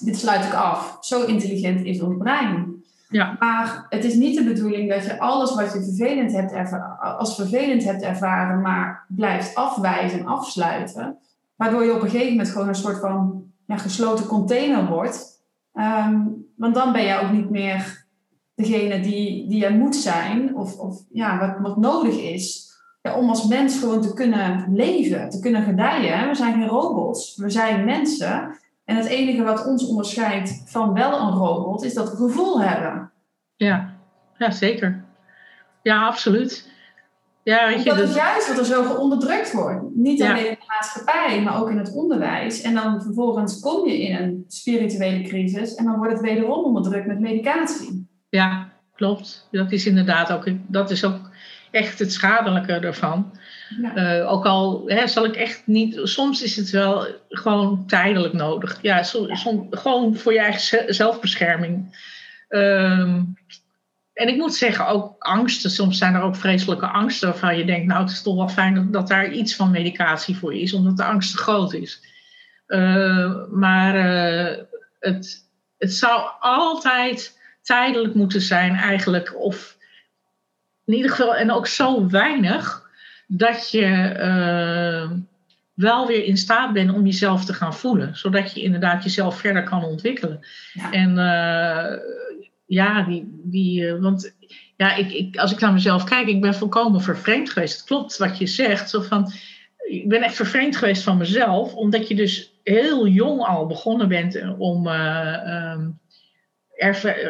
dit 0.00 0.18
sluit 0.18 0.44
ik 0.44 0.54
af. 0.54 0.98
Zo 1.00 1.24
intelligent 1.24 1.84
is 1.84 2.00
ons 2.00 2.16
brein. 2.18 2.84
Ja. 3.08 3.36
Maar 3.38 3.86
het 3.88 4.04
is 4.04 4.14
niet 4.14 4.36
de 4.36 4.44
bedoeling 4.44 4.90
dat 4.90 5.04
je 5.04 5.20
alles 5.20 5.54
wat 5.54 5.72
je 5.72 5.82
vervelend 5.82 6.32
hebt 6.32 6.72
als 7.18 7.34
vervelend 7.34 7.84
hebt 7.84 8.02
ervaren, 8.02 8.60
maar 8.60 9.04
blijft 9.08 9.54
afwijzen, 9.54 10.26
afsluiten. 10.26 11.18
Waardoor 11.56 11.84
je 11.84 11.94
op 11.94 12.02
een 12.02 12.10
gegeven 12.10 12.30
moment 12.30 12.48
gewoon 12.48 12.68
een 12.68 12.74
soort 12.74 12.98
van 12.98 13.44
ja, 13.66 13.76
gesloten 13.76 14.26
container 14.26 14.86
wordt. 14.86 15.44
Um, 15.74 16.46
want 16.56 16.74
dan 16.74 16.92
ben 16.92 17.04
je 17.04 17.20
ook 17.20 17.30
niet 17.30 17.50
meer 17.50 18.06
degene 18.54 19.00
die, 19.00 19.48
die 19.48 19.60
je 19.60 19.70
moet 19.70 19.96
zijn, 19.96 20.56
of, 20.56 20.78
of 20.78 21.02
ja, 21.10 21.38
wat, 21.38 21.56
wat 21.60 21.76
nodig 21.76 22.18
is 22.18 22.66
om 23.14 23.28
als 23.28 23.46
mens 23.46 23.78
gewoon 23.78 24.00
te 24.00 24.14
kunnen 24.14 24.74
leven, 24.74 25.28
te 25.28 25.40
kunnen 25.40 25.62
gedijen. 25.62 26.28
We 26.28 26.34
zijn 26.34 26.52
geen 26.52 26.68
robots, 26.68 27.36
we 27.36 27.50
zijn 27.50 27.84
mensen. 27.84 28.58
En 28.84 28.96
het 28.96 29.06
enige 29.06 29.42
wat 29.42 29.66
ons 29.66 29.86
onderscheidt 29.86 30.62
van 30.66 30.92
wel 30.92 31.20
een 31.20 31.32
robot, 31.32 31.84
is 31.84 31.94
dat 31.94 32.10
we 32.10 32.16
gevoel 32.16 32.60
hebben. 32.62 33.10
Ja, 33.56 33.94
ja 34.38 34.50
zeker. 34.50 35.04
Ja, 35.82 36.06
absoluut. 36.06 36.70
Ja, 37.46 37.66
weet 37.66 37.82
je, 37.82 37.94
dat 37.94 38.08
is 38.08 38.14
juist 38.14 38.48
wat 38.48 38.58
er 38.58 38.64
zo 38.64 38.82
geonderdrukt 38.82 39.52
wordt. 39.52 39.80
Niet 39.94 40.22
alleen 40.22 40.46
in 40.46 40.56
de 40.60 40.64
maatschappij, 40.66 41.42
maar 41.42 41.60
ook 41.60 41.70
in 41.70 41.78
het 41.78 41.94
onderwijs. 41.94 42.60
En 42.60 42.74
dan 42.74 43.02
vervolgens 43.02 43.60
kom 43.60 43.88
je 43.88 44.00
in 44.00 44.16
een 44.16 44.44
spirituele 44.48 45.22
crisis 45.22 45.74
en 45.74 45.84
dan 45.84 45.96
wordt 45.96 46.12
het 46.12 46.22
wederom 46.22 46.64
onderdrukt 46.64 47.06
met 47.06 47.20
medicatie. 47.20 48.08
Ja, 48.28 48.68
klopt. 48.94 49.48
Dat 49.50 49.72
is 49.72 49.86
inderdaad 49.86 50.32
ook, 50.32 50.44
dat 50.66 50.90
is 50.90 51.04
ook 51.04 51.30
echt 51.70 51.98
het 51.98 52.12
schadelijke 52.12 52.72
ervan. 52.72 53.32
Ja. 53.80 53.94
Eh, 53.94 54.32
ook 54.32 54.44
al 54.44 54.82
hè, 54.86 55.06
zal 55.06 55.24
ik 55.24 55.36
echt 55.36 55.62
niet, 55.66 56.00
soms 56.02 56.42
is 56.42 56.56
het 56.56 56.70
wel 56.70 57.06
gewoon 57.28 57.86
tijdelijk 57.86 58.32
nodig. 58.32 58.78
Ja, 58.82 59.02
soms, 59.02 59.46
gewoon 59.70 60.16
voor 60.16 60.32
je 60.32 60.40
eigen 60.40 60.94
zelfbescherming. 60.94 61.96
Ehm, 62.48 63.22
en 64.16 64.28
ik 64.28 64.36
moet 64.36 64.54
zeggen, 64.54 64.86
ook 64.86 65.14
angsten. 65.18 65.70
Soms 65.70 65.98
zijn 65.98 66.14
er 66.14 66.20
ook 66.20 66.36
vreselijke 66.36 66.86
angsten 66.86 67.28
waarvan 67.28 67.56
je 67.56 67.64
denkt, 67.64 67.86
nou, 67.86 68.02
het 68.02 68.10
is 68.10 68.22
toch 68.22 68.36
wel 68.36 68.48
fijn 68.48 68.90
dat, 68.90 69.08
daar 69.08 69.30
iets 69.30 69.56
van 69.56 69.70
medicatie 69.70 70.36
voor 70.36 70.54
is, 70.54 70.72
omdat 70.72 70.96
de 70.96 71.04
angst 71.04 71.30
te 71.30 71.38
groot 71.38 71.72
is. 71.72 72.00
Uh, 72.66 73.32
maar 73.50 73.94
uh, 73.94 74.62
het, 74.98 75.48
het 75.78 75.94
zou 75.94 76.30
altijd 76.40 77.38
tijdelijk 77.62 78.14
moeten 78.14 78.40
zijn, 78.40 78.74
eigenlijk. 78.74 79.36
Of 79.38 79.76
in 80.84 80.94
ieder 80.94 81.10
geval, 81.10 81.36
en 81.36 81.50
ook 81.50 81.66
zo 81.66 82.08
weinig 82.08 82.90
dat 83.26 83.70
je 83.70 84.16
uh, 84.18 85.10
wel 85.74 86.06
weer 86.06 86.24
in 86.24 86.36
staat 86.36 86.72
bent 86.72 86.92
om 86.92 87.04
jezelf 87.04 87.44
te 87.44 87.54
gaan 87.54 87.74
voelen, 87.74 88.16
zodat 88.16 88.54
je 88.54 88.62
inderdaad 88.62 89.02
jezelf 89.02 89.38
verder 89.38 89.64
kan 89.64 89.84
ontwikkelen. 89.84 90.40
Ja. 90.72 90.92
En 90.92 91.16
ja, 92.66 93.02
die, 93.02 93.40
die, 93.44 93.82
uh, 93.82 94.00
want 94.00 94.34
ja, 94.76 94.94
ik, 94.94 95.12
ik, 95.12 95.36
als 95.36 95.52
ik 95.52 95.60
naar 95.60 95.72
mezelf 95.72 96.04
kijk, 96.04 96.28
ik 96.28 96.40
ben 96.40 96.54
volkomen 96.54 97.00
vervreemd 97.00 97.50
geweest. 97.50 97.76
Het 97.76 97.86
klopt 97.86 98.16
wat 98.16 98.38
je 98.38 98.46
zegt. 98.46 98.90
Zo 98.90 99.00
van, 99.00 99.32
ik 99.88 100.08
ben 100.08 100.22
echt 100.22 100.34
vervreemd 100.34 100.76
geweest 100.76 101.02
van 101.02 101.16
mezelf, 101.16 101.74
omdat 101.74 102.08
je 102.08 102.14
dus 102.14 102.60
heel 102.62 103.06
jong 103.06 103.40
al 103.40 103.66
begonnen 103.66 104.08
bent 104.08 104.42
om 104.58 104.86
uh, 104.86 105.72
um, 105.72 105.98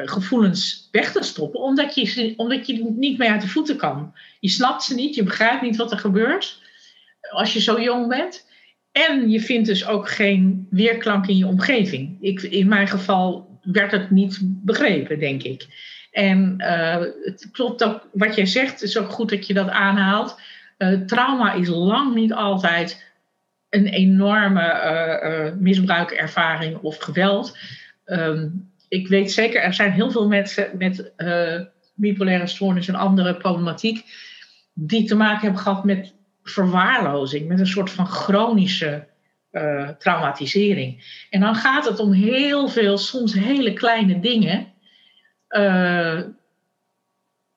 gevoelens 0.05 0.89
weg 0.91 1.13
te 1.13 1.23
stoppen, 1.23 1.61
omdat 1.61 1.95
je, 1.95 2.35
omdat 2.37 2.67
je 2.67 2.95
niet 2.97 3.19
meer 3.19 3.31
uit 3.31 3.41
de 3.41 3.49
voeten 3.49 3.77
kan. 3.77 4.15
Je 4.41 4.49
snapt 4.49 4.83
ze 4.83 4.95
niet, 4.95 5.15
je 5.15 5.23
begrijpt 5.23 5.63
niet 5.63 5.77
wat 5.77 5.93
er 5.93 5.99
gebeurt 5.99 6.63
als 7.31 7.53
je 7.53 7.61
zo 7.61 7.81
jong 7.81 8.09
bent. 8.09 8.47
En 8.93 9.31
je 9.31 9.41
vindt 9.41 9.69
dus 9.69 9.87
ook 9.87 10.09
geen 10.11 10.67
weerklank 10.71 11.27
in 11.27 11.37
je 11.37 11.47
omgeving. 11.47 12.17
Ik, 12.21 12.43
in 12.43 12.69
mijn 12.69 12.89
geval 12.89 13.46
werd 13.73 13.93
het 13.93 14.11
niet 14.11 14.39
begrepen, 14.43 15.19
denk 15.19 15.43
ik. 15.43 15.67
En 16.11 16.55
uh, 16.59 16.97
het 17.23 17.49
klopt 17.53 17.85
ook, 17.85 18.09
wat 18.13 18.35
jij 18.35 18.47
zegt, 18.47 18.83
is 18.83 18.99
ook 18.99 19.11
goed 19.11 19.29
dat 19.29 19.47
je 19.47 19.55
dat 19.55 19.69
aanhaalt. 19.69 20.41
Uh, 20.79 21.01
trauma 21.01 21.53
is 21.53 21.69
lang 21.69 22.15
niet 22.15 22.33
altijd 22.33 23.05
een 23.69 23.87
enorme 23.87 24.63
uh, 24.63 25.61
misbruikervaring 25.61 26.77
of 26.77 26.99
geweld. 26.99 27.59
Um, 28.07 28.71
ik 28.89 29.09
weet 29.09 29.33
zeker, 29.33 29.63
er 29.63 29.75
zijn 29.75 29.93
heel 29.93 30.11
veel 30.11 30.29
mensen 30.29 30.71
met 30.79 31.13
bipolaire 31.95 32.47
stoornis 32.47 32.89
en 32.89 32.95
andere 32.95 33.37
problematiek 33.37 34.05
die 34.73 35.07
te 35.07 35.17
maken 35.17 35.41
hebben 35.41 35.61
gehad 35.61 35.85
met 35.85 36.15
verwaarlozing, 36.43 37.49
met 37.49 37.61
een 37.61 37.67
soort 37.67 37.91
van 37.91 38.07
chronische 38.07 39.07
uh, 39.57 39.89
traumatisering. 39.89 41.25
En 41.31 41.41
dan 41.41 41.55
gaat 41.55 41.85
het 41.85 41.99
om 41.99 42.13
heel 42.13 42.69
veel, 42.69 42.99
soms 42.99 43.35
hele 43.35 43.73
kleine 43.73 44.21
dingen. 44.21 44.67
Uh, 45.49 46.21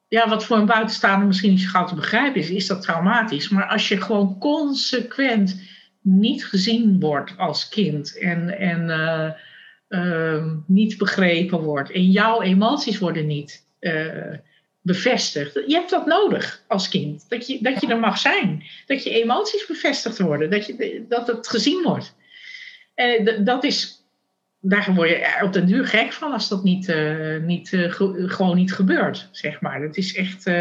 ja, 0.07 0.29
wat 0.29 0.45
voor 0.45 0.57
een 0.57 0.65
buitenstaander 0.65 1.27
misschien 1.27 1.49
niet 1.49 1.61
zo 1.61 1.69
gauw 1.69 1.85
te 1.85 1.95
begrijpen 1.95 2.41
is, 2.41 2.49
is 2.49 2.67
dat 2.67 2.81
traumatisch. 2.81 3.49
Maar 3.49 3.67
als 3.67 3.87
je 3.87 4.01
gewoon 4.01 4.37
consequent 4.37 5.61
niet 6.01 6.45
gezien 6.45 6.99
wordt 6.99 7.37
als 7.37 7.69
kind 7.69 8.17
en, 8.17 8.57
en 8.57 8.89
uh, 9.89 10.45
niet 10.67 10.97
begrepen 10.97 11.59
wordt 11.59 11.91
en 11.91 12.11
jouw 12.11 12.41
emoties 12.41 12.99
worden 12.99 13.27
niet 13.27 13.67
bevestigd. 14.81 15.53
Je 15.53 15.73
hebt 15.73 15.89
dat 15.89 16.05
nodig 16.05 16.63
als 16.67 16.89
kind. 16.89 17.29
Dat 17.29 17.47
je, 17.47 17.61
dat 17.61 17.81
je 17.81 17.87
er 17.87 17.99
mag 17.99 18.17
zijn. 18.17 18.63
Dat 18.85 19.03
je 19.03 19.09
emoties 19.09 19.65
bevestigd 19.65 20.19
worden. 20.19 20.49
Dat, 20.49 20.65
je, 20.65 21.05
dat 21.09 21.27
het 21.27 21.47
gezien 21.47 21.83
wordt. 21.83 22.15
En 22.95 23.43
dat 23.43 23.63
is, 23.63 24.05
daar 24.59 24.93
word 24.93 25.09
je 25.09 25.39
op 25.41 25.53
den 25.53 25.65
duur 25.65 25.87
gek 25.87 26.13
van 26.13 26.31
als 26.31 26.49
dat 26.49 26.63
niet, 26.63 26.89
uh, 26.89 27.37
niet, 27.37 27.71
uh, 27.71 27.91
gewoon 28.31 28.55
niet 28.55 28.73
gebeurt. 28.73 29.29
Zeg 29.31 29.61
maar. 29.61 29.81
Dat 29.81 29.97
is 29.97 30.15
echt. 30.15 30.51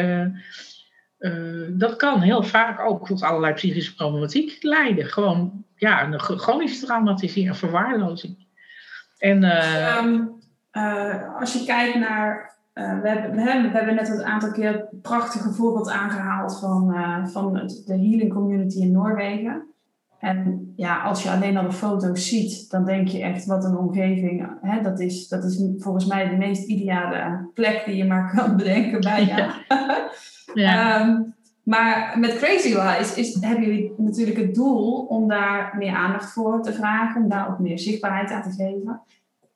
Dat 1.69 1.97
kan 1.97 2.21
heel 2.21 2.43
vaak 2.43 2.81
ook 2.81 3.07
tot 3.07 3.23
allerlei 3.23 3.55
psychische 3.55 3.95
problematiek 3.95 4.63
leiden. 4.63 5.07
Gewoon 5.07 5.65
ja, 5.77 6.05
een 6.05 6.21
chronische 6.21 6.87
traumatisering, 6.87 7.57
verwaarlozing. 7.57 8.47
En, 9.19 9.45
um, 9.97 10.41
als 11.39 11.53
je 11.53 11.65
kijkt 11.65 11.99
naar 11.99 12.58
uh, 12.79 13.01
we, 13.01 13.09
hebben, 13.09 13.31
we, 13.33 13.51
hebben, 13.51 13.95
net 13.95 14.09
een 14.09 14.25
aantal 14.25 14.51
keer 14.51 14.73
het 14.73 15.03
prachtige 15.03 15.53
voorbeeld 15.53 15.91
aangehaald 15.91 16.59
van, 16.59 16.95
uh, 16.95 17.27
van 17.27 17.53
de 17.87 17.97
healing 17.97 18.33
community 18.33 18.81
in 18.81 18.93
Noorwegen. 18.93 19.67
En 20.19 20.73
ja, 20.77 21.03
als 21.03 21.23
je 21.23 21.31
alleen 21.31 21.57
al 21.57 21.65
de 21.65 21.73
foto's 21.73 22.29
ziet, 22.29 22.71
dan 22.71 22.85
denk 22.85 23.09
je 23.09 23.23
echt 23.23 23.47
wat 23.47 23.65
een 23.65 23.77
omgeving. 23.77 24.49
Hè, 24.61 24.83
dat, 24.83 25.01
is, 25.01 25.29
dat 25.29 25.45
is 25.45 25.63
volgens 25.79 26.07
mij 26.07 26.29
de 26.29 26.37
meest 26.37 26.69
ideale 26.69 27.51
plek 27.55 27.83
die 27.85 27.97
je 27.97 28.05
maar 28.05 28.35
kan 28.35 28.57
bedenken 28.57 29.01
bijna. 29.01 29.37
Ja. 29.37 30.11
ja. 30.55 31.01
um, 31.01 31.35
maar 31.63 32.17
met 32.19 32.37
Crazy 32.37 32.75
Wise 32.75 33.21
is, 33.21 33.41
hebben 33.41 33.65
jullie 33.65 33.93
natuurlijk 33.97 34.39
het 34.39 34.55
doel 34.55 35.07
om 35.07 35.29
daar 35.29 35.75
meer 35.79 35.95
aandacht 35.95 36.33
voor 36.33 36.63
te 36.63 36.73
vragen, 36.73 37.23
om 37.23 37.29
daar 37.29 37.49
ook 37.49 37.59
meer 37.59 37.79
zichtbaarheid 37.79 38.31
aan 38.31 38.43
te 38.43 38.51
geven. 38.51 39.01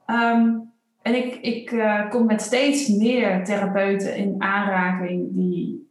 Um, 0.06 0.71
en 1.02 1.14
ik, 1.14 1.34
ik 1.34 1.70
uh, 1.70 2.10
kom 2.10 2.26
met 2.26 2.42
steeds 2.42 2.88
meer 2.88 3.44
therapeuten 3.44 4.16
in 4.16 4.34
aanraking 4.38 5.28
die, 5.34 5.90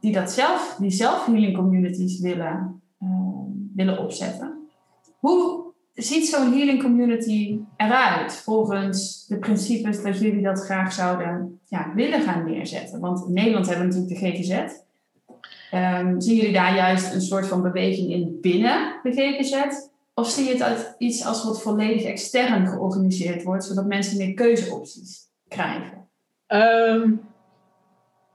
die 0.00 0.12
dat 0.12 0.30
zelf, 0.30 0.76
die 0.80 0.90
zelf 0.90 1.26
healing 1.26 1.56
communities 1.56 2.20
willen, 2.20 2.82
uh, 3.02 3.08
willen 3.74 3.98
opzetten. 3.98 4.68
Hoe 5.18 5.62
ziet 5.94 6.28
zo'n 6.28 6.52
healing 6.52 6.82
community 6.82 7.58
eruit 7.76 8.34
volgens 8.36 9.26
de 9.26 9.38
principes 9.38 10.02
dat 10.02 10.18
jullie 10.18 10.42
dat 10.42 10.64
graag 10.64 10.92
zouden 10.92 11.60
ja, 11.64 11.92
willen 11.94 12.20
gaan 12.20 12.44
neerzetten? 12.44 13.00
Want 13.00 13.26
in 13.26 13.32
Nederland 13.32 13.66
hebben 13.66 13.88
we 13.88 13.94
natuurlijk 13.94 14.20
de 14.20 14.42
GGZ. 14.42 14.80
Um, 15.74 16.20
zien 16.20 16.36
jullie 16.36 16.52
daar 16.52 16.74
juist 16.74 17.14
een 17.14 17.20
soort 17.20 17.46
van 17.46 17.62
beweging 17.62 18.10
in 18.10 18.38
binnen 18.40 19.00
de 19.02 19.12
GGZ? 19.12 19.90
Of 20.14 20.30
zie 20.30 20.44
je 20.44 20.52
het 20.52 20.62
als 20.62 20.80
iets 20.98 21.24
als 21.24 21.44
wat 21.44 21.62
volledig 21.62 22.02
extern 22.02 22.66
georganiseerd 22.66 23.42
wordt, 23.42 23.64
zodat 23.64 23.86
mensen 23.86 24.16
meer 24.16 24.34
keuzeopties 24.34 25.20
krijgen? 25.48 26.08
Um, 26.46 27.20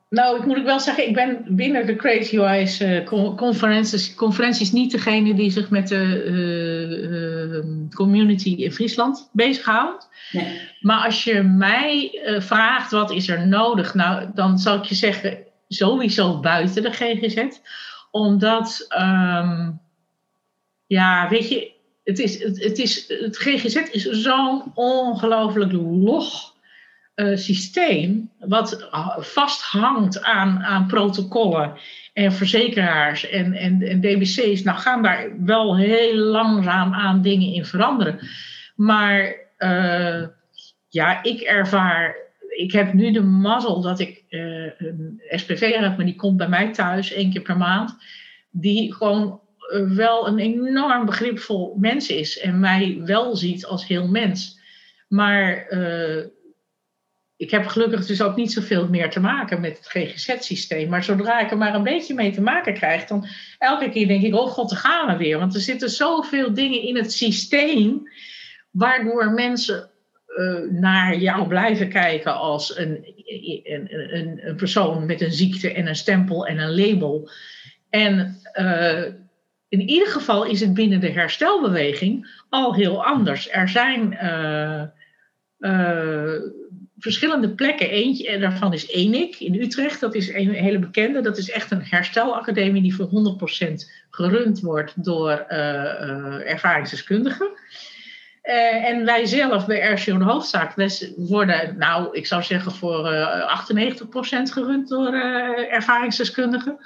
nou, 0.09 0.39
ik 0.39 0.45
moet 0.45 0.57
ik 0.57 0.63
wel 0.63 0.79
zeggen, 0.79 1.07
ik 1.07 1.13
ben 1.13 1.45
binnen 1.49 1.85
de 1.85 1.95
Crazy 1.95 2.39
Wise 2.39 3.05
uh, 3.11 3.35
conferenties, 3.35 4.15
conferenties 4.15 4.71
niet 4.71 4.91
degene 4.91 5.33
die 5.33 5.51
zich 5.51 5.69
met 5.69 5.87
de 5.87 6.23
uh, 6.25 7.51
uh, 7.51 7.89
community 7.95 8.49
in 8.49 8.71
Friesland 8.71 9.29
bezighoudt. 9.31 10.09
Nee. 10.31 10.61
Maar 10.79 11.05
als 11.05 11.23
je 11.23 11.41
mij 11.43 12.21
uh, 12.25 12.41
vraagt 12.41 12.91
wat 12.91 13.11
is 13.11 13.29
er 13.29 13.47
nodig, 13.47 13.93
nou, 13.93 14.29
dan 14.33 14.59
zal 14.59 14.75
ik 14.75 14.83
je 14.83 14.95
zeggen 14.95 15.37
sowieso 15.67 16.39
buiten 16.39 16.81
de 16.83 16.91
GGZ. 16.91 17.47
Omdat 18.11 18.87
um, 18.99 19.79
ja, 20.87 21.29
weet 21.29 21.49
je, 21.49 21.71
het, 22.03 22.19
is, 22.19 22.43
het, 22.43 22.63
het, 22.63 22.77
is, 22.77 23.05
het 23.07 23.37
GGZ 23.37 23.75
is 23.75 24.03
zo'n 24.03 24.71
ongelooflijk 24.73 25.71
log 25.71 26.55
uh, 27.15 27.37
systeem, 27.37 28.31
wat 28.39 28.87
vasthangt 29.17 30.23
aan, 30.23 30.63
aan 30.63 30.87
protocollen 30.87 31.73
en 32.13 32.33
verzekeraars 32.33 33.29
en, 33.29 33.53
en, 33.53 34.01
DBC's. 34.01 34.63
Nou 34.63 34.77
gaan 34.77 35.03
daar 35.03 35.45
wel 35.45 35.77
heel 35.77 36.15
langzaam 36.15 36.93
aan 36.93 37.21
dingen 37.21 37.53
in 37.53 37.65
veranderen. 37.65 38.19
Maar 38.75 39.35
uh, 39.57 40.27
ja, 40.87 41.23
ik 41.23 41.41
ervaar 41.41 42.27
ik 42.57 42.71
heb 42.71 42.93
nu 42.93 43.11
de 43.11 43.21
mazzel 43.21 43.81
dat 43.81 43.99
ik 43.99 44.23
uh, 44.29 44.71
een 44.77 45.21
SPV 45.29 45.73
heb, 45.73 45.97
maar 45.97 46.05
die 46.05 46.15
komt 46.15 46.37
bij 46.37 46.47
mij 46.47 46.73
thuis 46.73 47.13
één 47.13 47.31
keer 47.31 47.41
per 47.41 47.57
maand. 47.57 47.97
Die 48.49 48.93
gewoon 48.93 49.41
wel 49.95 50.27
een 50.27 50.39
enorm 50.39 51.05
begripvol 51.05 51.75
mens 51.79 52.09
is 52.09 52.39
en 52.39 52.59
mij 52.59 53.01
wel 53.05 53.35
ziet 53.35 53.65
als 53.65 53.87
heel 53.87 54.07
mens. 54.07 54.59
Maar 55.07 55.67
uh, 55.69 56.25
ik 57.37 57.51
heb 57.51 57.65
gelukkig 57.65 58.05
dus 58.05 58.21
ook 58.21 58.35
niet 58.35 58.51
zoveel 58.51 58.87
meer 58.87 59.09
te 59.09 59.19
maken 59.19 59.61
met 59.61 59.77
het 59.77 59.87
GGZ-systeem. 59.87 60.89
Maar 60.89 61.03
zodra 61.03 61.39
ik 61.39 61.51
er 61.51 61.57
maar 61.57 61.75
een 61.75 61.83
beetje 61.83 62.13
mee 62.13 62.31
te 62.31 62.41
maken 62.41 62.73
krijg, 62.73 63.05
dan 63.05 63.27
elke 63.57 63.89
keer 63.89 64.07
denk 64.07 64.23
ik, 64.23 64.35
oh 64.35 64.47
god, 64.47 64.69
daar 64.69 64.79
gaan 64.79 65.07
we 65.07 65.17
weer. 65.17 65.39
Want 65.39 65.55
er 65.55 65.61
zitten 65.61 65.89
zoveel 65.89 66.53
dingen 66.53 66.81
in 66.81 66.95
het 66.95 67.13
systeem, 67.13 68.09
waardoor 68.71 69.31
mensen 69.31 69.89
uh, 70.27 70.71
naar 70.71 71.17
jou 71.17 71.47
blijven 71.47 71.89
kijken 71.89 72.35
als 72.35 72.77
een, 72.77 73.13
een, 73.63 73.87
een, 74.15 74.47
een, 74.47 74.55
persoon 74.55 75.05
met 75.05 75.21
een 75.21 75.31
ziekte 75.31 75.73
en 75.73 75.87
een 75.87 75.95
stempel 75.95 76.45
en 76.45 76.57
een 76.57 76.75
label. 76.75 77.29
En 77.89 78.37
uh, 78.59 79.03
in 79.69 79.89
ieder 79.89 80.07
geval 80.07 80.45
is 80.45 80.59
het 80.59 80.73
binnen 80.73 80.99
de 80.99 81.11
herstelbeweging 81.11 82.41
al 82.49 82.75
heel 82.75 83.05
anders. 83.05 83.51
Er 83.51 83.69
zijn 83.69 84.17
uh, 85.59 86.33
verschillende 86.97 87.49
plekken. 87.49 87.89
Eentje, 87.89 88.27
en 88.27 88.41
daarvan 88.41 88.73
is 88.73 88.87
Enik 88.87 89.39
in 89.39 89.61
Utrecht. 89.61 89.99
Dat 89.99 90.15
is 90.15 90.33
een 90.33 90.51
hele 90.51 90.79
bekende. 90.79 91.21
Dat 91.21 91.37
is 91.37 91.49
echt 91.49 91.71
een 91.71 91.83
herstelacademie 91.83 92.81
die 92.81 92.95
voor 92.95 93.37
100% 93.67 93.73
gerund 94.09 94.59
wordt 94.59 95.03
door 95.03 95.31
ervaringsdeskundigen. 95.31 97.49
En 98.83 99.05
wij 99.05 99.25
zelf 99.25 99.65
bij 99.65 99.95
de 100.05 100.23
Hoofdzaak 100.23 100.73
worden, 101.15 101.77
nou, 101.77 102.09
ik 102.11 102.25
zou 102.25 102.43
zeggen 102.43 102.71
voor 102.71 103.13
uh, 103.13 103.65
98% 103.71 103.75
gerund 104.51 104.89
door 104.89 105.13
ervaringsdeskundigen. 105.69 106.77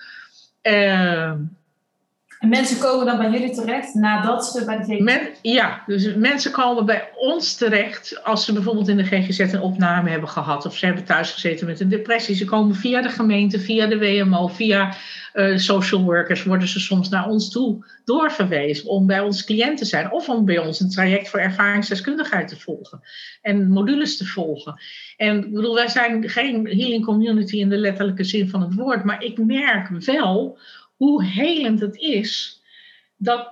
En 2.42 2.50
mensen 2.50 2.80
komen 2.80 3.06
dan 3.06 3.18
bij 3.18 3.32
jullie 3.32 3.56
terecht 3.56 3.94
nadat 3.94 4.46
ze 4.46 4.66
bij 4.66 4.78
de 4.78 4.84
GGZ... 4.84 5.40
Ja, 5.42 5.84
dus 5.86 6.16
mensen 6.16 6.52
komen 6.52 6.86
bij 6.86 7.10
ons 7.16 7.56
terecht 7.56 8.24
als 8.24 8.46
ze 8.46 8.54
bijvoorbeeld 8.54 8.88
in 8.88 8.98
de 8.98 9.04
GGZ 9.04 9.40
een 9.40 9.62
opname 9.62 10.10
hebben 10.10 10.30
gehad. 10.30 10.66
Of 10.66 10.78
ze 10.78 10.86
hebben 10.86 11.04
thuis 11.04 11.32
gezeten 11.32 11.68
met 11.68 11.80
een 11.80 11.90
depressie. 11.90 12.36
Ze 12.36 12.46
komen 12.46 12.76
via 12.76 13.02
de 13.02 13.10
gemeente, 13.10 13.60
via 13.60 13.88
de 13.88 13.98
WMO, 13.98 14.48
via 14.48 14.94
uh, 15.34 15.58
social 15.58 16.04
workers 16.04 16.44
worden 16.44 16.68
ze 16.68 16.80
soms 16.80 17.10
naar 17.10 17.28
ons 17.28 17.52
toe 17.52 17.86
doorverwezen 18.06 18.90
om 18.90 19.06
bij 19.08 19.20
ons 19.20 19.44
cliënt 19.44 19.78
te 19.78 19.86
zijn. 19.86 20.12
Of 20.12 20.30
om 20.30 20.46
bij 20.46 20.58
ons 20.58 20.80
een 20.80 20.90
traject 20.90 21.30
voor 21.30 21.40
ervaringsdeskundigheid 21.40 22.48
te 22.48 22.60
volgen. 22.60 23.02
En 23.42 23.70
modules 23.70 24.18
te 24.18 24.26
volgen. 24.26 24.82
En 25.18 25.38
ik 25.38 25.54
bedoel, 25.54 25.76
wij 25.76 25.88
zijn 25.88 26.30
geen 26.30 26.66
healing 26.66 27.06
community 27.06 27.58
in 27.58 27.70
de 27.70 27.78
letterlijke 27.78 28.24
zin 28.24 28.50
van 28.50 28.62
het 28.62 28.74
woord. 28.74 29.04
Maar 29.04 29.24
ik 29.24 29.38
merk 29.38 29.90
wel 29.90 30.60
hoe 31.02 31.26
helend 31.26 31.80
het 31.80 31.98
is. 31.98 32.62
Dat, 33.18 33.52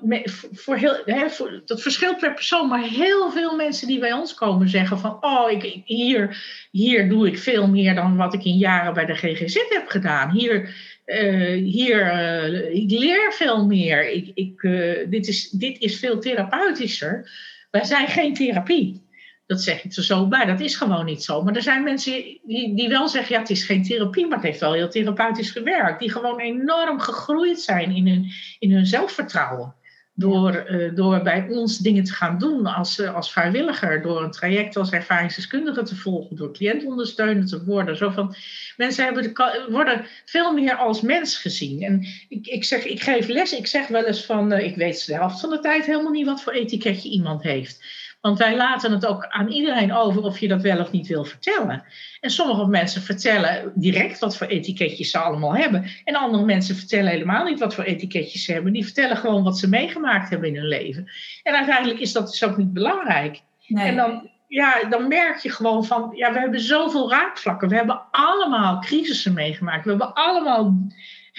voor 0.52 0.76
heel, 0.76 0.98
hè, 1.06 1.26
dat 1.66 1.82
verschilt 1.82 2.18
per 2.18 2.34
persoon, 2.34 2.68
maar 2.68 2.84
heel 2.84 3.32
veel 3.32 3.56
mensen 3.56 3.88
die 3.88 4.00
bij 4.00 4.14
ons 4.14 4.34
komen 4.34 4.70
zeggen 4.70 5.00
van, 5.00 5.18
oh, 5.22 5.52
ik, 5.52 5.82
hier, 5.86 6.44
hier 6.72 7.10
doe 7.10 7.28
ik 7.28 7.38
veel 7.38 7.68
meer 7.68 7.96
dan 7.96 8.16
wat 8.16 8.34
ik 8.34 8.44
in 8.44 8.58
jaren 8.58 8.94
bij 8.94 9.06
de 9.06 9.16
GGZ 9.16 9.56
heb 9.70 9.88
gedaan. 9.88 10.32
Hier, 10.32 10.76
uh, 11.06 11.72
hier 11.72 12.14
uh, 12.14 12.76
ik 12.76 12.92
leer 12.92 13.34
veel 13.34 13.66
meer. 13.66 14.10
Ik, 14.10 14.32
ik, 14.34 14.64
uh, 14.64 15.10
dit, 15.10 15.28
is, 15.28 15.50
dit 15.50 15.80
is 15.80 16.00
veel 16.00 16.20
therapeutischer. 16.20 17.30
Wij 17.72 17.84
zijn 17.84 18.08
geen 18.08 18.34
therapie. 18.34 19.02
Dat 19.50 19.62
zeg 19.62 19.84
ik 19.84 19.96
er 19.96 20.04
zo 20.04 20.28
bij. 20.28 20.46
Dat 20.46 20.60
is 20.60 20.76
gewoon 20.76 21.06
niet 21.06 21.24
zo. 21.24 21.44
Maar 21.44 21.56
er 21.56 21.62
zijn 21.62 21.84
mensen 21.84 22.12
die, 22.44 22.76
die 22.76 22.90
wel 22.90 23.08
zeggen: 23.08 23.36
ja, 23.36 23.42
het 23.42 23.50
is 23.50 23.64
geen 23.64 23.84
therapie, 23.84 24.28
maar 24.28 24.38
het 24.38 24.46
heeft 24.46 24.60
wel 24.60 24.74
heel 24.74 24.90
therapeutisch 24.90 25.52
gewerkt. 25.52 26.00
Die 26.00 26.12
gewoon 26.12 26.40
enorm 26.40 27.00
gegroeid 27.00 27.60
zijn 27.60 27.92
in 27.92 28.08
hun, 28.08 28.32
in 28.60 28.72
hun 28.72 28.86
zelfvertrouwen. 28.86 29.76
Door, 30.14 30.66
uh, 30.70 30.96
door 30.96 31.22
bij 31.22 31.48
ons 31.50 31.78
dingen 31.78 32.04
te 32.04 32.14
gaan 32.14 32.38
doen 32.38 32.66
als, 32.66 33.00
uh, 33.00 33.16
als 33.16 33.32
vrijwilliger. 33.32 34.02
Door 34.02 34.24
een 34.24 34.32
traject 34.32 34.76
als 34.78 34.92
ervaringsdeskundige 34.92 35.84
te 35.84 35.96
volgen. 35.96 36.36
Door 36.36 36.54
cliëntondersteuner 36.54 37.46
te 37.46 37.64
worden. 37.66 37.98
Zo 37.98 38.10
van, 38.10 38.36
mensen 38.78 39.04
hebben 39.04 39.24
de, 39.24 39.66
worden 39.70 40.06
veel 40.26 40.54
meer 40.54 40.76
als 40.76 41.02
mens 41.02 41.38
gezien. 41.38 41.84
En 41.84 42.06
ik, 42.30 42.48
ik, 42.48 42.64
zeg, 42.64 42.86
ik 42.86 43.02
geef 43.02 43.28
les. 43.28 43.54
Ik 43.54 43.68
zeg 43.68 43.88
wel 43.88 44.06
eens 44.06 44.26
van. 44.26 44.54
Uh, 44.54 44.64
ik 44.64 44.76
weet 44.76 45.06
de 45.06 45.14
helft 45.14 45.40
van 45.40 45.50
de 45.50 45.60
tijd 45.60 45.86
helemaal 45.86 46.12
niet 46.12 46.26
wat 46.26 46.44
voor 46.44 46.54
etiketje 46.54 47.10
iemand 47.10 47.44
heeft. 47.44 48.08
Want 48.22 48.38
wij 48.38 48.56
laten 48.56 48.91
het 48.91 49.06
ook 49.06 49.26
aan 49.26 49.48
iedereen 49.48 49.94
over 49.94 50.22
of 50.22 50.40
je 50.40 50.48
dat 50.48 50.62
wel 50.62 50.80
of 50.80 50.91
niet 50.91 51.08
wil 51.08 51.26
vertellen. 51.26 51.84
En 52.20 52.30
sommige 52.30 52.68
mensen 52.68 53.02
vertellen 53.02 53.72
direct 53.76 54.20
wat 54.20 54.38
voor 54.38 54.48
etiketjes 54.48 55.12
ze 55.12 55.18
allemaal 55.18 55.56
hebben. 55.56 55.86
En 56.04 56.16
andere 56.16 56.46
mensen 56.46 56.76
vertellen 56.76 57.12
helemaal 57.12 57.44
niet 57.44 57.60
wat 57.60 57.76
voor 57.76 57.84
etiketjes 57.84 58.44
ze 58.44 58.52
hebben. 58.54 58.74
Die 58.74 58.84
vertellen 58.84 59.18
gewoon 59.18 59.44
wat 59.44 59.58
ze 59.58 59.70
meegemaakt 59.70 60.30
hebben 60.30 60.48
in 60.48 60.56
hun 60.56 60.68
leven. 60.68 61.12
En 61.44 61.56
uiteindelijk 61.56 62.00
is 62.00 62.12
dat 62.12 62.28
dus 62.28 62.44
ook 62.44 62.58
niet 62.58 62.74
belangrijk. 62.74 63.41
Nee. 63.68 63.88
En 63.88 63.96
dan, 63.96 64.30
ja, 64.48 64.84
dan 64.90 65.08
merk 65.08 65.38
je 65.38 65.52
gewoon 65.52 65.86
van, 65.86 66.12
ja, 66.14 66.34
we 66.34 66.40
hebben 66.40 66.60
zoveel 66.60 67.10
raakvlakken. 67.10 67.70
We 67.70 67.76
hebben 67.76 68.02
allemaal 68.12 68.80
crisissen 68.80 69.34
meegemaakt. 69.34 69.84
We 69.84 69.90
hebben 69.90 70.14
allemaal 70.14 70.78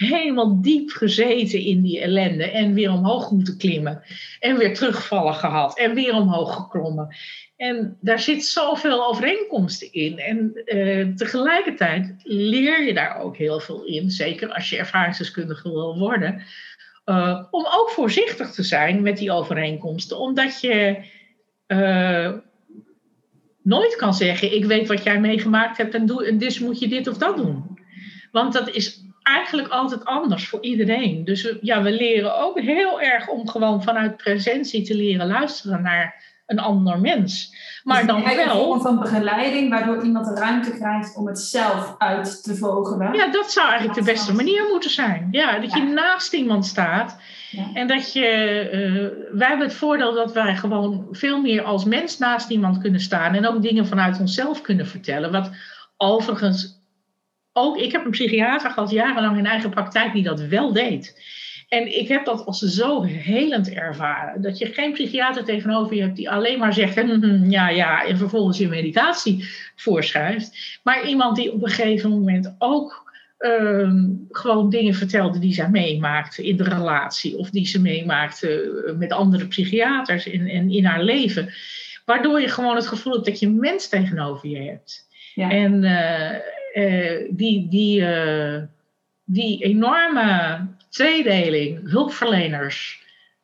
helemaal 0.07 0.61
diep 0.61 0.89
gezeten 0.89 1.59
in 1.59 1.81
die 1.81 1.99
ellende 1.99 2.51
en 2.51 2.73
weer 2.73 2.91
omhoog 2.91 3.31
moeten 3.31 3.57
klimmen. 3.57 4.03
En 4.39 4.57
weer 4.57 4.73
terugvallen 4.73 5.33
gehad 5.33 5.77
en 5.77 5.93
weer 5.93 6.13
omhoog 6.13 6.55
geklommen. 6.55 7.15
En 7.57 7.97
daar 8.01 8.19
zit 8.19 8.45
zoveel 8.45 9.07
overeenkomsten 9.07 9.93
in. 9.93 10.19
En 10.19 10.61
eh, 10.65 11.07
tegelijkertijd 11.07 12.13
leer 12.23 12.83
je 12.83 12.93
daar 12.93 13.19
ook 13.19 13.37
heel 13.37 13.59
veel 13.59 13.83
in, 13.83 14.09
zeker 14.09 14.53
als 14.53 14.69
je 14.69 14.77
ervaringsdeskundige 14.77 15.69
wil 15.69 15.97
worden, 15.99 16.43
uh, 17.05 17.43
om 17.51 17.65
ook 17.71 17.89
voorzichtig 17.89 18.51
te 18.51 18.63
zijn 18.63 19.01
met 19.01 19.17
die 19.17 19.31
overeenkomsten, 19.31 20.19
omdat 20.19 20.61
je 20.61 21.03
uh, 21.67 22.31
nooit 23.63 23.95
kan 23.95 24.13
zeggen: 24.13 24.55
Ik 24.55 24.65
weet 24.65 24.87
wat 24.87 25.03
jij 25.03 25.19
meegemaakt 25.19 25.77
hebt 25.77 25.93
en, 25.93 26.05
doe, 26.05 26.25
en 26.25 26.37
dus 26.37 26.59
moet 26.59 26.79
je 26.79 26.87
dit 26.87 27.07
of 27.07 27.17
dat 27.17 27.37
doen. 27.37 27.79
Want 28.31 28.53
dat 28.53 28.69
is 28.69 29.00
eigenlijk 29.23 29.67
altijd 29.67 30.05
anders 30.05 30.47
voor 30.47 30.61
iedereen. 30.61 31.25
Dus 31.25 31.55
ja, 31.61 31.81
we 31.81 31.91
leren 31.91 32.37
ook 32.37 32.59
heel 32.59 33.01
erg 33.01 33.27
om 33.27 33.47
gewoon 33.47 33.83
vanuit 33.83 34.17
presentie 34.17 34.83
te 34.83 34.95
leren 34.95 35.27
luisteren 35.27 35.81
naar 35.81 36.29
een 36.45 36.59
ander 36.59 36.99
mens. 36.99 37.55
Maar 37.83 37.97
dus 37.97 38.07
dan 38.07 38.23
wel. 38.23 38.39
Een 38.39 38.49
vorm 38.49 38.81
van 38.81 38.99
begeleiding, 38.99 39.69
waardoor 39.69 40.03
iemand 40.03 40.25
de 40.25 40.33
ruimte 40.33 40.71
krijgt 40.71 41.15
om 41.15 41.27
het 41.27 41.39
zelf 41.39 41.95
uit 41.97 42.43
te 42.43 42.55
vogelen. 42.55 43.13
Ja, 43.13 43.27
dat 43.27 43.51
zou 43.51 43.69
eigenlijk 43.69 43.99
de 43.99 44.11
beste 44.11 44.33
manier 44.33 44.63
moeten 44.71 44.89
zijn. 44.89 45.27
Ja, 45.31 45.59
dat 45.59 45.73
je 45.73 45.83
naast 45.83 46.33
iemand 46.33 46.65
staat. 46.65 47.17
Ja. 47.49 47.65
En 47.73 47.87
dat 47.87 48.13
je, 48.13 48.69
uh, 48.73 49.37
wij 49.37 49.47
hebben 49.47 49.67
het 49.67 49.75
voordeel 49.75 50.13
dat 50.13 50.33
wij 50.33 50.55
gewoon 50.55 51.07
veel 51.11 51.41
meer 51.41 51.63
als 51.63 51.85
mens 51.85 52.17
naast 52.17 52.49
iemand 52.49 52.77
kunnen 52.77 52.99
staan 53.01 53.33
en 53.33 53.47
ook 53.47 53.61
dingen 53.61 53.87
vanuit 53.87 54.19
onszelf 54.19 54.61
kunnen 54.61 54.87
vertellen. 54.87 55.31
Wat 55.31 55.49
overigens 55.97 56.80
ook, 57.53 57.77
ik 57.77 57.91
heb 57.91 58.05
een 58.05 58.11
psychiater 58.11 58.69
gehad 58.69 58.91
jarenlang 58.91 59.37
in 59.37 59.45
eigen 59.45 59.69
praktijk 59.69 60.13
die 60.13 60.23
dat 60.23 60.41
wel 60.41 60.73
deed. 60.73 61.19
En 61.71 61.99
ik 61.99 62.07
heb 62.07 62.25
dat 62.25 62.45
als 62.45 62.59
zo 62.59 63.03
helend 63.03 63.73
ervaren. 63.73 64.41
Dat 64.41 64.57
je 64.57 64.65
geen 64.65 64.91
psychiater 64.91 65.43
tegenover 65.43 65.95
je 65.95 66.01
hebt 66.01 66.15
die 66.15 66.29
alleen 66.29 66.59
maar 66.59 66.73
zegt: 66.73 66.95
hm, 66.95 67.07
hm, 67.07 67.23
hm, 67.23 67.49
ja, 67.49 67.69
ja, 67.69 68.05
en 68.05 68.17
vervolgens 68.17 68.57
je 68.57 68.67
medicatie 68.67 69.45
voorschrijft. 69.75 70.79
Maar 70.83 71.07
iemand 71.07 71.35
die 71.35 71.53
op 71.53 71.63
een 71.63 71.69
gegeven 71.69 72.09
moment 72.09 72.55
ook 72.57 73.11
uh, 73.39 73.93
gewoon 74.29 74.69
dingen 74.69 74.93
vertelde 74.93 75.39
die 75.39 75.53
zij 75.53 75.69
meemaakte 75.69 76.43
in 76.47 76.57
de 76.57 76.63
relatie. 76.63 77.37
Of 77.37 77.49
die 77.49 77.67
ze 77.67 77.81
meemaakte 77.81 78.83
eh, 78.87 78.95
met 78.95 79.11
andere 79.11 79.47
psychiaters 79.47 80.25
in, 80.25 80.47
in, 80.47 80.71
in 80.71 80.85
haar 80.85 81.03
leven. 81.03 81.53
Waardoor 82.05 82.41
je 82.41 82.47
gewoon 82.47 82.75
het 82.75 82.87
gevoel 82.87 83.13
hebt 83.13 83.25
dat 83.25 83.39
je 83.39 83.45
een 83.45 83.59
mens 83.59 83.89
tegenover 83.89 84.49
je 84.49 84.61
hebt. 84.61 85.07
Ja. 85.35 85.49
En, 85.49 85.83
uh, 85.83 86.31
uh, 86.73 87.27
die, 87.29 87.67
die, 87.69 88.01
uh, 88.01 88.61
die 89.23 89.63
enorme 89.63 90.67
tweedeling, 90.89 91.89
hulpverleners, 91.89 92.99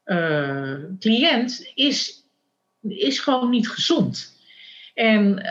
uh, 0.06 0.74
cliënt, 1.00 1.72
is, 1.76 2.24
is 2.82 3.20
gewoon 3.20 3.50
niet 3.50 3.70
gezond. 3.70 4.36
En 4.94 5.42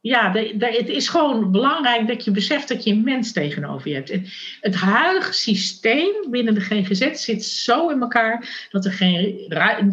ja, 0.00 0.28
de, 0.28 0.56
de, 0.56 0.66
het 0.66 0.88
is 0.88 1.08
gewoon 1.08 1.50
belangrijk 1.50 2.06
dat 2.06 2.24
je 2.24 2.30
beseft 2.30 2.68
dat 2.68 2.84
je 2.84 2.90
een 2.92 3.04
mens 3.04 3.32
tegenover 3.32 3.88
je 3.88 3.94
hebt. 3.94 4.12
Het 4.60 4.74
huidige 4.74 5.32
systeem 5.32 6.30
binnen 6.30 6.54
de 6.54 6.60
GGZ 6.60 7.12
zit 7.12 7.44
zo 7.44 7.88
in 7.88 8.00
elkaar 8.00 8.68
dat 8.70 8.84
er 8.84 8.92
geen, 8.92 9.46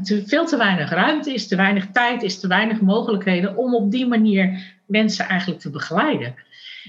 te, 0.03 0.23
veel 0.26 0.45
te 0.45 0.57
weinig 0.57 0.89
ruimte 0.89 1.34
is, 1.34 1.47
te 1.47 1.56
weinig 1.56 1.88
tijd 1.91 2.23
is, 2.23 2.39
te 2.39 2.47
weinig 2.47 2.81
mogelijkheden 2.81 3.57
om 3.57 3.76
op 3.76 3.91
die 3.91 4.07
manier 4.07 4.74
mensen 4.86 5.26
eigenlijk 5.26 5.62
te 5.62 5.70
begeleiden. 5.70 6.36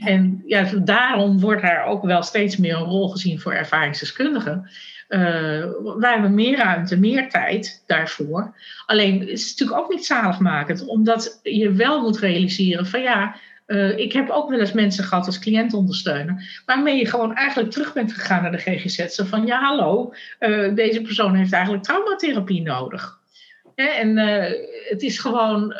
En 0.00 0.42
ja, 0.46 0.62
daarom 0.84 1.40
wordt 1.40 1.62
daar 1.62 1.84
ook 1.84 2.04
wel 2.04 2.22
steeds 2.22 2.56
meer 2.56 2.76
een 2.76 2.82
rol 2.82 3.08
gezien 3.08 3.40
voor 3.40 3.52
ervaringsdeskundigen. 3.52 4.70
Uh, 5.08 5.20
wij 5.98 6.12
hebben 6.12 6.34
meer 6.34 6.56
ruimte, 6.56 6.98
meer 6.98 7.30
tijd 7.30 7.82
daarvoor. 7.86 8.54
Alleen 8.86 9.20
het 9.20 9.28
is 9.28 9.50
natuurlijk 9.50 9.78
ook 9.78 9.90
niet 9.90 10.06
zaligmakend, 10.06 10.86
omdat 10.86 11.40
je 11.42 11.72
wel 11.72 12.00
moet 12.00 12.18
realiseren 12.18 12.86
van 12.86 13.02
ja, 13.02 13.36
uh, 13.66 13.98
ik 13.98 14.12
heb 14.12 14.30
ook 14.30 14.50
wel 14.50 14.58
eens 14.58 14.72
mensen 14.72 15.04
gehad 15.04 15.26
als 15.26 15.38
cliëntondersteuner, 15.38 16.62
waarmee 16.66 16.96
je 16.96 17.06
gewoon 17.06 17.34
eigenlijk 17.34 17.70
terug 17.70 17.92
bent 17.92 18.12
gegaan 18.12 18.42
naar 18.42 18.52
de 18.52 18.58
GGZ. 18.58 19.06
Zo 19.06 19.24
van 19.24 19.46
ja, 19.46 19.60
hallo, 19.60 20.12
uh, 20.40 20.74
deze 20.74 21.02
persoon 21.02 21.34
heeft 21.34 21.52
eigenlijk 21.52 21.84
traumatherapie 21.84 22.62
nodig. 22.62 23.18
Hè? 23.74 23.84
En 23.84 24.16
het 24.88 25.02
is 25.02 25.18
gewoon 25.18 25.72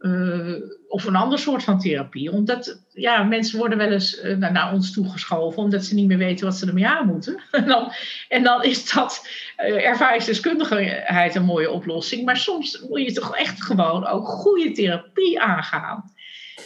ehm, 0.00 0.60
of 0.88 1.04
een 1.04 1.16
ander 1.16 1.38
soort 1.38 1.62
van 1.62 1.80
therapie. 1.80 2.32
Omdat 2.32 2.80
ja, 2.92 3.22
mensen 3.22 3.58
worden 3.58 3.78
wel 3.78 3.90
eens 3.90 4.20
naar, 4.38 4.52
naar, 4.52 4.72
ons 4.72 4.92
toegeschoven 4.92 5.62
omdat 5.62 5.84
ze 5.84 5.94
niet 5.94 6.06
meer 6.06 6.18
weten 6.18 6.46
wat 6.46 6.56
ze 6.56 6.66
ermee 6.66 6.86
aan 6.86 7.06
moeten. 7.06 7.40
en, 7.50 7.66
dan, 7.66 7.92
en 8.28 8.42
dan 8.42 8.62
is 8.62 8.92
dat 8.92 9.26
ervaringsdeskundigheid 9.56 11.34
een 11.34 11.44
mooie 11.44 11.70
oplossing. 11.70 12.24
Maar 12.24 12.36
soms 12.36 12.84
moet 12.88 13.02
je 13.02 13.12
toch 13.12 13.36
echt 13.36 13.62
gewoon 13.62 14.06
ook 14.06 14.28
goede 14.28 14.72
therapie 14.72 15.40
aangaan. 15.40 16.12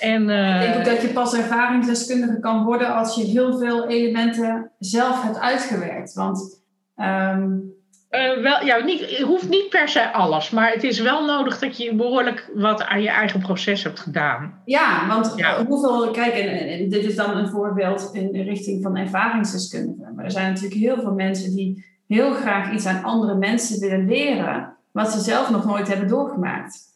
En, 0.00 0.28
uh, 0.28 0.66
ik 0.66 0.72
denk 0.72 0.84
dat 0.84 1.02
je 1.02 1.08
pas 1.08 1.34
ervaringsdeskundige 1.34 2.40
kan 2.40 2.64
worden 2.64 2.94
als 2.94 3.14
je 3.14 3.24
heel 3.24 3.58
veel 3.58 3.88
elementen 3.88 4.70
zelf 4.78 5.22
hebt 5.22 5.38
uitgewerkt. 5.38 6.14
Want 6.14 6.62
um... 6.96 7.72
uh, 8.14 8.42
wel, 8.42 8.64
ja, 8.64 8.84
niet, 8.84 9.20
hoeft 9.20 9.48
niet 9.48 9.68
per 9.68 9.88
se 9.88 10.12
alles, 10.12 10.50
maar 10.50 10.70
het 10.70 10.82
is 10.82 11.00
wel 11.00 11.24
nodig 11.24 11.58
dat 11.58 11.76
je 11.76 11.94
behoorlijk 11.94 12.50
wat 12.54 12.84
aan 12.84 13.02
je 13.02 13.08
eigen 13.08 13.40
proces 13.40 13.82
hebt 13.82 14.00
gedaan. 14.00 14.60
Ja, 14.64 15.06
want 15.08 15.32
ja. 15.36 15.64
hoeveel, 15.64 16.10
kijk, 16.10 16.34
en, 16.34 16.48
en, 16.48 16.88
dit 16.88 17.04
is 17.04 17.14
dan 17.14 17.36
een 17.36 17.48
voorbeeld 17.48 18.10
in 18.12 18.32
de 18.32 18.42
richting 18.42 18.82
van 18.82 18.96
ervaringsdeskundigen. 18.96 20.14
Maar 20.14 20.24
er 20.24 20.30
zijn 20.30 20.52
natuurlijk 20.52 20.80
heel 20.80 21.00
veel 21.00 21.14
mensen 21.14 21.56
die 21.56 21.84
heel 22.08 22.34
graag 22.34 22.72
iets 22.72 22.86
aan 22.86 23.02
andere 23.02 23.34
mensen 23.34 23.80
willen 23.80 24.06
leren, 24.06 24.76
wat 24.92 25.12
ze 25.12 25.20
zelf 25.20 25.50
nog 25.50 25.64
nooit 25.64 25.88
hebben 25.88 26.08
doorgemaakt. 26.08 26.92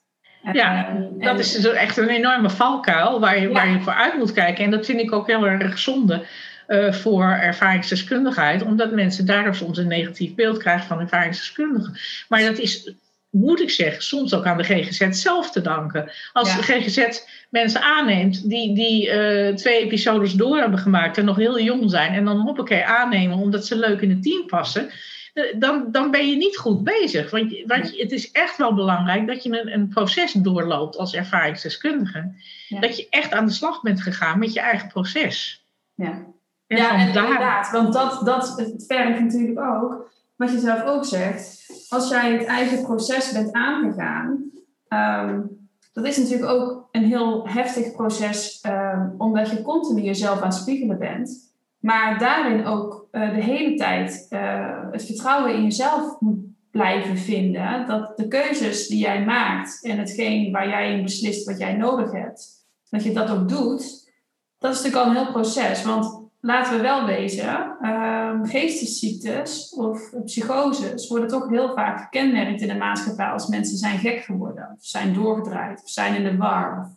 Ja, 0.52 0.96
dat 1.18 1.38
is 1.38 1.52
dus 1.52 1.72
echt 1.72 1.96
een 1.96 2.08
enorme 2.08 2.50
valkuil 2.50 3.20
waar 3.20 3.40
je, 3.40 3.52
waar 3.52 3.70
je 3.70 3.80
voor 3.80 3.92
uit 3.92 4.18
moet 4.18 4.32
kijken. 4.32 4.64
En 4.64 4.70
dat 4.70 4.86
vind 4.86 5.00
ik 5.00 5.12
ook 5.12 5.26
heel 5.26 5.46
erg 5.46 5.78
zonde 5.78 6.24
uh, 6.68 6.92
voor 6.92 7.24
ervaringsdeskundigheid, 7.24 8.62
omdat 8.62 8.92
mensen 8.92 9.26
daardoor 9.26 9.54
soms 9.54 9.78
een 9.78 9.88
negatief 9.88 10.34
beeld 10.34 10.58
krijgen 10.58 10.86
van 10.86 11.00
ervaringsdeskundigen. 11.00 11.98
Maar 12.28 12.42
dat 12.42 12.58
is, 12.58 12.92
moet 13.30 13.60
ik 13.60 13.70
zeggen, 13.70 14.02
soms 14.02 14.34
ook 14.34 14.46
aan 14.46 14.56
de 14.56 14.64
GGZ 14.64 15.08
zelf 15.10 15.50
te 15.50 15.60
danken. 15.60 16.10
Als 16.32 16.56
de 16.56 16.62
GGZ 16.62 17.20
mensen 17.50 17.82
aanneemt 17.82 18.48
die, 18.48 18.74
die 18.74 19.06
uh, 19.06 19.54
twee 19.54 19.84
episodes 19.84 20.32
door 20.32 20.58
hebben 20.58 20.78
gemaakt 20.78 21.18
en 21.18 21.24
nog 21.24 21.36
heel 21.36 21.60
jong 21.60 21.90
zijn, 21.90 22.14
en 22.14 22.24
dan 22.24 22.40
hoppakee 22.40 22.84
aannemen 22.84 23.38
omdat 23.38 23.66
ze 23.66 23.76
leuk 23.76 24.00
in 24.00 24.10
het 24.10 24.22
team 24.22 24.46
passen 24.46 24.90
eh, 25.32 25.44
dan, 25.60 25.88
dan 25.92 26.10
ben 26.10 26.30
je 26.30 26.36
niet 26.36 26.56
goed 26.56 26.84
bezig. 26.84 27.30
Want, 27.30 27.62
want 27.66 27.98
het 27.98 28.12
is 28.12 28.30
echt 28.30 28.56
wel 28.56 28.74
belangrijk 28.74 29.26
dat 29.26 29.42
je 29.42 29.60
een, 29.60 29.72
een 29.72 29.88
proces 29.88 30.32
doorloopt 30.32 30.96
als 30.96 31.14
ervaringsdeskundige. 31.14 32.32
Dat 32.80 32.96
je 32.96 33.06
echt 33.10 33.32
aan 33.32 33.46
de 33.46 33.52
slag 33.52 33.82
bent 33.82 34.02
gegaan 34.02 34.38
met 34.38 34.52
je 34.52 34.60
eigen 34.60 34.88
proces. 34.88 35.64
Ja, 35.94 36.26
en 36.68 36.76
ja 36.76 36.94
en 36.94 37.06
inderdaad. 37.06 37.70
Want 37.70 37.92
dat, 37.92 38.20
dat 38.24 38.54
vergt 38.86 39.20
natuurlijk 39.20 39.60
ook, 39.60 40.10
wat 40.36 40.50
je 40.50 40.58
zelf 40.58 40.84
ook 40.84 41.04
zegt. 41.04 41.66
Als 41.88 42.08
jij 42.08 42.32
het 42.32 42.44
eigen 42.44 42.82
proces 42.82 43.32
bent 43.32 43.52
aangegaan... 43.52 44.50
Um, 44.88 45.56
dat 45.92 46.06
is 46.06 46.16
natuurlijk 46.16 46.50
ook 46.50 46.88
een 46.92 47.04
heel 47.04 47.48
heftig 47.48 47.92
proces, 47.92 48.64
um, 48.66 49.14
omdat 49.18 49.50
je 49.50 49.62
continu 49.62 50.02
jezelf 50.02 50.40
aan 50.40 50.48
het 50.48 50.54
spiegelen 50.54 50.98
bent. 50.98 51.52
Maar 51.78 52.18
daarin 52.18 52.66
ook 52.66 53.08
uh, 53.12 53.34
de 53.34 53.42
hele 53.42 53.74
tijd 53.74 54.26
uh, 54.30 54.76
het 54.90 55.04
vertrouwen 55.04 55.54
in 55.54 55.62
jezelf 55.62 56.16
moet 56.20 56.38
blijven 56.70 57.16
vinden. 57.16 57.86
Dat 57.86 58.16
de 58.16 58.28
keuzes 58.28 58.88
die 58.88 58.98
jij 58.98 59.24
maakt 59.24 59.84
en 59.84 59.98
hetgeen 59.98 60.52
waar 60.52 60.68
jij 60.68 60.92
in 60.92 61.02
beslist 61.02 61.46
wat 61.46 61.58
jij 61.58 61.72
nodig 61.72 62.12
hebt, 62.12 62.48
dat 62.90 63.04
je 63.04 63.12
dat 63.12 63.30
ook 63.30 63.48
doet. 63.48 64.10
Dat 64.58 64.74
is 64.74 64.82
natuurlijk 64.82 65.04
al 65.04 65.10
een 65.10 65.16
heel 65.16 65.32
proces. 65.32 65.82
Want 65.84 66.17
laten 66.40 66.76
we 66.76 66.82
wel 66.82 67.06
wezen, 67.06 67.76
uh, 67.82 68.30
geestesziektes 68.42 69.74
of 69.74 70.12
psychoses 70.24 71.08
worden 71.08 71.28
toch 71.28 71.48
heel 71.48 71.72
vaak 71.74 72.00
gekenmerkt 72.00 72.60
in 72.60 72.68
de 72.68 72.76
maatschappij 72.76 73.26
als 73.26 73.48
mensen 73.48 73.76
zijn 73.76 73.98
gek 73.98 74.20
geworden, 74.20 74.74
of 74.76 74.84
zijn 74.84 75.14
doorgedraaid, 75.14 75.82
of 75.82 75.90
zijn 75.90 76.14
in 76.14 76.24
de 76.24 76.36
war. 76.36 76.96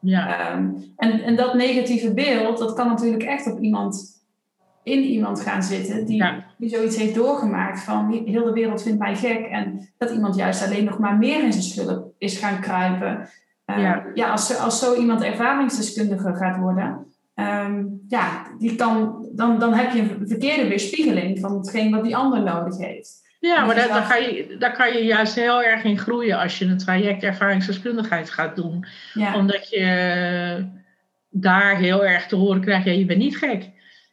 Ja. 0.00 0.52
Um, 0.52 0.92
en, 0.96 1.22
en 1.22 1.36
dat 1.36 1.54
negatieve 1.54 2.14
beeld, 2.14 2.58
dat 2.58 2.72
kan 2.72 2.88
natuurlijk 2.88 3.22
echt 3.22 3.52
op 3.52 3.60
iemand 3.60 4.20
in 4.82 5.02
iemand 5.02 5.40
gaan 5.40 5.62
zitten 5.62 6.06
die, 6.06 6.24
die 6.58 6.68
zoiets 6.68 6.96
heeft 6.96 7.14
doorgemaakt 7.14 7.80
van 7.82 8.22
heel 8.24 8.44
de 8.44 8.52
wereld 8.52 8.82
vindt 8.82 8.98
mij 8.98 9.16
gek 9.16 9.46
en 9.46 9.88
dat 9.98 10.10
iemand 10.10 10.36
juist 10.36 10.64
alleen 10.64 10.84
nog 10.84 10.98
maar 10.98 11.18
meer 11.18 11.44
in 11.44 11.52
zijn 11.52 11.64
schulp 11.64 12.12
is 12.18 12.38
gaan 12.38 12.60
kruipen. 12.60 13.28
Uh, 13.66 13.82
ja, 13.82 14.06
ja 14.14 14.30
als, 14.30 14.58
als 14.58 14.78
zo 14.78 14.94
iemand 14.94 15.22
ervaringsdeskundige 15.22 16.34
gaat 16.34 16.58
worden, 16.58 17.06
um, 17.40 18.04
ja, 18.08 18.46
die 18.58 18.76
kan, 18.76 19.28
dan, 19.34 19.58
dan 19.58 19.74
heb 19.74 19.92
je 19.92 20.00
een 20.00 20.28
verkeerde 20.28 20.68
weerspiegeling 20.68 21.40
van 21.40 21.56
hetgeen 21.56 21.90
wat 21.90 22.04
die 22.04 22.16
ander 22.16 22.42
nodig 22.42 22.78
heeft. 22.78 23.28
Ja, 23.40 23.64
maar 23.64 23.74
daar, 23.74 23.88
daar, 23.88 24.08
kan 24.08 24.22
je, 24.22 24.56
daar 24.58 24.76
kan 24.76 24.92
je 24.92 25.04
juist 25.04 25.34
heel 25.34 25.62
erg 25.62 25.84
in 25.84 25.98
groeien 25.98 26.38
als 26.38 26.58
je 26.58 26.64
een 26.64 26.78
traject 26.78 27.22
ervaringsdeskundigheid 27.22 28.30
gaat 28.30 28.56
doen. 28.56 28.86
Omdat 29.34 29.70
je 29.70 30.66
daar 31.30 31.76
heel 31.76 32.04
erg 32.04 32.26
te 32.26 32.36
horen 32.36 32.60
krijgt, 32.60 32.84
ja, 32.84 32.92
je 32.92 33.04
bent 33.04 33.18
niet 33.18 33.36
gek 33.36 33.70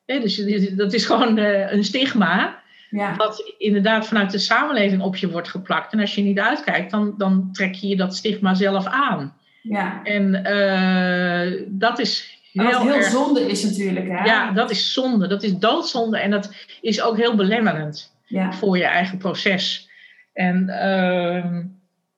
dus 0.07 0.45
dat 0.75 0.93
is 0.93 1.05
gewoon 1.05 1.37
uh, 1.37 1.71
een 1.71 1.83
stigma. 1.83 2.61
Ja. 2.89 3.15
Dat 3.15 3.53
inderdaad 3.57 4.07
vanuit 4.07 4.31
de 4.31 4.37
samenleving 4.37 5.01
op 5.01 5.15
je 5.15 5.29
wordt 5.29 5.49
geplakt. 5.49 5.93
En 5.93 5.99
als 5.99 6.15
je 6.15 6.21
niet 6.21 6.39
uitkijkt, 6.39 6.91
dan, 6.91 7.13
dan 7.17 7.49
trek 7.51 7.73
je 7.73 7.87
je 7.87 7.95
dat 7.95 8.15
stigma 8.15 8.53
zelf 8.53 8.85
aan. 8.85 9.35
Ja. 9.61 10.03
En 10.03 10.41
uh, 10.45 11.65
dat 11.67 11.99
is 11.99 12.36
heel, 12.61 12.85
Wat 12.85 12.93
heel 12.93 13.03
zonde 13.03 13.49
is 13.49 13.63
natuurlijk. 13.63 14.07
Hè? 14.07 14.23
Ja, 14.23 14.51
dat 14.51 14.71
is 14.71 14.93
zonde. 14.93 15.27
Dat 15.27 15.43
is 15.43 15.57
doodzonde. 15.57 16.19
En 16.19 16.31
dat 16.31 16.53
is 16.81 17.01
ook 17.01 17.17
heel 17.17 17.35
belemmerend 17.35 18.13
ja. 18.25 18.53
voor 18.53 18.77
je 18.77 18.85
eigen 18.85 19.17
proces. 19.17 19.89
En 20.33 20.67
uh, 20.69 21.61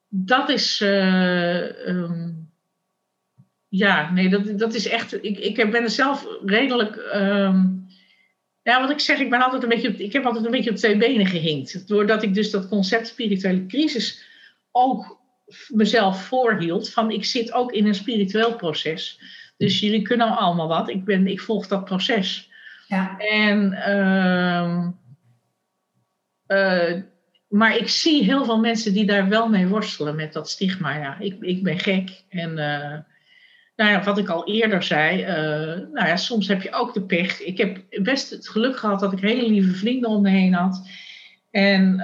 dat 0.09 0.49
is. 0.49 0.81
Uh, 0.81 1.87
um, 1.87 2.49
ja, 3.67 4.11
nee, 4.11 4.29
dat, 4.29 4.59
dat 4.59 4.73
is 4.73 4.87
echt. 4.87 5.23
Ik, 5.23 5.39
ik 5.39 5.55
ben 5.55 5.83
er 5.83 5.89
zelf 5.89 6.27
redelijk. 6.45 6.95
Um, 7.15 7.87
ja, 8.63 8.81
wat 8.81 8.89
ik 8.89 8.99
zeg, 8.99 9.19
ik, 9.19 9.29
ben 9.29 9.41
altijd 9.41 9.63
een 9.63 9.69
beetje, 9.69 10.03
ik 10.03 10.13
heb 10.13 10.25
altijd 10.25 10.45
een 10.45 10.51
beetje 10.51 10.69
op 10.69 10.75
twee 10.75 10.97
benen 10.97 11.25
gehinkt. 11.25 11.87
Doordat 11.87 12.23
ik 12.23 12.33
dus 12.33 12.51
dat 12.51 12.67
concept 12.67 13.07
spirituele 13.07 13.65
crisis 13.65 14.23
ook 14.71 15.19
mezelf 15.67 16.23
voorhield. 16.23 16.89
Van 16.89 17.11
ik 17.11 17.25
zit 17.25 17.51
ook 17.51 17.71
in 17.71 17.87
een 17.87 17.95
spiritueel 17.95 18.55
proces. 18.55 19.19
Dus 19.59 19.79
jullie 19.79 20.01
kunnen 20.01 20.37
allemaal 20.37 20.67
wat. 20.67 20.89
Ik, 20.89 21.05
ben, 21.05 21.27
ik 21.27 21.41
volg 21.41 21.67
dat 21.67 21.85
proces. 21.85 22.49
Ja. 22.87 23.17
En, 23.17 23.71
uh, 23.71 24.87
uh, 26.47 27.01
maar 27.47 27.77
ik 27.77 27.89
zie 27.89 28.23
heel 28.23 28.45
veel 28.45 28.59
mensen 28.59 28.93
die 28.93 29.05
daar 29.05 29.29
wel 29.29 29.49
mee 29.49 29.67
worstelen 29.67 30.15
met 30.15 30.33
dat 30.33 30.49
stigma. 30.49 30.97
Ja, 30.97 31.17
ik, 31.19 31.41
ik 31.41 31.63
ben 31.63 31.79
gek. 31.79 32.23
En 32.29 32.49
uh, 32.49 32.97
nou 33.75 33.91
ja, 33.91 34.03
wat 34.03 34.17
ik 34.17 34.29
al 34.29 34.47
eerder 34.47 34.83
zei, 34.83 35.21
uh, 35.21 35.87
nou 35.93 36.07
ja, 36.07 36.15
soms 36.15 36.47
heb 36.47 36.61
je 36.61 36.71
ook 36.71 36.93
de 36.93 37.01
pech. 37.01 37.41
Ik 37.41 37.57
heb 37.57 37.79
best 37.89 38.29
het 38.29 38.49
geluk 38.49 38.77
gehad 38.77 38.99
dat 38.99 39.13
ik 39.13 39.19
hele 39.19 39.47
lieve 39.47 39.73
vrienden 39.73 40.09
om 40.09 40.21
me 40.21 40.29
heen 40.29 40.53
had. 40.53 40.89
En 41.51 41.97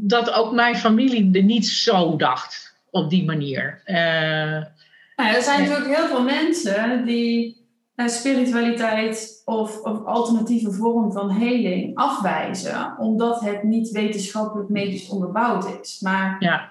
dat 0.00 0.32
ook 0.32 0.54
mijn 0.54 0.76
familie 0.76 1.34
er 1.34 1.42
niet 1.42 1.66
zo 1.66 2.16
dacht 2.16 2.76
op 2.90 3.10
die 3.10 3.24
manier. 3.24 3.82
Uh, 3.86 4.64
nou, 5.18 5.34
er 5.34 5.42
zijn 5.42 5.60
natuurlijk 5.60 5.96
heel 5.96 6.06
veel 6.06 6.22
mensen 6.22 7.06
die 7.06 7.56
spiritualiteit 8.06 9.42
of, 9.44 9.80
of 9.80 10.04
alternatieve 10.04 10.72
vorm 10.72 11.12
van 11.12 11.30
heling 11.30 11.96
afwijzen, 11.96 12.98
omdat 12.98 13.40
het 13.40 13.62
niet 13.62 13.90
wetenschappelijk 13.90 14.68
medisch 14.68 15.08
onderbouwd 15.08 15.78
is. 15.80 16.00
Maar 16.00 16.36
ja. 16.38 16.70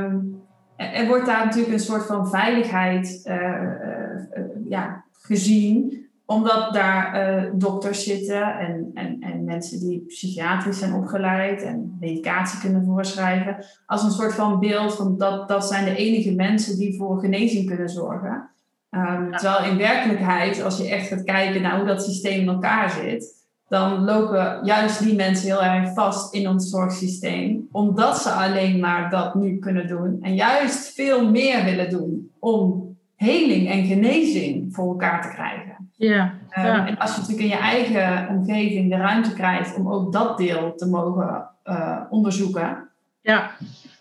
Um, 0.00 0.42
er 0.76 1.06
wordt 1.06 1.26
daar 1.26 1.44
natuurlijk 1.44 1.72
een 1.72 1.80
soort 1.80 2.06
van 2.06 2.28
veiligheid 2.28 3.22
uh, 3.24 3.34
uh, 3.34 4.20
ja, 4.68 5.04
gezien, 5.12 6.06
omdat 6.26 6.74
daar 6.74 7.50
dokters 7.54 8.04
zitten 8.04 8.58
en, 8.58 8.90
en, 8.94 9.16
en 9.20 9.37
mensen 9.48 9.80
die 9.80 10.04
psychiatrisch 10.06 10.78
zijn 10.78 10.92
opgeleid 10.92 11.62
en 11.62 11.96
medicatie 12.00 12.60
kunnen 12.60 12.84
voorschrijven, 12.84 13.64
als 13.86 14.02
een 14.02 14.10
soort 14.10 14.34
van 14.34 14.60
beeld 14.60 14.94
van 14.94 15.18
dat, 15.18 15.48
dat 15.48 15.64
zijn 15.68 15.84
de 15.84 15.96
enige 15.96 16.34
mensen 16.34 16.76
die 16.76 16.96
voor 16.96 17.20
genezing 17.20 17.66
kunnen 17.66 17.88
zorgen. 17.88 18.50
Um, 18.90 19.30
Terwijl 19.30 19.70
in 19.70 19.78
werkelijkheid, 19.78 20.62
als 20.62 20.78
je 20.78 20.88
echt 20.88 21.08
gaat 21.08 21.24
kijken 21.24 21.62
naar 21.62 21.76
hoe 21.76 21.86
dat 21.86 22.04
systeem 22.04 22.40
in 22.40 22.48
elkaar 22.48 22.90
zit, 22.90 23.36
dan 23.68 24.04
lopen 24.04 24.60
juist 24.64 25.02
die 25.04 25.14
mensen 25.14 25.46
heel 25.46 25.62
erg 25.62 25.92
vast 25.92 26.34
in 26.34 26.48
ons 26.48 26.70
zorgsysteem, 26.70 27.68
omdat 27.72 28.18
ze 28.18 28.30
alleen 28.30 28.80
maar 28.80 29.10
dat 29.10 29.34
nu 29.34 29.58
kunnen 29.58 29.86
doen 29.86 30.18
en 30.22 30.34
juist 30.34 30.94
veel 30.94 31.30
meer 31.30 31.64
willen 31.64 31.90
doen 31.90 32.30
om 32.38 32.88
heling 33.14 33.68
en 33.70 33.84
genezing 33.84 34.74
voor 34.74 34.88
elkaar 34.88 35.22
te 35.22 35.28
krijgen. 35.28 35.90
Ja, 35.96 36.37
ehm, 36.50 36.66
ja. 36.66 36.86
En 36.86 36.98
als 36.98 37.14
je 37.14 37.20
natuurlijk 37.20 37.48
in 37.48 37.56
je 37.56 37.62
eigen 37.62 38.28
omgeving 38.28 38.90
de 38.90 38.96
ruimte 38.96 39.32
krijgt 39.32 39.76
om 39.76 39.92
ook 39.92 40.12
dat 40.12 40.38
deel 40.38 40.74
te 40.76 40.86
mogen 40.86 41.50
uh, 41.64 42.00
onderzoeken, 42.10 42.88
Ja, 43.20 43.50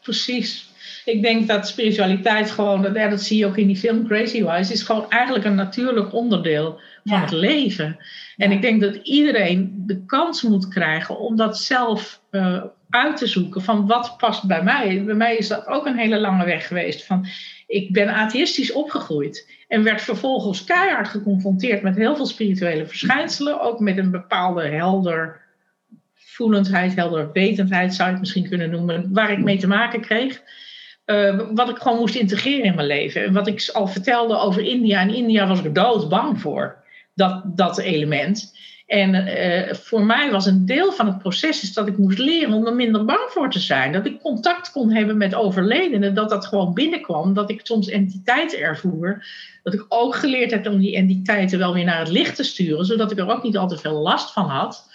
precies. 0.01 0.75
Ik 1.05 1.21
denk 1.21 1.47
dat 1.47 1.67
spiritualiteit 1.67 2.51
gewoon, 2.51 2.81
dat, 2.81 2.93
dat 2.93 3.21
zie 3.21 3.37
je 3.37 3.45
ook 3.45 3.57
in 3.57 3.67
die 3.67 3.77
film 3.77 4.07
Crazy 4.07 4.45
Wise, 4.45 4.73
is 4.73 4.83
gewoon 4.83 5.09
eigenlijk 5.09 5.45
een 5.45 5.55
natuurlijk 5.55 6.13
onderdeel 6.13 6.79
van 7.03 7.21
het 7.21 7.31
leven. 7.31 7.97
En 8.37 8.51
ik 8.51 8.61
denk 8.61 8.81
dat 8.81 8.95
iedereen 8.95 9.83
de 9.85 10.05
kans 10.05 10.41
moet 10.41 10.67
krijgen 10.67 11.19
om 11.19 11.35
dat 11.35 11.57
zelf 11.57 12.21
uh, 12.31 12.63
uit 12.89 13.17
te 13.17 13.27
zoeken 13.27 13.61
van 13.61 13.87
wat 13.87 14.17
past 14.17 14.47
bij 14.47 14.63
mij. 14.63 15.03
Bij 15.03 15.15
mij 15.15 15.35
is 15.35 15.47
dat 15.47 15.67
ook 15.67 15.85
een 15.85 15.97
hele 15.97 16.19
lange 16.19 16.45
weg 16.45 16.67
geweest. 16.67 17.05
Van, 17.05 17.25
ik 17.67 17.93
ben 17.93 18.07
atheïstisch 18.09 18.71
opgegroeid 18.71 19.49
en 19.67 19.83
werd 19.83 20.01
vervolgens 20.01 20.63
keihard 20.63 21.07
geconfronteerd 21.07 21.81
met 21.81 21.95
heel 21.95 22.15
veel 22.15 22.25
spirituele 22.25 22.85
verschijnselen, 22.85 23.61
ook 23.61 23.79
met 23.79 23.97
een 23.97 24.11
bepaalde 24.11 24.67
helder 24.67 25.45
voelendheid, 26.37 26.95
helder 26.95 27.31
wetendheid 27.31 27.93
zou 27.93 28.07
je 28.07 28.13
het 28.13 28.23
misschien 28.23 28.49
kunnen 28.49 28.69
noemen, 28.69 29.13
waar 29.13 29.31
ik 29.31 29.43
mee 29.43 29.57
te 29.57 29.67
maken 29.67 30.01
kreeg. 30.01 30.41
Uh, 31.05 31.41
wat 31.53 31.69
ik 31.69 31.77
gewoon 31.77 31.97
moest 31.97 32.15
integreren 32.15 32.65
in 32.65 32.75
mijn 32.75 32.87
leven. 32.87 33.25
En 33.25 33.33
wat 33.33 33.47
ik 33.47 33.69
al 33.73 33.87
vertelde 33.87 34.37
over 34.37 34.61
India. 34.61 35.01
In 35.01 35.15
India 35.15 35.47
was 35.47 35.63
ik 35.63 35.75
doodbang 35.75 36.41
voor, 36.41 36.83
dat, 37.13 37.41
dat 37.45 37.77
element. 37.77 38.55
En 38.87 39.15
uh, 39.15 39.73
voor 39.73 40.05
mij 40.05 40.31
was 40.31 40.45
een 40.45 40.65
deel 40.65 40.91
van 40.91 41.05
het 41.05 41.17
proces 41.17 41.63
is 41.63 41.73
dat 41.73 41.87
ik 41.87 41.97
moest 41.97 42.17
leren 42.17 42.53
om 42.53 42.65
er 42.65 42.75
minder 42.75 43.05
bang 43.05 43.29
voor 43.29 43.51
te 43.51 43.59
zijn. 43.59 43.91
Dat 43.91 44.05
ik 44.05 44.19
contact 44.19 44.71
kon 44.71 44.91
hebben 44.91 45.17
met 45.17 45.35
overledenen, 45.35 46.13
dat 46.13 46.29
dat 46.29 46.45
gewoon 46.45 46.73
binnenkwam. 46.73 47.33
Dat 47.33 47.49
ik 47.49 47.59
soms 47.63 47.89
entiteiten 47.89 48.59
ervoer. 48.59 49.25
Dat 49.63 49.73
ik 49.73 49.85
ook 49.89 50.15
geleerd 50.15 50.51
heb 50.51 50.67
om 50.67 50.79
die 50.79 50.95
entiteiten 50.95 51.59
wel 51.59 51.73
weer 51.73 51.83
naar 51.83 51.99
het 51.99 52.09
licht 52.09 52.35
te 52.35 52.43
sturen, 52.43 52.85
zodat 52.85 53.11
ik 53.11 53.17
er 53.17 53.29
ook 53.29 53.43
niet 53.43 53.57
al 53.57 53.67
te 53.67 53.77
veel 53.77 54.01
last 54.01 54.33
van 54.33 54.45
had. 54.49 54.89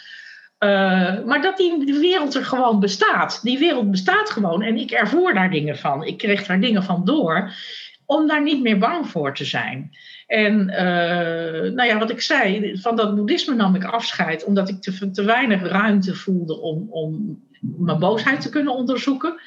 Uh, 0.58 1.24
maar 1.24 1.42
dat 1.42 1.56
die, 1.56 1.98
wereld 2.00 2.34
er 2.34 2.44
gewoon 2.44 2.80
bestaat. 2.80 3.40
Die 3.42 3.58
wereld 3.58 3.90
bestaat 3.90 4.30
gewoon 4.30 4.62
en 4.62 4.76
ik 4.76 4.90
ervoer 4.90 5.34
daar 5.34 5.50
dingen 5.50 5.78
van. 5.78 6.04
Ik 6.04 6.18
kreeg 6.18 6.46
daar 6.46 6.60
dingen 6.60 6.82
van 6.82 7.04
door 7.04 7.52
om 8.16 8.26
daar 8.26 8.42
niet 8.42 8.62
meer 8.62 8.78
bang 8.78 9.08
voor 9.08 9.34
te 9.34 9.44
zijn. 9.44 9.90
En 10.26 10.68
uh, 10.68 11.72
nou 11.72 11.84
ja, 11.84 11.98
wat 11.98 12.10
ik 12.10 12.20
zei, 12.20 12.76
van 12.78 12.96
dat 12.96 13.16
boeddhisme 13.16 13.54
nam 13.54 13.74
ik 13.74 13.84
afscheid 13.84 14.44
omdat 14.44 14.68
ik 14.68 14.80
te, 14.80 15.10
te 15.10 15.24
weinig 15.24 15.62
ruimte 15.62 16.14
voelde 16.14 16.60
om, 16.60 16.86
om 16.90 17.40
mijn 17.60 17.98
boosheid 17.98 18.40
te 18.40 18.48
kunnen 18.48 18.74
onderzoeken. 18.74 19.40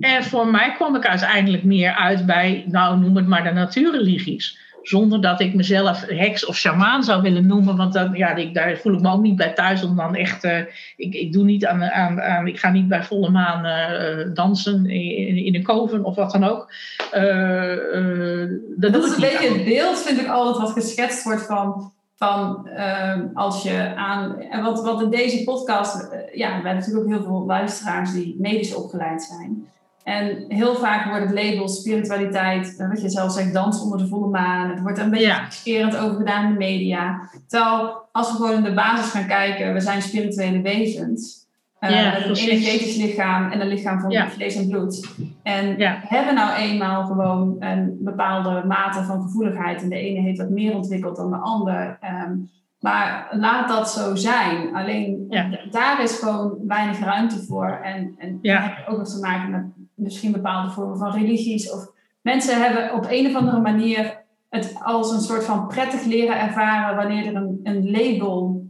En 0.00 0.24
voor 0.24 0.46
mij 0.46 0.72
kwam 0.72 0.96
ik 0.96 1.06
uiteindelijk 1.06 1.64
meer 1.64 1.92
uit 1.92 2.26
bij, 2.26 2.64
nou 2.68 2.98
noem 2.98 3.16
het 3.16 3.26
maar 3.26 3.44
de 3.44 3.50
natuurreligies. 3.50 4.58
Zonder 4.88 5.20
dat 5.20 5.40
ik 5.40 5.54
mezelf 5.54 6.04
heks 6.06 6.46
of 6.46 6.56
shamaan 6.56 7.04
zou 7.04 7.22
willen 7.22 7.46
noemen. 7.46 7.76
Want 7.76 7.92
dan, 7.92 8.12
ja, 8.12 8.34
ik, 8.34 8.54
daar 8.54 8.76
voel 8.76 8.94
ik 8.94 9.00
me 9.00 9.10
ook 9.10 9.22
niet 9.22 9.36
bij 9.36 9.52
thuis. 9.52 9.84
Om 9.84 9.96
dan 9.96 10.14
echt. 10.14 10.44
Uh, 10.44 10.58
ik, 10.96 11.14
ik, 11.14 11.32
doe 11.32 11.44
niet 11.44 11.66
aan, 11.66 11.82
aan, 11.82 12.20
aan, 12.20 12.46
ik 12.46 12.58
ga 12.58 12.70
niet 12.70 12.88
bij 12.88 13.02
volle 13.02 13.30
maan 13.30 13.66
uh, 13.66 14.34
dansen 14.34 14.86
in, 14.86 15.36
in 15.36 15.54
een 15.54 15.62
koven 15.62 16.04
of 16.04 16.14
wat 16.14 16.32
dan 16.32 16.44
ook. 16.44 16.72
Uh, 17.14 18.44
dat, 18.76 18.92
dat 18.92 19.04
is 19.04 19.14
een 19.14 19.20
beetje 19.20 19.52
het 19.52 19.64
beeld, 19.64 19.98
vind 19.98 20.20
ik 20.20 20.28
altijd, 20.28 20.56
wat 20.56 20.84
geschetst 20.84 21.24
wordt 21.24 21.46
van. 21.46 21.92
Van 22.16 22.68
ehm, 22.68 23.26
als 23.34 23.62
je 23.62 23.94
aan. 23.96 24.40
En 24.40 24.62
wat, 24.62 24.84
wat 24.84 25.02
in 25.02 25.10
deze 25.10 25.44
podcast. 25.44 26.08
ja, 26.34 26.48
we 26.48 26.54
hebben 26.54 26.74
natuurlijk 26.74 27.04
ook 27.04 27.12
heel 27.12 27.22
veel 27.22 27.44
luisteraars 27.46 28.12
die 28.12 28.36
medisch 28.38 28.74
opgeleid 28.74 29.22
zijn. 29.22 29.66
En 30.06 30.44
heel 30.48 30.74
vaak 30.74 31.04
wordt 31.08 31.24
het 31.24 31.44
label 31.44 31.68
spiritualiteit, 31.68 32.76
wat 32.76 33.02
je 33.02 33.08
zelf 33.08 33.32
zegt, 33.32 33.52
dans 33.52 33.82
onder 33.82 33.98
de 33.98 34.06
volle 34.06 34.28
maan. 34.28 34.70
Het 34.70 34.80
wordt 34.80 34.98
een 34.98 35.10
beetje 35.10 35.26
ja. 35.26 35.50
scherend 35.50 35.96
over 35.96 36.16
gedaan 36.16 36.44
in 36.44 36.52
de 36.52 36.58
media. 36.58 37.28
Terwijl, 37.46 38.08
als 38.12 38.30
we 38.30 38.36
gewoon 38.36 38.54
in 38.54 38.62
de 38.62 38.74
basis 38.74 39.10
gaan 39.10 39.26
kijken, 39.26 39.72
we 39.72 39.80
zijn 39.80 40.02
spirituele 40.02 40.60
wezens. 40.60 41.46
Uh, 41.80 41.90
een 41.90 42.34
energetisch 42.34 42.96
lichaam 42.96 43.50
en 43.50 43.60
een 43.60 43.68
lichaam 43.68 44.00
van 44.00 44.30
vlees 44.30 44.56
en 44.56 44.68
bloed. 44.68 45.14
En 45.42 45.74
hebben 46.08 46.34
nou 46.34 46.56
eenmaal 46.56 47.04
gewoon 47.04 47.56
een 47.58 47.96
bepaalde 48.00 48.64
mate 48.66 49.02
van 49.02 49.22
gevoeligheid. 49.22 49.82
En 49.82 49.88
de 49.88 49.98
ene 49.98 50.20
heeft 50.20 50.38
wat 50.38 50.50
meer 50.50 50.74
ontwikkeld 50.74 51.16
dan 51.16 51.30
de 51.30 51.36
ander. 51.36 51.98
Um, 52.28 52.50
maar 52.80 53.28
laat 53.30 53.68
dat 53.68 53.90
zo 53.90 54.14
zijn. 54.14 54.76
Alleen 54.76 55.26
daar 55.70 56.02
is 56.02 56.18
gewoon 56.18 56.58
weinig 56.66 57.00
ruimte 57.00 57.44
voor. 57.44 57.80
En, 57.82 58.14
en 58.18 58.38
ja. 58.42 58.60
dat 58.60 58.70
heeft 58.70 58.88
ook 58.88 58.98
nog 58.98 59.08
te 59.08 59.20
maken 59.20 59.50
met 59.50 59.64
misschien 59.96 60.32
bepaalde 60.32 60.70
vormen 60.70 60.98
van 60.98 61.12
religies. 61.12 61.72
Of 61.72 61.92
mensen 62.20 62.62
hebben 62.62 62.94
op 62.94 63.06
een 63.08 63.26
of 63.26 63.34
andere 63.34 63.60
manier 63.60 64.24
het 64.48 64.74
als 64.82 65.12
een 65.12 65.20
soort 65.20 65.44
van 65.44 65.66
prettig 65.66 66.04
leren 66.04 66.40
ervaren 66.40 66.96
wanneer 66.96 67.26
er 67.26 67.34
een, 67.34 67.60
een 67.62 67.90
label 67.90 68.66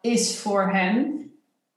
is 0.00 0.38
voor 0.38 0.72
hen. 0.72 1.18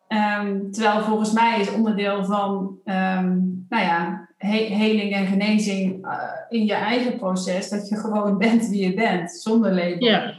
Um, 0.08 0.72
terwijl 0.72 1.02
volgens 1.02 1.32
mij 1.32 1.60
is 1.60 1.74
onderdeel 1.74 2.26
van 2.26 2.78
um, 2.86 3.66
nou 3.70 3.84
ja, 3.84 4.30
he 4.38 4.58
heling 4.58 5.14
en 5.14 5.28
genezing 5.28 6.06
uh, 6.06 6.14
in 6.50 6.66
je 6.66 6.74
eigen 6.74 7.18
proces 7.18 7.70
dat 7.70 7.88
je 7.90 7.98
gewoon 7.98 8.38
bent 8.38 8.70
wie 8.70 8.86
je 8.86 8.94
bent, 8.94 9.32
zonder 9.32 9.72
label. 9.72 10.08
Ja. 10.08 10.34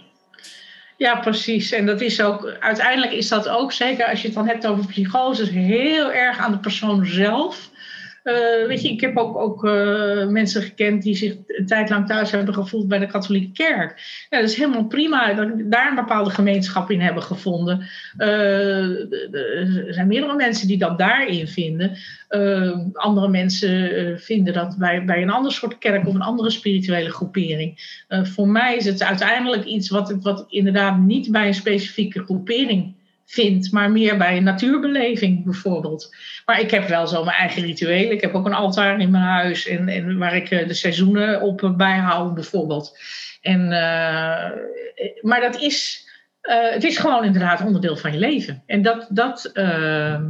Ja, 0.97 1.20
precies. 1.20 1.73
En 1.73 1.86
dat 1.86 2.01
is 2.01 2.23
ook, 2.23 2.57
uiteindelijk 2.61 3.12
is 3.12 3.28
dat 3.28 3.49
ook, 3.49 3.73
zeker 3.73 4.07
als 4.07 4.20
je 4.20 4.27
het 4.27 4.36
dan 4.36 4.47
hebt 4.47 4.66
over 4.66 4.86
psychose, 4.86 5.45
heel 5.45 6.12
erg 6.12 6.39
aan 6.39 6.53
de 6.53 6.59
persoon 6.59 7.07
zelf. 7.07 7.70
Uh, 8.24 8.66
weet 8.66 8.82
je, 8.82 8.88
ik 8.88 9.01
heb 9.01 9.16
ook, 9.16 9.36
ook 9.36 9.64
uh, 9.64 10.26
mensen 10.26 10.62
gekend 10.62 11.02
die 11.02 11.14
zich 11.14 11.34
een 11.46 11.66
tijd 11.66 11.90
lang 11.90 12.06
thuis 12.06 12.30
hebben 12.30 12.55
gevoeld 12.55 12.88
bij 12.88 12.98
de 12.98 13.06
katholieke 13.06 13.52
kerk. 13.52 14.26
Ja, 14.30 14.40
dat 14.40 14.48
is 14.48 14.56
helemaal 14.56 14.84
prima 14.84 15.34
dat 15.34 15.48
daar 15.70 15.88
een 15.88 15.94
bepaalde 15.94 16.30
gemeenschap 16.30 16.90
in 16.90 17.01
hebben 17.01 17.22
gevonden. 17.22 17.88
Uh, 18.18 19.12
er 19.84 19.94
zijn 19.94 20.06
meerdere 20.06 20.34
mensen 20.34 20.66
die 20.66 20.78
dat 20.78 20.98
daarin 20.98 21.48
vinden. 21.48 21.96
andere 22.92 23.28
mensen 23.28 24.20
vinden 24.20 24.55
dat 24.55 24.76
bij, 24.78 25.05
bij 25.05 25.22
een 25.22 25.30
ander 25.30 25.52
soort 25.52 25.78
kerk 25.78 26.06
of 26.06 26.14
een 26.14 26.22
andere 26.22 26.51
spirituele 26.51 27.10
groepering. 27.10 28.02
voor 28.09 28.48
mij 28.48 28.76
is 28.76 28.84
het 28.84 29.02
uiteindelijk 29.02 29.64
iets 29.64 29.88
wat, 29.88 30.16
wat 30.22 30.44
inderdaad 30.48 30.98
niet 30.98 31.30
bij 31.30 31.46
een 31.46 31.55
specifieke 31.55 32.24
groepering 32.24 32.94
vind, 33.35 33.73
maar 33.73 33.90
meer 33.90 34.16
bij 34.16 34.36
een 34.36 34.44
natuurbeleving 34.44 35.44
bijvoorbeeld. 35.44 36.16
Maar 36.47 36.61
ik 36.61 36.70
heb 36.70 36.89
wel 36.89 37.06
zo 37.06 37.24
mijn 37.24 37.36
eigen 37.36 37.62
rituelen. 37.62 38.12
Ik 38.12 38.20
heb 38.20 38.35
ook 38.35 38.47
een 38.47 38.55
altaar 38.55 39.01
in 39.01 39.11
mijn 39.11 39.24
huis 39.24 39.66
en, 39.66 39.89
en 39.89 40.19
waar 40.19 40.36
ik 40.36 40.51
eh, 40.51 40.69
de 40.69 40.74
seizoenen 40.74 41.40
op 41.40 41.73
bijhoud 41.77 42.35
bijvoorbeeld. 42.35 42.98
En, 43.40 43.61
uh, 43.61 44.51
maar 45.20 45.40
dat 45.40 45.61
is, 45.61 46.09
het 46.40 46.85
is 46.85 46.98
gewoon 46.98 47.24
inderdaad 47.24 47.65
onderdeel 47.65 47.97
van 47.97 48.12
je 48.12 48.19
leven. 48.19 48.62
En 48.66 48.82
dat, 48.82 49.06
dat 49.11 49.51
uh, 49.55 50.20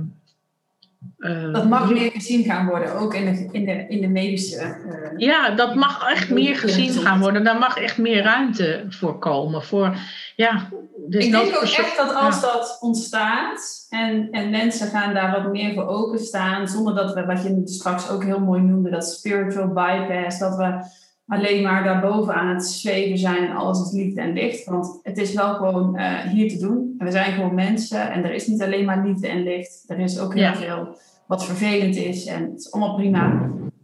dat 1.53 1.69
mag 1.69 1.93
meer 1.93 2.11
gezien 2.11 2.45
gaan 2.45 2.67
worden, 2.67 2.95
ook 2.95 3.15
in 3.15 3.25
de, 3.25 3.49
in 3.53 3.65
de, 3.65 3.85
in 3.89 4.01
de 4.01 4.09
medische. 4.09 4.77
Uh, 4.87 5.19
ja, 5.19 5.51
dat 5.51 5.75
mag 5.75 6.11
echt 6.11 6.31
meer 6.31 6.57
gezien 6.57 6.93
gaan 6.93 7.21
worden. 7.21 7.45
Daar 7.45 7.59
mag 7.59 7.77
echt 7.77 7.99
meer 7.99 8.23
ruimte 8.23 8.85
voor 8.89 9.19
komen. 9.19 9.63
Voor, 9.63 9.97
ja, 10.37 10.69
dus 11.09 11.25
Ik 11.25 11.33
denk 11.33 11.57
ook 11.57 11.63
echt 11.63 11.97
dat 11.97 12.15
als 12.15 12.41
dat 12.41 12.79
ontstaat 12.81 13.87
en, 13.91 14.29
en 14.31 14.51
mensen 14.51 14.89
gaan 14.89 15.15
daar 15.15 15.43
wat 15.43 15.53
meer 15.53 15.75
voor 15.75 15.87
openstaan, 15.87 16.69
zonder 16.69 16.95
dat 16.95 17.15
we, 17.15 17.25
wat 17.25 17.43
je 17.43 17.63
straks 17.65 18.11
ook 18.11 18.25
heel 18.25 18.41
mooi 18.41 18.63
noemde, 18.63 18.91
dat 18.91 19.09
spiritual 19.09 19.69
bypass, 19.69 20.39
dat 20.39 20.57
we 20.57 20.87
alleen 21.27 21.63
maar 21.63 21.85
daarboven 21.85 22.35
aan 22.35 22.55
het 22.55 22.67
zweven 22.67 23.19
zijn 23.19 23.49
en 23.49 23.57
alles 23.57 23.81
is 23.81 23.93
liefde 23.93 24.21
en 24.21 24.33
licht. 24.33 24.65
Want 24.65 25.01
het 25.03 25.19
is 25.19 25.35
wel 25.35 25.55
gewoon 25.55 25.99
uh, 25.99 26.21
hier 26.21 26.49
te 26.49 26.59
doen. 26.59 26.95
En 26.99 27.07
we 27.07 27.13
zijn 27.13 27.33
gewoon 27.33 27.55
mensen 27.55 28.11
en 28.11 28.25
er 28.25 28.35
is 28.35 28.47
niet 28.47 28.63
alleen 28.63 28.85
maar 28.85 29.07
liefde 29.07 29.29
en 29.29 29.43
licht. 29.43 29.85
Er 29.87 29.99
is 29.99 30.19
ook 30.19 30.35
heel 30.35 30.55
veel 30.55 30.97
wat 31.27 31.45
vervelend 31.45 31.97
is 31.97 32.27
en 32.27 32.43
het 32.43 32.61
is 32.61 32.73
allemaal 32.73 32.95
prima. 32.95 33.33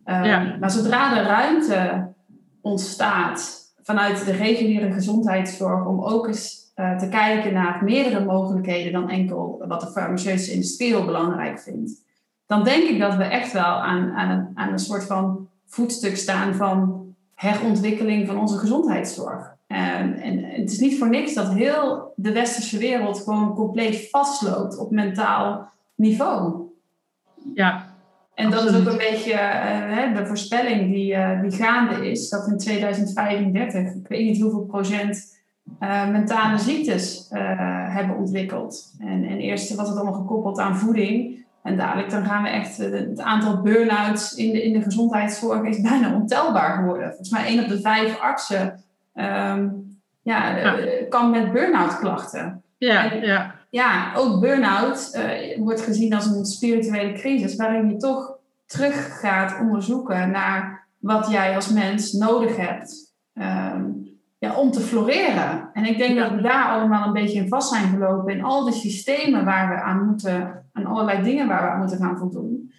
Um, 0.04 0.58
Maar 0.60 0.70
zodra 0.70 1.18
er 1.18 1.24
ruimte 1.24 2.12
ontstaat 2.60 3.60
vanuit 3.82 4.24
de 4.24 4.32
reguliere 4.32 4.92
gezondheidszorg 4.92 5.86
om 5.86 6.04
ook 6.04 6.26
eens 6.26 6.72
uh, 6.76 6.96
te 6.96 7.08
kijken 7.08 7.52
naar 7.52 7.84
meerdere 7.84 8.24
mogelijkheden 8.24 8.92
dan 8.92 9.10
enkel 9.10 9.64
wat 9.68 9.80
de 9.80 9.86
farmaceutische 9.86 10.52
industrie 10.52 10.94
heel 10.94 11.04
belangrijk 11.04 11.60
vindt, 11.60 11.92
dan 12.46 12.64
denk 12.64 12.88
ik 12.88 12.98
dat 12.98 13.16
we 13.16 13.24
echt 13.24 13.52
wel 13.52 13.62
aan, 13.64 14.12
aan, 14.12 14.50
aan 14.54 14.72
een 14.72 14.78
soort 14.78 15.04
van 15.04 15.48
voetstuk 15.66 16.16
staan 16.16 16.54
van 16.54 17.08
herontwikkeling 17.34 18.26
van 18.26 18.38
onze 18.38 18.58
gezondheidszorg. 18.58 19.56
En, 19.66 20.14
en 20.14 20.44
het 20.44 20.70
is 20.70 20.78
niet 20.78 20.98
voor 20.98 21.08
niks 21.08 21.34
dat 21.34 21.52
heel 21.52 22.12
de 22.16 22.32
westerse 22.32 22.78
wereld 22.78 23.18
gewoon 23.18 23.54
compleet 23.54 24.08
vastloopt 24.10 24.78
op 24.78 24.90
mentaal 24.90 25.68
niveau. 25.94 26.69
Ja. 27.54 27.88
En 28.34 28.50
dat 28.50 28.64
is 28.64 28.76
ook 28.76 28.86
een 28.86 28.96
beetje 28.96 29.32
uh, 29.32 30.16
de 30.16 30.26
voorspelling 30.26 30.92
die, 30.92 31.14
uh, 31.14 31.40
die 31.42 31.50
gaande 31.50 32.10
is, 32.10 32.28
dat 32.28 32.46
in 32.46 32.58
2035, 32.58 33.94
ik 33.94 34.08
weet 34.08 34.24
niet 34.24 34.40
hoeveel 34.40 34.64
procent, 34.64 35.38
uh, 35.80 36.08
mentale 36.08 36.58
ziektes 36.58 37.26
hebben 37.88 38.16
ontwikkeld. 38.16 38.94
En, 38.98 39.24
en 39.24 39.38
eerst 39.38 39.74
was 39.74 39.88
het 39.88 39.96
allemaal 39.96 40.20
gekoppeld 40.20 40.58
aan 40.58 40.76
voeding. 40.76 41.40
En 41.62 41.76
dadelijk 41.76 42.10
dan 42.10 42.24
gaan 42.24 42.42
we 42.42 42.48
echt, 42.48 42.78
eh, 42.78 42.90
het 42.90 43.20
aantal 43.20 43.62
burn-outs 43.62 44.34
in 44.34 44.52
de, 44.52 44.62
in 44.62 44.72
de 44.72 44.82
gezondheidszorg 44.82 45.62
is 45.62 45.80
bijna 45.80 46.14
ontelbaar 46.14 46.76
geworden. 46.76 47.08
Volgens 47.08 47.30
mij 47.30 47.46
één 47.46 47.62
op 47.62 47.68
de 47.68 47.80
vijf 47.80 48.18
artsen 48.18 48.82
um, 49.14 49.98
ja, 50.22 50.56
eh, 50.56 51.08
kan 51.08 51.30
met 51.30 51.52
burn-out 51.52 51.98
klachten. 51.98 52.62
Ja, 52.78 53.12
ja. 53.12 53.54
Ja, 53.70 54.14
ook 54.14 54.40
burn-out 54.40 55.10
uh, 55.14 55.58
wordt 55.58 55.80
gezien 55.80 56.14
als 56.14 56.26
een 56.26 56.44
spirituele 56.44 57.12
crisis 57.12 57.56
waarin 57.56 57.88
je 57.88 57.96
toch 57.96 58.38
terug 58.66 59.20
gaat 59.20 59.60
onderzoeken 59.60 60.30
naar 60.30 60.86
wat 60.98 61.30
jij 61.30 61.54
als 61.54 61.72
mens 61.72 62.12
nodig 62.12 62.56
hebt 62.56 63.14
ehm, 63.32 63.84
ja, 64.38 64.56
om 64.56 64.70
te 64.70 64.80
floreren. 64.80 65.70
En 65.72 65.84
ik 65.84 65.98
denk 65.98 66.18
dat 66.18 66.30
we 66.30 66.42
daar 66.42 66.68
allemaal 66.68 67.06
een 67.06 67.12
beetje 67.12 67.40
in 67.40 67.48
vast 67.48 67.68
zijn 67.68 67.88
gelopen 67.88 68.32
in 68.32 68.44
al 68.44 68.64
die 68.64 68.74
systemen 68.74 69.44
waar 69.44 69.68
we 69.68 69.80
aan 69.80 70.06
moeten, 70.06 70.64
en 70.72 70.86
allerlei 70.86 71.22
dingen 71.22 71.48
waar 71.48 71.62
we 71.62 71.68
aan 71.68 71.78
moeten 71.78 71.98
gaan 71.98 72.18
voldoen. 72.18 72.72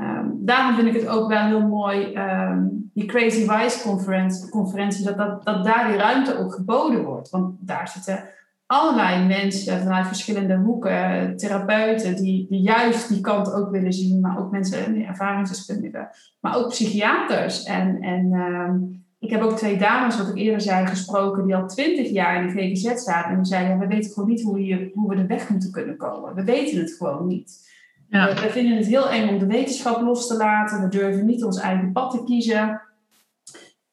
Um, 0.00 0.38
daarom 0.40 0.74
vind 0.74 0.88
ik 0.88 1.00
het 1.00 1.08
ook 1.08 1.28
wel 1.28 1.44
heel 1.44 1.66
mooi, 1.66 2.12
ehm, 2.12 2.66
die 2.94 3.06
Crazy 3.06 3.46
Wise 3.48 3.82
conferentie, 3.82 4.48
conferentie 4.48 5.04
dat, 5.04 5.16
dat, 5.16 5.44
dat 5.44 5.64
daar 5.64 5.86
die 5.88 5.96
ruimte 5.96 6.38
ook 6.38 6.54
geboden 6.54 7.04
wordt. 7.04 7.30
Want 7.30 7.54
daar 7.60 7.88
zitten 7.88 8.24
allerlei 8.68 9.26
mensen 9.26 9.78
vanuit 9.78 10.06
verschillende 10.06 10.56
hoeken, 10.56 11.36
therapeuten, 11.36 12.16
die, 12.16 12.46
die 12.48 12.60
juist 12.60 13.08
die 13.08 13.20
kant 13.20 13.52
ook 13.52 13.70
willen 13.70 13.92
zien, 13.92 14.20
maar 14.20 14.38
ook 14.38 14.50
mensen, 14.50 15.06
ervaringsdeskundigen, 15.06 16.08
maar 16.40 16.56
ook 16.56 16.68
psychiaters. 16.68 17.62
En, 17.62 18.00
en 18.00 18.32
ehm, 18.32 18.76
ik 19.18 19.30
heb 19.30 19.42
ook 19.42 19.56
twee 19.56 19.78
dames, 19.78 20.18
wat 20.18 20.28
ik 20.28 20.36
eerder 20.36 20.60
zei, 20.60 20.86
gesproken, 20.86 21.44
die 21.44 21.56
al 21.56 21.66
twintig 21.66 22.10
jaar 22.10 22.40
in 22.40 22.46
de 22.46 22.62
GGZ 22.62 23.04
zaten. 23.04 23.30
En 23.30 23.36
die 23.36 23.44
zeiden, 23.44 23.78
we 23.78 23.86
weten 23.86 24.10
gewoon 24.12 24.28
niet 24.28 24.42
hoe, 24.42 24.64
je, 24.64 24.90
hoe 24.94 25.08
we 25.08 25.16
de 25.16 25.26
weg 25.26 25.48
moeten 25.48 25.70
kunnen 25.70 25.96
komen. 25.96 26.34
We 26.34 26.44
weten 26.44 26.78
het 26.78 26.94
gewoon 26.98 27.26
niet. 27.26 27.68
Ja. 28.08 28.34
We, 28.34 28.40
we, 28.40 28.50
vinden 28.50 28.76
het 28.76 28.86
heel 28.86 29.10
eng 29.10 29.28
om 29.28 29.38
de 29.38 29.46
wetenschap 29.46 30.00
los 30.00 30.26
te 30.26 30.36
laten. 30.36 30.82
We 30.82 30.88
durven 30.88 31.26
niet 31.26 31.44
ons 31.44 31.60
eigen 31.60 31.92
pad 31.92 32.10
te 32.10 32.24
kiezen. 32.24 32.80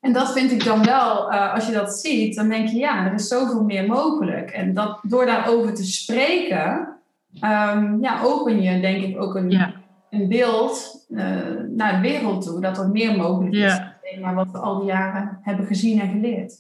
En 0.06 0.14
dat 0.14 0.34
vind 0.34 0.52
ik 0.52 0.64
dan 0.64 0.84
wel, 0.84 1.32
uh, 1.32 1.54
als 1.54 1.66
je 1.66 1.74
dat 1.74 1.94
ziet, 1.94 2.36
dan 2.36 2.50
denk 2.50 2.68
je, 2.68 2.78
ja, 2.78 3.06
er 3.06 3.14
is 3.14 3.28
zoveel 3.28 3.64
meer 3.64 3.86
mogelijk. 3.86 4.52
En 4.52 4.74
dat, 4.74 5.00
door 5.02 5.26
daarover 5.26 5.74
te 5.74 5.86
spreken, 5.86 6.88
um, 7.34 8.02
ja, 8.02 8.22
open 8.24 8.62
je 8.62 8.80
denk 8.80 9.04
ik 9.04 9.22
ook 9.22 9.36
een, 9.36 9.50
ja. 9.50 9.74
een 10.10 10.28
beeld 10.28 11.06
uh, 11.10 11.22
naar 11.70 11.94
de 11.94 12.10
wereld 12.10 12.46
toe, 12.46 12.62
dat 12.62 12.78
er 12.78 12.90
meer 12.90 13.18
mogelijk 13.18 13.56
is. 13.56 13.80
Maar 14.22 14.36
wat 14.36 14.52
we 14.52 14.58
al 14.58 14.80
die 14.80 14.88
jaren 14.88 15.40
hebben 15.42 15.66
gezien 15.66 16.02
en 16.02 16.10
geleerd. 16.10 16.54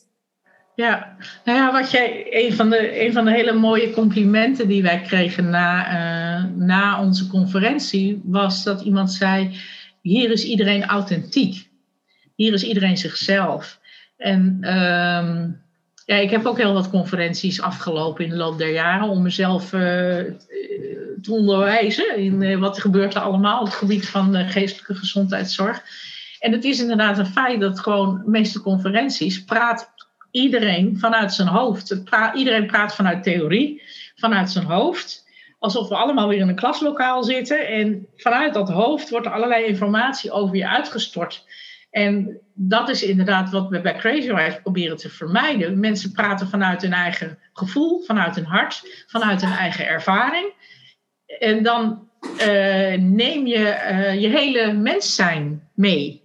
Ja, 0.76 1.15
nou 1.43 1.57
ja, 1.57 1.72
wat 1.72 1.91
jij, 1.91 2.27
een 2.30 2.53
van 2.53 2.69
de, 2.69 3.05
een 3.05 3.13
van 3.13 3.26
de 3.26 3.31
hele 3.31 3.53
mooie 3.53 3.91
complimenten 3.91 4.67
die 4.67 4.81
wij 4.81 5.01
kregen 5.01 5.49
na, 5.49 5.88
uh, 5.88 6.43
na 6.55 7.01
onze 7.01 7.27
conferentie, 7.27 8.22
was 8.23 8.63
dat 8.63 8.81
iemand 8.81 9.11
zei: 9.11 9.57
Hier 10.01 10.31
is 10.31 10.45
iedereen 10.45 10.85
authentiek. 10.85 11.65
Hier 12.36 12.53
is 12.53 12.64
iedereen 12.64 12.98
zichzelf. 12.98 13.80
En 14.18 14.40
um, 14.78 15.62
ja, 16.06 16.16
ik 16.16 16.30
heb 16.30 16.45
ook 16.45 16.57
heel 16.57 16.74
wat 16.74 16.90
conferenties 16.90 17.62
afgelopen 17.62 18.24
in 18.24 18.30
de 18.30 18.36
loop 18.36 18.57
der 18.57 18.72
jaren 18.72 19.07
om 19.07 19.22
mezelf 19.22 19.74
uh, 19.74 19.82
te 21.22 21.32
onderwijzen 21.32 22.18
in 22.18 22.41
uh, 22.41 22.60
wat 22.60 22.80
gebeurt 22.80 23.16
er 23.16 23.22
allemaal 23.22 23.60
op 23.60 23.66
het 23.66 23.76
gebied 23.76 24.10
van 24.10 24.32
de 24.32 24.45
geestelijke 24.45 24.95
gezondheidszorg. 24.95 25.84
En 26.40 26.52
het 26.52 26.64
is 26.64 26.80
inderdaad 26.80 27.18
een 27.18 27.26
feit 27.26 27.60
dat 27.60 27.80
gewoon 27.80 28.22
de 28.24 28.30
meeste 28.30 28.62
conferenties 28.62 29.44
praat 29.44 29.94
iedereen 30.32 30.99
vanuit 30.99 31.34
zijn 31.34 31.48
hoofd. 31.48 32.02
Iedereen 32.36 32.68
praat 32.68 32.95
vanuit 32.95 33.24
theorie, 33.24 33.82
vanuit 34.16 34.52
zijn 34.52 34.66
hoofd. 34.66 35.24
Alsof 35.60 35.90
we 35.90 35.95
allemaal 35.95 36.28
weer 36.28 36.40
in 36.40 36.48
een 36.48 36.56
klaslokaal 36.56 37.24
zitten. 37.24 37.68
En 37.68 38.07
vanuit 38.16 38.53
dat 38.53 38.70
hoofd 38.70 39.10
wordt 39.10 39.26
er 39.26 39.32
allerlei 39.32 39.66
informatie 39.66 40.32
over 40.32 40.56
je 40.56 40.68
uitgestort. 40.68 41.45
En 41.95 42.39
dat 42.53 42.89
is 42.89 43.03
inderdaad 43.03 43.49
wat 43.49 43.69
we 43.69 43.81
bij 43.81 43.95
Crazy 43.95 44.34
Wise 44.34 44.59
proberen 44.61 44.97
te 44.97 45.09
vermijden. 45.09 45.80
Mensen 45.80 46.11
praten 46.11 46.47
vanuit 46.47 46.81
hun 46.81 46.93
eigen 46.93 47.39
gevoel, 47.53 48.03
vanuit 48.05 48.35
hun 48.35 48.45
hart, 48.45 49.05
vanuit 49.07 49.41
hun 49.41 49.51
eigen 49.51 49.88
ervaring. 49.88 50.53
En 51.39 51.63
dan 51.63 52.09
uh, 52.23 52.93
neem 52.97 53.47
je 53.47 53.57
uh, 53.91 54.22
je 54.22 54.27
hele 54.27 54.73
mens 54.73 55.15
zijn 55.15 55.69
mee. 55.73 56.23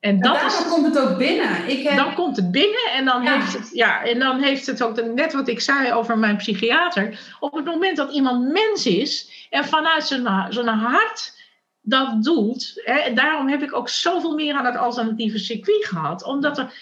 En, 0.00 0.20
dat 0.20 0.42
is, 0.42 0.68
komt 0.68 0.86
het 0.86 0.98
ook 0.98 1.18
binnen. 1.18 1.68
Ik 1.68 1.82
heb... 1.88 1.96
Dan 1.96 2.14
komt 2.14 2.36
het 2.36 2.50
binnen 2.50 2.90
en 2.96 3.04
dan, 3.04 3.26
heeft 3.26 3.52
het, 3.52 3.70
ja, 3.72 4.04
en 4.04 4.18
dan 4.18 4.42
heeft 4.42 4.66
het 4.66 4.82
ook, 4.82 5.04
net 5.14 5.32
wat 5.32 5.48
ik 5.48 5.60
zei 5.60 5.92
over 5.92 6.18
mijn 6.18 6.36
psychiater. 6.36 7.36
Op 7.40 7.54
het 7.54 7.64
moment 7.64 7.96
dat 7.96 8.12
iemand 8.12 8.52
mens 8.52 8.86
is 8.86 9.30
en 9.50 9.64
vanuit 9.64 10.06
zijn, 10.06 10.52
zijn 10.52 10.68
hart 10.68 11.35
dat 11.88 12.22
doet. 12.22 12.80
Hè, 12.84 12.92
en 12.92 13.14
daarom 13.14 13.48
heb 13.48 13.62
ik 13.62 13.74
ook 13.74 13.88
zoveel 13.88 14.34
meer 14.34 14.54
aan 14.54 14.64
het 14.64 14.76
alternatieve 14.76 15.38
circuit 15.38 15.84
gehad. 15.84 16.24
Omdat 16.24 16.58
er 16.58 16.72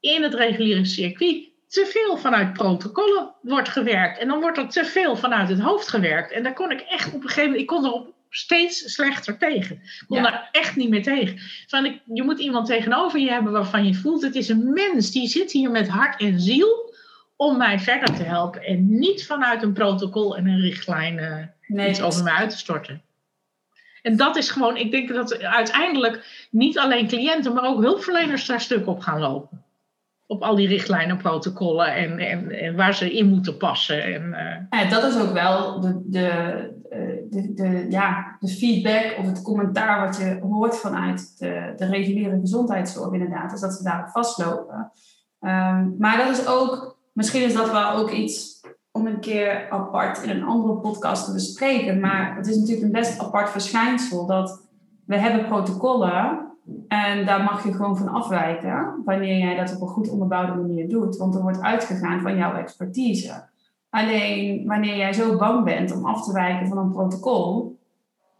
in 0.00 0.22
het 0.22 0.34
reguliere 0.34 0.84
circuit 0.84 1.48
te 1.68 1.86
veel 1.86 2.16
vanuit 2.16 2.52
protocollen 2.52 3.34
wordt 3.42 3.68
gewerkt. 3.68 4.18
En 4.18 4.28
dan 4.28 4.40
wordt 4.40 4.58
er 4.58 4.68
te 4.68 4.84
veel 4.84 5.16
vanuit 5.16 5.48
het 5.48 5.60
hoofd 5.60 5.88
gewerkt. 5.88 6.32
En 6.32 6.42
daar 6.42 6.54
kon 6.54 6.70
ik 6.70 6.80
echt 6.80 7.06
op 7.06 7.14
een 7.14 7.28
gegeven 7.28 7.42
moment, 7.42 7.60
ik 7.60 7.66
kon 7.66 7.84
erop 7.84 8.14
steeds 8.30 8.92
slechter 8.92 9.38
tegen. 9.38 9.76
Ik 9.76 10.04
kon 10.08 10.22
daar 10.22 10.48
echt 10.52 10.76
niet 10.76 10.88
meer 10.88 11.02
tegen. 11.02 11.38
Van 11.66 11.84
ik, 11.84 12.00
je 12.04 12.22
moet 12.22 12.38
iemand 12.38 12.66
tegenover 12.66 13.20
je 13.20 13.30
hebben 13.30 13.52
waarvan 13.52 13.86
je 13.86 13.94
voelt, 13.94 14.22
het 14.22 14.34
is 14.34 14.48
een 14.48 14.72
mens, 14.72 15.10
die 15.10 15.28
zit 15.28 15.52
hier 15.52 15.70
met 15.70 15.88
hart 15.88 16.20
en 16.20 16.40
ziel 16.40 16.94
om 17.36 17.56
mij 17.56 17.78
verder 17.78 18.16
te 18.16 18.22
helpen. 18.22 18.62
En 18.62 18.98
niet 18.98 19.26
vanuit 19.26 19.62
een 19.62 19.72
protocol 19.72 20.36
en 20.36 20.46
een 20.46 20.60
richtlijn 20.60 21.18
uh, 21.18 21.36
nee, 21.66 21.90
iets 21.90 22.00
over 22.00 22.22
mij 22.22 22.32
uit 22.32 22.50
te 22.50 22.56
storten. 22.56 23.02
En 24.02 24.16
dat 24.16 24.36
is 24.36 24.50
gewoon, 24.50 24.76
ik 24.76 24.90
denk 24.90 25.08
dat 25.08 25.38
uiteindelijk 25.38 26.46
niet 26.50 26.78
alleen 26.78 27.08
cliënten, 27.08 27.54
maar 27.54 27.64
ook 27.64 27.82
hulpverleners 27.82 28.46
daar 28.46 28.60
stuk 28.60 28.86
op 28.86 29.00
gaan 29.00 29.20
lopen. 29.20 29.62
Op 30.26 30.42
al 30.42 30.54
die 30.54 30.68
richtlijnen, 30.68 31.16
protocollen 31.16 31.94
en, 31.94 32.18
en, 32.18 32.50
en 32.50 32.76
waar 32.76 32.94
ze 32.94 33.12
in 33.12 33.28
moeten 33.28 33.56
passen. 33.56 34.02
En, 34.02 34.22
uh... 34.70 34.80
ja, 34.80 34.88
dat 34.88 35.04
is 35.04 35.20
ook 35.20 35.32
wel 35.32 35.80
de, 35.80 36.26
eh, 36.90 37.08
de, 37.30 37.52
de, 37.54 37.86
ja, 37.88 38.36
de 38.40 38.48
feedback 38.48 39.14
of 39.18 39.26
het 39.26 39.42
commentaar 39.42 40.06
wat 40.06 40.16
je 40.16 40.38
hoort 40.42 40.76
vanuit 40.76 41.38
de, 41.38 41.72
de 41.76 41.86
reguliere 41.86 42.38
gezondheidszorg, 42.40 43.12
inderdaad. 43.12 43.50
Dus 43.50 43.60
dat 43.60 43.72
ze 43.72 43.82
daarop 43.82 44.08
vastlopen. 44.08 44.92
Um, 45.40 45.94
maar 45.98 46.16
dat 46.16 46.38
is 46.38 46.46
ook, 46.46 46.98
misschien 47.12 47.42
is 47.42 47.54
dat 47.54 47.70
wel 47.70 47.90
ook 47.90 48.10
iets 48.10 48.57
om 48.98 49.06
een 49.06 49.20
keer 49.20 49.70
apart 49.70 50.22
in 50.22 50.30
een 50.30 50.44
andere 50.44 50.74
podcast 50.74 51.24
te 51.24 51.32
bespreken. 51.32 52.00
Maar 52.00 52.36
het 52.36 52.46
is 52.46 52.56
natuurlijk 52.56 52.86
een 52.86 52.92
best 52.92 53.20
apart 53.20 53.50
verschijnsel 53.50 54.26
dat 54.26 54.68
we 55.04 55.18
hebben 55.18 55.46
protocollen 55.46 56.46
en 56.88 57.26
daar 57.26 57.42
mag 57.42 57.64
je 57.64 57.72
gewoon 57.72 57.96
van 57.96 58.08
afwijken 58.08 59.02
wanneer 59.04 59.38
jij 59.38 59.56
dat 59.56 59.74
op 59.74 59.80
een 59.80 59.88
goed 59.88 60.10
onderbouwde 60.10 60.60
manier 60.60 60.88
doet. 60.88 61.16
Want 61.16 61.34
er 61.34 61.42
wordt 61.42 61.60
uitgegaan 61.60 62.20
van 62.20 62.36
jouw 62.36 62.54
expertise. 62.54 63.48
Alleen 63.90 64.66
wanneer 64.66 64.96
jij 64.96 65.12
zo 65.12 65.36
bang 65.36 65.64
bent 65.64 65.92
om 65.92 66.04
af 66.04 66.24
te 66.24 66.32
wijken 66.32 66.68
van 66.68 66.78
een 66.78 66.90
protocol, 66.90 67.78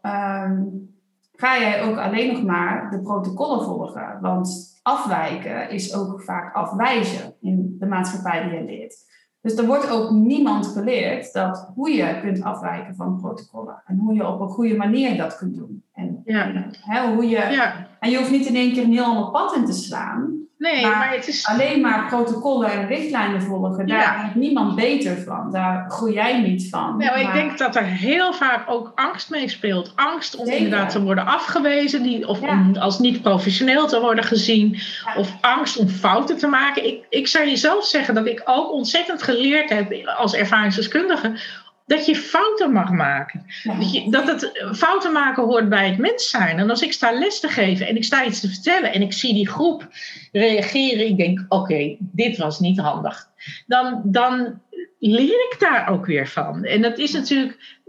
um, 0.01 0.89
ga 1.35 1.59
jij 1.59 1.83
ook 1.83 1.97
alleen 1.97 2.33
nog 2.33 2.43
maar 2.43 2.91
de 2.91 3.01
protocollen 3.01 3.65
volgen. 3.65 4.17
Want 4.21 4.79
afwijken 4.81 5.69
is 5.69 5.95
ook 5.95 6.21
vaak 6.21 6.55
afwijzen 6.55 7.33
in 7.41 7.75
de 7.79 7.85
maatschappij 7.85 8.43
die 8.43 8.59
je 8.59 8.65
leert. 8.65 9.08
Dus 9.41 9.55
er 9.55 9.65
wordt 9.65 9.89
ook 9.89 10.11
niemand 10.11 10.67
geleerd 10.67 11.33
dat 11.33 11.71
hoe 11.75 11.91
je 11.91 12.19
kunt 12.21 12.43
afwijken 12.43 12.95
van 12.95 13.17
protocollen. 13.17 13.81
En 13.85 13.97
hoe 13.97 14.13
je 14.13 14.27
op 14.27 14.39
een 14.39 14.47
goede 14.49 14.75
manier 14.75 15.17
dat 15.17 15.37
kunt 15.37 15.55
doen. 15.55 15.83
En, 15.93 16.21
ja. 16.25 16.69
hè, 16.71 17.13
hoe 17.13 17.23
je, 17.23 17.37
ja. 17.37 17.87
en 17.99 18.09
je 18.09 18.17
hoeft 18.17 18.31
niet 18.31 18.45
in 18.45 18.55
één 18.55 18.73
keer 18.73 18.83
een 18.83 18.91
heel 18.91 19.03
ander 19.03 19.31
pad 19.31 19.55
in 19.55 19.65
te 19.65 19.73
slaan. 19.73 20.47
Nee, 20.59 20.81
maar, 20.81 21.11
het 21.11 21.27
is... 21.27 21.45
Alleen 21.45 21.81
maar 21.81 22.07
protocollen 22.07 22.71
en 22.71 22.87
richtlijnen 22.87 23.41
volgen, 23.41 23.87
daar 23.87 24.19
wordt 24.21 24.35
niemand 24.35 24.75
beter 24.75 25.17
van. 25.17 25.51
Daar 25.51 25.85
groei 25.89 26.13
jij 26.13 26.41
niet 26.41 26.69
van. 26.69 26.97
Nee, 26.97 27.07
maar, 27.07 27.21
ik 27.21 27.33
denk 27.33 27.57
dat 27.57 27.75
er 27.75 27.83
heel 27.83 28.33
vaak 28.33 28.63
ook 28.69 28.91
angst 28.95 29.29
mee 29.29 29.49
speelt. 29.49 29.91
Angst 29.95 30.35
om 30.35 30.47
inderdaad 30.47 30.89
te 30.89 31.01
worden 31.01 31.25
afgewezen, 31.25 32.03
die, 32.03 32.27
of 32.27 32.41
om 32.41 32.77
als 32.77 32.99
niet 32.99 33.21
professioneel 33.21 33.87
te 33.87 33.99
worden 33.99 34.23
gezien. 34.23 34.79
Of 35.17 35.37
angst 35.41 35.77
om 35.77 35.87
fouten 35.87 36.37
te 36.37 36.47
maken. 36.47 36.87
Ik, 36.87 37.05
ik 37.09 37.27
zou 37.27 37.47
je 37.47 37.57
zelf 37.57 37.85
zeggen 37.85 38.13
dat 38.13 38.25
ik 38.25 38.41
ook 38.45 38.71
ontzettend 38.71 39.23
geleerd 39.23 39.69
heb 39.69 39.93
als 40.17 40.33
ervaringsdeskundige 40.33 41.39
dat 41.89 42.05
je 42.05 42.15
fouten 42.15 42.71
mag 42.71 42.91
maken. 42.91 43.45
Dat, 43.63 43.93
je, 43.93 44.11
dat 44.11 44.27
het 44.27 44.51
fouten 44.77 45.11
maken 45.11 45.43
hoort 45.43 45.69
bij 45.69 45.89
het 45.89 45.97
mens 45.97 46.29
zijn. 46.29 46.59
En 46.59 46.69
als 46.69 46.81
ik 46.81 46.93
sta 46.93 47.11
les 47.11 47.39
te 47.39 47.47
geven 47.47 47.87
en 47.87 47.95
ik 47.95 48.03
sta 48.03 48.25
iets 48.25 48.39
te 48.39 48.49
vertellen 48.49 48.93
en 48.93 49.01
ik 49.01 49.13
zie 49.13 49.33
die 49.33 49.49
groep 49.49 49.87
reageren, 50.31 51.07
ik 51.07 51.17
denk: 51.17 51.45
oké, 51.47 51.95
dit 51.99 52.37
was 52.37 52.59
niet 52.59 52.79
handig. 52.79 53.29
Dan, 53.67 54.01
dan 54.05 54.61
leer 54.99 55.47
ik 55.51 55.55
daar 55.59 55.89
ook 55.89 56.05
weer 56.05 56.27
van. 56.27 56.63
En 56.63 56.81
dat 56.81 56.97
is 56.97 57.11
natuurlijk, 57.11 57.79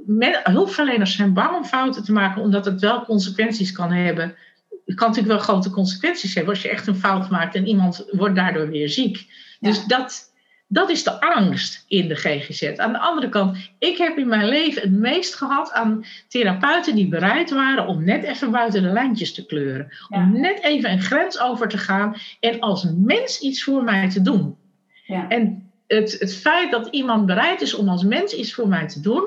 hulpverleners 0.43 1.17
zijn 1.17 1.33
bang 1.33 1.57
om 1.57 1.65
fouten 1.65 2.05
te 2.05 2.13
maken, 2.13 2.43
omdat 2.43 2.65
het 2.65 2.81
wel 2.81 3.05
consequenties 3.05 3.73
kan 3.73 3.93
hebben. 3.93 4.35
Het 4.87 4.99
kan 4.99 5.09
natuurlijk 5.09 5.37
wel 5.37 5.45
grote 5.45 5.71
consequenties 5.71 6.35
hebben 6.35 6.55
als 6.55 6.63
je 6.63 6.71
echt 6.71 6.87
een 6.87 6.97
fout 6.97 7.31
maakt 7.31 7.55
en 7.55 7.67
iemand 7.67 8.07
wordt 8.11 8.35
daardoor 8.35 8.69
weer 8.69 8.89
ziek. 8.89 9.27
Dus 9.61 9.85
dat, 9.85 10.30
dat 10.73 10.91
is 10.91 11.05
de 11.05 11.21
angst 11.21 11.85
in 11.89 12.09
de 12.09 12.15
GGZ. 12.15 12.73
Aan 12.77 12.93
de 12.93 12.99
andere 12.99 13.29
kant, 13.29 13.71
ik 13.79 13.99
heb 13.99 14.19
in 14.19 14.29
mijn 14.29 14.49
leven 14.49 14.83
het 14.83 14.93
meest 14.93 15.35
gehad 15.35 15.73
aan 15.73 16.05
therapeuten 16.29 16.95
die 16.95 17.09
bereid 17.09 17.51
waren 17.51 17.87
om 17.87 18.05
net 18.05 18.25
even 18.25 18.51
buiten 18.51 18.83
de 18.83 18.89
lijntjes 18.89 19.35
te 19.35 19.47
kleuren. 19.47 19.89
Om 20.09 20.41
net 20.41 20.63
even 20.63 20.91
een 20.91 21.01
grens 21.01 21.41
over 21.41 21.69
te 21.69 21.79
gaan 21.79 22.15
en 22.41 22.61
als 22.61 22.87
mens 22.97 23.41
iets 23.41 23.63
voor 23.63 23.85
mij 23.85 24.11
te 24.11 24.23
doen. 24.23 24.57
Ja. 25.07 25.29
En 25.29 25.71
het, 25.87 26.17
het 26.19 26.37
feit 26.37 26.71
dat 26.71 26.89
iemand 26.91 27.27
bereid 27.27 27.61
is 27.61 27.75
om 27.75 27.89
als 27.89 28.03
mens 28.03 28.33
iets 28.33 28.55
voor 28.55 28.69
mij 28.69 28.89
te 28.89 29.01
doen, 29.01 29.25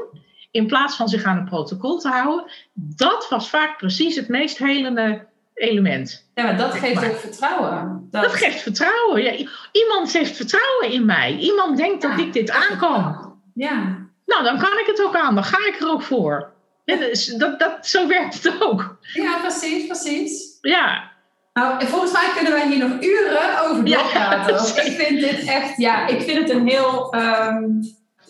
in 0.51 0.67
plaats 0.67 0.95
van 0.95 1.07
zich 1.07 1.23
aan 1.23 1.37
een 1.37 1.45
protocol 1.45 1.99
te 1.99 2.09
houden, 2.09 2.51
dat 2.73 3.27
was 3.29 3.49
vaak 3.49 3.77
precies 3.77 4.15
het 4.15 4.27
meest 4.27 4.57
helende 4.57 5.25
element. 5.53 6.29
Ja, 6.33 6.43
maar 6.43 6.57
dat 6.57 6.73
geeft 6.73 7.05
ook 7.05 7.19
vertrouwen. 7.19 8.07
Dat... 8.11 8.31
geeft 8.31 8.61
vertrouwen. 8.61 9.23
Ja, 9.23 9.47
iemand 9.71 10.13
heeft 10.13 10.35
vertrouwen 10.35 10.91
in 10.91 11.05
mij. 11.05 11.37
Iemand 11.37 11.77
denkt 11.77 12.01
dat 12.01 12.17
ik 12.17 12.33
dit 12.33 12.51
aan 12.51 12.77
kan. 12.77 13.33
Ja. 13.53 13.97
Nou, 14.25 14.43
dan 14.43 14.57
kan 14.59 14.79
ik 14.79 14.85
het 14.85 15.01
ook 15.01 15.15
aan. 15.15 15.35
Dan 15.35 15.43
ga 15.43 15.57
ik 15.57 15.79
er 15.79 15.89
ook 15.89 16.01
voor. 16.01 16.51
Ja, 16.85 16.95
dus 16.95 17.25
dat, 17.25 17.59
dat, 17.59 17.87
zo 17.87 18.07
werkt 18.07 18.43
het 18.43 18.61
ook. 18.61 18.97
Ja, 19.13 19.37
precies, 19.39 19.85
precies. 19.85 20.57
Ja. 20.61 21.11
Nou, 21.53 21.85
volgens 21.85 22.11
mij 22.11 22.31
kunnen 22.35 22.51
wij 22.51 22.67
hier 22.67 22.87
nog 22.87 23.01
uren 23.01 23.59
over 23.61 23.85
doorpraten. 23.85 24.53
Ja, 24.53 24.81
ik 24.81 24.91
vind 24.91 25.19
dit 25.19 25.43
echt, 25.47 25.77
ja, 25.77 26.07
ik 26.07 26.21
vind 26.21 26.37
het 26.39 26.49
een 26.49 26.67
heel 26.67 27.13
ehm, 27.13 27.63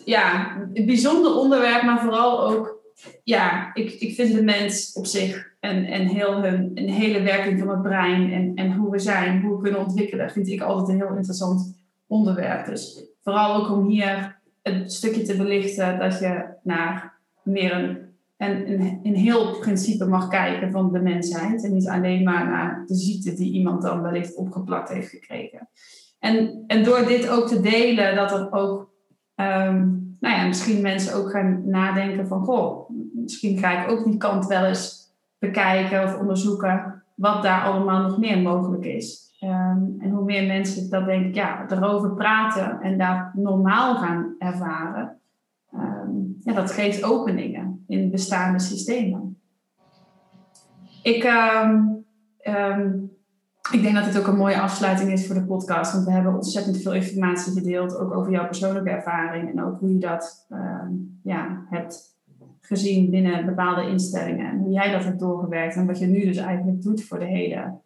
ja, 0.04 0.56
bijzonder 0.72 1.34
onderwerp, 1.34 1.82
maar 1.82 2.00
vooral 2.00 2.48
ook, 2.48 2.73
ja, 3.24 3.74
ik, 3.74 3.90
ik 3.92 4.14
vind 4.14 4.34
de 4.34 4.42
mens 4.42 4.92
op 4.92 5.06
zich 5.06 5.52
en, 5.60 5.84
en 5.84 6.06
heel 6.06 6.42
hun, 6.42 6.70
een 6.74 6.88
hele 6.88 7.22
werking 7.22 7.58
van 7.58 7.68
het 7.68 7.82
brein 7.82 8.32
en, 8.32 8.54
en 8.54 8.72
hoe 8.72 8.90
we 8.90 8.98
zijn, 8.98 9.42
hoe 9.42 9.56
we 9.56 9.62
kunnen 9.62 9.80
ontwikkelen, 9.80 10.30
vind 10.30 10.48
ik 10.48 10.60
altijd 10.60 10.88
een 10.88 11.06
heel 11.06 11.16
interessant 11.16 11.78
onderwerp. 12.06 12.66
Dus 12.66 13.04
vooral 13.22 13.54
ook 13.54 13.70
om 13.70 13.86
hier 13.86 14.40
een 14.62 14.90
stukje 14.90 15.22
te 15.22 15.36
belichten 15.36 15.98
dat 15.98 16.18
je 16.18 16.44
naar 16.62 17.20
meer 17.42 17.72
een, 17.72 17.98
een, 18.36 19.00
een, 19.02 19.14
heel 19.14 19.58
principe 19.58 20.04
mag 20.04 20.28
kijken 20.28 20.70
van 20.70 20.92
de 20.92 21.00
mensheid. 21.00 21.64
En 21.64 21.74
niet 21.74 21.88
alleen 21.88 22.22
maar 22.22 22.46
naar 22.46 22.84
de 22.86 22.94
ziekte 22.94 23.34
die 23.34 23.52
iemand 23.52 23.82
dan 23.82 24.02
wellicht 24.02 24.34
opgeplakt 24.34 24.88
heeft 24.88 25.08
gekregen. 25.08 25.68
En, 26.18 26.64
en 26.66 26.84
door 26.84 27.06
dit 27.06 27.28
ook 27.28 27.48
te 27.48 27.60
delen, 27.60 28.14
dat 28.14 28.32
er 28.32 28.52
ook 28.52 28.90
ehm, 29.34 29.88
nou 30.24 30.36
ja, 30.36 30.46
misschien 30.46 30.82
mensen 30.82 31.14
ook 31.14 31.30
gaan 31.30 31.62
nadenken 31.64 32.26
van, 32.26 32.44
goh, 32.44 32.90
misschien 33.12 33.58
ga 33.58 33.82
ik 33.82 33.90
ook 33.90 34.04
die 34.04 34.16
kant 34.16 34.46
wel 34.46 34.64
eens 34.64 35.12
bekijken 35.38 36.04
of 36.04 36.18
onderzoeken 36.18 37.02
wat 37.14 37.42
daar 37.42 37.62
allemaal 37.62 38.02
nog 38.02 38.18
meer 38.18 38.38
mogelijk 38.38 38.84
is. 38.84 39.36
Ehm, 39.40 39.82
en 39.98 40.10
hoe 40.10 40.24
meer 40.24 40.46
mensen 40.46 40.90
dat 40.90 41.06
denk 41.06 41.26
ik, 41.26 41.34
ja, 41.34 41.64
erover 41.68 42.14
praten 42.14 42.80
en 42.80 42.98
daar 42.98 43.30
normaal 43.34 43.96
gaan 43.96 44.34
ervaren, 44.38 45.20
ehm, 45.72 46.10
ja, 46.44 46.52
dat 46.52 46.70
geeft 46.70 47.04
openingen 47.04 47.84
in 47.86 48.10
bestaande 48.10 48.58
systemen. 48.58 49.38
Ik, 51.02 51.24
ehm, 51.24 51.82
ik 53.72 53.82
denk 53.82 53.94
dat 53.94 54.04
het 54.04 54.18
ook 54.18 54.26
een 54.26 54.36
mooie 54.36 54.60
afsluiting 54.60 55.12
is 55.12 55.26
voor 55.26 55.34
de 55.34 55.44
podcast, 55.44 55.92
want 55.92 56.04
we 56.04 56.12
hebben 56.12 56.34
ontzettend 56.34 56.82
veel 56.82 56.94
informatie 56.94 57.52
gedeeld, 57.52 57.96
ook 57.96 58.14
over 58.14 58.32
jouw 58.32 58.46
persoonlijke 58.46 58.90
ervaring 58.90 59.50
en 59.50 59.64
ook 59.64 59.78
hoe 59.80 59.92
je 59.92 59.98
dat 59.98 60.46
ja, 61.22 61.66
hebt 61.70 62.14
gezien 62.60 63.10
binnen 63.10 63.46
bepaalde 63.46 63.88
instellingen. 63.88 64.50
En 64.50 64.58
hoe 64.58 64.72
jij 64.72 64.90
dat 64.90 65.04
hebt 65.04 65.18
doorgewerkt 65.18 65.76
en 65.76 65.86
wat 65.86 65.98
je 65.98 66.06
nu 66.06 66.24
dus 66.24 66.36
eigenlijk 66.36 66.82
doet 66.82 67.04
voor 67.04 67.18
de 67.18 67.24
hele 67.24 67.80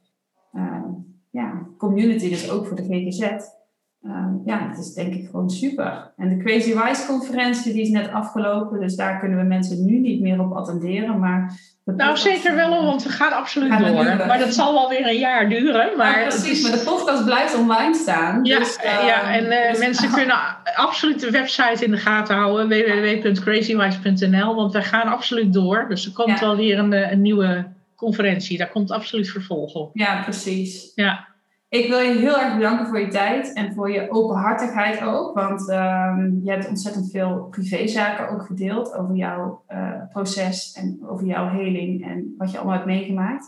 uh, 0.53 0.85
ja, 1.31 1.67
community, 1.79 2.29
dus 2.29 2.51
ook 2.51 2.67
voor 2.67 2.77
de 2.77 2.85
GGZ. 2.85 3.57
Uh, 4.03 4.27
ja, 4.45 4.69
het 4.69 4.79
is 4.79 4.93
denk 4.93 5.15
ik 5.15 5.27
gewoon 5.31 5.51
super. 5.51 6.13
En 6.17 6.29
de 6.29 6.45
Crazy 6.45 6.75
Wise 6.75 7.07
conferentie 7.07 7.73
die 7.73 7.83
is 7.83 7.89
net 7.89 8.13
afgelopen, 8.13 8.81
dus 8.81 8.97
daar 8.97 9.19
kunnen 9.19 9.39
we 9.39 9.45
mensen 9.45 9.85
nu 9.85 9.99
niet 9.99 10.21
meer 10.21 10.41
op 10.41 10.53
attenderen. 10.53 11.19
Maar 11.19 11.59
nou, 11.97 12.17
zeker 12.17 12.55
wel, 12.55 12.85
want 12.85 13.03
we 13.03 13.09
gaan 13.09 13.33
absoluut 13.33 13.79
door. 13.79 14.05
Maar 14.27 14.39
dat 14.39 14.55
zal 14.55 14.73
wel 14.73 14.89
weer 14.89 15.07
een 15.07 15.19
jaar 15.19 15.49
duren. 15.49 15.97
Maar 15.97 16.21
ja, 16.21 16.27
precies, 16.27 16.63
maar 16.63 16.73
de 16.73 16.85
podcast 16.85 17.25
blijft 17.25 17.59
online 17.59 17.95
staan. 17.95 18.45
Ja, 18.45 18.59
dus, 18.59 18.79
ja 18.83 19.35
en 19.35 19.45
uh, 19.45 19.79
mensen 19.79 20.11
kunnen 20.11 20.37
absoluut 20.75 21.21
de 21.21 21.31
website 21.31 21.85
in 21.85 21.91
de 21.91 21.97
gaten 21.97 22.37
houden, 22.37 22.69
www.crazywise.nl, 22.69 24.55
want 24.55 24.73
wij 24.73 24.83
gaan 24.83 25.09
absoluut 25.09 25.53
door. 25.53 25.87
Dus 25.89 26.07
er 26.07 26.13
komt 26.13 26.41
wel 26.41 26.57
weer 26.57 26.79
een, 26.79 27.13
een 27.13 27.23
nieuwe 27.23 27.67
conferentie. 27.97 28.59
Daar 28.59 28.71
komt 28.71 28.91
absoluut 28.91 29.31
vervolg 29.31 29.75
op. 29.75 29.91
Ja, 29.93 30.23
precies. 30.23 30.93
Ja. 30.95 31.27
Ik 31.69 31.89
wil 31.89 31.99
je 31.99 32.19
heel 32.19 32.41
erg 32.41 32.55
bedanken 32.55 32.87
voor 32.87 33.01
je 33.01 33.09
tijd 33.09 33.53
en 33.53 33.75
voor 33.75 33.91
je 33.91 34.11
openhartigheid 34.11 35.03
ook. 35.03 35.35
Want 35.35 35.61
uh, 35.61 36.17
je 36.43 36.51
hebt 36.51 36.69
ontzettend 36.69 37.11
veel 37.11 37.47
privézaken 37.51 38.29
ook 38.29 38.47
gedeeld 38.47 38.95
over 38.95 39.15
jouw 39.15 39.65
uh, 39.73 39.93
proces 40.13 40.73
en 40.73 40.99
over 41.07 41.27
jouw 41.27 41.49
heling 41.49 42.05
en 42.07 42.35
wat 42.39 42.51
je 42.51 42.57
allemaal 42.57 42.75
hebt 42.75 42.87
meegemaakt. 42.87 43.47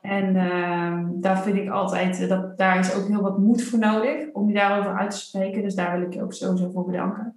En 0.00 0.34
uh, 0.34 0.98
daar 1.12 1.42
vind 1.42 1.56
ik 1.56 1.68
altijd, 1.68 2.28
dat 2.28 2.58
daar 2.58 2.78
is 2.78 2.94
ook 2.94 3.08
heel 3.08 3.20
wat 3.20 3.38
moed 3.38 3.62
voor 3.62 3.78
nodig 3.78 4.32
om 4.32 4.48
je 4.48 4.54
daarover 4.54 4.96
uit 4.96 5.10
te 5.10 5.16
spreken. 5.16 5.62
Dus 5.62 5.74
daar 5.74 5.98
wil 5.98 6.06
ik 6.06 6.14
je 6.14 6.22
ook 6.22 6.32
sowieso 6.32 6.70
voor 6.70 6.84
bedanken. 6.84 7.36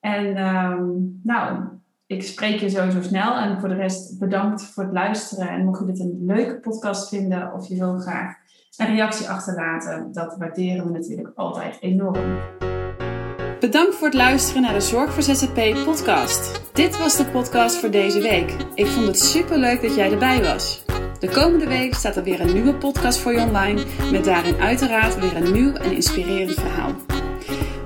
En 0.00 0.36
ehm, 0.36 0.84
nou, 1.22 1.62
ik 2.06 2.22
spreek 2.22 2.60
je 2.60 2.70
sowieso 2.70 3.02
snel. 3.02 3.36
En 3.36 3.60
voor 3.60 3.68
de 3.68 3.74
rest 3.74 4.18
bedankt 4.18 4.62
voor 4.62 4.82
het 4.82 4.92
luisteren. 4.92 5.48
En 5.48 5.64
mocht 5.64 5.80
je 5.80 5.86
dit 5.86 6.00
een 6.00 6.22
leuke 6.26 6.60
podcast 6.60 7.08
vinden 7.08 7.52
of 7.52 7.68
je 7.68 7.76
wil 7.76 7.98
graag 7.98 8.41
een 8.76 8.86
reactie 8.86 9.28
achterlaten. 9.28 10.12
Dat 10.12 10.36
waarderen 10.38 10.84
we 10.86 10.90
natuurlijk 10.92 11.32
altijd 11.34 11.76
enorm. 11.80 12.38
Bedankt 13.60 13.94
voor 13.94 14.06
het 14.06 14.16
luisteren 14.16 14.62
naar 14.62 14.72
de 14.72 14.80
Zorg 14.80 15.12
voor 15.12 15.22
ZZP 15.22 15.84
podcast. 15.84 16.62
Dit 16.72 16.98
was 16.98 17.16
de 17.16 17.24
podcast 17.24 17.76
voor 17.76 17.90
deze 17.90 18.20
week. 18.20 18.56
Ik 18.74 18.86
vond 18.86 19.06
het 19.06 19.18
super 19.18 19.58
leuk 19.58 19.82
dat 19.82 19.94
jij 19.94 20.12
erbij 20.12 20.42
was. 20.42 20.84
De 21.18 21.28
komende 21.28 21.66
week 21.66 21.94
staat 21.94 22.16
er 22.16 22.22
weer 22.22 22.40
een 22.40 22.52
nieuwe 22.52 22.74
podcast 22.74 23.18
voor 23.18 23.32
je 23.32 23.40
online, 23.40 23.84
met 24.12 24.24
daarin 24.24 24.56
uiteraard 24.56 25.18
weer 25.18 25.36
een 25.36 25.52
nieuw 25.52 25.72
en 25.72 25.92
inspirerend 25.92 26.54
verhaal. 26.54 27.21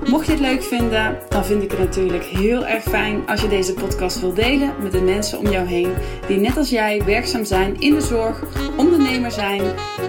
Mocht 0.07 0.25
je 0.25 0.31
het 0.31 0.41
leuk 0.41 0.63
vinden, 0.63 1.17
dan 1.29 1.45
vind 1.45 1.63
ik 1.63 1.71
het 1.71 1.79
natuurlijk 1.79 2.23
heel 2.23 2.65
erg 2.65 2.83
fijn 2.83 3.27
als 3.27 3.41
je 3.41 3.47
deze 3.47 3.73
podcast 3.73 4.19
wil 4.19 4.33
delen 4.33 4.73
met 4.81 4.91
de 4.91 5.01
mensen 5.01 5.39
om 5.39 5.49
jou 5.49 5.67
heen 5.67 5.93
die 6.27 6.37
net 6.37 6.57
als 6.57 6.69
jij 6.69 7.03
werkzaam 7.05 7.45
zijn 7.45 7.79
in 7.79 7.93
de 7.93 8.01
zorg, 8.01 8.43
ondernemer 8.77 9.31
zijn 9.31 9.61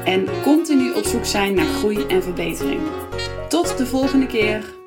en 0.04 0.26
continu 0.42 0.92
op 0.92 1.04
zoek 1.04 1.24
zijn 1.24 1.54
naar 1.54 1.66
groei 1.66 2.06
en 2.06 2.22
verbetering. 2.22 2.80
Tot 3.48 3.78
de 3.78 3.86
volgende 3.86 4.26
keer. 4.26 4.77